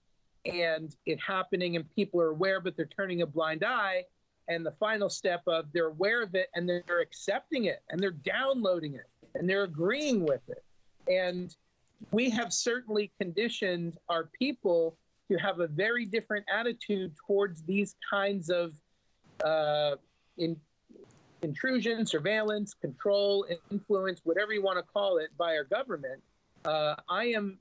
and 0.45 0.95
it 1.05 1.19
happening 1.25 1.75
and 1.75 1.85
people 1.95 2.21
are 2.21 2.29
aware, 2.29 2.59
but 2.59 2.75
they're 2.75 2.85
turning 2.85 3.21
a 3.21 3.27
blind 3.27 3.63
eye. 3.63 4.03
And 4.47 4.65
the 4.65 4.71
final 4.79 5.09
step 5.09 5.43
of 5.47 5.65
they're 5.73 5.87
aware 5.87 6.23
of 6.23 6.33
it 6.33 6.49
and 6.55 6.67
they're 6.67 7.01
accepting 7.01 7.65
it 7.65 7.83
and 7.89 7.99
they're 7.99 8.11
downloading 8.11 8.95
it 8.95 9.07
and 9.35 9.47
they're 9.47 9.63
agreeing 9.63 10.25
with 10.25 10.41
it. 10.49 10.63
And 11.11 11.55
we 12.11 12.29
have 12.31 12.51
certainly 12.51 13.11
conditioned 13.19 13.97
our 14.07 14.29
people 14.39 14.97
to 15.29 15.37
have 15.37 15.59
a 15.59 15.67
very 15.67 16.05
different 16.05 16.45
attitude 16.51 17.13
towards 17.27 17.61
these 17.63 17.95
kinds 18.09 18.49
of 18.49 18.73
uh, 19.43 19.95
in, 20.37 20.57
intrusion, 21.41 22.05
surveillance, 22.05 22.73
control, 22.73 23.45
influence, 23.71 24.21
whatever 24.23 24.53
you 24.53 24.61
want 24.61 24.77
to 24.77 24.83
call 24.83 25.17
it, 25.17 25.29
by 25.37 25.55
our 25.55 25.63
government. 25.63 26.21
Uh, 26.65 26.95
I 27.07 27.25
am 27.25 27.59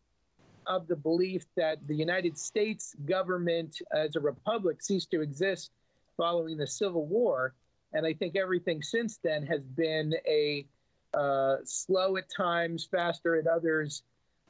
of 0.68 0.86
the 0.86 0.96
belief 0.96 1.46
that 1.56 1.78
the 1.88 1.94
United 1.94 2.38
States 2.38 2.94
government 3.06 3.80
as 3.92 4.14
a 4.16 4.20
republic 4.20 4.82
ceased 4.82 5.10
to 5.10 5.22
exist 5.22 5.70
following 6.16 6.56
the 6.56 6.66
Civil 6.66 7.06
War. 7.06 7.54
And 7.94 8.06
I 8.06 8.12
think 8.12 8.36
everything 8.36 8.82
since 8.82 9.18
then 9.24 9.46
has 9.46 9.62
been 9.62 10.14
a 10.26 10.66
uh, 11.14 11.56
slow 11.64 12.18
at 12.18 12.28
times, 12.28 12.86
faster 12.90 13.36
at 13.36 13.46
others 13.46 14.02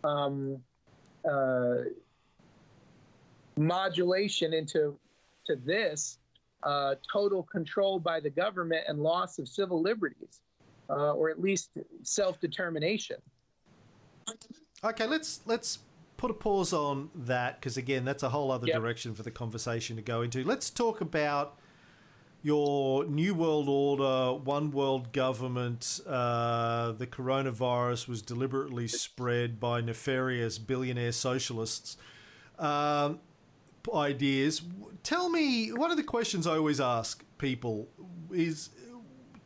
um, 0.02 0.58
uh, 1.28 1.76
modulation 3.56 4.52
into 4.52 4.98
to 5.46 5.56
this 5.64 6.18
uh, 6.64 6.96
total 7.10 7.44
control 7.44 8.00
by 8.00 8.18
the 8.20 8.30
government 8.30 8.82
and 8.88 8.98
loss 8.98 9.38
of 9.38 9.48
civil 9.48 9.80
liberties, 9.80 10.40
uh, 10.90 11.12
or 11.12 11.30
at 11.30 11.40
least 11.40 11.70
self-determination. 12.02 13.16
Okay, 14.84 15.06
let's 15.06 15.40
let's 15.46 15.78
put 16.18 16.30
a 16.30 16.34
pause 16.34 16.74
on 16.74 17.08
that 17.14 17.58
because 17.58 17.78
again, 17.78 18.04
that's 18.04 18.22
a 18.22 18.28
whole 18.28 18.50
other 18.50 18.66
Yep. 18.66 18.76
direction 18.76 19.14
for 19.14 19.22
the 19.22 19.30
conversation 19.30 19.96
to 19.96 20.02
go 20.02 20.20
into. 20.20 20.44
Let's 20.44 20.68
talk 20.68 21.00
about 21.00 21.56
your 22.42 23.04
new 23.06 23.34
world 23.34 23.68
order, 23.68 24.38
one 24.38 24.70
world 24.70 25.12
government. 25.12 26.00
Uh, 26.06 26.92
the 26.92 27.06
coronavirus 27.06 28.06
was 28.08 28.20
deliberately 28.20 28.86
spread 28.88 29.58
by 29.58 29.80
nefarious 29.80 30.58
billionaire 30.58 31.12
socialists. 31.12 31.96
Um, 32.58 33.20
ideas. 33.94 34.60
Tell 35.02 35.30
me, 35.30 35.72
one 35.72 35.90
of 35.90 35.96
the 35.96 36.02
questions 36.02 36.46
I 36.46 36.56
always 36.56 36.80
ask 36.80 37.24
people 37.38 37.88
is 38.30 38.70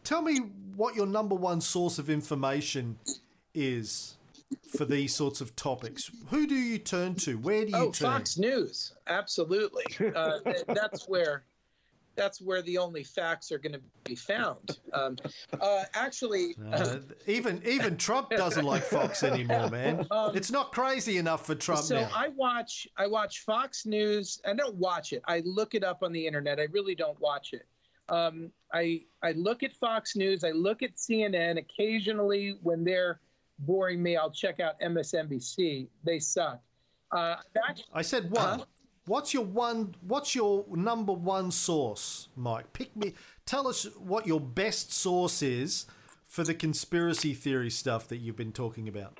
tell 0.03 0.21
me 0.23 0.39
what 0.75 0.97
your 0.97 1.07
number 1.07 1.35
one 1.35 1.61
source 1.61 1.99
of 1.99 2.11
information 2.11 2.99
is 3.55 4.17
for 4.77 4.85
these 4.85 5.15
sorts 5.15 5.41
of 5.41 5.55
topics. 5.57 6.11
Who 6.29 6.47
do 6.47 6.55
you 6.55 6.79
turn 6.79 7.15
to? 7.17 7.37
Where 7.39 7.65
do 7.65 7.71
you 7.71 7.77
Oh, 7.77 7.91
turn? 7.91 8.11
Fox 8.11 8.39
News, 8.39 8.93
absolutely. 9.07 9.85
Uh, 10.15 10.39
that's 10.69 11.09
where 11.09 11.45
that's 12.15 12.43
where 12.43 12.61
the 12.63 12.77
only 12.77 13.03
facts 13.03 13.51
are 13.51 13.59
going 13.59 13.73
to 13.73 13.81
be 14.05 14.15
found. 14.15 14.79
Um, 14.93 15.17
uh, 15.59 15.85
actually, 15.95 16.55
Uh, 16.71 16.99
even 17.27 17.63
even 17.67 17.97
Trump 17.97 18.29
doesn't 18.31 18.67
like 18.67 18.83
Fox 18.83 19.23
anymore, 19.23 19.71
man. 19.71 20.07
Um, 20.11 20.37
it's 20.37 20.51
not 20.51 20.73
crazy 20.73 21.17
enough 21.17 21.47
for 21.47 21.55
Trump 21.55 21.81
so 21.83 22.01
now. 22.01 22.11
I 22.15 22.29
watch 22.29 22.87
I 22.99 23.07
watch 23.07 23.41
Fox 23.45 23.87
News. 23.87 24.41
I 24.47 24.53
don't 24.53 24.75
watch 24.75 25.13
it. 25.15 25.23
I 25.27 25.41
look 25.47 25.75
it 25.75 25.83
up 25.85 26.03
on 26.03 26.13
the 26.13 26.27
internet. 26.27 26.59
I 26.61 26.65
really 26.71 26.95
don't 26.95 27.19
watch 27.19 27.55
it. 27.55 27.67
Um, 28.11 28.51
I 28.75 29.05
I 29.23 29.33
look 29.33 29.63
at 29.63 29.73
Fox 29.75 30.15
News. 30.15 30.45
I 30.45 30.51
look 30.51 30.83
at 30.83 30.97
CNN. 30.97 31.59
Occasionally, 31.59 32.59
when 32.63 32.85
they're 32.85 33.21
boring 33.63 34.03
me, 34.03 34.17
I'll 34.17 34.31
check 34.31 34.61
out 34.61 34.79
MSNBC. 34.81 35.89
They 36.05 36.19
suck. 36.19 36.61
Uh, 37.11 37.37
I 37.93 38.03
said 38.03 38.31
one. 38.31 38.61
Huh? 38.61 38.65
What's 39.07 39.35
your 39.35 39.45
one? 39.45 39.95
What's 40.03 40.35
your 40.35 40.65
number 40.71 41.13
one 41.13 41.51
source, 41.51 42.29
Mike? 42.37 42.73
Pick 42.73 42.95
me. 42.97 43.15
Tell 43.45 43.67
us 43.67 43.85
what 43.99 44.27
your 44.27 44.41
best 44.41 44.93
source 44.93 45.43
is 45.43 45.87
for 46.25 46.45
the 46.45 46.55
conspiracy 46.55 47.35
theory 47.35 47.69
stuff 47.71 48.09
that 48.09 48.19
you've 48.19 48.37
been 48.37 48.53
talking 48.53 48.89
about. 48.89 49.19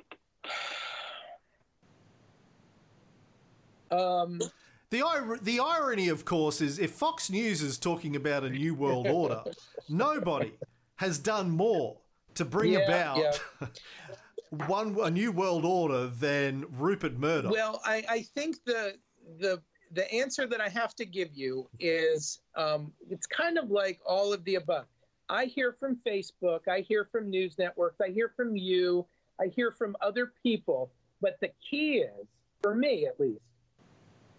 um, 3.91 4.41
The 4.89 4.99
ir- 4.99 5.39
the 5.41 5.59
irony, 5.59 6.07
of 6.09 6.25
course, 6.25 6.61
is 6.61 6.79
if 6.79 6.91
Fox 6.91 7.29
News 7.29 7.61
is 7.61 7.77
talking 7.77 8.15
about 8.15 8.43
a 8.43 8.49
new 8.49 8.73
world 8.73 9.07
order, 9.07 9.43
nobody 9.89 10.53
has 10.95 11.19
done 11.19 11.51
more 11.51 11.97
to 12.35 12.45
bring 12.45 12.73
Yeah, 12.73 12.79
about 12.79 13.17
yeah. 13.61 13.67
one 14.67 14.97
a 15.01 15.09
new 15.09 15.31
world 15.31 15.65
order 15.65 16.07
than 16.07 16.65
Rupert 16.77 17.17
Murdoch. 17.17 17.51
Well, 17.51 17.81
I, 17.85 18.03
I 18.09 18.21
think 18.21 18.57
the 18.65 18.95
the 19.39 19.61
the 19.91 20.11
answer 20.11 20.47
that 20.47 20.59
I 20.59 20.69
have 20.69 20.95
to 20.95 21.05
give 21.05 21.29
you 21.33 21.69
is 21.79 22.39
um, 22.55 22.91
it's 23.09 23.27
kind 23.27 23.57
of 23.57 23.69
like 23.69 23.99
all 24.05 24.33
of 24.33 24.43
the 24.43 24.55
above. 24.55 24.85
I 25.29 25.45
hear 25.45 25.75
from 25.79 25.97
Facebook, 26.05 26.67
I 26.67 26.81
hear 26.81 27.07
from 27.11 27.29
news 27.29 27.57
networks, 27.57 28.01
I 28.01 28.09
hear 28.09 28.33
from 28.35 28.55
you, 28.55 29.05
I 29.39 29.47
hear 29.47 29.71
from 29.71 29.95
other 30.01 30.33
people. 30.41 30.91
But 31.21 31.37
the 31.41 31.51
key 31.69 31.99
is, 31.99 32.27
for 32.61 32.75
me 32.75 33.05
at 33.05 33.19
least, 33.19 33.41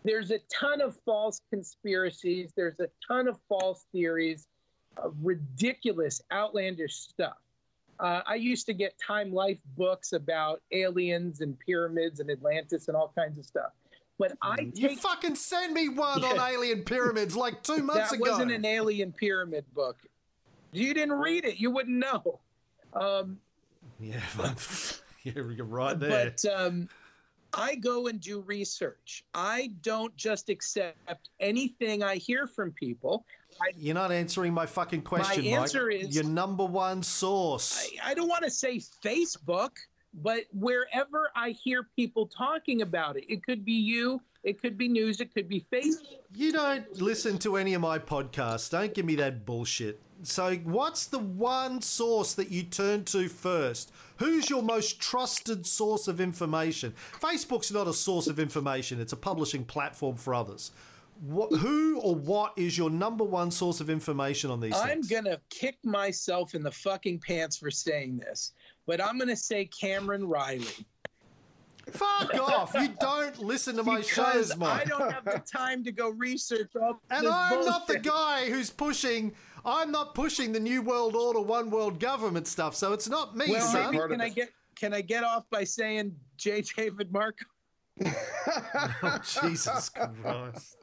there's 0.04 0.30
a 0.30 0.40
ton 0.52 0.80
of 0.80 0.98
false 1.04 1.40
conspiracies, 1.50 2.52
there's 2.56 2.78
a 2.80 2.88
ton 3.06 3.26
of 3.26 3.38
false 3.48 3.86
theories, 3.90 4.46
uh, 5.02 5.08
ridiculous, 5.22 6.20
outlandish 6.30 6.94
stuff. 6.94 7.38
Uh, 8.00 8.20
I 8.26 8.34
used 8.34 8.66
to 8.66 8.74
get 8.74 8.94
Time 8.98 9.32
Life 9.32 9.58
books 9.76 10.12
about 10.12 10.62
aliens 10.72 11.40
and 11.40 11.58
pyramids 11.58 12.20
and 12.20 12.30
Atlantis 12.30 12.88
and 12.88 12.96
all 12.96 13.12
kinds 13.16 13.38
of 13.38 13.44
stuff. 13.44 13.72
But 14.18 14.32
I 14.42 14.56
Mm, 14.56 14.70
you 14.74 14.96
fucking 14.96 15.34
send 15.34 15.74
me 15.74 15.88
one 15.88 16.24
on 16.24 16.38
alien 16.38 16.82
pyramids 16.82 17.36
like 17.36 17.62
two 17.62 17.82
months 17.82 18.10
that 18.10 18.16
ago. 18.16 18.24
That 18.24 18.30
wasn't 18.32 18.52
an 18.52 18.64
alien 18.64 19.12
pyramid 19.12 19.64
book. 19.74 19.96
You 20.72 20.94
didn't 20.94 21.14
read 21.14 21.44
it, 21.44 21.58
you 21.58 21.70
wouldn't 21.70 21.98
know. 21.98 22.40
Um, 22.92 23.38
yeah, 24.00 24.20
yeah, 25.22 25.32
you're 25.34 25.64
right 25.64 25.98
there. 25.98 26.32
but 26.34 26.44
um, 26.52 26.88
I 27.56 27.74
go 27.76 28.06
and 28.08 28.20
do 28.20 28.40
research. 28.40 29.24
I 29.34 29.70
don't 29.82 30.14
just 30.16 30.48
accept 30.48 31.30
anything 31.40 32.02
I 32.02 32.16
hear 32.16 32.46
from 32.46 32.72
people. 32.72 33.24
You're 33.76 33.94
not 33.94 34.10
answering 34.10 34.52
my 34.52 34.66
fucking 34.66 35.02
question, 35.02 35.44
My 35.44 35.50
answer 35.50 35.86
Mike. 35.86 36.02
is- 36.08 36.14
your 36.14 36.24
number 36.24 36.64
one 36.64 37.02
source. 37.02 37.88
I, 38.02 38.10
I 38.10 38.14
don't 38.14 38.28
want 38.28 38.44
to 38.44 38.50
say 38.50 38.78
Facebook, 38.78 39.70
but 40.14 40.44
wherever 40.52 41.30
I 41.36 41.50
hear 41.50 41.86
people 41.96 42.26
talking 42.26 42.82
about 42.82 43.16
it, 43.16 43.24
it 43.28 43.44
could 43.44 43.64
be 43.64 43.72
you, 43.74 44.20
it 44.42 44.60
could 44.60 44.76
be 44.76 44.88
news, 44.88 45.20
it 45.20 45.32
could 45.32 45.48
be 45.48 45.64
Facebook. 45.72 46.18
You 46.34 46.52
don't 46.52 47.00
listen 47.00 47.38
to 47.38 47.56
any 47.56 47.74
of 47.74 47.80
my 47.80 47.98
podcasts. 47.98 48.70
Don't 48.70 48.92
give 48.92 49.06
me 49.06 49.14
that 49.16 49.46
bullshit. 49.46 50.00
So, 50.22 50.54
what's 50.56 51.06
the 51.06 51.18
one 51.18 51.82
source 51.82 52.34
that 52.34 52.50
you 52.50 52.62
turn 52.62 53.04
to 53.06 53.28
first? 53.28 53.92
Who's 54.18 54.48
your 54.48 54.62
most 54.62 55.00
trusted 55.00 55.66
source 55.66 56.08
of 56.08 56.20
information? 56.20 56.94
Facebook's 57.20 57.72
not 57.72 57.86
a 57.86 57.92
source 57.92 58.26
of 58.26 58.38
information, 58.38 59.00
it's 59.00 59.12
a 59.12 59.16
publishing 59.16 59.64
platform 59.64 60.16
for 60.16 60.34
others. 60.34 60.70
What, 61.20 61.52
who 61.52 62.00
or 62.00 62.14
what 62.14 62.54
is 62.56 62.76
your 62.76 62.90
number 62.90 63.22
one 63.22 63.50
source 63.50 63.80
of 63.80 63.88
information 63.88 64.50
on 64.50 64.60
these 64.60 64.74
I'm 64.74 65.02
things? 65.02 65.08
gonna 65.08 65.40
kick 65.48 65.78
myself 65.84 66.54
in 66.54 66.62
the 66.62 66.72
fucking 66.72 67.20
pants 67.20 67.56
for 67.56 67.70
saying 67.70 68.18
this, 68.18 68.52
but 68.86 69.00
I'm 69.00 69.18
gonna 69.18 69.36
say 69.36 69.66
Cameron 69.66 70.26
Reilly 70.26 70.86
Fuck 71.90 72.34
off! 72.40 72.74
You 72.74 72.88
don't 73.00 73.38
listen 73.38 73.76
to 73.76 73.82
my 73.82 74.00
because 74.00 74.48
shows, 74.48 74.56
Mike. 74.56 74.82
I 74.82 74.84
don't 74.84 75.12
have 75.12 75.24
the 75.24 75.42
time 75.50 75.84
to 75.84 75.92
go 75.92 76.10
research 76.10 76.70
all 76.80 77.00
And 77.10 77.28
I'm 77.28 77.64
not 77.64 77.86
the 77.86 77.98
guy 77.98 78.48
who's 78.50 78.70
pushing. 78.70 79.32
I'm 79.64 79.90
not 79.90 80.14
pushing 80.14 80.52
the 80.52 80.60
new 80.60 80.82
world 80.82 81.16
order, 81.16 81.40
one 81.40 81.70
world 81.70 81.98
government 81.98 82.46
stuff. 82.46 82.74
So 82.74 82.92
it's 82.92 83.08
not 83.08 83.36
me, 83.36 83.46
Well, 83.48 83.60
son. 83.66 83.84
maybe 83.86 83.96
Part 83.98 84.10
of 84.12 84.18
can 84.18 84.20
I 84.20 84.28
get 84.28 84.50
can 84.76 84.92
I 84.92 85.00
get 85.00 85.24
off 85.24 85.44
by 85.50 85.64
saying 85.64 86.14
J. 86.36 86.62
David 86.62 87.12
Mark? 87.12 87.38
Oh, 89.02 89.18
Jesus 89.40 89.88
Christ! 89.88 90.76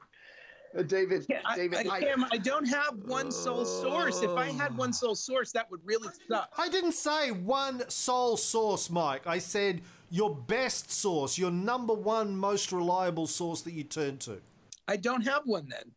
Uh, 0.78 0.82
David, 0.84 1.26
Yeah, 1.30 1.42
I, 1.46 1.56
David, 1.58 1.88
I, 1.88 1.96
I, 1.96 2.00
Cam, 2.00 2.26
I 2.32 2.38
don't 2.38 2.66
have 2.66 2.96
one 3.06 3.32
sole 3.32 3.66
source. 3.66 4.22
If 4.22 4.32
I 4.32 4.48
had 4.48 4.76
one 4.78 4.94
sole 4.94 5.16
source, 5.16 5.52
that 5.52 5.70
would 5.70 5.82
really 5.84 6.08
suck. 6.30 6.50
I 6.58 6.70
didn't 6.70 6.94
say 6.94 7.32
one 7.32 7.84
sole 7.90 8.38
source, 8.38 8.90
Mike. 8.90 9.28
I 9.28 9.40
said 9.40 9.82
your 10.10 10.34
best 10.34 10.92
source, 10.92 11.38
your 11.38 11.52
number 11.52 11.94
one 11.94 12.36
most 12.38 12.72
reliable 12.72 13.28
source 13.28 13.62
that 13.64 13.74
you 13.74 13.84
turn 13.84 14.18
to. 14.20 14.42
I 14.88 14.96
don't 14.98 15.22
have 15.28 15.44
one 15.46 15.68
then. 15.70 15.92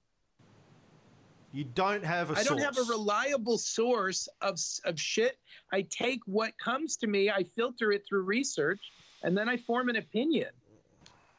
You 1.54 1.62
don't 1.62 2.04
have 2.04 2.32
a 2.32 2.34
I 2.36 2.42
don't 2.42 2.58
have 2.58 2.78
a 2.78 2.82
reliable 2.82 3.58
source 3.58 4.28
of 4.40 4.58
of 4.84 4.98
shit. 4.98 5.38
I 5.72 5.82
take 5.82 6.18
what 6.26 6.52
comes 6.58 6.96
to 6.96 7.06
me, 7.06 7.30
I 7.30 7.44
filter 7.44 7.92
it 7.92 8.02
through 8.08 8.22
research, 8.22 8.80
and 9.22 9.38
then 9.38 9.48
I 9.48 9.56
form 9.56 9.88
an 9.88 9.94
opinion. 9.94 10.48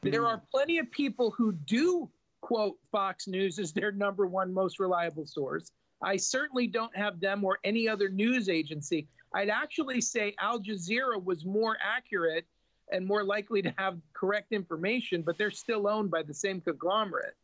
There 0.04 0.26
are 0.26 0.42
plenty 0.52 0.78
of 0.78 0.90
people 0.90 1.32
who 1.32 1.52
do 1.52 2.10
quote 2.40 2.78
Fox 2.94 3.28
News 3.28 3.60
as 3.60 3.74
their 3.74 3.92
number 3.92 4.26
one 4.26 4.54
most 4.54 4.80
reliable 4.80 5.26
source. 5.26 5.72
I 6.02 6.16
certainly 6.16 6.68
don't 6.68 6.96
have 6.96 7.20
them 7.20 7.44
or 7.44 7.60
any 7.66 7.90
other 7.90 8.08
news 8.08 8.48
agency. 8.48 9.10
I'd 9.34 9.50
actually 9.50 10.00
say 10.00 10.34
Al 10.40 10.62
Jazeera 10.62 11.22
was 11.22 11.44
more 11.44 11.76
accurate 11.84 12.46
and 12.90 13.06
more 13.06 13.26
likely 13.26 13.62
to 13.64 13.74
have 13.78 13.98
correct 14.14 14.54
information, 14.54 15.24
but 15.24 15.38
they're 15.38 15.52
still 15.52 15.90
owned 15.90 16.10
by 16.10 16.24
the 16.24 16.34
same 16.34 16.62
conglomerate. 16.62 17.36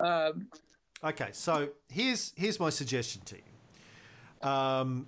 Um, 0.00 0.48
Okay, 1.02 1.28
so 1.32 1.68
here's 1.88 2.32
here's 2.36 2.58
my 2.58 2.70
suggestion 2.70 3.22
to 3.26 3.36
you. 3.36 4.48
Um, 4.48 5.06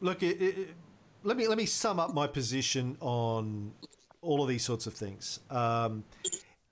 look, 0.00 0.22
it, 0.22 0.40
it, 0.40 0.68
let 1.22 1.36
me 1.36 1.48
let 1.48 1.58
me 1.58 1.66
sum 1.66 1.98
up 1.98 2.14
my 2.14 2.26
position 2.26 2.96
on 3.00 3.72
all 4.22 4.42
of 4.42 4.48
these 4.48 4.64
sorts 4.64 4.86
of 4.86 4.94
things. 4.94 5.40
Um, 5.50 6.04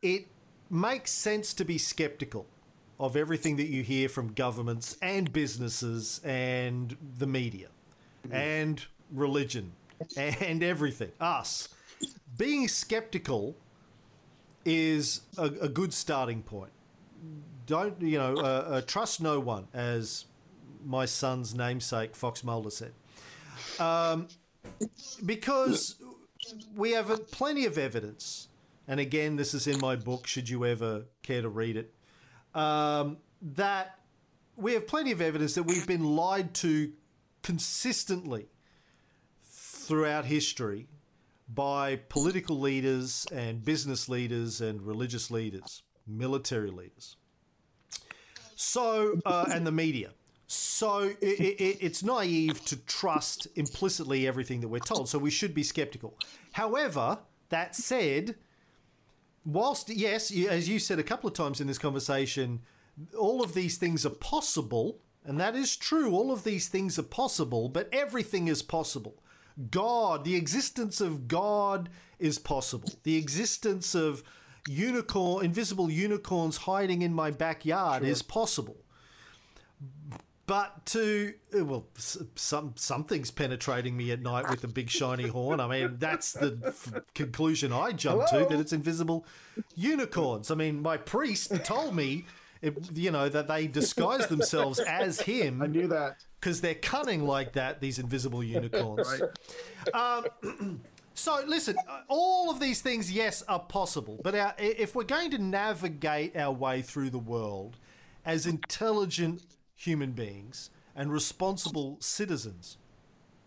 it 0.03 0.27
makes 0.71 1.11
sense 1.11 1.55
to 1.55 1.65
be 1.65 1.79
skeptical 1.79 2.47
of 2.99 3.17
everything 3.17 3.57
that 3.57 3.67
you 3.67 3.83
hear 3.83 4.09
from 4.09 4.33
governments 4.33 4.97
and 5.03 5.33
businesses 5.33 6.21
and 6.25 6.97
the 7.19 7.27
media 7.27 7.69
and 8.31 8.85
religion 9.13 9.73
and 10.17 10.63
everything. 10.63 11.13
Us 11.21 11.69
being 12.37 12.69
skeptical 12.69 13.57
is 14.65 15.21
a, 15.39 15.45
a 15.45 15.69
good 15.69 15.93
starting 15.93 16.43
point 16.43 16.73
don't 17.67 18.01
you 18.01 18.19
know? 18.19 18.37
Uh, 18.37 18.41
uh, 18.41 18.81
trust 18.83 19.21
no 19.21 19.41
one, 19.41 19.69
as 19.75 20.25
my 20.85 21.05
son's 21.05 21.55
namesake 21.55 22.15
Fox 22.15 22.45
Mulder 22.45 22.71
said, 22.71 22.93
um, 23.81 24.29
because 25.25 25.97
we 26.75 26.93
have 26.93 27.31
plenty 27.31 27.67
of 27.67 27.77
evidence. 27.77 28.49
And 28.89 29.01
again, 29.01 29.35
this 29.35 29.53
is 29.53 29.67
in 29.67 29.81
my 29.81 29.97
book. 29.97 30.29
Should 30.29 30.49
you 30.49 30.65
ever 30.65 31.07
care 31.23 31.43
to 31.43 31.49
read 31.49 31.77
it, 31.77 31.93
um, 32.55 33.17
that 33.43 33.99
we 34.57 34.75
have 34.75 34.87
plenty 34.87 35.11
of 35.11 35.21
evidence 35.21 35.55
that 35.57 35.65
we've 35.65 35.87
been 35.87 36.05
lied 36.05 36.55
to 36.55 36.93
consistently 37.43 38.47
throughout 39.43 40.25
history 40.25 40.87
by 41.49 41.97
political 41.97 42.59
leaders 42.59 43.27
and 43.33 43.65
business 43.65 44.09
leaders 44.09 44.61
and 44.61 44.83
religious 44.83 45.31
leaders, 45.31 45.83
military 46.07 46.71
leaders. 46.71 47.17
So, 48.57 49.21
uh, 49.25 49.47
and 49.53 49.67
the 49.67 49.73
media. 49.73 50.11
So 50.49 51.15
it, 51.21 51.41
it, 51.41 51.79
it's 51.81 52.03
naive 52.03 52.65
to 52.67 52.77
trust 52.77 53.47
implicitly 53.55 54.27
everything 54.27 54.61
that 54.63 54.69
we're 54.69 54.79
told. 54.79 55.09
So 55.09 55.19
we 55.19 55.31
should 55.31 55.55
be 55.55 55.63
skeptical. 55.63 56.17
However, 56.53 57.19
that 57.51 57.77
said, 57.77 58.37
whilst 59.45 59.91
yes, 59.91 60.35
as 60.35 60.69
you 60.69 60.79
said 60.79 60.99
a 60.99 61.05
couple 61.05 61.29
of 61.29 61.35
times 61.35 61.61
in 61.61 61.67
this 61.67 61.79
conversation, 61.79 62.61
all 63.19 63.43
of 63.43 63.55
these 63.55 63.77
things 63.77 64.07
are 64.07 64.11
possible, 64.11 65.01
and 65.25 65.39
that 65.39 65.55
is 65.55 65.77
true. 65.77 66.15
All 66.15 66.33
of 66.33 66.45
these 66.45 66.69
things 66.69 66.99
are 66.99 67.03
possible, 67.05 67.69
but 67.69 67.89
everything 67.93 68.49
is 68.49 68.63
possible. 68.63 69.23
God, 69.71 70.25
the 70.25 70.37
existence 70.37 71.01
of 71.01 71.29
God 71.29 71.89
is 72.19 72.39
possible. 72.39 72.91
The 73.03 73.17
existence 73.17 73.95
of 73.95 74.23
unicorn, 74.67 75.45
invisible 75.45 75.91
unicorns 75.91 76.57
hiding 76.59 77.03
in 77.03 77.13
my 77.15 77.31
backyard 77.31 78.03
is 78.05 78.23
possible. 78.23 78.77
But 80.47 80.87
to 80.87 81.35
well, 81.53 81.87
some 81.97 82.75
something's 82.77 83.33
penetrating 83.33 83.97
me 83.97 84.13
at 84.13 84.23
night 84.23 84.49
with 84.49 84.63
a 84.63 84.69
big 84.69 84.89
shiny 84.89 85.27
horn. 85.37 85.59
I 85.59 85.67
mean, 85.67 85.97
that's 85.99 86.35
the 86.35 86.57
f- 86.65 86.93
conclusion 87.15 87.73
I 87.73 87.91
jump 87.91 88.27
to 88.29 88.47
that 88.49 88.61
it's 88.61 88.73
invisible 88.73 89.27
unicorns. 89.75 90.53
I 90.53 90.55
mean, 90.55 90.81
my 90.81 90.99
priest 90.99 91.53
told 91.65 91.97
me, 91.97 92.27
it, 92.63 92.77
you 92.95 93.11
know, 93.11 93.29
that 93.29 93.49
they 93.49 93.67
disguise 93.67 94.29
themselves 94.29 94.79
as 94.79 95.21
him 95.21 95.61
I 95.65 95.67
knew 95.67 95.89
that. 95.89 96.19
because 96.39 96.61
they're 96.61 96.77
cunning 96.77 97.27
like 97.27 97.55
that. 97.55 97.81
These 97.81 97.99
invisible 97.99 98.45
unicorns. 98.45 99.21
Um, 99.93 100.27
so 101.17 101.43
listen, 101.47 101.77
all 102.09 102.51
of 102.51 102.61
these 102.61 102.83
things, 102.83 103.11
yes, 103.11 103.43
are 103.49 103.61
possible. 103.61 104.21
But 104.23 104.35
our, 104.35 104.55
if 104.59 104.95
we're 104.95 105.05
going 105.05 105.31
to 105.33 105.39
navigate 105.39 106.37
our 106.37 106.53
way 106.53 106.83
through 106.83 107.11
the 107.11 107.19
world 107.19 107.77
as 108.25 108.47
intelligent 108.47 109.43
human 109.75 110.13
beings 110.13 110.71
and 110.95 111.13
responsible 111.13 111.97
citizens, 112.01 112.77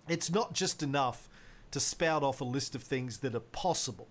it's 0.07 0.31
not 0.31 0.53
just 0.53 0.81
enough 0.81 1.29
to 1.71 1.79
spout 1.79 2.23
off 2.23 2.41
a 2.41 2.45
list 2.45 2.73
of 2.73 2.83
things 2.83 3.19
that 3.19 3.35
are 3.35 3.39
possible. 3.39 4.07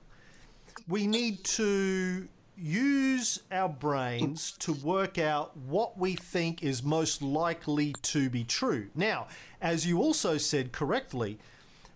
We 0.87 1.07
need 1.07 1.43
to 1.45 2.29
use 2.57 3.41
our 3.53 3.69
brains 3.69 4.53
to 4.59 4.73
work 4.73 5.19
out 5.19 5.57
what 5.57 5.99
we 5.99 6.15
think 6.15 6.63
is 6.63 6.83
most 6.83 7.23
likely 7.23 7.95
to 8.03 8.31
be 8.31 8.45
true. 8.45 8.89
Now, 8.95 9.29
as 9.61 9.87
you 9.87 10.01
also 10.01 10.39
said 10.39 10.73
correctly, 10.73 11.39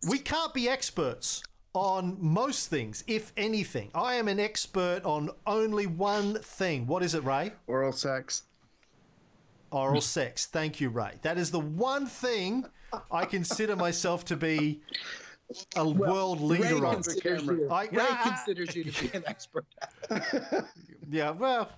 we 0.08 0.18
can't 0.18 0.52
be 0.52 0.68
experts 0.68 1.42
on 1.74 2.16
most 2.20 2.68
things, 2.68 3.02
if 3.06 3.32
anything. 3.36 3.90
I 3.94 4.14
am 4.14 4.28
an 4.28 4.38
expert 4.38 5.02
on 5.04 5.30
only 5.46 5.86
one 5.86 6.34
thing. 6.34 6.86
What 6.86 7.02
is 7.02 7.14
it, 7.14 7.24
Ray? 7.24 7.52
Oral 7.66 7.92
sex. 7.92 8.42
Oral 9.70 10.02
sex. 10.02 10.46
Thank 10.46 10.80
you, 10.80 10.90
Ray. 10.90 11.12
That 11.22 11.38
is 11.38 11.50
the 11.50 11.60
one 11.60 12.06
thing 12.06 12.66
I 13.10 13.24
consider 13.24 13.74
myself 13.74 14.24
to 14.26 14.36
be 14.36 14.82
a 15.76 15.88
world 15.88 16.40
Ray 16.42 16.58
leader 16.58 16.86
on. 16.86 17.02
considers 17.02 17.48
I- 17.70 17.84
Ray 17.90 18.06
Ah! 18.06 18.22
considers 18.44 18.76
you 18.76 18.84
to 18.84 19.02
be 19.08 19.16
an 19.16 19.24
expert. 19.26 19.64
Yeah, 21.10 21.30
well, 21.30 21.68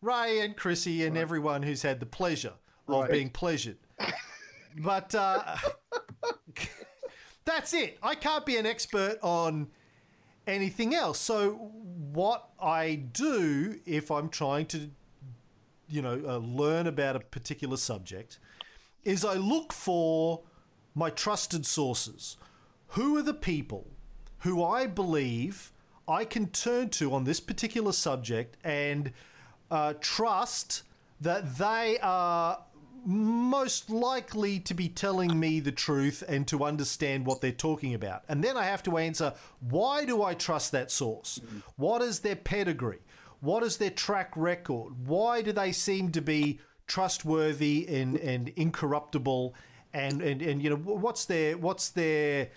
Ray 0.00 0.40
and 0.40 0.56
Chrissy 0.56 1.04
and 1.04 1.18
everyone 1.18 1.62
who's 1.62 1.82
had 1.82 2.00
the 2.00 2.06
pleasure 2.06 2.52
of 2.86 3.02
Right. 3.02 3.10
being 3.10 3.28
pleasured. 3.28 3.76
But 4.78 5.14
uh, 5.14 5.56
that's 7.48 7.72
it. 7.72 7.98
I 8.02 8.14
can't 8.14 8.44
be 8.44 8.56
an 8.58 8.66
expert 8.66 9.18
on 9.22 9.68
anything 10.46 10.94
else. 10.94 11.18
So, 11.18 11.52
what 12.12 12.50
I 12.60 12.96
do 12.96 13.80
if 13.86 14.10
I'm 14.10 14.28
trying 14.28 14.66
to, 14.66 14.90
you 15.88 16.02
know, 16.02 16.20
uh, 16.26 16.36
learn 16.38 16.86
about 16.86 17.16
a 17.16 17.20
particular 17.20 17.76
subject 17.76 18.38
is 19.04 19.24
I 19.24 19.34
look 19.34 19.72
for 19.72 20.42
my 20.94 21.10
trusted 21.10 21.64
sources. 21.64 22.36
Who 22.88 23.16
are 23.16 23.22
the 23.22 23.34
people 23.34 23.86
who 24.40 24.62
I 24.62 24.86
believe 24.86 25.72
I 26.06 26.24
can 26.24 26.48
turn 26.48 26.90
to 26.90 27.14
on 27.14 27.24
this 27.24 27.40
particular 27.40 27.92
subject 27.92 28.56
and 28.64 29.12
uh, 29.70 29.94
trust 30.00 30.82
that 31.20 31.56
they 31.56 31.98
are 32.02 32.60
most 33.08 33.88
likely 33.88 34.60
to 34.60 34.74
be 34.74 34.86
telling 34.86 35.40
me 35.40 35.60
the 35.60 35.72
truth 35.72 36.22
and 36.28 36.46
to 36.46 36.62
understand 36.62 37.24
what 37.24 37.40
they're 37.40 37.50
talking 37.52 37.94
about. 37.94 38.22
And 38.28 38.44
then 38.44 38.54
I 38.58 38.64
have 38.64 38.82
to 38.82 38.98
answer 38.98 39.32
why 39.60 40.04
do 40.04 40.22
I 40.22 40.34
trust 40.34 40.72
that 40.72 40.90
source? 40.90 41.40
Mm-hmm. 41.42 41.58
What 41.76 42.02
is 42.02 42.20
their 42.20 42.36
pedigree? 42.36 42.98
What 43.40 43.62
is 43.62 43.78
their 43.78 43.88
track 43.88 44.32
record? 44.36 45.06
Why 45.06 45.40
do 45.40 45.52
they 45.52 45.72
seem 45.72 46.12
to 46.12 46.20
be 46.20 46.60
trustworthy 46.86 47.88
and, 47.88 48.16
and 48.16 48.50
incorruptible? 48.50 49.54
And, 49.94 50.20
and, 50.20 50.42
and 50.42 50.62
you 50.62 50.68
know 50.68 50.76
what's 50.76 51.24
their 51.24 51.56
what's 51.56 51.88
their 51.88 52.50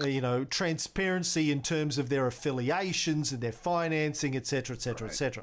Uh, 0.00 0.06
you 0.06 0.20
know 0.20 0.44
transparency 0.44 1.50
in 1.50 1.62
terms 1.62 1.96
of 1.98 2.08
their 2.08 2.26
affiliations 2.26 3.32
and 3.32 3.40
their 3.40 3.52
financing, 3.52 4.36
etc., 4.36 4.76
etc., 4.76 5.08
etc. 5.08 5.42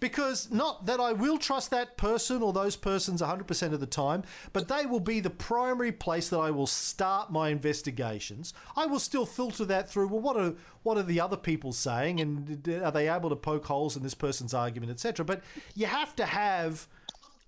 Because 0.00 0.50
not 0.50 0.86
that 0.86 0.98
I 0.98 1.12
will 1.12 1.38
trust 1.38 1.70
that 1.70 1.96
person 1.96 2.42
or 2.42 2.52
those 2.52 2.74
persons 2.76 3.22
100% 3.22 3.72
of 3.72 3.80
the 3.80 3.86
time, 3.86 4.24
but 4.52 4.68
they 4.68 4.86
will 4.86 5.00
be 5.00 5.20
the 5.20 5.30
primary 5.30 5.92
place 5.92 6.28
that 6.30 6.38
I 6.38 6.50
will 6.50 6.66
start 6.66 7.30
my 7.30 7.50
investigations. 7.50 8.54
I 8.76 8.86
will 8.86 8.98
still 8.98 9.26
filter 9.26 9.64
that 9.66 9.88
through. 9.88 10.08
Well, 10.08 10.20
what 10.20 10.36
are 10.36 10.54
what 10.82 10.98
are 10.98 11.04
the 11.04 11.20
other 11.20 11.36
people 11.36 11.72
saying, 11.72 12.20
and 12.20 12.68
are 12.82 12.92
they 12.92 13.08
able 13.08 13.30
to 13.30 13.36
poke 13.36 13.66
holes 13.66 13.96
in 13.96 14.02
this 14.02 14.14
person's 14.14 14.54
argument, 14.54 14.90
etc. 14.90 15.24
But 15.24 15.42
you 15.74 15.86
have 15.86 16.16
to 16.16 16.26
have 16.26 16.88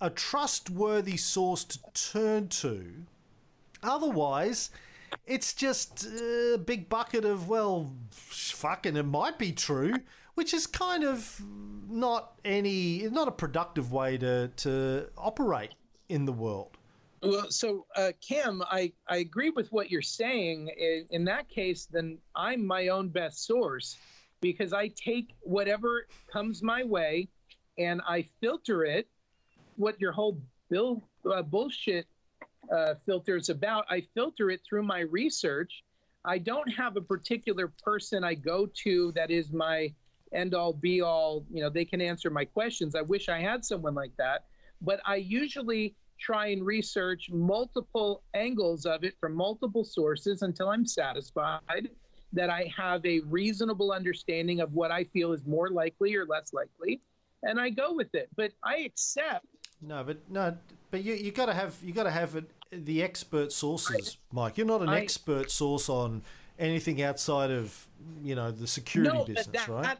a 0.00 0.10
trustworthy 0.10 1.16
source 1.16 1.64
to 1.64 1.78
turn 1.94 2.48
to 2.48 3.06
Otherwise, 3.84 4.70
it's 5.26 5.52
just 5.54 6.06
a 6.06 6.58
big 6.64 6.88
bucket 6.88 7.24
of, 7.24 7.48
well, 7.48 7.92
fucking, 8.10 8.96
it 8.96 9.04
might 9.04 9.38
be 9.38 9.52
true, 9.52 9.94
which 10.34 10.52
is 10.52 10.66
kind 10.66 11.04
of 11.04 11.40
not 11.88 12.32
any, 12.44 13.08
not 13.10 13.28
a 13.28 13.32
productive 13.32 13.92
way 13.92 14.18
to, 14.18 14.48
to 14.56 15.08
operate 15.16 15.74
in 16.08 16.24
the 16.24 16.32
world. 16.32 16.76
Well, 17.22 17.50
so 17.50 17.86
uh, 17.96 18.12
Cam, 18.26 18.62
I, 18.70 18.92
I 19.08 19.16
agree 19.18 19.50
with 19.50 19.72
what 19.72 19.90
you're 19.90 20.02
saying. 20.02 20.68
In, 20.76 21.06
in 21.10 21.24
that 21.24 21.48
case, 21.48 21.86
then 21.90 22.18
I'm 22.36 22.66
my 22.66 22.88
own 22.88 23.08
best 23.08 23.46
source 23.46 23.96
because 24.40 24.74
I 24.74 24.88
take 24.88 25.34
whatever 25.40 26.06
comes 26.30 26.62
my 26.62 26.84
way 26.84 27.28
and 27.78 28.02
I 28.06 28.26
filter 28.40 28.84
it. 28.84 29.08
What 29.76 29.98
your 30.00 30.12
whole 30.12 30.38
bill 30.68 31.02
uh, 31.32 31.42
bullshit 31.42 32.06
uh, 32.72 32.94
filter 33.06 33.36
is 33.36 33.48
about, 33.48 33.84
I 33.90 34.02
filter 34.14 34.50
it 34.50 34.60
through 34.68 34.82
my 34.82 35.00
research. 35.00 35.82
I 36.24 36.38
don't 36.38 36.68
have 36.68 36.96
a 36.96 37.00
particular 37.00 37.72
person 37.82 38.24
I 38.24 38.34
go 38.34 38.66
to 38.84 39.12
that 39.12 39.30
is 39.30 39.52
my 39.52 39.92
end 40.32 40.54
all 40.54 40.72
be 40.72 41.00
all. 41.00 41.44
You 41.50 41.62
know, 41.62 41.70
they 41.70 41.84
can 41.84 42.00
answer 42.00 42.30
my 42.30 42.44
questions. 42.44 42.94
I 42.94 43.02
wish 43.02 43.28
I 43.28 43.40
had 43.40 43.64
someone 43.64 43.94
like 43.94 44.16
that, 44.18 44.46
but 44.80 45.00
I 45.04 45.16
usually 45.16 45.94
try 46.18 46.46
and 46.46 46.64
research 46.64 47.28
multiple 47.30 48.22
angles 48.34 48.86
of 48.86 49.04
it 49.04 49.14
from 49.20 49.34
multiple 49.34 49.84
sources 49.84 50.42
until 50.42 50.68
I'm 50.70 50.86
satisfied. 50.86 51.90
that 52.34 52.50
I 52.50 52.70
have 52.76 53.04
a 53.06 53.20
reasonable 53.20 53.92
understanding 53.92 54.60
of 54.60 54.72
what 54.72 54.90
I 54.90 55.04
feel 55.04 55.32
is 55.32 55.46
more 55.46 55.70
likely 55.70 56.14
or 56.16 56.26
less 56.26 56.52
likely, 56.52 57.00
and 57.44 57.60
I 57.60 57.70
go 57.70 57.94
with 57.94 58.14
it. 58.14 58.28
But 58.36 58.52
I 58.62 58.78
accept. 58.78 59.46
No, 59.80 60.02
but 60.04 60.18
no, 60.30 60.56
but 60.94 61.02
you 61.02 61.14
you 61.14 61.32
got 61.32 61.46
to 61.46 61.54
have 61.54 61.76
you 61.82 61.92
got 61.92 62.04
to 62.04 62.10
have 62.12 62.36
it, 62.36 62.48
the 62.70 63.02
expert 63.02 63.50
sources, 63.50 64.16
Mike. 64.30 64.56
You're 64.56 64.64
not 64.64 64.80
an 64.80 64.90
I- 64.90 65.00
expert 65.00 65.50
source 65.50 65.88
on 65.88 66.22
anything 66.56 67.02
outside 67.02 67.50
of 67.50 67.88
you 68.22 68.36
know 68.36 68.52
the 68.52 68.68
security 68.68 69.12
no, 69.12 69.24
business, 69.24 69.44
but 69.44 69.52
that, 69.54 69.68
right? 69.68 69.82
that 69.82 69.98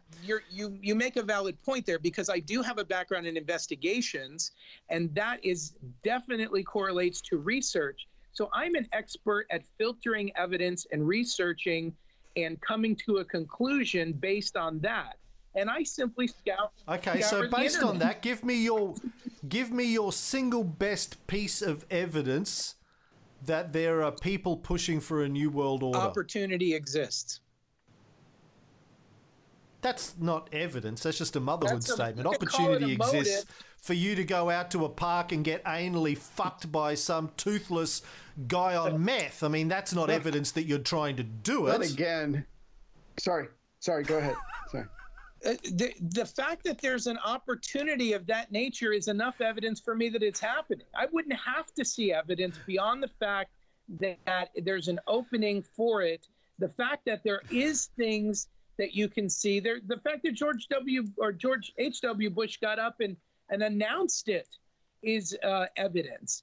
you 0.52 0.78
you 0.80 0.94
make 0.94 1.16
a 1.16 1.22
valid 1.24 1.60
point 1.64 1.84
there 1.84 1.98
because 1.98 2.30
I 2.30 2.38
do 2.38 2.62
have 2.62 2.78
a 2.78 2.84
background 2.84 3.26
in 3.26 3.36
investigations, 3.36 4.52
and 4.88 5.12
that 5.16 5.44
is 5.44 5.72
definitely 6.04 6.62
correlates 6.62 7.20
to 7.22 7.38
research. 7.38 8.06
So 8.30 8.48
I'm 8.52 8.76
an 8.76 8.86
expert 8.92 9.48
at 9.50 9.64
filtering 9.76 10.30
evidence 10.36 10.86
and 10.92 11.08
researching 11.08 11.92
and 12.36 12.60
coming 12.60 12.94
to 13.06 13.16
a 13.16 13.24
conclusion 13.24 14.12
based 14.12 14.56
on 14.56 14.78
that. 14.78 15.16
And 15.56 15.70
I 15.70 15.82
simply 15.84 16.26
scout. 16.26 16.72
Okay, 16.88 17.20
so 17.20 17.48
based 17.48 17.82
on 17.82 17.98
that, 18.00 18.22
give 18.22 18.44
me 18.44 18.54
your 18.64 18.94
give 19.48 19.70
me 19.70 19.84
your 19.84 20.12
single 20.12 20.64
best 20.64 21.24
piece 21.26 21.62
of 21.62 21.86
evidence 21.90 22.74
that 23.44 23.72
there 23.72 24.02
are 24.02 24.10
people 24.10 24.56
pushing 24.56 25.00
for 25.00 25.22
a 25.22 25.28
new 25.28 25.50
world 25.50 25.82
order. 25.82 25.98
opportunity 25.98 26.74
exists. 26.74 27.40
That's 29.80 30.14
not 30.18 30.48
evidence. 30.52 31.02
That's 31.02 31.18
just 31.18 31.36
a 31.36 31.40
motherhood 31.40 31.76
That's 31.82 31.90
a- 31.90 31.94
statement. 31.94 32.26
you 32.30 32.38
can 32.38 32.48
call 32.48 32.64
it 32.64 32.68
Opportunity 32.76 32.94
a 32.94 32.98
motive. 32.98 33.20
exists 33.20 33.52
for 33.82 33.92
you 33.92 34.14
to 34.14 34.24
go 34.24 34.48
out 34.48 34.70
to 34.70 34.86
a 34.86 34.88
park 34.88 35.30
and 35.32 35.44
get 35.44 35.62
anally 35.64 36.16
fucked 36.16 36.72
by 36.72 36.94
some 36.94 37.30
toothless 37.36 38.00
guy 38.48 38.74
on 38.76 39.04
meth. 39.04 39.42
I 39.42 39.48
mean, 39.48 39.68
that's 39.68 39.92
not 39.92 40.08
evidence 40.08 40.52
that 40.52 40.62
you're 40.64 40.78
trying 40.78 41.16
to 41.16 41.22
do 41.22 41.64
But 41.66 41.82
it. 41.82 41.92
again, 41.92 42.46
sorry, 43.18 43.48
sorry, 43.80 44.04
go 44.04 44.16
ahead. 44.16 44.36
Sorry. 44.72 44.86
Uh, 45.44 45.54
the, 45.72 45.92
the 46.00 46.24
fact 46.24 46.64
that 46.64 46.80
there's 46.80 47.06
an 47.06 47.18
opportunity 47.24 48.14
of 48.14 48.26
that 48.26 48.50
nature 48.50 48.92
is 48.92 49.08
enough 49.08 49.40
evidence 49.40 49.78
for 49.78 49.94
me 49.94 50.08
that 50.08 50.22
it's 50.22 50.40
happening. 50.40 50.86
I 50.96 51.06
wouldn't 51.12 51.38
have 51.38 51.72
to 51.74 51.84
see 51.84 52.12
evidence 52.12 52.58
beyond 52.66 53.02
the 53.02 53.10
fact 53.20 53.50
that 54.00 54.48
there's 54.64 54.88
an 54.88 55.00
opening 55.06 55.62
for 55.62 56.02
it. 56.02 56.26
The 56.58 56.70
fact 56.70 57.04
that 57.06 57.22
there 57.24 57.42
is 57.50 57.90
things 57.96 58.48
that 58.78 58.94
you 58.94 59.08
can 59.08 59.28
see 59.28 59.60
there, 59.60 59.80
the 59.86 59.98
fact 59.98 60.22
that 60.24 60.34
George 60.34 60.66
W. 60.68 61.04
or 61.18 61.32
George 61.32 61.72
H.W. 61.78 62.30
Bush 62.30 62.56
got 62.58 62.78
up 62.78 63.00
and, 63.00 63.16
and 63.50 63.62
announced 63.62 64.28
it 64.28 64.48
is 65.02 65.36
uh, 65.42 65.66
evidence. 65.76 66.42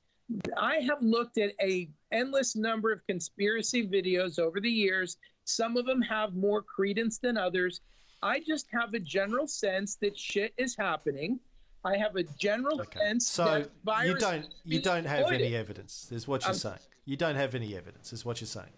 I 0.57 0.75
have 0.75 1.01
looked 1.01 1.37
at 1.37 1.51
a 1.61 1.89
endless 2.11 2.55
number 2.55 2.91
of 2.91 3.05
conspiracy 3.07 3.87
videos 3.87 4.39
over 4.39 4.61
the 4.61 4.69
years. 4.69 5.17
Some 5.43 5.75
of 5.75 5.85
them 5.85 6.01
have 6.03 6.35
more 6.35 6.61
credence 6.61 7.17
than 7.17 7.35
others. 7.35 7.81
I 8.23 8.39
just 8.39 8.67
have 8.71 8.93
a 8.93 8.99
general 8.99 9.47
sense 9.47 9.95
that 9.95 10.17
shit 10.17 10.53
is 10.57 10.75
happening. 10.75 11.39
I 11.83 11.97
have 11.97 12.15
a 12.15 12.23
general 12.23 12.83
sense 12.93 13.27
So 13.27 13.65
that 13.85 14.05
you 14.05 14.15
don't 14.17 14.45
you 14.63 14.79
don't 14.79 15.05
have 15.05 15.31
any 15.31 15.55
evidence, 15.55 16.09
is 16.11 16.27
what 16.27 16.43
you're 16.43 16.51
Um, 16.51 16.55
saying. 16.57 16.79
You 17.05 17.17
don't 17.17 17.35
have 17.35 17.55
any 17.55 17.75
evidence, 17.75 18.13
is 18.13 18.23
what 18.23 18.39
you're 18.39 18.47
saying. 18.47 18.69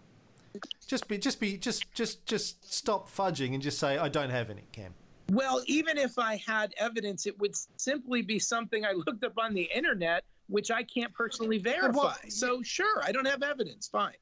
Just 0.86 1.08
be 1.08 1.18
just 1.18 1.40
be 1.40 1.58
just 1.58 1.92
just 1.92 2.24
just 2.24 2.72
stop 2.72 3.10
fudging 3.10 3.52
and 3.52 3.62
just 3.62 3.78
say 3.78 3.98
I 3.98 4.08
don't 4.08 4.30
have 4.30 4.48
any, 4.48 4.62
Cam. 4.72 4.94
Well, 5.30 5.62
even 5.66 5.98
if 5.98 6.18
I 6.18 6.36
had 6.36 6.74
evidence, 6.78 7.26
it 7.26 7.38
would 7.40 7.54
simply 7.76 8.22
be 8.22 8.38
something 8.38 8.84
I 8.84 8.92
looked 8.92 9.24
up 9.24 9.38
on 9.38 9.54
the 9.54 9.68
internet, 9.74 10.22
which 10.48 10.70
I 10.70 10.82
can't 10.82 11.12
personally 11.14 11.58
verify. 11.58 12.14
so, 12.28 12.62
sure, 12.62 13.02
I 13.02 13.10
don't 13.10 13.24
have 13.26 13.42
evidence. 13.42 13.88
Fine. 13.88 14.16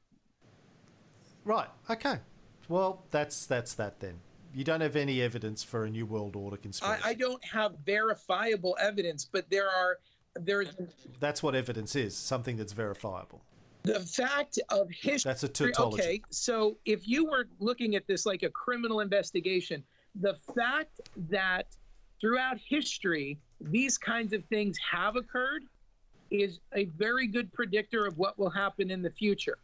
Right. 1.44 1.68
Okay. 1.90 2.18
Well, 2.68 3.02
that's 3.10 3.46
that's 3.46 3.74
that 3.74 4.00
then. 4.00 4.20
You 4.54 4.64
don't 4.64 4.80
have 4.80 4.96
any 4.96 5.22
evidence 5.22 5.62
for 5.62 5.84
a 5.84 5.90
new 5.90 6.04
world 6.04 6.36
order 6.36 6.56
I, 6.56 6.62
conspiracy. 6.62 7.02
I 7.04 7.14
don't 7.14 7.44
have 7.44 7.74
verifiable 7.86 8.76
evidence, 8.80 9.24
but 9.24 9.48
there 9.50 9.68
are 9.68 9.98
there's 10.34 10.68
That's 11.20 11.42
what 11.42 11.54
evidence 11.54 11.94
is. 11.94 12.16
Something 12.16 12.56
that's 12.56 12.72
verifiable. 12.72 13.42
the 13.82 14.00
fact 14.00 14.58
of 14.70 14.88
history. 14.90 15.28
That's 15.28 15.42
a 15.42 15.48
tautology. 15.48 16.02
Okay, 16.02 16.22
so 16.30 16.76
if 16.84 17.06
you 17.06 17.26
were 17.26 17.48
looking 17.58 17.96
at 17.96 18.06
this 18.06 18.24
like 18.26 18.42
a 18.42 18.50
criminal 18.50 19.00
investigation, 19.00 19.82
the 20.20 20.36
fact 20.54 21.00
that 21.30 21.66
throughout 22.20 22.58
history 22.58 23.38
these 23.60 23.96
kinds 23.98 24.32
of 24.32 24.44
things 24.46 24.76
have 24.78 25.16
occurred 25.16 25.64
is 26.30 26.60
a 26.74 26.86
very 26.96 27.26
good 27.26 27.52
predictor 27.52 28.06
of 28.06 28.18
what 28.18 28.38
will 28.38 28.50
happen 28.50 28.90
in 28.90 29.02
the 29.02 29.10
future. 29.10 29.58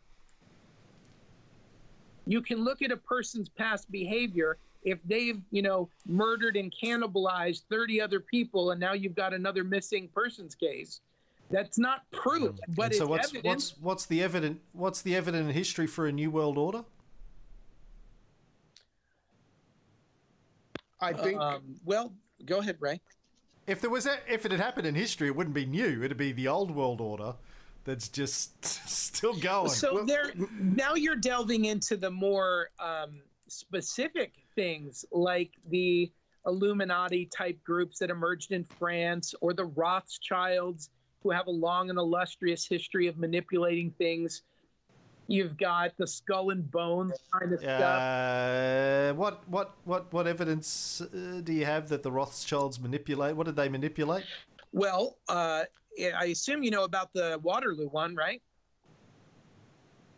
You 2.26 2.42
can 2.42 2.62
look 2.62 2.82
at 2.82 2.90
a 2.92 2.96
person's 2.96 3.48
past 3.48 3.90
behavior 3.90 4.58
if 4.82 4.98
they've, 5.04 5.40
you 5.50 5.62
know, 5.62 5.88
murdered 6.06 6.56
and 6.56 6.72
cannibalized 6.82 7.62
30 7.68 8.00
other 8.00 8.20
people 8.20 8.70
and 8.70 8.80
now 8.80 8.92
you've 8.92 9.14
got 9.14 9.34
another 9.34 9.64
missing 9.64 10.08
persons 10.14 10.54
case. 10.54 11.00
That's 11.50 11.78
not 11.78 12.02
proof, 12.10 12.56
but 12.68 12.74
Hmm. 12.74 12.80
and 12.82 12.90
it's 12.90 12.98
so 12.98 13.06
what's 13.06 13.28
evidence. 13.34 13.72
what's 13.72 13.80
what's 13.80 14.06
the 14.06 14.22
evident 14.22 14.60
what's 14.72 15.02
the 15.02 15.16
evident 15.16 15.52
history 15.52 15.86
for 15.86 16.06
a 16.06 16.12
new 16.12 16.30
world 16.30 16.58
order? 16.58 16.84
I 21.00 21.12
think 21.12 21.40
Um, 21.40 21.76
well, 21.84 22.12
go 22.44 22.58
ahead, 22.58 22.76
Ray. 22.80 23.00
If 23.66 23.80
there 23.80 23.90
was 23.90 24.06
a, 24.06 24.18
if 24.32 24.44
it 24.46 24.50
had 24.50 24.60
happened 24.60 24.86
in 24.86 24.94
history, 24.94 25.28
it 25.28 25.36
wouldn't 25.36 25.54
be 25.54 25.66
new. 25.66 26.02
It'd 26.02 26.16
be 26.16 26.32
the 26.32 26.48
old 26.48 26.70
world 26.70 27.00
order 27.00 27.34
that's 27.84 28.08
just 28.08 28.64
still 28.88 29.34
going. 29.34 29.70
So 29.70 30.04
there, 30.04 30.32
now 30.58 30.94
you're 30.94 31.16
delving 31.16 31.66
into 31.66 31.96
the 31.96 32.10
more 32.10 32.70
um, 32.80 33.22
specific 33.46 34.32
things 34.58 35.04
like 35.12 35.52
the 35.68 36.10
Illuminati 36.44 37.26
type 37.26 37.62
groups 37.62 38.00
that 38.00 38.10
emerged 38.10 38.50
in 38.50 38.64
France 38.64 39.32
or 39.40 39.54
the 39.54 39.66
Rothschilds, 39.66 40.90
who 41.22 41.30
have 41.30 41.46
a 41.46 41.50
long 41.50 41.90
and 41.90 41.98
illustrious 41.98 42.66
history 42.66 43.06
of 43.06 43.18
manipulating 43.18 43.92
things. 43.98 44.42
You've 45.28 45.56
got 45.58 45.96
the 45.96 46.06
skull 46.06 46.50
and 46.50 46.68
bones 46.70 47.12
kind 47.32 47.52
of 47.52 47.60
stuff. 47.60 48.02
Uh, 48.02 49.12
what 49.14 49.48
what 49.48 49.74
what 49.84 50.12
what 50.12 50.26
evidence 50.26 51.02
uh, 51.02 51.40
do 51.44 51.52
you 51.52 51.64
have 51.64 51.88
that 51.90 52.02
the 52.02 52.10
Rothschilds 52.10 52.80
manipulate? 52.80 53.36
What 53.36 53.46
did 53.46 53.54
they 53.54 53.68
manipulate? 53.68 54.24
Well, 54.72 55.18
uh, 55.28 55.64
I 56.16 56.24
assume 56.26 56.62
you 56.62 56.70
know 56.70 56.84
about 56.84 57.12
the 57.12 57.38
Waterloo 57.42 57.88
one, 57.88 58.16
right? 58.16 58.42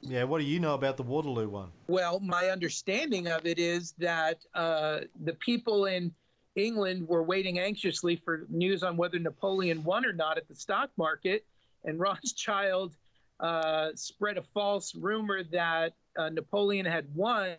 Yeah, 0.02 0.24
what 0.24 0.39
do 0.39 0.44
you 0.44 0.60
know 0.60 0.74
about 0.74 0.97
the 0.97 1.02
Waterloo 1.02 1.48
one? 1.48 1.70
Well, 1.86 2.20
my 2.20 2.47
understanding 2.47 3.28
of 3.28 3.47
it 3.47 3.59
is 3.59 3.93
that 3.98 4.44
uh, 4.55 5.01
the 5.24 5.35
people 5.35 5.86
in 5.86 6.12
England 6.56 7.06
were 7.06 7.22
waiting 7.22 7.59
anxiously 7.59 8.16
for 8.16 8.47
news 8.48 8.82
on 8.82 8.97
whether 8.97 9.18
Napoleon 9.18 9.85
won 9.85 10.05
or 10.05 10.12
not 10.12 10.36
at 10.36 10.48
the 10.48 10.55
stock 10.55 10.90
market, 10.97 11.44
and 11.85 11.98
Rothschild 11.98 12.94
uh, 13.40 13.90
spread 13.94 14.39
a 14.39 14.43
false 14.43 14.94
rumor 14.94 15.43
that 15.44 15.94
uh, 16.18 16.28
Napoleon 16.31 16.86
had 16.86 17.06
won. 17.14 17.56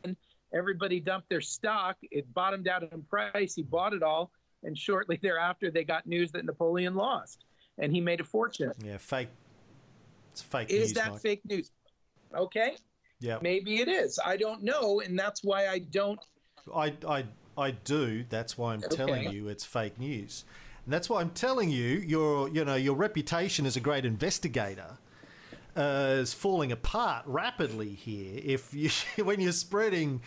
Everybody 0.54 1.00
dumped 1.00 1.30
their 1.30 1.42
stock. 1.42 1.98
It 2.12 2.32
bottomed 2.34 2.68
out 2.68 2.84
in 2.84 3.02
price. 3.04 3.56
He 3.56 3.64
bought 3.64 3.94
it 3.94 4.04
all, 4.04 4.32
and 4.64 4.78
shortly 4.78 5.18
thereafter, 5.22 5.72
they 5.72 5.84
got 5.84 6.06
news 6.06 6.32
that 6.32 6.46
Napoleon 6.46 6.96
lost, 6.96 7.46
and 7.78 7.94
he 7.94 8.02
made 8.02 8.20
a 8.20 8.26
fortune. 8.26 8.72
Yeah, 8.84 8.98
fake. 8.98 9.30
It's 10.32 10.42
fake 10.42 10.70
news. 10.70 10.80
Is 10.80 10.88
news. 10.90 10.94
that 10.96 11.12
Mike. 11.12 11.22
fake 11.22 11.42
news? 11.46 11.72
Okay, 12.36 12.76
Yeah, 13.20 13.40
maybe 13.42 13.82
it 13.82 13.88
is. 13.88 14.20
I 14.24 14.38
don't 14.38 14.64
know, 14.64 15.02
and 15.02 15.18
that's 15.18 15.44
why 15.44 15.68
I 15.68 15.80
don't 15.80 16.20
I 16.76 16.94
I 17.08 17.26
I 17.58 17.72
do. 17.72 18.26
That's 18.30 18.58
why 18.58 18.74
I'm 18.74 18.82
telling 18.82 19.32
you 19.32 19.48
it's 19.48 19.66
fake 19.66 20.00
news, 20.00 20.46
and 20.86 20.94
that's 20.94 21.10
why 21.10 21.22
I'm 21.22 21.32
telling 21.32 21.70
you 21.70 21.88
your 21.88 22.50
you 22.50 22.64
know 22.66 22.76
your 22.76 22.96
reputation 22.96 23.66
as 23.66 23.76
a 23.76 23.82
great 23.82 24.06
investigator. 24.06 24.98
Uh, 25.74 26.18
is 26.20 26.34
falling 26.34 26.70
apart 26.70 27.24
rapidly 27.26 27.94
here. 27.94 28.42
If 28.44 28.74
you 28.74 28.90
when 29.24 29.40
you're 29.40 29.54
spreading 29.54 30.22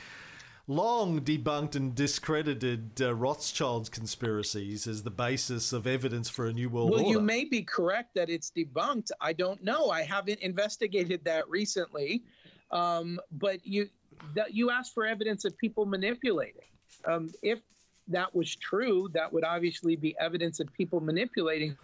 long 0.66 1.20
debunked 1.20 1.76
and 1.76 1.94
discredited 1.94 3.00
uh, 3.00 3.14
Rothschild's 3.14 3.88
conspiracies 3.88 4.86
as 4.86 5.02
the 5.02 5.10
basis 5.10 5.72
of 5.72 5.86
evidence 5.86 6.28
for 6.28 6.46
a 6.46 6.52
new 6.52 6.68
world 6.68 6.90
War. 6.90 6.98
Well, 6.98 7.06
order. 7.06 7.18
you 7.18 7.24
may 7.24 7.44
be 7.44 7.62
correct 7.62 8.14
that 8.14 8.30
it's 8.30 8.50
debunked. 8.50 9.10
I 9.20 9.32
don't 9.32 9.62
know. 9.62 9.90
I 9.90 10.02
haven't 10.02 10.40
investigated 10.40 11.24
that 11.24 11.48
recently. 11.48 12.22
Um, 12.70 13.20
but 13.32 13.64
you 13.64 13.88
that 14.34 14.54
you 14.54 14.70
asked 14.70 14.94
for 14.94 15.04
evidence 15.04 15.44
of 15.44 15.56
people 15.58 15.86
manipulating. 15.86 16.62
Um, 17.04 17.30
if 17.42 17.60
that 18.08 18.34
was 18.34 18.54
true, 18.56 19.08
that 19.14 19.32
would 19.32 19.44
obviously 19.44 19.96
be 19.96 20.14
evidence 20.18 20.60
of 20.60 20.72
people 20.72 21.00
manipulating. 21.00 21.76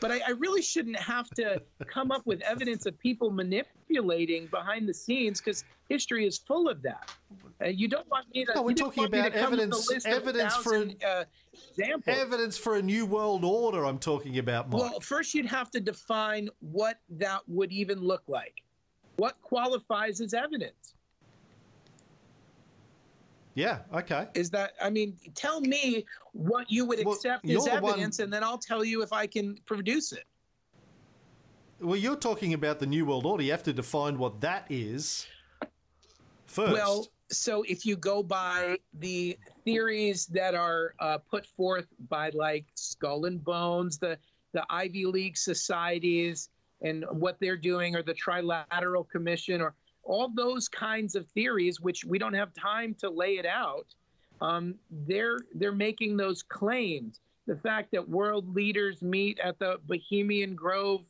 But 0.00 0.10
I, 0.10 0.20
I 0.26 0.30
really 0.30 0.62
shouldn't 0.62 0.98
have 0.98 1.28
to 1.30 1.62
come 1.86 2.10
up 2.10 2.26
with 2.26 2.40
evidence 2.42 2.86
of 2.86 2.98
people 2.98 3.30
manipulating 3.30 4.46
behind 4.46 4.88
the 4.88 4.94
scenes 4.94 5.40
because 5.40 5.64
history 5.88 6.26
is 6.26 6.38
full 6.38 6.68
of 6.68 6.82
that. 6.82 7.10
Uh, 7.62 7.66
you 7.68 7.88
don't 7.88 8.08
want 8.10 8.26
me 8.34 8.44
to. 8.44 8.52
No, 8.54 8.62
we're 8.62 8.74
talking 8.74 9.02
want 9.02 9.12
me 9.12 9.22
to 9.22 9.26
about 9.28 9.38
come 9.40 9.50
with 9.52 9.60
a 9.60 9.62
evidence- 9.64 10.06
evidence 10.06 10.54
for- 10.56 10.78
1,000, 10.78 11.04
uh, 11.04 11.24
examples. 11.70 12.16
Evidence 12.18 12.58
for 12.58 12.76
a 12.76 12.82
new 12.82 13.06
world 13.06 13.44
order. 13.44 13.84
I'm 13.84 13.98
talking 13.98 14.38
about, 14.38 14.70
Mike. 14.70 14.80
Well, 14.80 15.00
first 15.00 15.34
you'd 15.34 15.46
have 15.46 15.70
to 15.72 15.80
define 15.80 16.48
what 16.60 17.00
that 17.10 17.40
would 17.48 17.72
even 17.72 18.00
look 18.00 18.22
like. 18.28 18.62
What 19.16 19.40
qualifies 19.42 20.20
as 20.20 20.34
evidence? 20.34 20.94
Yeah. 23.54 23.80
Okay. 23.92 24.28
Is 24.34 24.50
that? 24.50 24.74
I 24.80 24.88
mean, 24.90 25.16
tell 25.34 25.60
me 25.60 26.06
what 26.32 26.70
you 26.70 26.84
would 26.84 27.04
Well, 27.04 27.14
accept 27.16 27.44
as 27.44 27.64
the 27.64 27.70
one- 27.80 27.92
evidence, 27.92 28.20
and 28.20 28.32
then 28.32 28.44
I'll 28.44 28.58
tell 28.58 28.84
you 28.84 29.02
if 29.02 29.12
I 29.12 29.26
can 29.26 29.56
produce 29.66 30.12
it. 30.12 30.24
Well, 31.80 31.96
you're 31.96 32.16
talking 32.16 32.54
about 32.54 32.78
the 32.78 32.86
New 32.86 33.04
World 33.06 33.24
Order. 33.26 33.42
You 33.42 33.50
have 33.52 33.62
to 33.64 33.72
define 33.72 34.18
what 34.18 34.40
that 34.42 34.66
is 34.68 35.26
first. 36.48 36.72
Well, 36.72 37.06
so 37.30 37.62
if 37.62 37.84
you 37.84 37.96
go 37.96 38.22
by 38.22 38.78
the 38.94 39.38
theories 39.64 40.26
that 40.26 40.54
are 40.54 40.94
uh, 40.98 41.18
put 41.18 41.46
forth 41.46 41.86
by 42.08 42.30
like 42.30 42.66
Skull 42.74 43.26
and 43.26 43.42
Bones, 43.42 43.98
the 43.98 44.18
the 44.52 44.64
Ivy 44.70 45.04
League 45.04 45.36
societies, 45.36 46.48
and 46.80 47.04
what 47.10 47.38
they're 47.38 47.56
doing, 47.56 47.94
or 47.94 48.02
the 48.02 48.14
Trilateral 48.14 49.08
Commission, 49.08 49.60
or 49.60 49.74
all 50.02 50.30
those 50.34 50.68
kinds 50.68 51.14
of 51.14 51.26
theories, 51.28 51.80
which 51.80 52.04
we 52.04 52.18
don't 52.18 52.34
have 52.34 52.54
time 52.54 52.94
to 53.00 53.10
lay 53.10 53.36
it 53.36 53.46
out. 53.46 53.86
Um, 54.40 54.76
they're 54.90 55.40
they're 55.54 55.72
making 55.72 56.16
those 56.16 56.42
claims. 56.42 57.20
The 57.46 57.56
fact 57.56 57.92
that 57.92 58.08
world 58.08 58.54
leaders 58.54 59.02
meet 59.02 59.38
at 59.40 59.58
the 59.58 59.80
Bohemian 59.86 60.54
Grove 60.54 61.02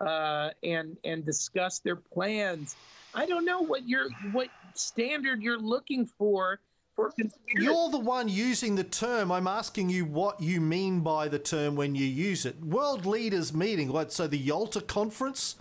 uh, 0.00 0.50
and 0.62 0.96
and 1.04 1.24
discuss 1.24 1.78
their 1.78 1.96
plans. 1.96 2.76
I 3.14 3.26
don't 3.26 3.44
know 3.44 3.60
what 3.60 3.88
your 3.88 4.08
what 4.32 4.48
standard 4.74 5.42
you're 5.42 5.58
looking 5.58 6.06
for 6.06 6.60
for 6.96 7.10
conspiracy. 7.12 7.64
You're 7.64 7.90
the 7.90 7.98
one 7.98 8.28
using 8.28 8.74
the 8.76 8.84
term. 8.84 9.32
I'm 9.32 9.46
asking 9.46 9.90
you 9.90 10.04
what 10.04 10.40
you 10.40 10.60
mean 10.60 11.00
by 11.00 11.28
the 11.28 11.38
term 11.38 11.76
when 11.76 11.94
you 11.94 12.04
use 12.04 12.44
it. 12.44 12.62
World 12.62 13.06
leaders 13.06 13.52
meeting. 13.52 13.92
What? 13.92 14.12
So 14.12 14.26
the 14.26 14.38
Yalta 14.38 14.80
conference 14.80 15.56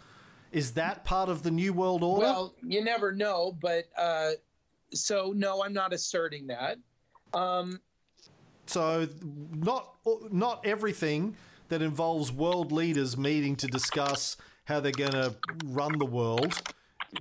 is 0.51 0.73
that 0.73 1.05
part 1.05 1.29
of 1.29 1.43
the 1.43 1.51
New 1.51 1.73
World 1.73 2.03
Order? 2.03 2.25
Well, 2.25 2.53
you 2.63 2.83
never 2.83 3.11
know, 3.11 3.55
but 3.61 3.85
uh, 3.97 4.31
so 4.91 5.33
no, 5.35 5.63
I'm 5.63 5.73
not 5.73 5.93
asserting 5.93 6.47
that. 6.47 6.77
Um, 7.33 7.79
so 8.65 9.07
not 9.53 9.95
not 10.31 10.65
everything 10.65 11.35
that 11.69 11.81
involves 11.81 12.31
world 12.31 12.71
leaders 12.71 13.17
meeting 13.17 13.55
to 13.57 13.67
discuss 13.67 14.37
how 14.65 14.79
they're 14.79 14.91
going 14.91 15.11
to 15.11 15.35
run 15.65 15.97
the 15.97 16.05
world 16.05 16.61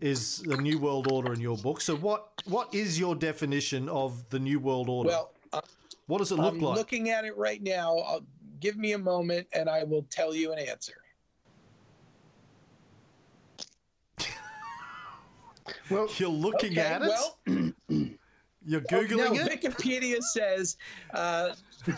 is 0.01 0.39
the 0.39 0.57
New 0.57 0.79
World 0.79 1.11
Order 1.11 1.33
in 1.33 1.41
your 1.41 1.57
book. 1.57 1.81
So 1.81 1.97
what 1.97 2.29
what 2.47 2.73
is 2.75 2.99
your 2.99 3.15
definition 3.15 3.89
of 3.89 4.29
the 4.31 4.39
New 4.39 4.61
World 4.61 4.89
Order? 4.89 5.09
well, 5.11 5.31
uh, 5.53 5.61
what 6.07 6.19
does 6.19 6.33
it 6.33 6.37
look 6.37 6.55
I'm 6.55 6.61
like? 6.61 6.77
looking 6.77 7.11
at 7.11 7.25
it 7.25 7.37
right 7.37 7.63
now. 7.63 7.97
I'll, 7.99 8.25
give 8.61 8.77
me 8.77 8.93
a 8.95 8.99
moment, 8.99 9.47
and 9.53 9.69
I 9.71 9.85
will 9.85 10.05
tell 10.11 10.35
you 10.35 10.53
an 10.53 10.59
answer. 10.59 10.95
Well, 15.91 16.09
You're 16.17 16.29
looking 16.29 16.73
Okay, 16.73 16.81
at 16.81 17.03
it. 17.03 17.09
well, 17.09 17.39
You're 18.67 18.83
no, 18.91 19.03
googling 19.03 19.37
it. 19.47 19.63
Wikipedia 19.63 20.21
says 20.23 20.77
uh, 21.15 21.51
the 21.51 21.53
New 21.53 21.55
World 21.55 21.57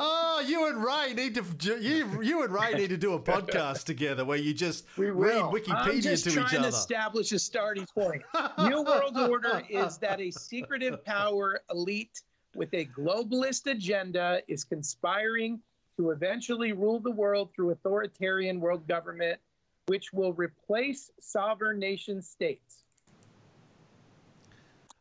Oh, 0.00 0.44
you 0.46 0.68
and 0.68 0.82
Ray 0.82 1.12
need 1.14 1.34
to 1.34 1.44
you 1.80 2.22
you 2.22 2.42
and 2.42 2.52
Ray 2.52 2.74
need 2.74 2.90
to 2.90 2.96
do 2.96 3.14
a 3.14 3.20
podcast 3.20 3.84
together 3.84 4.24
where 4.24 4.38
you 4.38 4.54
just 4.54 4.84
read. 4.96 5.10
Wikipedia 5.42 5.74
I'm 5.86 6.00
just 6.00 6.24
to 6.24 6.30
trying 6.30 6.46
each 6.46 6.52
to 6.52 6.58
other. 6.58 6.68
establish 6.68 7.32
a 7.32 7.38
starting 7.38 7.86
point. 7.86 8.22
New 8.58 8.82
World 8.82 9.16
Order 9.16 9.62
is 9.68 9.98
that 9.98 10.20
a 10.20 10.30
secretive 10.30 11.04
power 11.04 11.60
elite 11.70 12.22
with 12.54 12.72
a 12.74 12.84
globalist 12.86 13.70
agenda 13.70 14.40
is 14.48 14.64
conspiring 14.64 15.60
to 15.96 16.10
eventually 16.10 16.72
rule 16.72 17.00
the 17.00 17.10
world 17.10 17.50
through 17.54 17.70
authoritarian 17.70 18.60
world 18.60 18.86
government, 18.86 19.38
which 19.86 20.12
will 20.12 20.32
replace 20.34 21.10
sovereign 21.20 21.78
nation 21.78 22.22
states. 22.22 22.84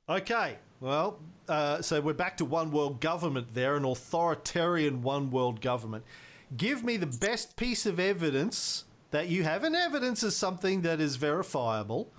Okay, 0.09 0.55
well, 0.79 1.19
uh, 1.49 1.81
so 1.81 1.99
we're 1.99 2.13
back 2.13 2.37
to 2.37 2.45
one 2.45 2.71
world 2.71 3.01
government 3.01 3.53
there, 3.53 3.75
an 3.75 3.83
authoritarian 3.83 5.01
one 5.01 5.31
world 5.31 5.59
government. 5.59 6.05
Give 6.55 6.81
me 6.81 6.95
the 6.95 7.07
best 7.07 7.57
piece 7.57 7.85
of 7.85 7.99
evidence 7.99 8.85
that 9.11 9.27
you 9.27 9.43
have, 9.43 9.65
and 9.65 9.75
evidence 9.75 10.23
is 10.23 10.33
something 10.33 10.81
that 10.83 11.01
is 11.01 11.17
verifiable, 11.17 12.09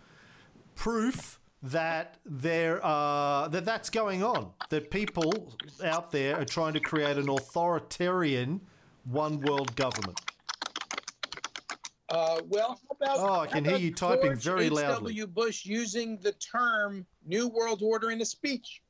proof 0.75 1.41
that 1.63 2.19
there 2.27 2.85
are 2.85 3.49
that 3.49 3.65
that's 3.65 3.89
going 3.89 4.23
on, 4.23 4.51
that 4.69 4.91
people 4.91 5.49
out 5.83 6.11
there 6.11 6.39
are 6.39 6.45
trying 6.45 6.75
to 6.75 6.81
create 6.81 7.17
an 7.17 7.31
authoritarian 7.31 8.61
one 9.05 9.41
world 9.41 9.75
government. 9.77 10.21
Uh, 12.11 12.41
well, 12.49 12.81
how 12.89 12.97
about, 13.15 13.19
Oh, 13.19 13.41
I 13.41 13.47
can 13.47 13.65
hear 13.65 13.77
you 13.77 13.93
typing 13.93 14.31
George 14.39 14.45
very 14.45 14.67
H. 14.67 14.73
loudly. 14.73 15.13
W. 15.15 15.27
Bush 15.27 15.65
using 15.67 16.17
the 16.19 16.33
term 16.33 17.05
New 17.27 17.49
World 17.49 17.83
Order 17.83 18.11
in 18.11 18.21
a 18.21 18.25
speech. 18.25 18.83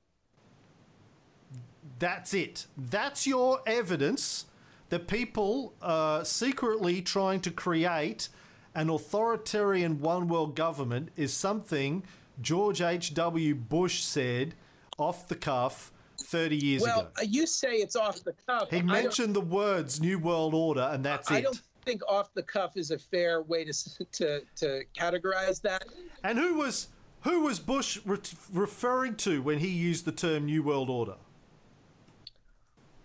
That's 1.98 2.32
it. 2.32 2.66
That's 2.76 3.26
your 3.26 3.60
evidence 3.66 4.46
that 4.90 5.08
people 5.08 5.74
are 5.82 6.24
secretly 6.24 7.02
trying 7.02 7.40
to 7.40 7.50
create 7.50 8.28
an 8.74 8.88
authoritarian 8.88 10.00
one 10.00 10.28
world 10.28 10.54
government 10.54 11.08
is 11.16 11.32
something 11.32 12.04
George 12.40 12.80
H.W. 12.80 13.54
Bush 13.56 14.00
said 14.02 14.54
off 14.96 15.26
the 15.26 15.34
cuff 15.34 15.92
30 16.20 16.56
years 16.56 16.82
Well, 16.82 17.00
ago. 17.00 17.08
uh, 17.18 17.24
you 17.28 17.46
say 17.46 17.76
it's 17.76 17.96
off 17.96 18.22
the 18.22 18.34
cuff. 18.46 18.70
He 18.70 18.82
mentioned 18.82 19.34
the 19.34 19.40
words 19.40 20.00
New 20.00 20.18
World 20.20 20.54
Order, 20.54 20.88
and 20.92 21.04
that's 21.04 21.30
I 21.30 21.38
it. 21.38 21.42
don't 21.44 21.60
think 21.88 22.02
off 22.06 22.34
the 22.34 22.42
cuff 22.42 22.76
is 22.76 22.90
a 22.90 22.98
fair 22.98 23.40
way 23.42 23.64
to 23.64 23.72
to 24.12 24.40
to 24.56 24.82
categorize 24.96 25.60
that. 25.62 25.84
And 26.22 26.38
who 26.38 26.54
was 26.54 26.88
who 27.22 27.40
was 27.40 27.58
Bush 27.58 27.98
re- 28.04 28.18
referring 28.52 29.16
to 29.16 29.40
when 29.42 29.58
he 29.58 29.68
used 29.68 30.04
the 30.04 30.12
term 30.12 30.44
New 30.44 30.62
World 30.62 30.90
Order? 30.90 31.14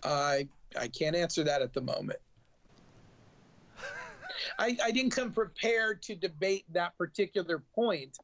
I 0.02 0.46
I 0.78 0.88
can't 0.88 1.16
answer 1.16 1.42
that 1.44 1.62
at 1.62 1.72
the 1.72 1.80
moment. 1.80 2.18
I, 4.58 4.76
I 4.84 4.90
didn't 4.90 5.10
come 5.12 5.32
prepared 5.32 6.02
to 6.02 6.14
debate 6.14 6.64
that 6.72 6.96
particular 6.98 7.62
point, 7.74 8.18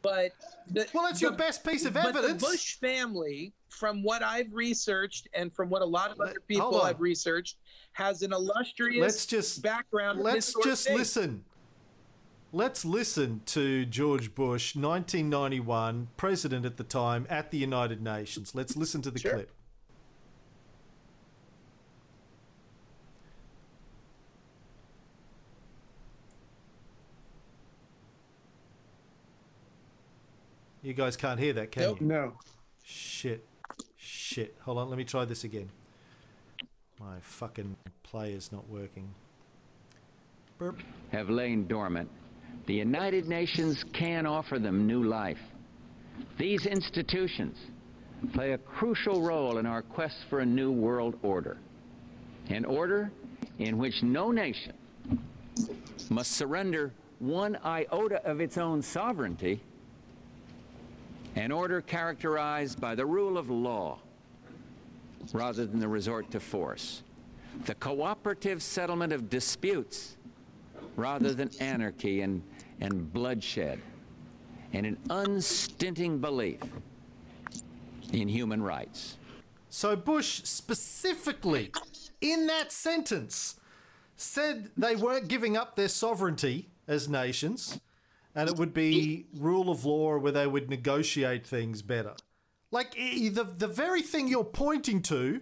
but 0.00 0.30
the, 0.70 0.86
Well, 0.94 1.02
that's 1.04 1.18
the- 1.20 1.26
your 1.26 1.32
best 1.36 1.66
piece 1.66 1.84
of 1.84 1.94
but 1.94 2.06
evidence. 2.06 2.40
the 2.40 2.46
Bush 2.48 2.76
family, 2.76 3.52
from 3.68 4.02
what 4.02 4.22
I've 4.22 4.52
researched 4.52 5.28
and 5.34 5.52
from 5.52 5.68
what 5.68 5.82
a 5.82 5.86
lot 5.86 6.10
of 6.10 6.20
other 6.20 6.40
people. 6.46 6.80
I've 6.82 7.00
researched, 7.00 7.56
has 7.92 8.22
an 8.22 8.32
illustrious 8.32 9.00
Let's 9.00 9.26
just- 9.26 9.62
background. 9.62 10.20
Let's 10.20 10.54
just 10.62 10.86
thing. 10.86 10.96
listen. 10.96 11.44
Let's 12.52 12.84
listen 12.84 13.42
to 13.46 13.84
George 13.84 14.34
Bush, 14.34 14.76
1991, 14.76 16.08
president 16.16 16.64
at 16.64 16.76
the 16.76 16.84
time 16.84 17.26
at 17.28 17.50
the 17.50 17.58
United 17.58 18.00
Nations. 18.02 18.54
Let's 18.54 18.76
listen 18.76 19.02
to 19.02 19.10
the 19.10 19.18
Sure. 19.18 19.32
clip. 19.34 19.52
You 30.82 30.94
guys 30.94 31.16
can't 31.16 31.40
hear 31.40 31.52
that, 31.54 31.72
can 31.72 31.82
Nope. 31.82 32.00
you? 32.00 32.06
no. 32.06 32.32
Shit. 32.84 33.44
Shit. 34.28 34.56
Hold 34.62 34.78
on, 34.78 34.88
let 34.88 34.98
me 34.98 35.04
try 35.04 35.24
this 35.24 35.44
again. 35.44 35.70
My 36.98 37.20
fucking 37.20 37.76
play 38.02 38.32
is 38.32 38.50
not 38.50 38.68
working. 38.68 39.14
Burp. 40.58 40.80
have 41.12 41.30
lain 41.30 41.68
dormant, 41.68 42.10
the 42.66 42.74
United 42.74 43.28
Nations 43.28 43.84
can 43.92 44.26
offer 44.26 44.58
them 44.58 44.84
new 44.84 45.04
life. 45.04 45.38
These 46.38 46.66
institutions 46.66 47.56
play 48.32 48.50
a 48.50 48.58
crucial 48.58 49.22
role 49.22 49.58
in 49.58 49.66
our 49.66 49.82
quest 49.82 50.16
for 50.28 50.40
a 50.40 50.46
new 50.46 50.72
world 50.72 51.14
order. 51.22 51.56
An 52.48 52.64
order 52.64 53.12
in 53.60 53.78
which 53.78 54.02
no 54.02 54.32
nation 54.32 54.74
must 56.10 56.32
surrender 56.32 56.92
one 57.20 57.56
iota 57.64 58.20
of 58.28 58.40
its 58.40 58.58
own 58.58 58.82
sovereignty. 58.82 59.60
An 61.36 61.52
order 61.52 61.80
characterized 61.80 62.80
by 62.80 62.96
the 62.96 63.06
rule 63.06 63.38
of 63.38 63.48
law 63.48 64.00
rather 65.32 65.66
than 65.66 65.80
the 65.80 65.88
resort 65.88 66.30
to 66.30 66.40
force. 66.40 67.02
The 67.64 67.74
cooperative 67.74 68.62
settlement 68.62 69.12
of 69.12 69.30
disputes 69.30 70.16
rather 70.96 71.34
than 71.34 71.50
anarchy 71.60 72.22
and, 72.22 72.42
and 72.80 73.12
bloodshed, 73.12 73.80
and 74.72 74.86
an 74.86 74.98
unstinting 75.10 76.18
belief 76.18 76.60
in 78.12 78.28
human 78.28 78.62
rights. 78.62 79.18
So 79.68 79.96
Bush 79.96 80.42
specifically, 80.44 81.70
in 82.20 82.46
that 82.46 82.72
sentence, 82.72 83.56
said 84.16 84.70
they 84.76 84.96
weren't 84.96 85.28
giving 85.28 85.56
up 85.56 85.76
their 85.76 85.88
sovereignty 85.88 86.68
as 86.88 87.08
nations, 87.08 87.78
and 88.34 88.48
it 88.48 88.56
would 88.56 88.72
be 88.72 89.26
rule 89.34 89.70
of 89.70 89.84
law 89.84 90.18
where 90.18 90.32
they 90.32 90.46
would 90.46 90.70
negotiate 90.70 91.46
things 91.46 91.82
better. 91.82 92.14
Like 92.70 92.92
the 92.94 93.46
the 93.56 93.68
very 93.68 94.02
thing 94.02 94.28
you're 94.28 94.44
pointing 94.44 95.02
to 95.02 95.40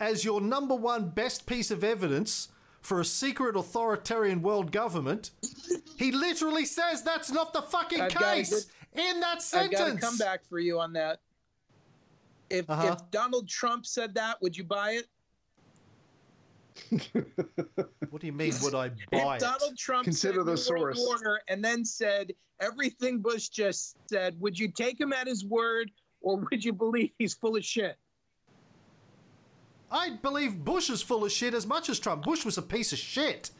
as 0.00 0.24
your 0.24 0.40
number 0.40 0.74
one 0.74 1.10
best 1.10 1.46
piece 1.46 1.70
of 1.70 1.84
evidence 1.84 2.48
for 2.80 3.00
a 3.00 3.04
secret 3.04 3.56
authoritarian 3.56 4.42
world 4.42 4.72
government, 4.72 5.30
he 5.96 6.12
literally 6.12 6.64
says 6.64 7.02
that's 7.02 7.30
not 7.30 7.52
the 7.52 7.62
fucking 7.62 8.00
I've 8.00 8.14
got 8.14 8.22
a 8.22 8.36
case 8.36 8.66
in 8.92 9.20
that 9.20 9.40
sentence. 9.40 9.80
I've 9.80 9.86
sentence. 9.86 10.00
got 10.00 10.06
to 10.06 10.06
come 10.06 10.18
back 10.18 10.44
for 10.48 10.58
you 10.58 10.80
on 10.80 10.92
that. 10.94 11.20
If 12.50 12.68
Uh-huh. 12.68 12.96
if 12.98 13.10
Donald 13.10 13.48
Trump 13.48 13.86
said 13.86 14.14
that, 14.14 14.42
would 14.42 14.56
you 14.56 14.64
buy 14.64 15.00
it? 15.00 15.06
What 18.10 18.20
do 18.20 18.26
you 18.28 18.32
mean? 18.32 18.52
Would 18.62 18.74
I 18.76 18.90
buy 19.10 19.36
if 19.36 19.42
it? 19.42 19.44
Donald 19.44 19.76
Trump 19.76 20.04
Consider 20.04 20.40
said 20.40 20.46
the 20.46 20.56
source. 20.56 21.04
Order 21.08 21.40
and 21.48 21.64
then 21.64 21.84
said 21.84 22.32
everything 22.60 23.20
Bush 23.20 23.48
just 23.48 23.96
said, 24.08 24.38
would 24.40 24.56
you 24.56 24.68
take 24.70 25.00
him 25.00 25.12
at 25.12 25.26
his 25.26 25.44
word 25.44 25.90
or 26.24 26.36
would 26.38 26.64
you 26.64 26.72
believe 26.72 27.10
he's 27.18 27.34
full 27.34 27.56
of 27.56 27.64
shit? 27.64 27.96
I 29.92 30.10
believe 30.22 30.64
Bush 30.64 30.90
is 30.90 31.02
full 31.02 31.24
of 31.24 31.30
shit 31.30 31.54
as 31.54 31.66
much 31.66 31.88
as 31.88 32.00
Trump. 32.00 32.24
Bush 32.24 32.44
was 32.44 32.58
a 32.58 32.62
piece 32.62 32.92
of 32.92 32.98
shit. 32.98 33.50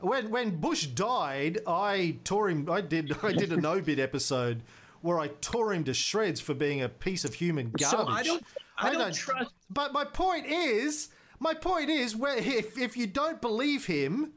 When 0.00 0.30
when 0.30 0.56
Bush 0.56 0.86
died, 0.86 1.60
I 1.66 2.18
tore 2.24 2.50
him. 2.50 2.68
I 2.68 2.80
did 2.80 3.16
I 3.22 3.32
did 3.32 3.52
a 3.52 3.56
no 3.56 3.80
bid 3.80 4.00
episode 4.00 4.62
where 5.00 5.18
I 5.18 5.28
tore 5.40 5.72
him 5.72 5.84
to 5.84 5.94
shreds 5.94 6.40
for 6.40 6.52
being 6.52 6.82
a 6.82 6.88
piece 6.88 7.24
of 7.24 7.34
human 7.34 7.70
garbage. 7.70 7.88
So 7.88 8.06
I 8.06 8.22
don't 8.22 8.44
I, 8.76 8.92
don't, 8.92 9.14
trust 9.14 9.52
But 9.68 9.92
my 9.92 10.04
point 10.04 10.46
is, 10.46 11.08
my 11.38 11.54
point 11.54 11.90
is, 11.90 12.16
where 12.16 12.36
if 12.36 12.78
if 12.78 12.96
you 12.96 13.06
don't 13.06 13.40
believe 13.40 13.86
him, 13.86 14.32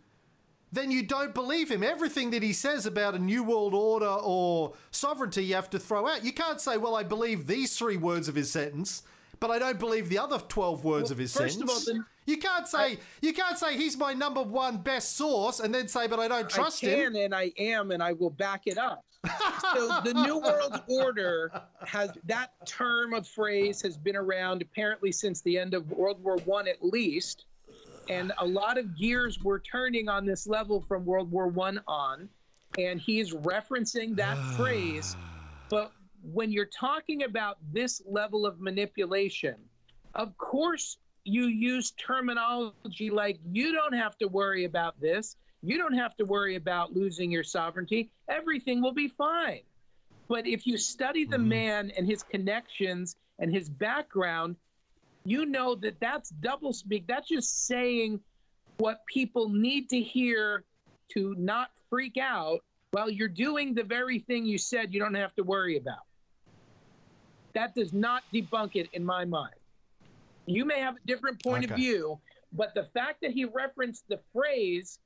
then 0.74 0.92
you 0.92 1.04
don't 1.04 1.34
believe 1.34 1.70
him. 1.70 1.84
Everything 1.84 2.32
that 2.32 2.42
he 2.44 2.52
says 2.54 2.86
about 2.86 3.14
a 3.16 3.20
new 3.20 3.44
world 3.44 3.74
order 3.74 4.08
or 4.08 4.74
sovereignty, 4.92 5.46
you 5.46 5.56
have 5.56 5.70
to 5.70 5.80
throw 5.80 6.08
out. 6.08 6.24
You 6.26 6.34
can't 6.34 6.60
say, 6.60 6.78
"Well, 6.78 6.96
I 6.96 7.04
believe 7.04 7.48
these 7.48 7.78
three 7.78 7.98
words 7.98 8.28
of 8.28 8.36
his 8.36 8.50
sentence." 8.52 9.04
But 9.40 9.52
I 9.52 9.60
don't 9.60 9.78
believe 9.80 10.08
the 10.10 10.20
other 10.20 10.40
twelve 10.40 10.84
words 10.86 11.06
Well, 11.10 11.12
of 11.14 11.18
his 11.20 11.36
first 11.36 11.62
of 11.62 11.70
all, 11.70 11.76
sentence. 11.76 11.86
then- 11.86 12.06
you 12.26 12.38
can't 12.38 12.66
say 12.68 12.98
you 13.22 13.34
can't 13.34 13.58
say 13.58 13.76
he's 13.76 13.98
my 13.98 14.14
number 14.14 14.42
one 14.42 14.78
best 14.78 15.18
source 15.18 15.60
and 15.60 15.76
then 15.76 15.90
say, 15.90 16.08
but 16.08 16.20
I 16.22 16.30
don't 16.30 16.50
trust 16.50 16.82
I 16.86 16.88
him. 16.88 17.16
and 17.18 17.36
I 17.36 17.52
am 17.58 17.92
and 17.92 18.02
I 18.02 18.14
will 18.14 18.30
back 18.30 18.62
it 18.66 18.78
up. 18.78 19.04
so 19.74 20.00
the 20.06 20.14
New 20.14 20.38
World 20.40 20.82
Order 20.88 21.52
has 21.86 22.12
that 22.26 22.52
term 22.66 23.14
of 23.14 23.28
phrase 23.28 23.82
has 23.82 23.98
been 23.98 24.16
around 24.16 24.62
apparently 24.62 25.12
since 25.12 25.42
the 25.42 25.58
end 25.60 25.74
of 25.74 25.92
World 25.92 26.24
War 26.24 26.38
One 26.46 26.66
at 26.70 26.82
least, 26.84 27.44
and 28.10 28.32
a 28.40 28.46
lot 28.46 28.78
of 28.78 28.98
gears 28.98 29.42
were 29.42 29.60
turning 29.60 30.10
on 30.10 30.26
this 30.26 30.48
level 30.48 30.82
from 30.82 31.06
World 31.06 31.32
War 31.32 31.48
One 31.48 31.82
on, 31.88 32.30
and 32.78 33.00
he's 33.00 33.34
referencing 33.34 34.16
that 34.18 34.38
ah. 34.38 34.54
phrase. 34.58 35.16
But 35.70 35.92
when 36.22 36.52
you're 36.52 36.66
talking 36.66 37.24
about 37.24 37.58
this 37.72 38.02
level 38.06 38.46
of 38.46 38.60
manipulation, 38.60 39.56
of 40.16 40.38
course 40.38 40.98
you 41.26 41.46
use 41.46 41.92
terminology 41.92 43.10
like 43.10 43.40
you 43.52 43.72
don't 43.72 43.94
have 43.94 44.18
to 44.18 44.28
worry 44.28 44.66
about 44.66 45.00
this. 45.00 45.38
You 45.62 45.78
don't 45.78 45.94
have 45.94 46.16
to 46.18 46.26
worry 46.26 46.56
about 46.56 46.94
losing 46.94 47.32
your 47.32 47.44
sovereignty. 47.44 48.12
Everything 48.28 48.82
will 48.82 48.94
be 48.94 49.08
fine. 49.08 49.62
But 50.28 50.46
if 50.46 50.68
you 50.68 50.78
study 50.78 51.26
the 51.26 51.38
mm-hmm. 51.38 51.48
man 51.48 51.92
and 51.98 52.06
his 52.06 52.24
connections 52.24 53.16
and 53.40 53.54
his 53.54 53.70
background, 53.70 54.58
you 55.26 55.46
know 55.46 55.76
that 55.76 56.00
that's 56.00 56.32
doublespeak. 56.42 57.06
That's 57.08 57.28
just 57.28 57.66
saying 57.66 58.20
what 58.78 59.00
people 59.08 59.50
need 59.50 59.90
to 59.90 60.00
hear 60.00 60.64
to 61.14 61.36
not 61.38 61.70
freak 61.90 62.18
out 62.18 62.60
while 62.92 63.10
you're 63.10 63.28
doing 63.28 63.74
the 63.74 63.84
very 63.84 64.20
thing 64.20 64.46
you 64.46 64.58
said 64.58 64.94
you 64.94 65.00
don't 65.00 65.14
have 65.14 65.34
to 65.36 65.44
worry 65.44 65.78
about. 65.78 66.06
That 67.54 67.76
does 67.76 67.94
not 67.94 68.24
debunk 68.34 68.76
it 68.76 68.90
in 68.94 69.06
my 69.06 69.26
mind. 69.26 69.54
You 70.46 70.66
may 70.66 70.80
have 70.80 70.96
a 70.96 71.08
different 71.08 71.42
point 71.42 71.64
of 71.64 71.72
view, 71.78 72.20
but 72.52 72.74
the 72.74 72.88
fact 72.94 73.22
that 73.22 73.32
he 73.32 73.46
referenced 73.46 74.08
the 74.10 74.20
phrase 74.34 75.00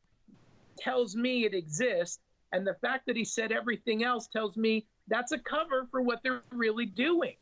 tells 0.80 1.16
me 1.16 1.46
it 1.46 1.54
exists. 1.54 2.20
And 2.54 2.66
the 2.66 2.76
fact 2.76 3.06
that 3.08 3.18
he 3.18 3.26
said 3.26 3.52
everything 3.52 4.04
else 4.04 4.28
tells 4.28 4.56
me 4.56 4.88
that's 5.08 5.34
a 5.34 5.38
cover 5.38 5.88
for 5.92 6.02
what 6.02 6.22
they're 6.24 6.44
really 6.52 6.86
doing. 6.86 7.36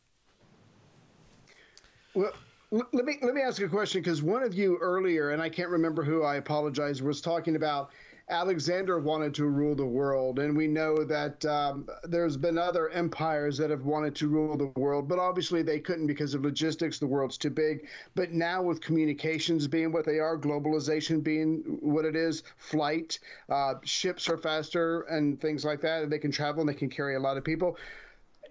Well, 2.15 2.27
l- 2.27 2.33
let 2.71 3.05
me 3.05 3.17
let 3.21 3.33
me 3.33 3.41
ask 3.41 3.61
a 3.61 3.67
question 3.67 4.01
because 4.01 4.21
one 4.21 4.43
of 4.43 4.53
you 4.53 4.77
earlier, 4.81 5.31
and 5.31 5.41
I 5.41 5.49
can't 5.49 5.69
remember 5.69 6.03
who. 6.03 6.23
I 6.23 6.35
apologize. 6.35 7.01
Was 7.01 7.21
talking 7.21 7.55
about 7.55 7.91
Alexander 8.29 8.99
wanted 8.99 9.35
to 9.35 9.45
rule 9.45 9.75
the 9.75 9.85
world, 9.85 10.39
and 10.39 10.57
we 10.57 10.67
know 10.67 11.03
that 11.03 11.45
um, 11.45 11.87
there's 12.03 12.35
been 12.35 12.57
other 12.57 12.89
empires 12.89 13.55
that 13.57 13.69
have 13.69 13.85
wanted 13.85 14.15
to 14.15 14.27
rule 14.27 14.57
the 14.57 14.79
world, 14.79 15.07
but 15.07 15.19
obviously 15.19 15.61
they 15.61 15.79
couldn't 15.79 16.07
because 16.07 16.33
of 16.33 16.43
logistics. 16.43 16.97
The 16.97 17.05
world's 17.05 17.37
too 17.37 17.51
big. 17.51 17.87
But 18.15 18.31
now 18.31 18.63
with 18.63 18.81
communications 18.81 19.67
being 19.67 19.91
what 19.91 20.05
they 20.05 20.17
are, 20.17 20.37
globalization 20.37 21.23
being 21.23 21.77
what 21.81 22.03
it 22.03 22.15
is, 22.15 22.41
flight, 22.57 23.19
uh, 23.47 23.75
ships 23.83 24.27
are 24.27 24.37
faster, 24.37 25.01
and 25.01 25.39
things 25.39 25.63
like 25.63 25.81
that, 25.81 26.03
and 26.03 26.11
they 26.11 26.19
can 26.19 26.31
travel 26.31 26.61
and 26.61 26.69
they 26.69 26.73
can 26.73 26.89
carry 26.89 27.15
a 27.15 27.19
lot 27.19 27.37
of 27.37 27.43
people. 27.43 27.77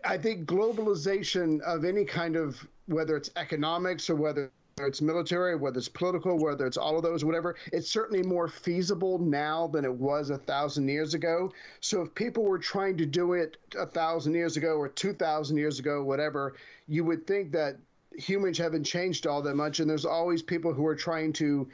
I 0.05 0.19
think 0.19 0.47
globalization 0.47 1.61
of 1.63 1.85
any 1.85 2.05
kind 2.05 2.37
of 2.37 2.67
whether 2.87 3.17
it's 3.17 3.31
economics 3.37 4.11
or 4.11 4.17
whether 4.17 4.51
it's 4.79 5.01
military, 5.01 5.57
whether 5.57 5.79
it's 5.79 5.89
political, 5.89 6.39
whether 6.39 6.67
it's 6.67 6.77
all 6.77 6.97
of 6.97 7.03
those, 7.03 7.25
whatever, 7.25 7.55
it's 7.73 7.89
certainly 7.89 8.23
more 8.23 8.49
feasible 8.49 9.19
now 9.19 9.69
than 9.69 9.85
it 9.85 9.95
was 9.95 10.31
a 10.31 10.39
thousand 10.39 10.89
years 10.89 11.15
ago. 11.15 11.53
So 11.81 12.03
if 12.03 12.15
people 12.15 12.45
were 12.45 12.59
trying 12.59 12.97
to 12.99 13.07
do 13.07 13.35
it 13.35 13.57
a 13.79 13.87
thousand 13.87 14.35
years 14.35 14.57
ago 14.57 14.77
or 14.77 14.89
two 14.89 15.13
thousand 15.13 15.57
years 15.57 15.79
ago, 15.79 16.03
whatever, 16.03 16.55
you 16.89 17.05
would 17.05 17.27
think 17.27 17.53
that 17.53 17.77
humans 18.17 18.59
haven't 18.59 18.85
changed 18.85 19.27
all 19.27 19.43
that 19.43 19.55
much, 19.55 19.81
and 19.81 19.89
there's 19.89 20.05
always 20.05 20.43
people 20.43 20.73
who 20.73 20.87
are 20.87 20.97
trying 20.97 21.33
to 21.35 21.69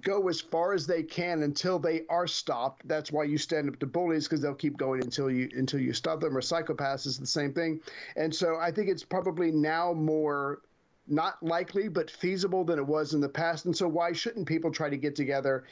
go 0.00 0.28
as 0.28 0.40
far 0.40 0.72
as 0.72 0.86
they 0.86 1.02
can 1.02 1.42
until 1.42 1.78
they 1.78 2.02
are 2.08 2.26
stopped. 2.26 2.86
That's 2.86 3.10
why 3.10 3.24
you 3.24 3.38
stand 3.38 3.68
up 3.68 3.78
to 3.80 3.86
bullies 3.86 4.24
because 4.24 4.40
they'll 4.40 4.54
keep 4.54 4.76
going 4.76 5.02
until 5.02 5.30
you 5.30 5.48
until 5.56 5.80
you 5.80 5.92
stop 5.92 6.20
them. 6.20 6.36
Or 6.36 6.40
psychopaths 6.40 7.06
is 7.06 7.18
the 7.18 7.26
same 7.26 7.52
thing. 7.52 7.80
And 8.16 8.34
so 8.34 8.56
I 8.58 8.70
think 8.70 8.88
it's 8.88 9.04
probably 9.04 9.50
now 9.50 9.92
more 9.92 10.62
not 11.08 11.42
likely 11.42 11.88
but 11.88 12.10
feasible 12.10 12.64
than 12.64 12.78
it 12.78 12.86
was 12.86 13.14
in 13.14 13.20
the 13.20 13.28
past. 13.28 13.64
And 13.64 13.76
so 13.76 13.88
why 13.88 14.12
shouldn't 14.12 14.46
people 14.46 14.70
try 14.70 14.88
to 14.88 14.96
get 14.96 15.16
together 15.16 15.64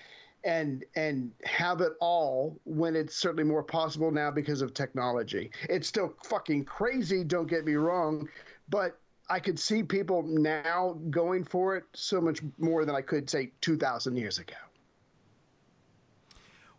and 0.44 0.84
and 0.96 1.32
have 1.44 1.80
it 1.80 1.92
all 2.00 2.58
when 2.64 2.96
it's 2.96 3.14
certainly 3.14 3.44
more 3.44 3.62
possible 3.62 4.10
now 4.10 4.30
because 4.30 4.62
of 4.62 4.74
technology? 4.74 5.50
It's 5.68 5.86
still 5.86 6.14
fucking 6.24 6.64
crazy, 6.64 7.22
don't 7.22 7.48
get 7.48 7.64
me 7.64 7.74
wrong, 7.74 8.28
but 8.68 8.98
I 9.30 9.40
could 9.40 9.58
see 9.58 9.82
people 9.82 10.22
now 10.22 10.98
going 11.10 11.44
for 11.44 11.76
it 11.76 11.84
so 11.94 12.20
much 12.20 12.40
more 12.58 12.84
than 12.84 12.94
I 12.94 13.02
could 13.02 13.28
say 13.28 13.52
2,000 13.60 14.16
years 14.16 14.38
ago. 14.38 14.54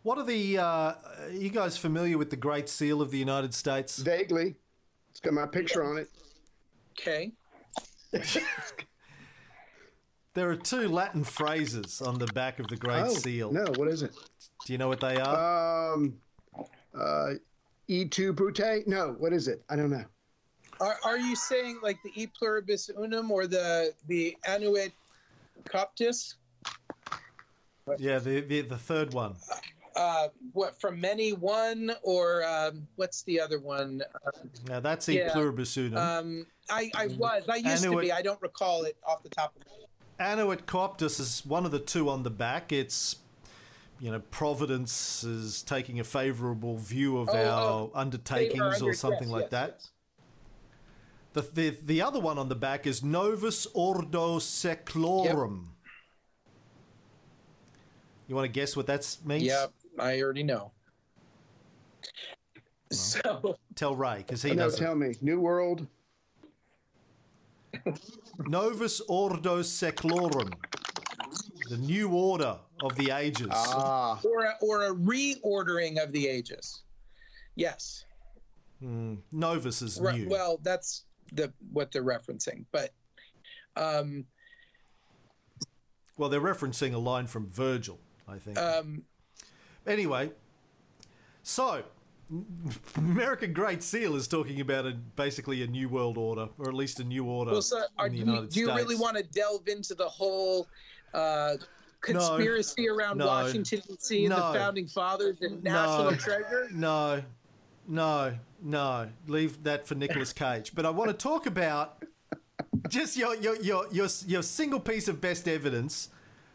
What 0.01 0.17
are 0.17 0.23
the? 0.23 0.57
Uh, 0.57 0.63
are 0.63 1.29
you 1.31 1.49
guys 1.49 1.77
familiar 1.77 2.17
with 2.17 2.29
the 2.29 2.37
Great 2.37 2.69
Seal 2.69 3.01
of 3.01 3.11
the 3.11 3.17
United 3.17 3.53
States? 3.53 3.99
Vaguely, 3.99 4.55
it's 5.11 5.19
got 5.19 5.33
my 5.33 5.45
picture 5.45 5.83
on 5.83 5.97
it. 5.97 6.09
Okay. 6.97 7.31
There 10.35 10.49
are 10.49 10.55
two 10.55 10.87
Latin 10.87 11.23
phrases 11.23 12.01
on 12.01 12.19
the 12.19 12.27
back 12.27 12.59
of 12.59 12.67
the 12.67 12.77
Great 12.77 13.03
oh 13.03 13.13
Seal. 13.13 13.51
no, 13.51 13.65
what 13.75 13.87
is 13.87 14.03
it? 14.03 14.13
Do 14.65 14.71
you 14.73 14.77
know 14.77 14.87
what 14.87 14.99
they 14.99 15.17
are? 15.17 15.93
Um, 15.93 16.17
uh, 16.97 17.31
E 17.87 18.05
tu 18.05 18.31
brute? 18.31 18.87
No, 18.87 19.15
what 19.17 19.33
is 19.33 19.47
it? 19.47 19.63
I 19.69 19.75
don't 19.75 19.89
know. 19.89 20.05
Are, 20.81 20.97
are 21.03 21.17
you 21.17 21.35
saying 21.35 21.79
like 21.83 21.97
the 22.03 22.11
E 22.15 22.27
pluribus 22.27 22.89
unum 22.97 23.31
or 23.31 23.47
the 23.47 23.93
the 24.07 24.35
annuit 24.47 24.93
coeptis? 25.65 26.35
yeah, 27.97 28.19
the, 28.19 28.41
the 28.41 28.61
the 28.61 28.77
third 28.77 29.13
one. 29.13 29.35
Uh, 29.95 30.29
what 30.53 30.79
from 30.79 31.01
many 31.01 31.33
one 31.33 31.91
or 32.03 32.45
um, 32.45 32.87
what's 32.95 33.23
the 33.23 33.39
other 33.41 33.59
one? 33.59 34.01
Now 34.67 34.79
that's 34.79 35.09
e 35.09 35.17
Yeah. 35.17 35.33
pluribus 35.33 35.75
unum. 35.77 35.97
Um, 35.97 36.45
I, 36.69 36.91
I 36.95 37.07
was 37.07 37.43
I 37.49 37.55
used 37.57 37.83
to 37.83 37.99
be. 37.99 38.11
I 38.11 38.21
don't 38.21 38.41
recall 38.41 38.83
it 38.83 38.95
off 39.05 39.23
the 39.23 39.29
top 39.29 39.55
of 39.55 39.65
my 39.65 39.71
head. 39.73 39.87
Annuit 40.39 40.65
Coeptis 40.65 41.19
is 41.19 41.43
one 41.45 41.65
of 41.65 41.71
the 41.71 41.79
two 41.79 42.09
on 42.09 42.23
the 42.23 42.29
back. 42.29 42.71
It's, 42.73 43.15
you 43.99 44.11
know, 44.11 44.19
Providence 44.31 45.23
is 45.23 45.63
taking 45.63 45.99
a 45.99 46.03
favourable 46.03 46.77
view 46.77 47.17
of 47.17 47.29
Oh, 47.29 47.37
our 47.37 47.61
oh, 47.61 47.91
undertakings 47.95 48.81
or 48.81 48.93
something 48.93 49.29
yes, 49.29 49.31
like 49.31 49.41
yes, 49.43 49.51
that. 49.51 49.75
yes. 49.79 49.89
The, 51.33 51.41
the 51.41 51.69
the 51.83 52.01
other 52.01 52.19
one 52.19 52.37
on 52.37 52.49
the 52.49 52.55
back 52.55 52.87
is 52.87 53.03
Novus 53.03 53.67
Ordo 53.73 54.39
Seclorum. 54.39 55.65
You 58.27 58.35
want 58.35 58.45
to 58.45 58.51
guess 58.51 58.75
what 58.75 58.87
that 58.87 59.17
means? 59.25 59.43
Yep, 59.43 59.71
I 59.99 60.21
already 60.21 60.43
know. 60.43 60.71
So 62.91 63.55
Tell 63.75 63.95
Ray 63.95 64.17
because 64.19 64.41
he 64.41 64.49
no, 64.51 64.63
doesn't. 64.65 64.83
tell 64.83 64.95
me. 64.95 65.15
New 65.21 65.39
World. 65.39 65.85
Novus 68.39 68.99
Ordo 69.01 69.59
Seclorum, 69.59 70.51
the 71.69 71.77
new 71.77 72.09
order 72.09 72.57
of 72.81 72.95
the 72.95 73.11
ages. 73.11 73.47
Ah, 73.51 74.19
or 74.23 74.45
a, 74.45 74.53
or 74.61 74.85
a 74.87 74.95
reordering 74.95 76.01
of 76.03 76.11
the 76.11 76.27
ages. 76.27 76.81
Yes. 77.55 78.05
Novus 78.81 79.81
is 79.83 79.99
Right, 79.99 80.21
new. 80.21 80.29
well, 80.29 80.59
that's 80.63 81.03
the 81.31 81.51
what 81.71 81.91
they're 81.91 82.03
referencing, 82.03 82.65
but 82.71 82.91
um, 83.75 84.25
well, 86.17 86.29
they're 86.29 86.41
referencing 86.41 86.93
a 86.93 86.97
line 86.97 87.27
from 87.27 87.47
Virgil, 87.47 87.99
I 88.27 88.37
think. 88.37 88.57
um, 88.57 89.03
Anyway, 89.87 90.31
so 91.41 91.83
American 92.97 93.53
Great 93.53 93.81
Seal 93.81 94.15
is 94.15 94.27
talking 94.27 94.59
about 94.61 94.85
a, 94.85 94.91
basically 94.91 95.63
a 95.63 95.67
new 95.67 95.89
world 95.89 96.17
order, 96.17 96.49
or 96.59 96.67
at 96.67 96.75
least 96.75 96.99
a 96.99 97.03
new 97.03 97.23
order 97.25 97.51
Well, 97.51 97.61
so 97.61 97.81
are, 97.97 98.07
in 98.07 98.13
the 98.13 98.19
do, 98.19 98.25
you, 98.25 98.31
United 98.33 98.49
do 98.51 98.59
you 98.59 98.75
really 98.75 98.95
want 98.95 99.17
to 99.17 99.23
delve 99.23 99.67
into 99.67 99.95
the 99.95 100.07
whole 100.07 100.67
uh, 101.13 101.55
conspiracy 102.01 102.87
around 102.87 103.17
No. 103.17 103.27
Washington 103.27 103.81
D.C. 103.87 104.25
and 104.25 104.35
No. 104.35 104.51
the 104.51 104.59
founding 104.59 104.87
fathers 104.87 105.37
and 105.41 105.63
national 105.63 106.15
treasure? 106.17 106.67
No, 106.71 107.23
no, 107.87 108.37
no. 108.61 109.09
Leave 109.27 109.63
that 109.63 109.87
for 109.87 109.95
Nicolas 109.95 110.33
Cage. 110.33 110.73
But 110.75 110.85
I 110.85 110.89
want 110.89 111.09
to 111.11 111.17
talk 111.17 111.45
about 111.45 112.03
just 112.89 113.17
your 113.17 113.35
your 113.35 113.55
your 113.57 113.85
your, 113.91 114.07
your 114.27 114.43
single 114.43 114.79
piece 114.79 115.07
of 115.07 115.21
best 115.21 115.47
evidence 115.47 116.09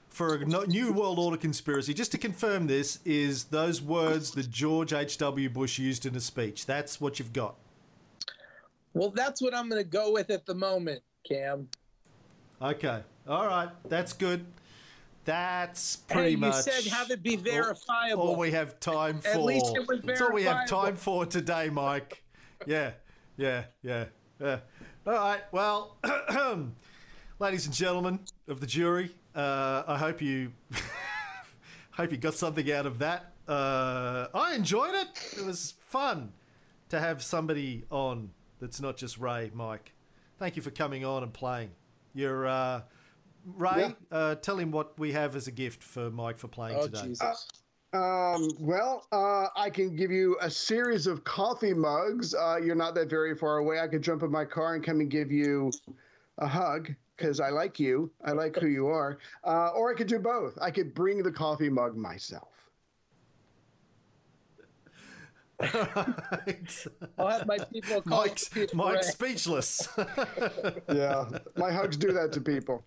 for 0.08 0.36
a 0.36 0.44
new 0.44 0.92
world 0.92 1.18
order 1.18 1.36
conspiracy. 1.36 1.92
Just 1.92 2.12
to 2.12 2.18
confirm 2.18 2.68
this 2.68 3.00
is 3.04 3.44
those 3.44 3.82
words 3.82 4.30
that 4.32 4.48
George 4.48 4.92
H. 4.92 5.18
W. 5.18 5.50
Bush 5.50 5.78
used 5.78 6.06
in 6.06 6.14
a 6.14 6.20
speech. 6.20 6.66
That's 6.66 7.00
what 7.00 7.18
you've 7.18 7.32
got. 7.32 7.56
Well, 8.92 9.10
that's 9.10 9.42
what 9.42 9.54
I'm 9.54 9.68
going 9.68 9.82
to 9.82 9.88
go 9.88 10.12
with 10.12 10.30
at 10.30 10.46
the 10.46 10.54
moment, 10.54 11.02
Cam. 11.28 11.68
Okay. 12.62 13.00
All 13.26 13.46
right. 13.46 13.68
That's 13.88 14.12
good. 14.12 14.46
That's 15.24 15.96
pretty 15.96 16.30
hey, 16.30 16.36
much. 16.36 16.66
you 16.66 16.72
said 16.72 16.92
have 16.92 17.10
it 17.10 17.22
be 17.22 17.36
verifiable. 17.36 18.22
all 18.22 18.36
we 18.36 18.50
have 18.52 18.78
time 18.78 19.20
for. 19.20 19.28
At 19.28 19.42
least 19.42 19.74
it 19.74 19.86
was 19.86 20.00
verifiable. 20.00 20.06
That's 20.06 20.20
all 20.20 20.32
we 20.32 20.42
have 20.44 20.66
time 20.68 20.96
for 20.96 21.24
today, 21.24 21.70
Mike. 21.70 22.22
Yeah, 22.66 22.92
yeah, 23.36 23.64
yeah, 23.82 24.04
yeah. 24.40 24.58
All 25.06 25.14
right. 25.14 25.40
Well, 25.50 25.96
ladies 27.38 27.66
and 27.66 27.74
gentlemen 27.74 28.20
of 28.48 28.60
the 28.60 28.66
jury, 28.66 29.14
uh, 29.34 29.84
I 29.86 29.96
hope 29.96 30.20
you 30.20 30.52
hope 31.92 32.10
you 32.10 32.18
got 32.18 32.34
something 32.34 32.70
out 32.70 32.86
of 32.86 32.98
that. 32.98 33.32
Uh, 33.48 34.28
I 34.34 34.54
enjoyed 34.54 34.94
it. 34.94 35.36
It 35.38 35.44
was 35.44 35.74
fun 35.80 36.32
to 36.90 37.00
have 37.00 37.22
somebody 37.22 37.84
on 37.90 38.30
that's 38.60 38.80
not 38.80 38.96
just 38.96 39.18
Ray, 39.18 39.50
Mike. 39.54 39.92
Thank 40.38 40.56
you 40.56 40.62
for 40.62 40.70
coming 40.70 41.04
on 41.04 41.22
and 41.22 41.32
playing. 41.32 41.70
You're 42.14 42.46
uh, 42.46 42.82
Ray. 43.44 43.94
Uh, 44.10 44.34
tell 44.36 44.58
him 44.58 44.70
what 44.70 44.98
we 44.98 45.12
have 45.12 45.36
as 45.36 45.46
a 45.46 45.52
gift 45.52 45.82
for 45.82 46.10
Mike 46.10 46.38
for 46.38 46.48
playing 46.48 46.78
oh, 46.78 46.86
today. 46.86 47.08
Jesus. 47.08 47.48
Um, 47.92 48.48
well, 48.58 49.06
uh, 49.12 49.46
I 49.56 49.70
can 49.70 49.94
give 49.94 50.10
you 50.10 50.36
a 50.40 50.50
series 50.50 51.06
of 51.06 51.22
coffee 51.22 51.74
mugs. 51.74 52.34
Uh, 52.34 52.56
you're 52.56 52.74
not 52.74 52.94
that 52.96 53.08
very 53.08 53.36
far 53.36 53.58
away. 53.58 53.78
I 53.78 53.86
could 53.86 54.02
jump 54.02 54.22
in 54.24 54.32
my 54.32 54.44
car 54.44 54.74
and 54.74 54.82
come 54.82 55.00
and 55.00 55.08
give 55.08 55.30
you 55.30 55.70
a 56.38 56.46
hug 56.46 56.92
because 57.16 57.38
I 57.38 57.50
like 57.50 57.78
you. 57.78 58.10
I 58.24 58.32
like 58.32 58.56
who 58.56 58.66
you 58.66 58.88
are. 58.88 59.18
Uh, 59.44 59.68
or 59.68 59.92
I 59.92 59.96
could 59.96 60.08
do 60.08 60.18
both. 60.18 60.58
I 60.60 60.72
could 60.72 60.92
bring 60.92 61.22
the 61.22 61.30
coffee 61.30 61.68
mug 61.68 61.96
myself. 61.96 62.48
I'll 65.60 67.28
have 67.28 67.46
my 67.46 67.58
people 67.72 68.02
call 68.02 68.22
Mike's, 68.22 68.50
Mike's 68.74 69.12
speechless. 69.12 69.88
Yeah, 70.92 71.26
my 71.56 71.72
hugs 71.72 71.96
do 71.96 72.12
that 72.12 72.32
to 72.32 72.40
people. 72.40 72.84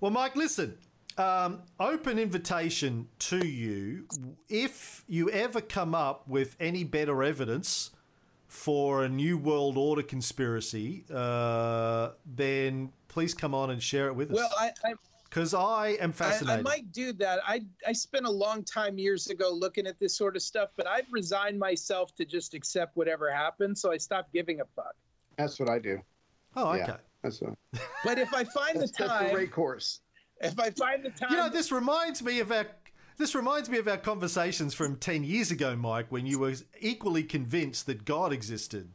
Well, 0.00 0.10
Mike, 0.10 0.36
listen. 0.36 0.78
Um, 1.18 1.62
open 1.78 2.18
invitation 2.18 3.08
to 3.18 3.46
you. 3.46 4.06
If 4.48 5.04
you 5.06 5.28
ever 5.30 5.60
come 5.60 5.94
up 5.94 6.26
with 6.26 6.56
any 6.58 6.84
better 6.84 7.22
evidence 7.22 7.90
for 8.46 9.04
a 9.04 9.08
new 9.08 9.36
world 9.36 9.76
order 9.76 10.02
conspiracy, 10.02 11.04
uh, 11.12 12.10
then 12.24 12.92
please 13.08 13.34
come 13.34 13.54
on 13.54 13.70
and 13.70 13.82
share 13.82 14.06
it 14.06 14.14
with 14.14 14.30
us. 14.30 14.36
Well, 14.36 14.50
I, 14.58 14.72
I, 14.84 14.94
Because 15.24 15.52
I 15.52 15.88
am 16.00 16.12
fascinated. 16.12 16.60
I 16.60 16.62
might 16.62 16.90
do 16.92 17.12
that. 17.14 17.40
I 17.46 17.62
I 17.86 17.92
spent 17.92 18.24
a 18.24 18.30
long 18.30 18.64
time 18.64 18.98
years 18.98 19.28
ago 19.28 19.50
looking 19.52 19.86
at 19.86 19.98
this 20.00 20.16
sort 20.16 20.36
of 20.36 20.42
stuff, 20.42 20.70
but 20.76 20.86
I've 20.86 21.06
resigned 21.10 21.58
myself 21.58 22.14
to 22.16 22.24
just 22.24 22.54
accept 22.54 22.96
whatever 22.96 23.30
happens, 23.30 23.80
so 23.80 23.92
I 23.92 23.98
stopped 23.98 24.32
giving 24.32 24.60
a 24.60 24.64
fuck. 24.74 24.94
That's 25.36 25.60
what 25.60 25.68
I 25.68 25.78
do. 25.78 26.00
oh, 26.56 26.74
Yeah. 26.74 26.96
Okay. 27.24 27.36
That's, 27.40 27.42
a, 27.42 27.56
But 28.04 28.18
if 28.18 28.32
I 28.34 28.44
find 28.44 28.76
the 28.76 28.80
that's, 28.80 28.92
that's 28.92 28.98
the 28.98 29.06
time, 29.06 29.34
Ray 29.34 29.46
course. 29.46 30.00
if 30.40 30.58
I 30.58 30.70
find 30.70 31.04
the 31.04 31.10
time, 31.10 31.30
You 31.30 31.36
know, 31.36 31.48
this 31.48 31.72
reminds 31.72 32.22
me 32.22 32.40
of 32.40 32.50
our 32.52 32.66
this 33.18 33.34
reminds 33.34 33.68
me 33.68 33.76
of 33.76 33.86
our 33.86 33.98
conversations 33.98 34.72
from 34.72 34.96
ten 34.96 35.24
years 35.24 35.50
ago, 35.50 35.76
Mike, 35.76 36.10
when 36.10 36.24
you 36.24 36.38
were 36.38 36.54
equally 36.80 37.22
convinced 37.22 37.86
that 37.86 38.04
God 38.06 38.32
existed. 38.32 38.90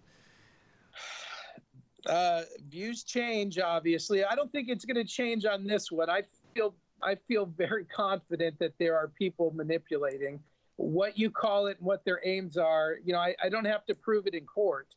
uh, 2.08 2.42
views 2.70 3.04
change. 3.04 3.60
Obviously, 3.60 4.24
I 4.24 4.36
don't 4.36 4.52
think 4.52 4.70
it's 4.70 4.86
going 4.86 4.96
to 4.96 5.04
change 5.04 5.46
on 5.46 5.66
this 5.66 5.92
one. 5.92 6.10
I 6.10 6.24
feel 6.56 6.74
I 7.04 7.16
feel 7.28 7.46
very 7.46 7.86
confident 7.86 8.58
that 8.60 8.74
there 8.80 8.98
are 8.98 9.10
people 9.10 9.52
manipulating 9.56 10.40
what 10.78 11.18
you 11.18 11.30
call 11.30 11.68
it 11.68 11.78
and 11.78 11.86
what 11.86 12.04
their 12.06 12.22
aims 12.26 12.58
are. 12.58 12.98
You 13.04 13.14
know, 13.14 13.20
I, 13.20 13.36
I 13.44 13.50
don't 13.50 13.66
have 13.66 13.86
to 13.86 13.96
prove 13.96 14.28
it 14.28 14.34
in 14.34 14.46
court, 14.46 14.88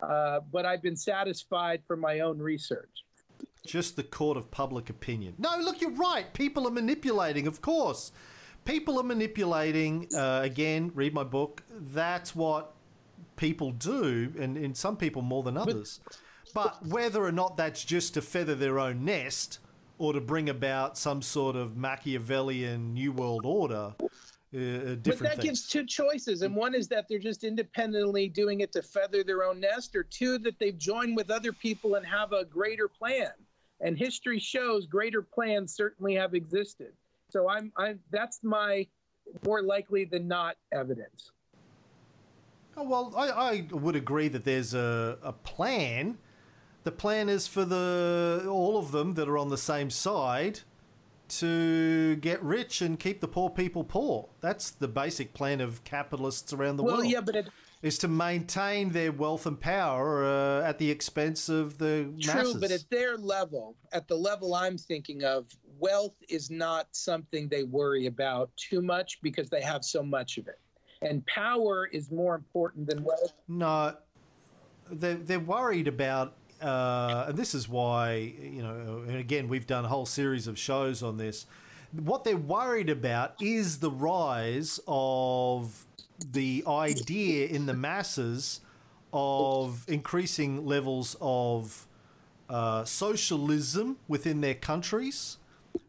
uh, 0.00 0.40
but 0.52 0.66
I've 0.66 0.82
been 0.82 0.96
satisfied 0.96 1.82
from 1.86 2.00
my 2.00 2.20
own 2.20 2.38
research. 2.38 3.04
Just 3.66 3.96
the 3.96 4.02
court 4.02 4.36
of 4.36 4.50
public 4.50 4.90
opinion. 4.90 5.34
No, 5.38 5.56
look, 5.60 5.80
you're 5.80 5.90
right. 5.90 6.32
People 6.32 6.68
are 6.68 6.70
manipulating, 6.70 7.46
of 7.46 7.60
course. 7.60 8.12
People 8.64 8.98
are 8.98 9.02
manipulating. 9.02 10.08
Uh, 10.14 10.40
again, 10.42 10.92
read 10.94 11.12
my 11.14 11.24
book. 11.24 11.62
That's 11.70 12.34
what 12.34 12.74
people 13.36 13.72
do, 13.72 14.32
and, 14.38 14.56
and 14.56 14.76
some 14.76 14.96
people 14.96 15.22
more 15.22 15.42
than 15.42 15.56
others. 15.56 16.00
But 16.54 16.86
whether 16.86 17.22
or 17.24 17.32
not 17.32 17.56
that's 17.56 17.84
just 17.84 18.14
to 18.14 18.22
feather 18.22 18.54
their 18.54 18.78
own 18.78 19.04
nest 19.04 19.58
or 19.98 20.12
to 20.12 20.20
bring 20.20 20.48
about 20.48 20.96
some 20.96 21.22
sort 21.22 21.56
of 21.56 21.76
Machiavellian 21.76 22.94
New 22.94 23.12
World 23.12 23.44
Order, 23.44 23.94
uh, 24.56 24.94
different 24.94 25.04
But 25.04 25.18
that 25.18 25.36
things. 25.36 25.44
gives 25.44 25.68
two 25.68 25.84
choices, 25.84 26.42
and 26.42 26.56
one 26.56 26.74
is 26.74 26.88
that 26.88 27.06
they're 27.08 27.18
just 27.18 27.44
independently 27.44 28.28
doing 28.28 28.60
it 28.60 28.72
to 28.72 28.82
feather 28.82 29.22
their 29.22 29.44
own 29.44 29.60
nest, 29.60 29.94
or 29.94 30.02
two 30.04 30.38
that 30.38 30.58
they've 30.58 30.78
joined 30.78 31.16
with 31.16 31.30
other 31.30 31.52
people 31.52 31.96
and 31.96 32.06
have 32.06 32.32
a 32.32 32.44
greater 32.44 32.88
plan. 32.88 33.30
And 33.80 33.98
history 33.98 34.38
shows 34.38 34.86
greater 34.86 35.20
plans 35.20 35.74
certainly 35.74 36.14
have 36.14 36.34
existed. 36.34 36.92
So 37.28 37.50
I'm, 37.50 37.70
I'm 37.76 38.00
that's 38.10 38.40
my 38.42 38.86
more 39.44 39.62
likely 39.62 40.04
than 40.04 40.26
not 40.26 40.56
evidence. 40.72 41.32
Oh, 42.76 42.84
well, 42.84 43.12
I, 43.16 43.28
I 43.28 43.66
would 43.70 43.96
agree 43.96 44.28
that 44.28 44.44
there's 44.44 44.74
a, 44.74 45.18
a 45.22 45.32
plan. 45.32 46.18
The 46.84 46.92
plan 46.92 47.28
is 47.28 47.46
for 47.46 47.64
the 47.64 48.46
all 48.48 48.78
of 48.78 48.92
them 48.92 49.14
that 49.14 49.28
are 49.28 49.36
on 49.36 49.48
the 49.48 49.58
same 49.58 49.90
side 49.90 50.60
to 51.28 52.16
get 52.16 52.42
rich 52.42 52.80
and 52.82 52.98
keep 52.98 53.20
the 53.20 53.28
poor 53.28 53.50
people 53.50 53.84
poor. 53.84 54.28
That's 54.40 54.70
the 54.70 54.88
basic 54.88 55.34
plan 55.34 55.60
of 55.60 55.84
capitalists 55.84 56.52
around 56.52 56.76
the 56.76 56.82
well, 56.82 56.98
world. 56.98 57.08
yeah, 57.08 57.20
but 57.20 57.36
it, 57.36 57.48
is 57.82 57.98
to 57.98 58.08
maintain 58.08 58.90
their 58.90 59.12
wealth 59.12 59.46
and 59.46 59.60
power 59.60 60.24
uh, 60.24 60.68
at 60.68 60.78
the 60.78 60.90
expense 60.90 61.48
of 61.48 61.78
the 61.78 62.12
true, 62.20 62.34
masses. 62.34 62.56
but 62.56 62.70
at 62.70 62.84
their 62.90 63.16
level, 63.16 63.76
at 63.92 64.08
the 64.08 64.16
level 64.16 64.54
I'm 64.54 64.78
thinking 64.78 65.24
of, 65.24 65.46
wealth 65.78 66.14
is 66.28 66.50
not 66.50 66.88
something 66.92 67.48
they 67.48 67.64
worry 67.64 68.06
about 68.06 68.50
too 68.56 68.82
much 68.82 69.20
because 69.22 69.50
they 69.50 69.60
have 69.60 69.84
so 69.84 70.02
much 70.02 70.38
of 70.38 70.48
it. 70.48 70.58
And 71.02 71.24
power 71.26 71.86
is 71.86 72.10
more 72.10 72.34
important 72.34 72.88
than 72.88 73.04
wealth. 73.04 73.34
No, 73.46 73.94
they're, 74.90 75.14
they're 75.14 75.38
worried 75.38 75.88
about, 75.88 76.34
uh, 76.62 77.26
and 77.28 77.36
this 77.36 77.54
is 77.54 77.68
why, 77.68 78.34
you 78.40 78.62
know, 78.62 79.04
and 79.06 79.16
again, 79.16 79.48
we've 79.48 79.66
done 79.66 79.84
a 79.84 79.88
whole 79.88 80.06
series 80.06 80.46
of 80.46 80.58
shows 80.58 81.02
on 81.02 81.16
this. 81.16 81.46
What 81.92 82.24
they're 82.24 82.36
worried 82.36 82.90
about 82.90 83.40
is 83.40 83.78
the 83.78 83.90
rise 83.90 84.80
of 84.86 85.86
the 86.32 86.64
idea 86.66 87.46
in 87.46 87.66
the 87.66 87.74
masses 87.74 88.60
of 89.12 89.84
increasing 89.88 90.66
levels 90.66 91.16
of 91.20 91.86
uh, 92.48 92.84
socialism 92.84 93.96
within 94.08 94.40
their 94.40 94.54
countries, 94.54 95.38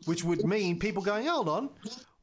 which 0.06 0.24
would 0.24 0.46
mean 0.46 0.80
people 0.80 1.02
going, 1.04 1.26
hold 1.28 1.50
on, 1.50 1.70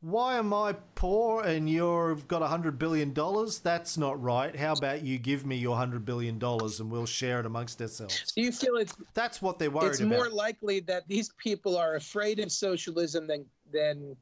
why 0.05 0.37
am 0.37 0.53
I 0.53 0.75
poor 0.95 1.43
and 1.43 1.69
you've 1.69 2.29
got 2.29 2.43
a 2.43 2.47
hundred 2.47 2.79
billion 2.79 3.15
dollars? 3.15 3.61
That's 3.61 3.97
not 3.97 4.23
right. 4.23 4.55
How 4.55 4.75
about 4.75 5.03
you 5.03 5.19
give 5.19 5.47
me 5.47 5.57
your 5.57 5.77
hundred 5.77 6.05
billion 6.05 6.39
dollars 6.39 6.79
and 6.79 6.91
we'll 6.91 7.07
share 7.07 7.41
it 7.41 7.47
amongst 7.47 7.81
ourselves? 7.81 8.33
Do 8.37 8.43
you 8.43 8.53
feel 8.53 8.77
it's 8.77 8.95
That's 9.15 9.41
what 9.41 9.59
they're 9.59 9.71
worried 9.71 9.93
it's 9.93 10.01
about. 10.01 10.11
more 10.11 10.29
likely 10.29 10.81
that 10.81 11.09
these 11.09 11.31
people 11.39 11.79
are 11.79 11.95
afraid 11.95 12.39
of 12.39 12.53
socialism 12.53 13.27
than 13.27 13.47
than 13.73 14.15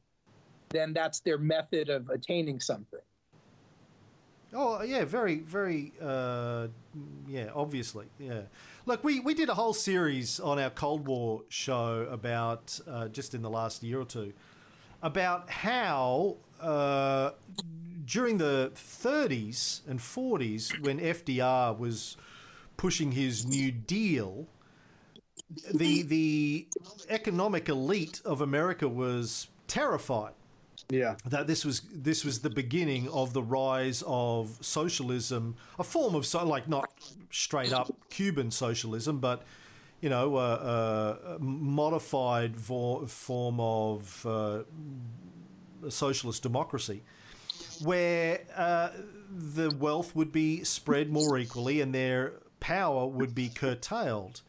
than 0.69 0.93
that's 0.93 1.19
their 1.19 1.37
method 1.37 1.89
of 1.89 2.09
attaining 2.09 2.61
something. 2.61 3.01
Oh 4.53 4.83
yeah, 4.83 5.03
very, 5.03 5.39
very, 5.39 5.91
uh, 6.01 6.67
yeah, 7.27 7.49
obviously, 7.53 8.05
yeah. 8.19 8.43
Look, 8.85 9.03
we, 9.03 9.19
we 9.19 9.33
did 9.33 9.49
a 9.49 9.55
whole 9.55 9.73
series 9.73 10.39
on 10.39 10.59
our 10.59 10.69
Cold 10.69 11.07
War 11.07 11.41
show 11.49 12.07
about 12.09 12.79
uh, 12.87 13.07
just 13.07 13.33
in 13.33 13.41
the 13.41 13.49
last 13.49 13.81
year 13.83 13.99
or 13.99 14.05
two 14.05 14.33
about 15.03 15.49
how 15.51 16.37
uh, 16.61 17.31
during 18.05 18.37
the 18.39 18.71
30s 18.75 19.81
and 19.87 19.99
40s 19.99 20.79
when 20.81 20.99
FDR 20.99 21.77
was 21.77 22.17
pushing 22.77 23.11
his 23.11 23.45
New 23.45 23.71
Deal, 23.71 24.47
the 25.73 26.01
the 26.03 26.67
economic 27.09 27.69
elite 27.69 28.21
of 28.25 28.41
America 28.41 28.87
was 28.87 29.47
terrified 29.67 30.33
Yeah. 30.89 31.15
that 31.25 31.47
this 31.47 31.63
was 31.65 31.81
this 31.93 32.25
was 32.25 32.39
the 32.39 32.49
beginning 32.49 33.07
of 33.09 33.33
the 33.33 33.43
rise 33.43 34.03
of 34.07 34.57
socialism, 34.61 35.55
a 35.77 35.83
form 35.83 36.15
of 36.15 36.25
so 36.25 36.45
like 36.45 36.67
not 36.67 36.89
straight 37.31 37.73
up 37.73 37.91
Cuban 38.09 38.51
socialism, 38.51 39.19
but 39.19 39.43
you 40.03 40.09
know, 40.09 40.37
a, 40.37 41.17
a 41.35 41.39
modified 41.39 42.57
vo- 42.57 43.05
form 43.05 43.57
of 43.61 44.25
uh, 44.25 44.63
socialist 45.87 46.43
democracy, 46.43 47.03
where 47.81 48.41
uh, 48.53 48.89
the 49.31 49.73
wealth 49.79 50.13
would 50.13 50.33
be 50.33 50.61
spread 50.65 51.09
more 51.09 51.37
equally 51.37 51.79
and 51.79 51.95
their 51.95 52.33
power 52.59 53.07
would 53.07 53.33
be 53.33 53.47
curtailed. 53.47 54.41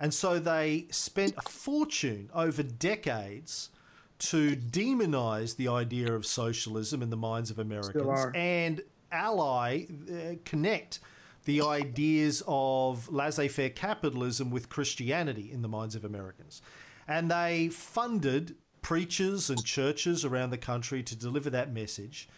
And 0.00 0.12
so 0.12 0.40
they 0.40 0.86
spent 0.90 1.34
a 1.36 1.48
fortune 1.48 2.28
over 2.34 2.64
decades 2.64 3.70
to 4.18 4.56
demonize 4.56 5.54
the 5.54 5.68
idea 5.68 6.12
of 6.14 6.26
socialism 6.26 7.00
in 7.00 7.10
the 7.10 7.16
minds 7.16 7.52
of 7.52 7.60
Americans 7.60 7.94
and 8.34 8.82
ally, 9.12 9.84
uh, 10.10 10.34
connect 10.44 10.98
the 11.46 11.62
ideas 11.62 12.42
of 12.46 13.08
laissez 13.10 13.48
faire 13.48 13.70
capitalism 13.70 14.50
with 14.50 14.68
Christianity 14.68 15.50
in 15.50 15.62
the 15.62 15.68
minds 15.68 15.94
of 15.94 16.04
Americans. 16.04 16.60
And 17.08 17.30
they 17.30 17.68
funded 17.68 18.56
preachers 18.82 19.48
and 19.48 19.64
churches 19.64 20.24
around 20.24 20.50
the 20.50 20.58
country 20.58 21.02
to 21.04 21.16
deliver 21.16 21.48
that 21.50 21.72
message. 21.72 22.28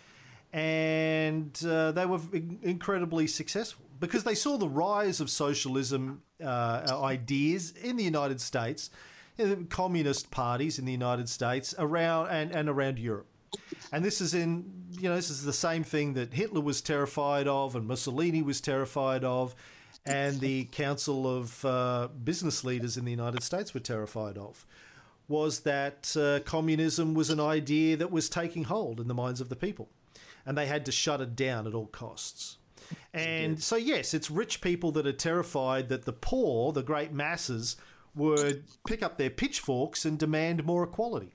And 0.52 1.58
uh, 1.66 1.92
they 1.92 2.06
were 2.06 2.20
in- 2.32 2.58
incredibly 2.62 3.26
successful 3.26 3.86
because 3.98 4.24
they 4.24 4.34
saw 4.34 4.56
the 4.56 4.68
rise 4.68 5.20
of 5.20 5.30
socialism 5.30 6.22
uh, 6.42 7.00
ideas 7.02 7.72
in 7.72 7.96
the 7.96 8.04
United 8.04 8.40
States, 8.40 8.90
communist 9.70 10.30
parties 10.30 10.78
in 10.78 10.84
the 10.84 10.92
United 10.92 11.28
States, 11.28 11.74
around 11.78 12.28
and, 12.28 12.54
and 12.54 12.68
around 12.68 12.98
Europe. 12.98 13.26
And 13.92 14.04
this 14.04 14.20
is 14.20 14.34
in, 14.34 14.70
you 14.90 15.08
know, 15.08 15.16
this 15.16 15.30
is 15.30 15.44
the 15.44 15.52
same 15.52 15.84
thing 15.84 16.14
that 16.14 16.34
Hitler 16.34 16.60
was 16.60 16.80
terrified 16.80 17.48
of 17.48 17.74
and 17.74 17.86
Mussolini 17.86 18.42
was 18.42 18.60
terrified 18.60 19.24
of, 19.24 19.54
and 20.04 20.40
the 20.40 20.64
Council 20.72 21.26
of 21.26 21.64
uh, 21.64 22.08
Business 22.22 22.64
Leaders 22.64 22.96
in 22.96 23.04
the 23.04 23.10
United 23.10 23.42
States 23.42 23.72
were 23.72 23.80
terrified 23.80 24.36
of. 24.36 24.66
Was 25.26 25.60
that 25.60 26.16
uh, 26.16 26.40
communism 26.44 27.14
was 27.14 27.28
an 27.30 27.40
idea 27.40 27.96
that 27.96 28.10
was 28.10 28.28
taking 28.28 28.64
hold 28.64 28.98
in 28.98 29.08
the 29.08 29.14
minds 29.14 29.40
of 29.40 29.50
the 29.50 29.56
people, 29.56 29.90
and 30.46 30.56
they 30.56 30.66
had 30.66 30.86
to 30.86 30.92
shut 30.92 31.20
it 31.20 31.36
down 31.36 31.66
at 31.66 31.74
all 31.74 31.86
costs. 31.86 32.56
And 33.12 33.62
so, 33.62 33.76
yes, 33.76 34.14
it's 34.14 34.30
rich 34.30 34.60
people 34.62 34.92
that 34.92 35.06
are 35.06 35.12
terrified 35.12 35.90
that 35.90 36.04
the 36.04 36.12
poor, 36.12 36.72
the 36.72 36.82
great 36.82 37.12
masses, 37.12 37.76
would 38.14 38.64
pick 38.86 39.02
up 39.02 39.18
their 39.18 39.30
pitchforks 39.30 40.04
and 40.04 40.18
demand 40.18 40.64
more 40.64 40.84
equality. 40.84 41.34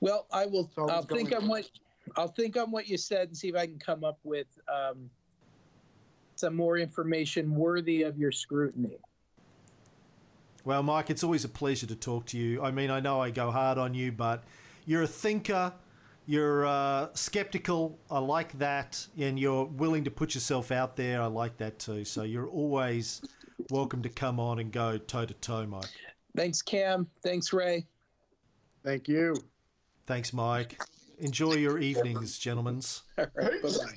Well, 0.00 0.26
I 0.32 0.46
will. 0.46 0.70
always 0.76 0.92
I'll 0.92 1.02
think 1.02 1.34
on 1.34 1.48
what 1.48 1.68
I'll 2.16 2.28
think 2.28 2.56
on 2.56 2.70
what 2.70 2.88
you 2.88 2.96
said 2.96 3.28
and 3.28 3.36
see 3.36 3.48
if 3.48 3.56
I 3.56 3.66
can 3.66 3.78
come 3.78 4.04
up 4.04 4.18
with 4.24 4.46
um, 4.68 5.10
some 6.36 6.54
more 6.54 6.78
information 6.78 7.54
worthy 7.54 8.02
of 8.02 8.18
your 8.18 8.32
scrutiny. 8.32 8.98
Well, 10.64 10.82
Mike, 10.82 11.10
it's 11.10 11.22
always 11.22 11.44
a 11.44 11.48
pleasure 11.48 11.86
to 11.86 11.96
talk 11.96 12.26
to 12.26 12.38
you. 12.38 12.62
I 12.62 12.70
mean, 12.70 12.90
I 12.90 13.00
know 13.00 13.20
I 13.20 13.30
go 13.30 13.50
hard 13.50 13.76
on 13.76 13.92
you, 13.92 14.12
but 14.12 14.44
you're 14.86 15.02
a 15.02 15.06
thinker, 15.06 15.74
you're 16.26 16.64
uh, 16.64 17.08
skeptical. 17.12 17.98
I 18.10 18.18
like 18.18 18.58
that, 18.58 19.06
and 19.18 19.38
you're 19.38 19.64
willing 19.64 20.04
to 20.04 20.10
put 20.10 20.34
yourself 20.34 20.72
out 20.72 20.96
there. 20.96 21.20
I 21.20 21.26
like 21.26 21.58
that 21.58 21.78
too. 21.78 22.04
So 22.04 22.22
you're 22.22 22.48
always 22.48 23.20
welcome 23.70 24.02
to 24.02 24.08
come 24.08 24.40
on 24.40 24.58
and 24.58 24.72
go 24.72 24.96
toe 24.96 25.26
to 25.26 25.34
toe, 25.34 25.66
Mike. 25.66 25.84
Thanks, 26.34 26.62
Cam. 26.62 27.08
Thanks, 27.22 27.52
Ray. 27.52 27.86
Thank 28.82 29.06
you. 29.06 29.36
Thanks, 30.06 30.32
Mike. 30.32 30.80
Enjoy 31.18 31.54
your 31.54 31.78
evenings, 31.78 32.38
gentlemen. 32.38 32.80
All 33.18 33.26
right. 33.36 33.62
Bye 33.62 33.68
bye. 33.68 33.94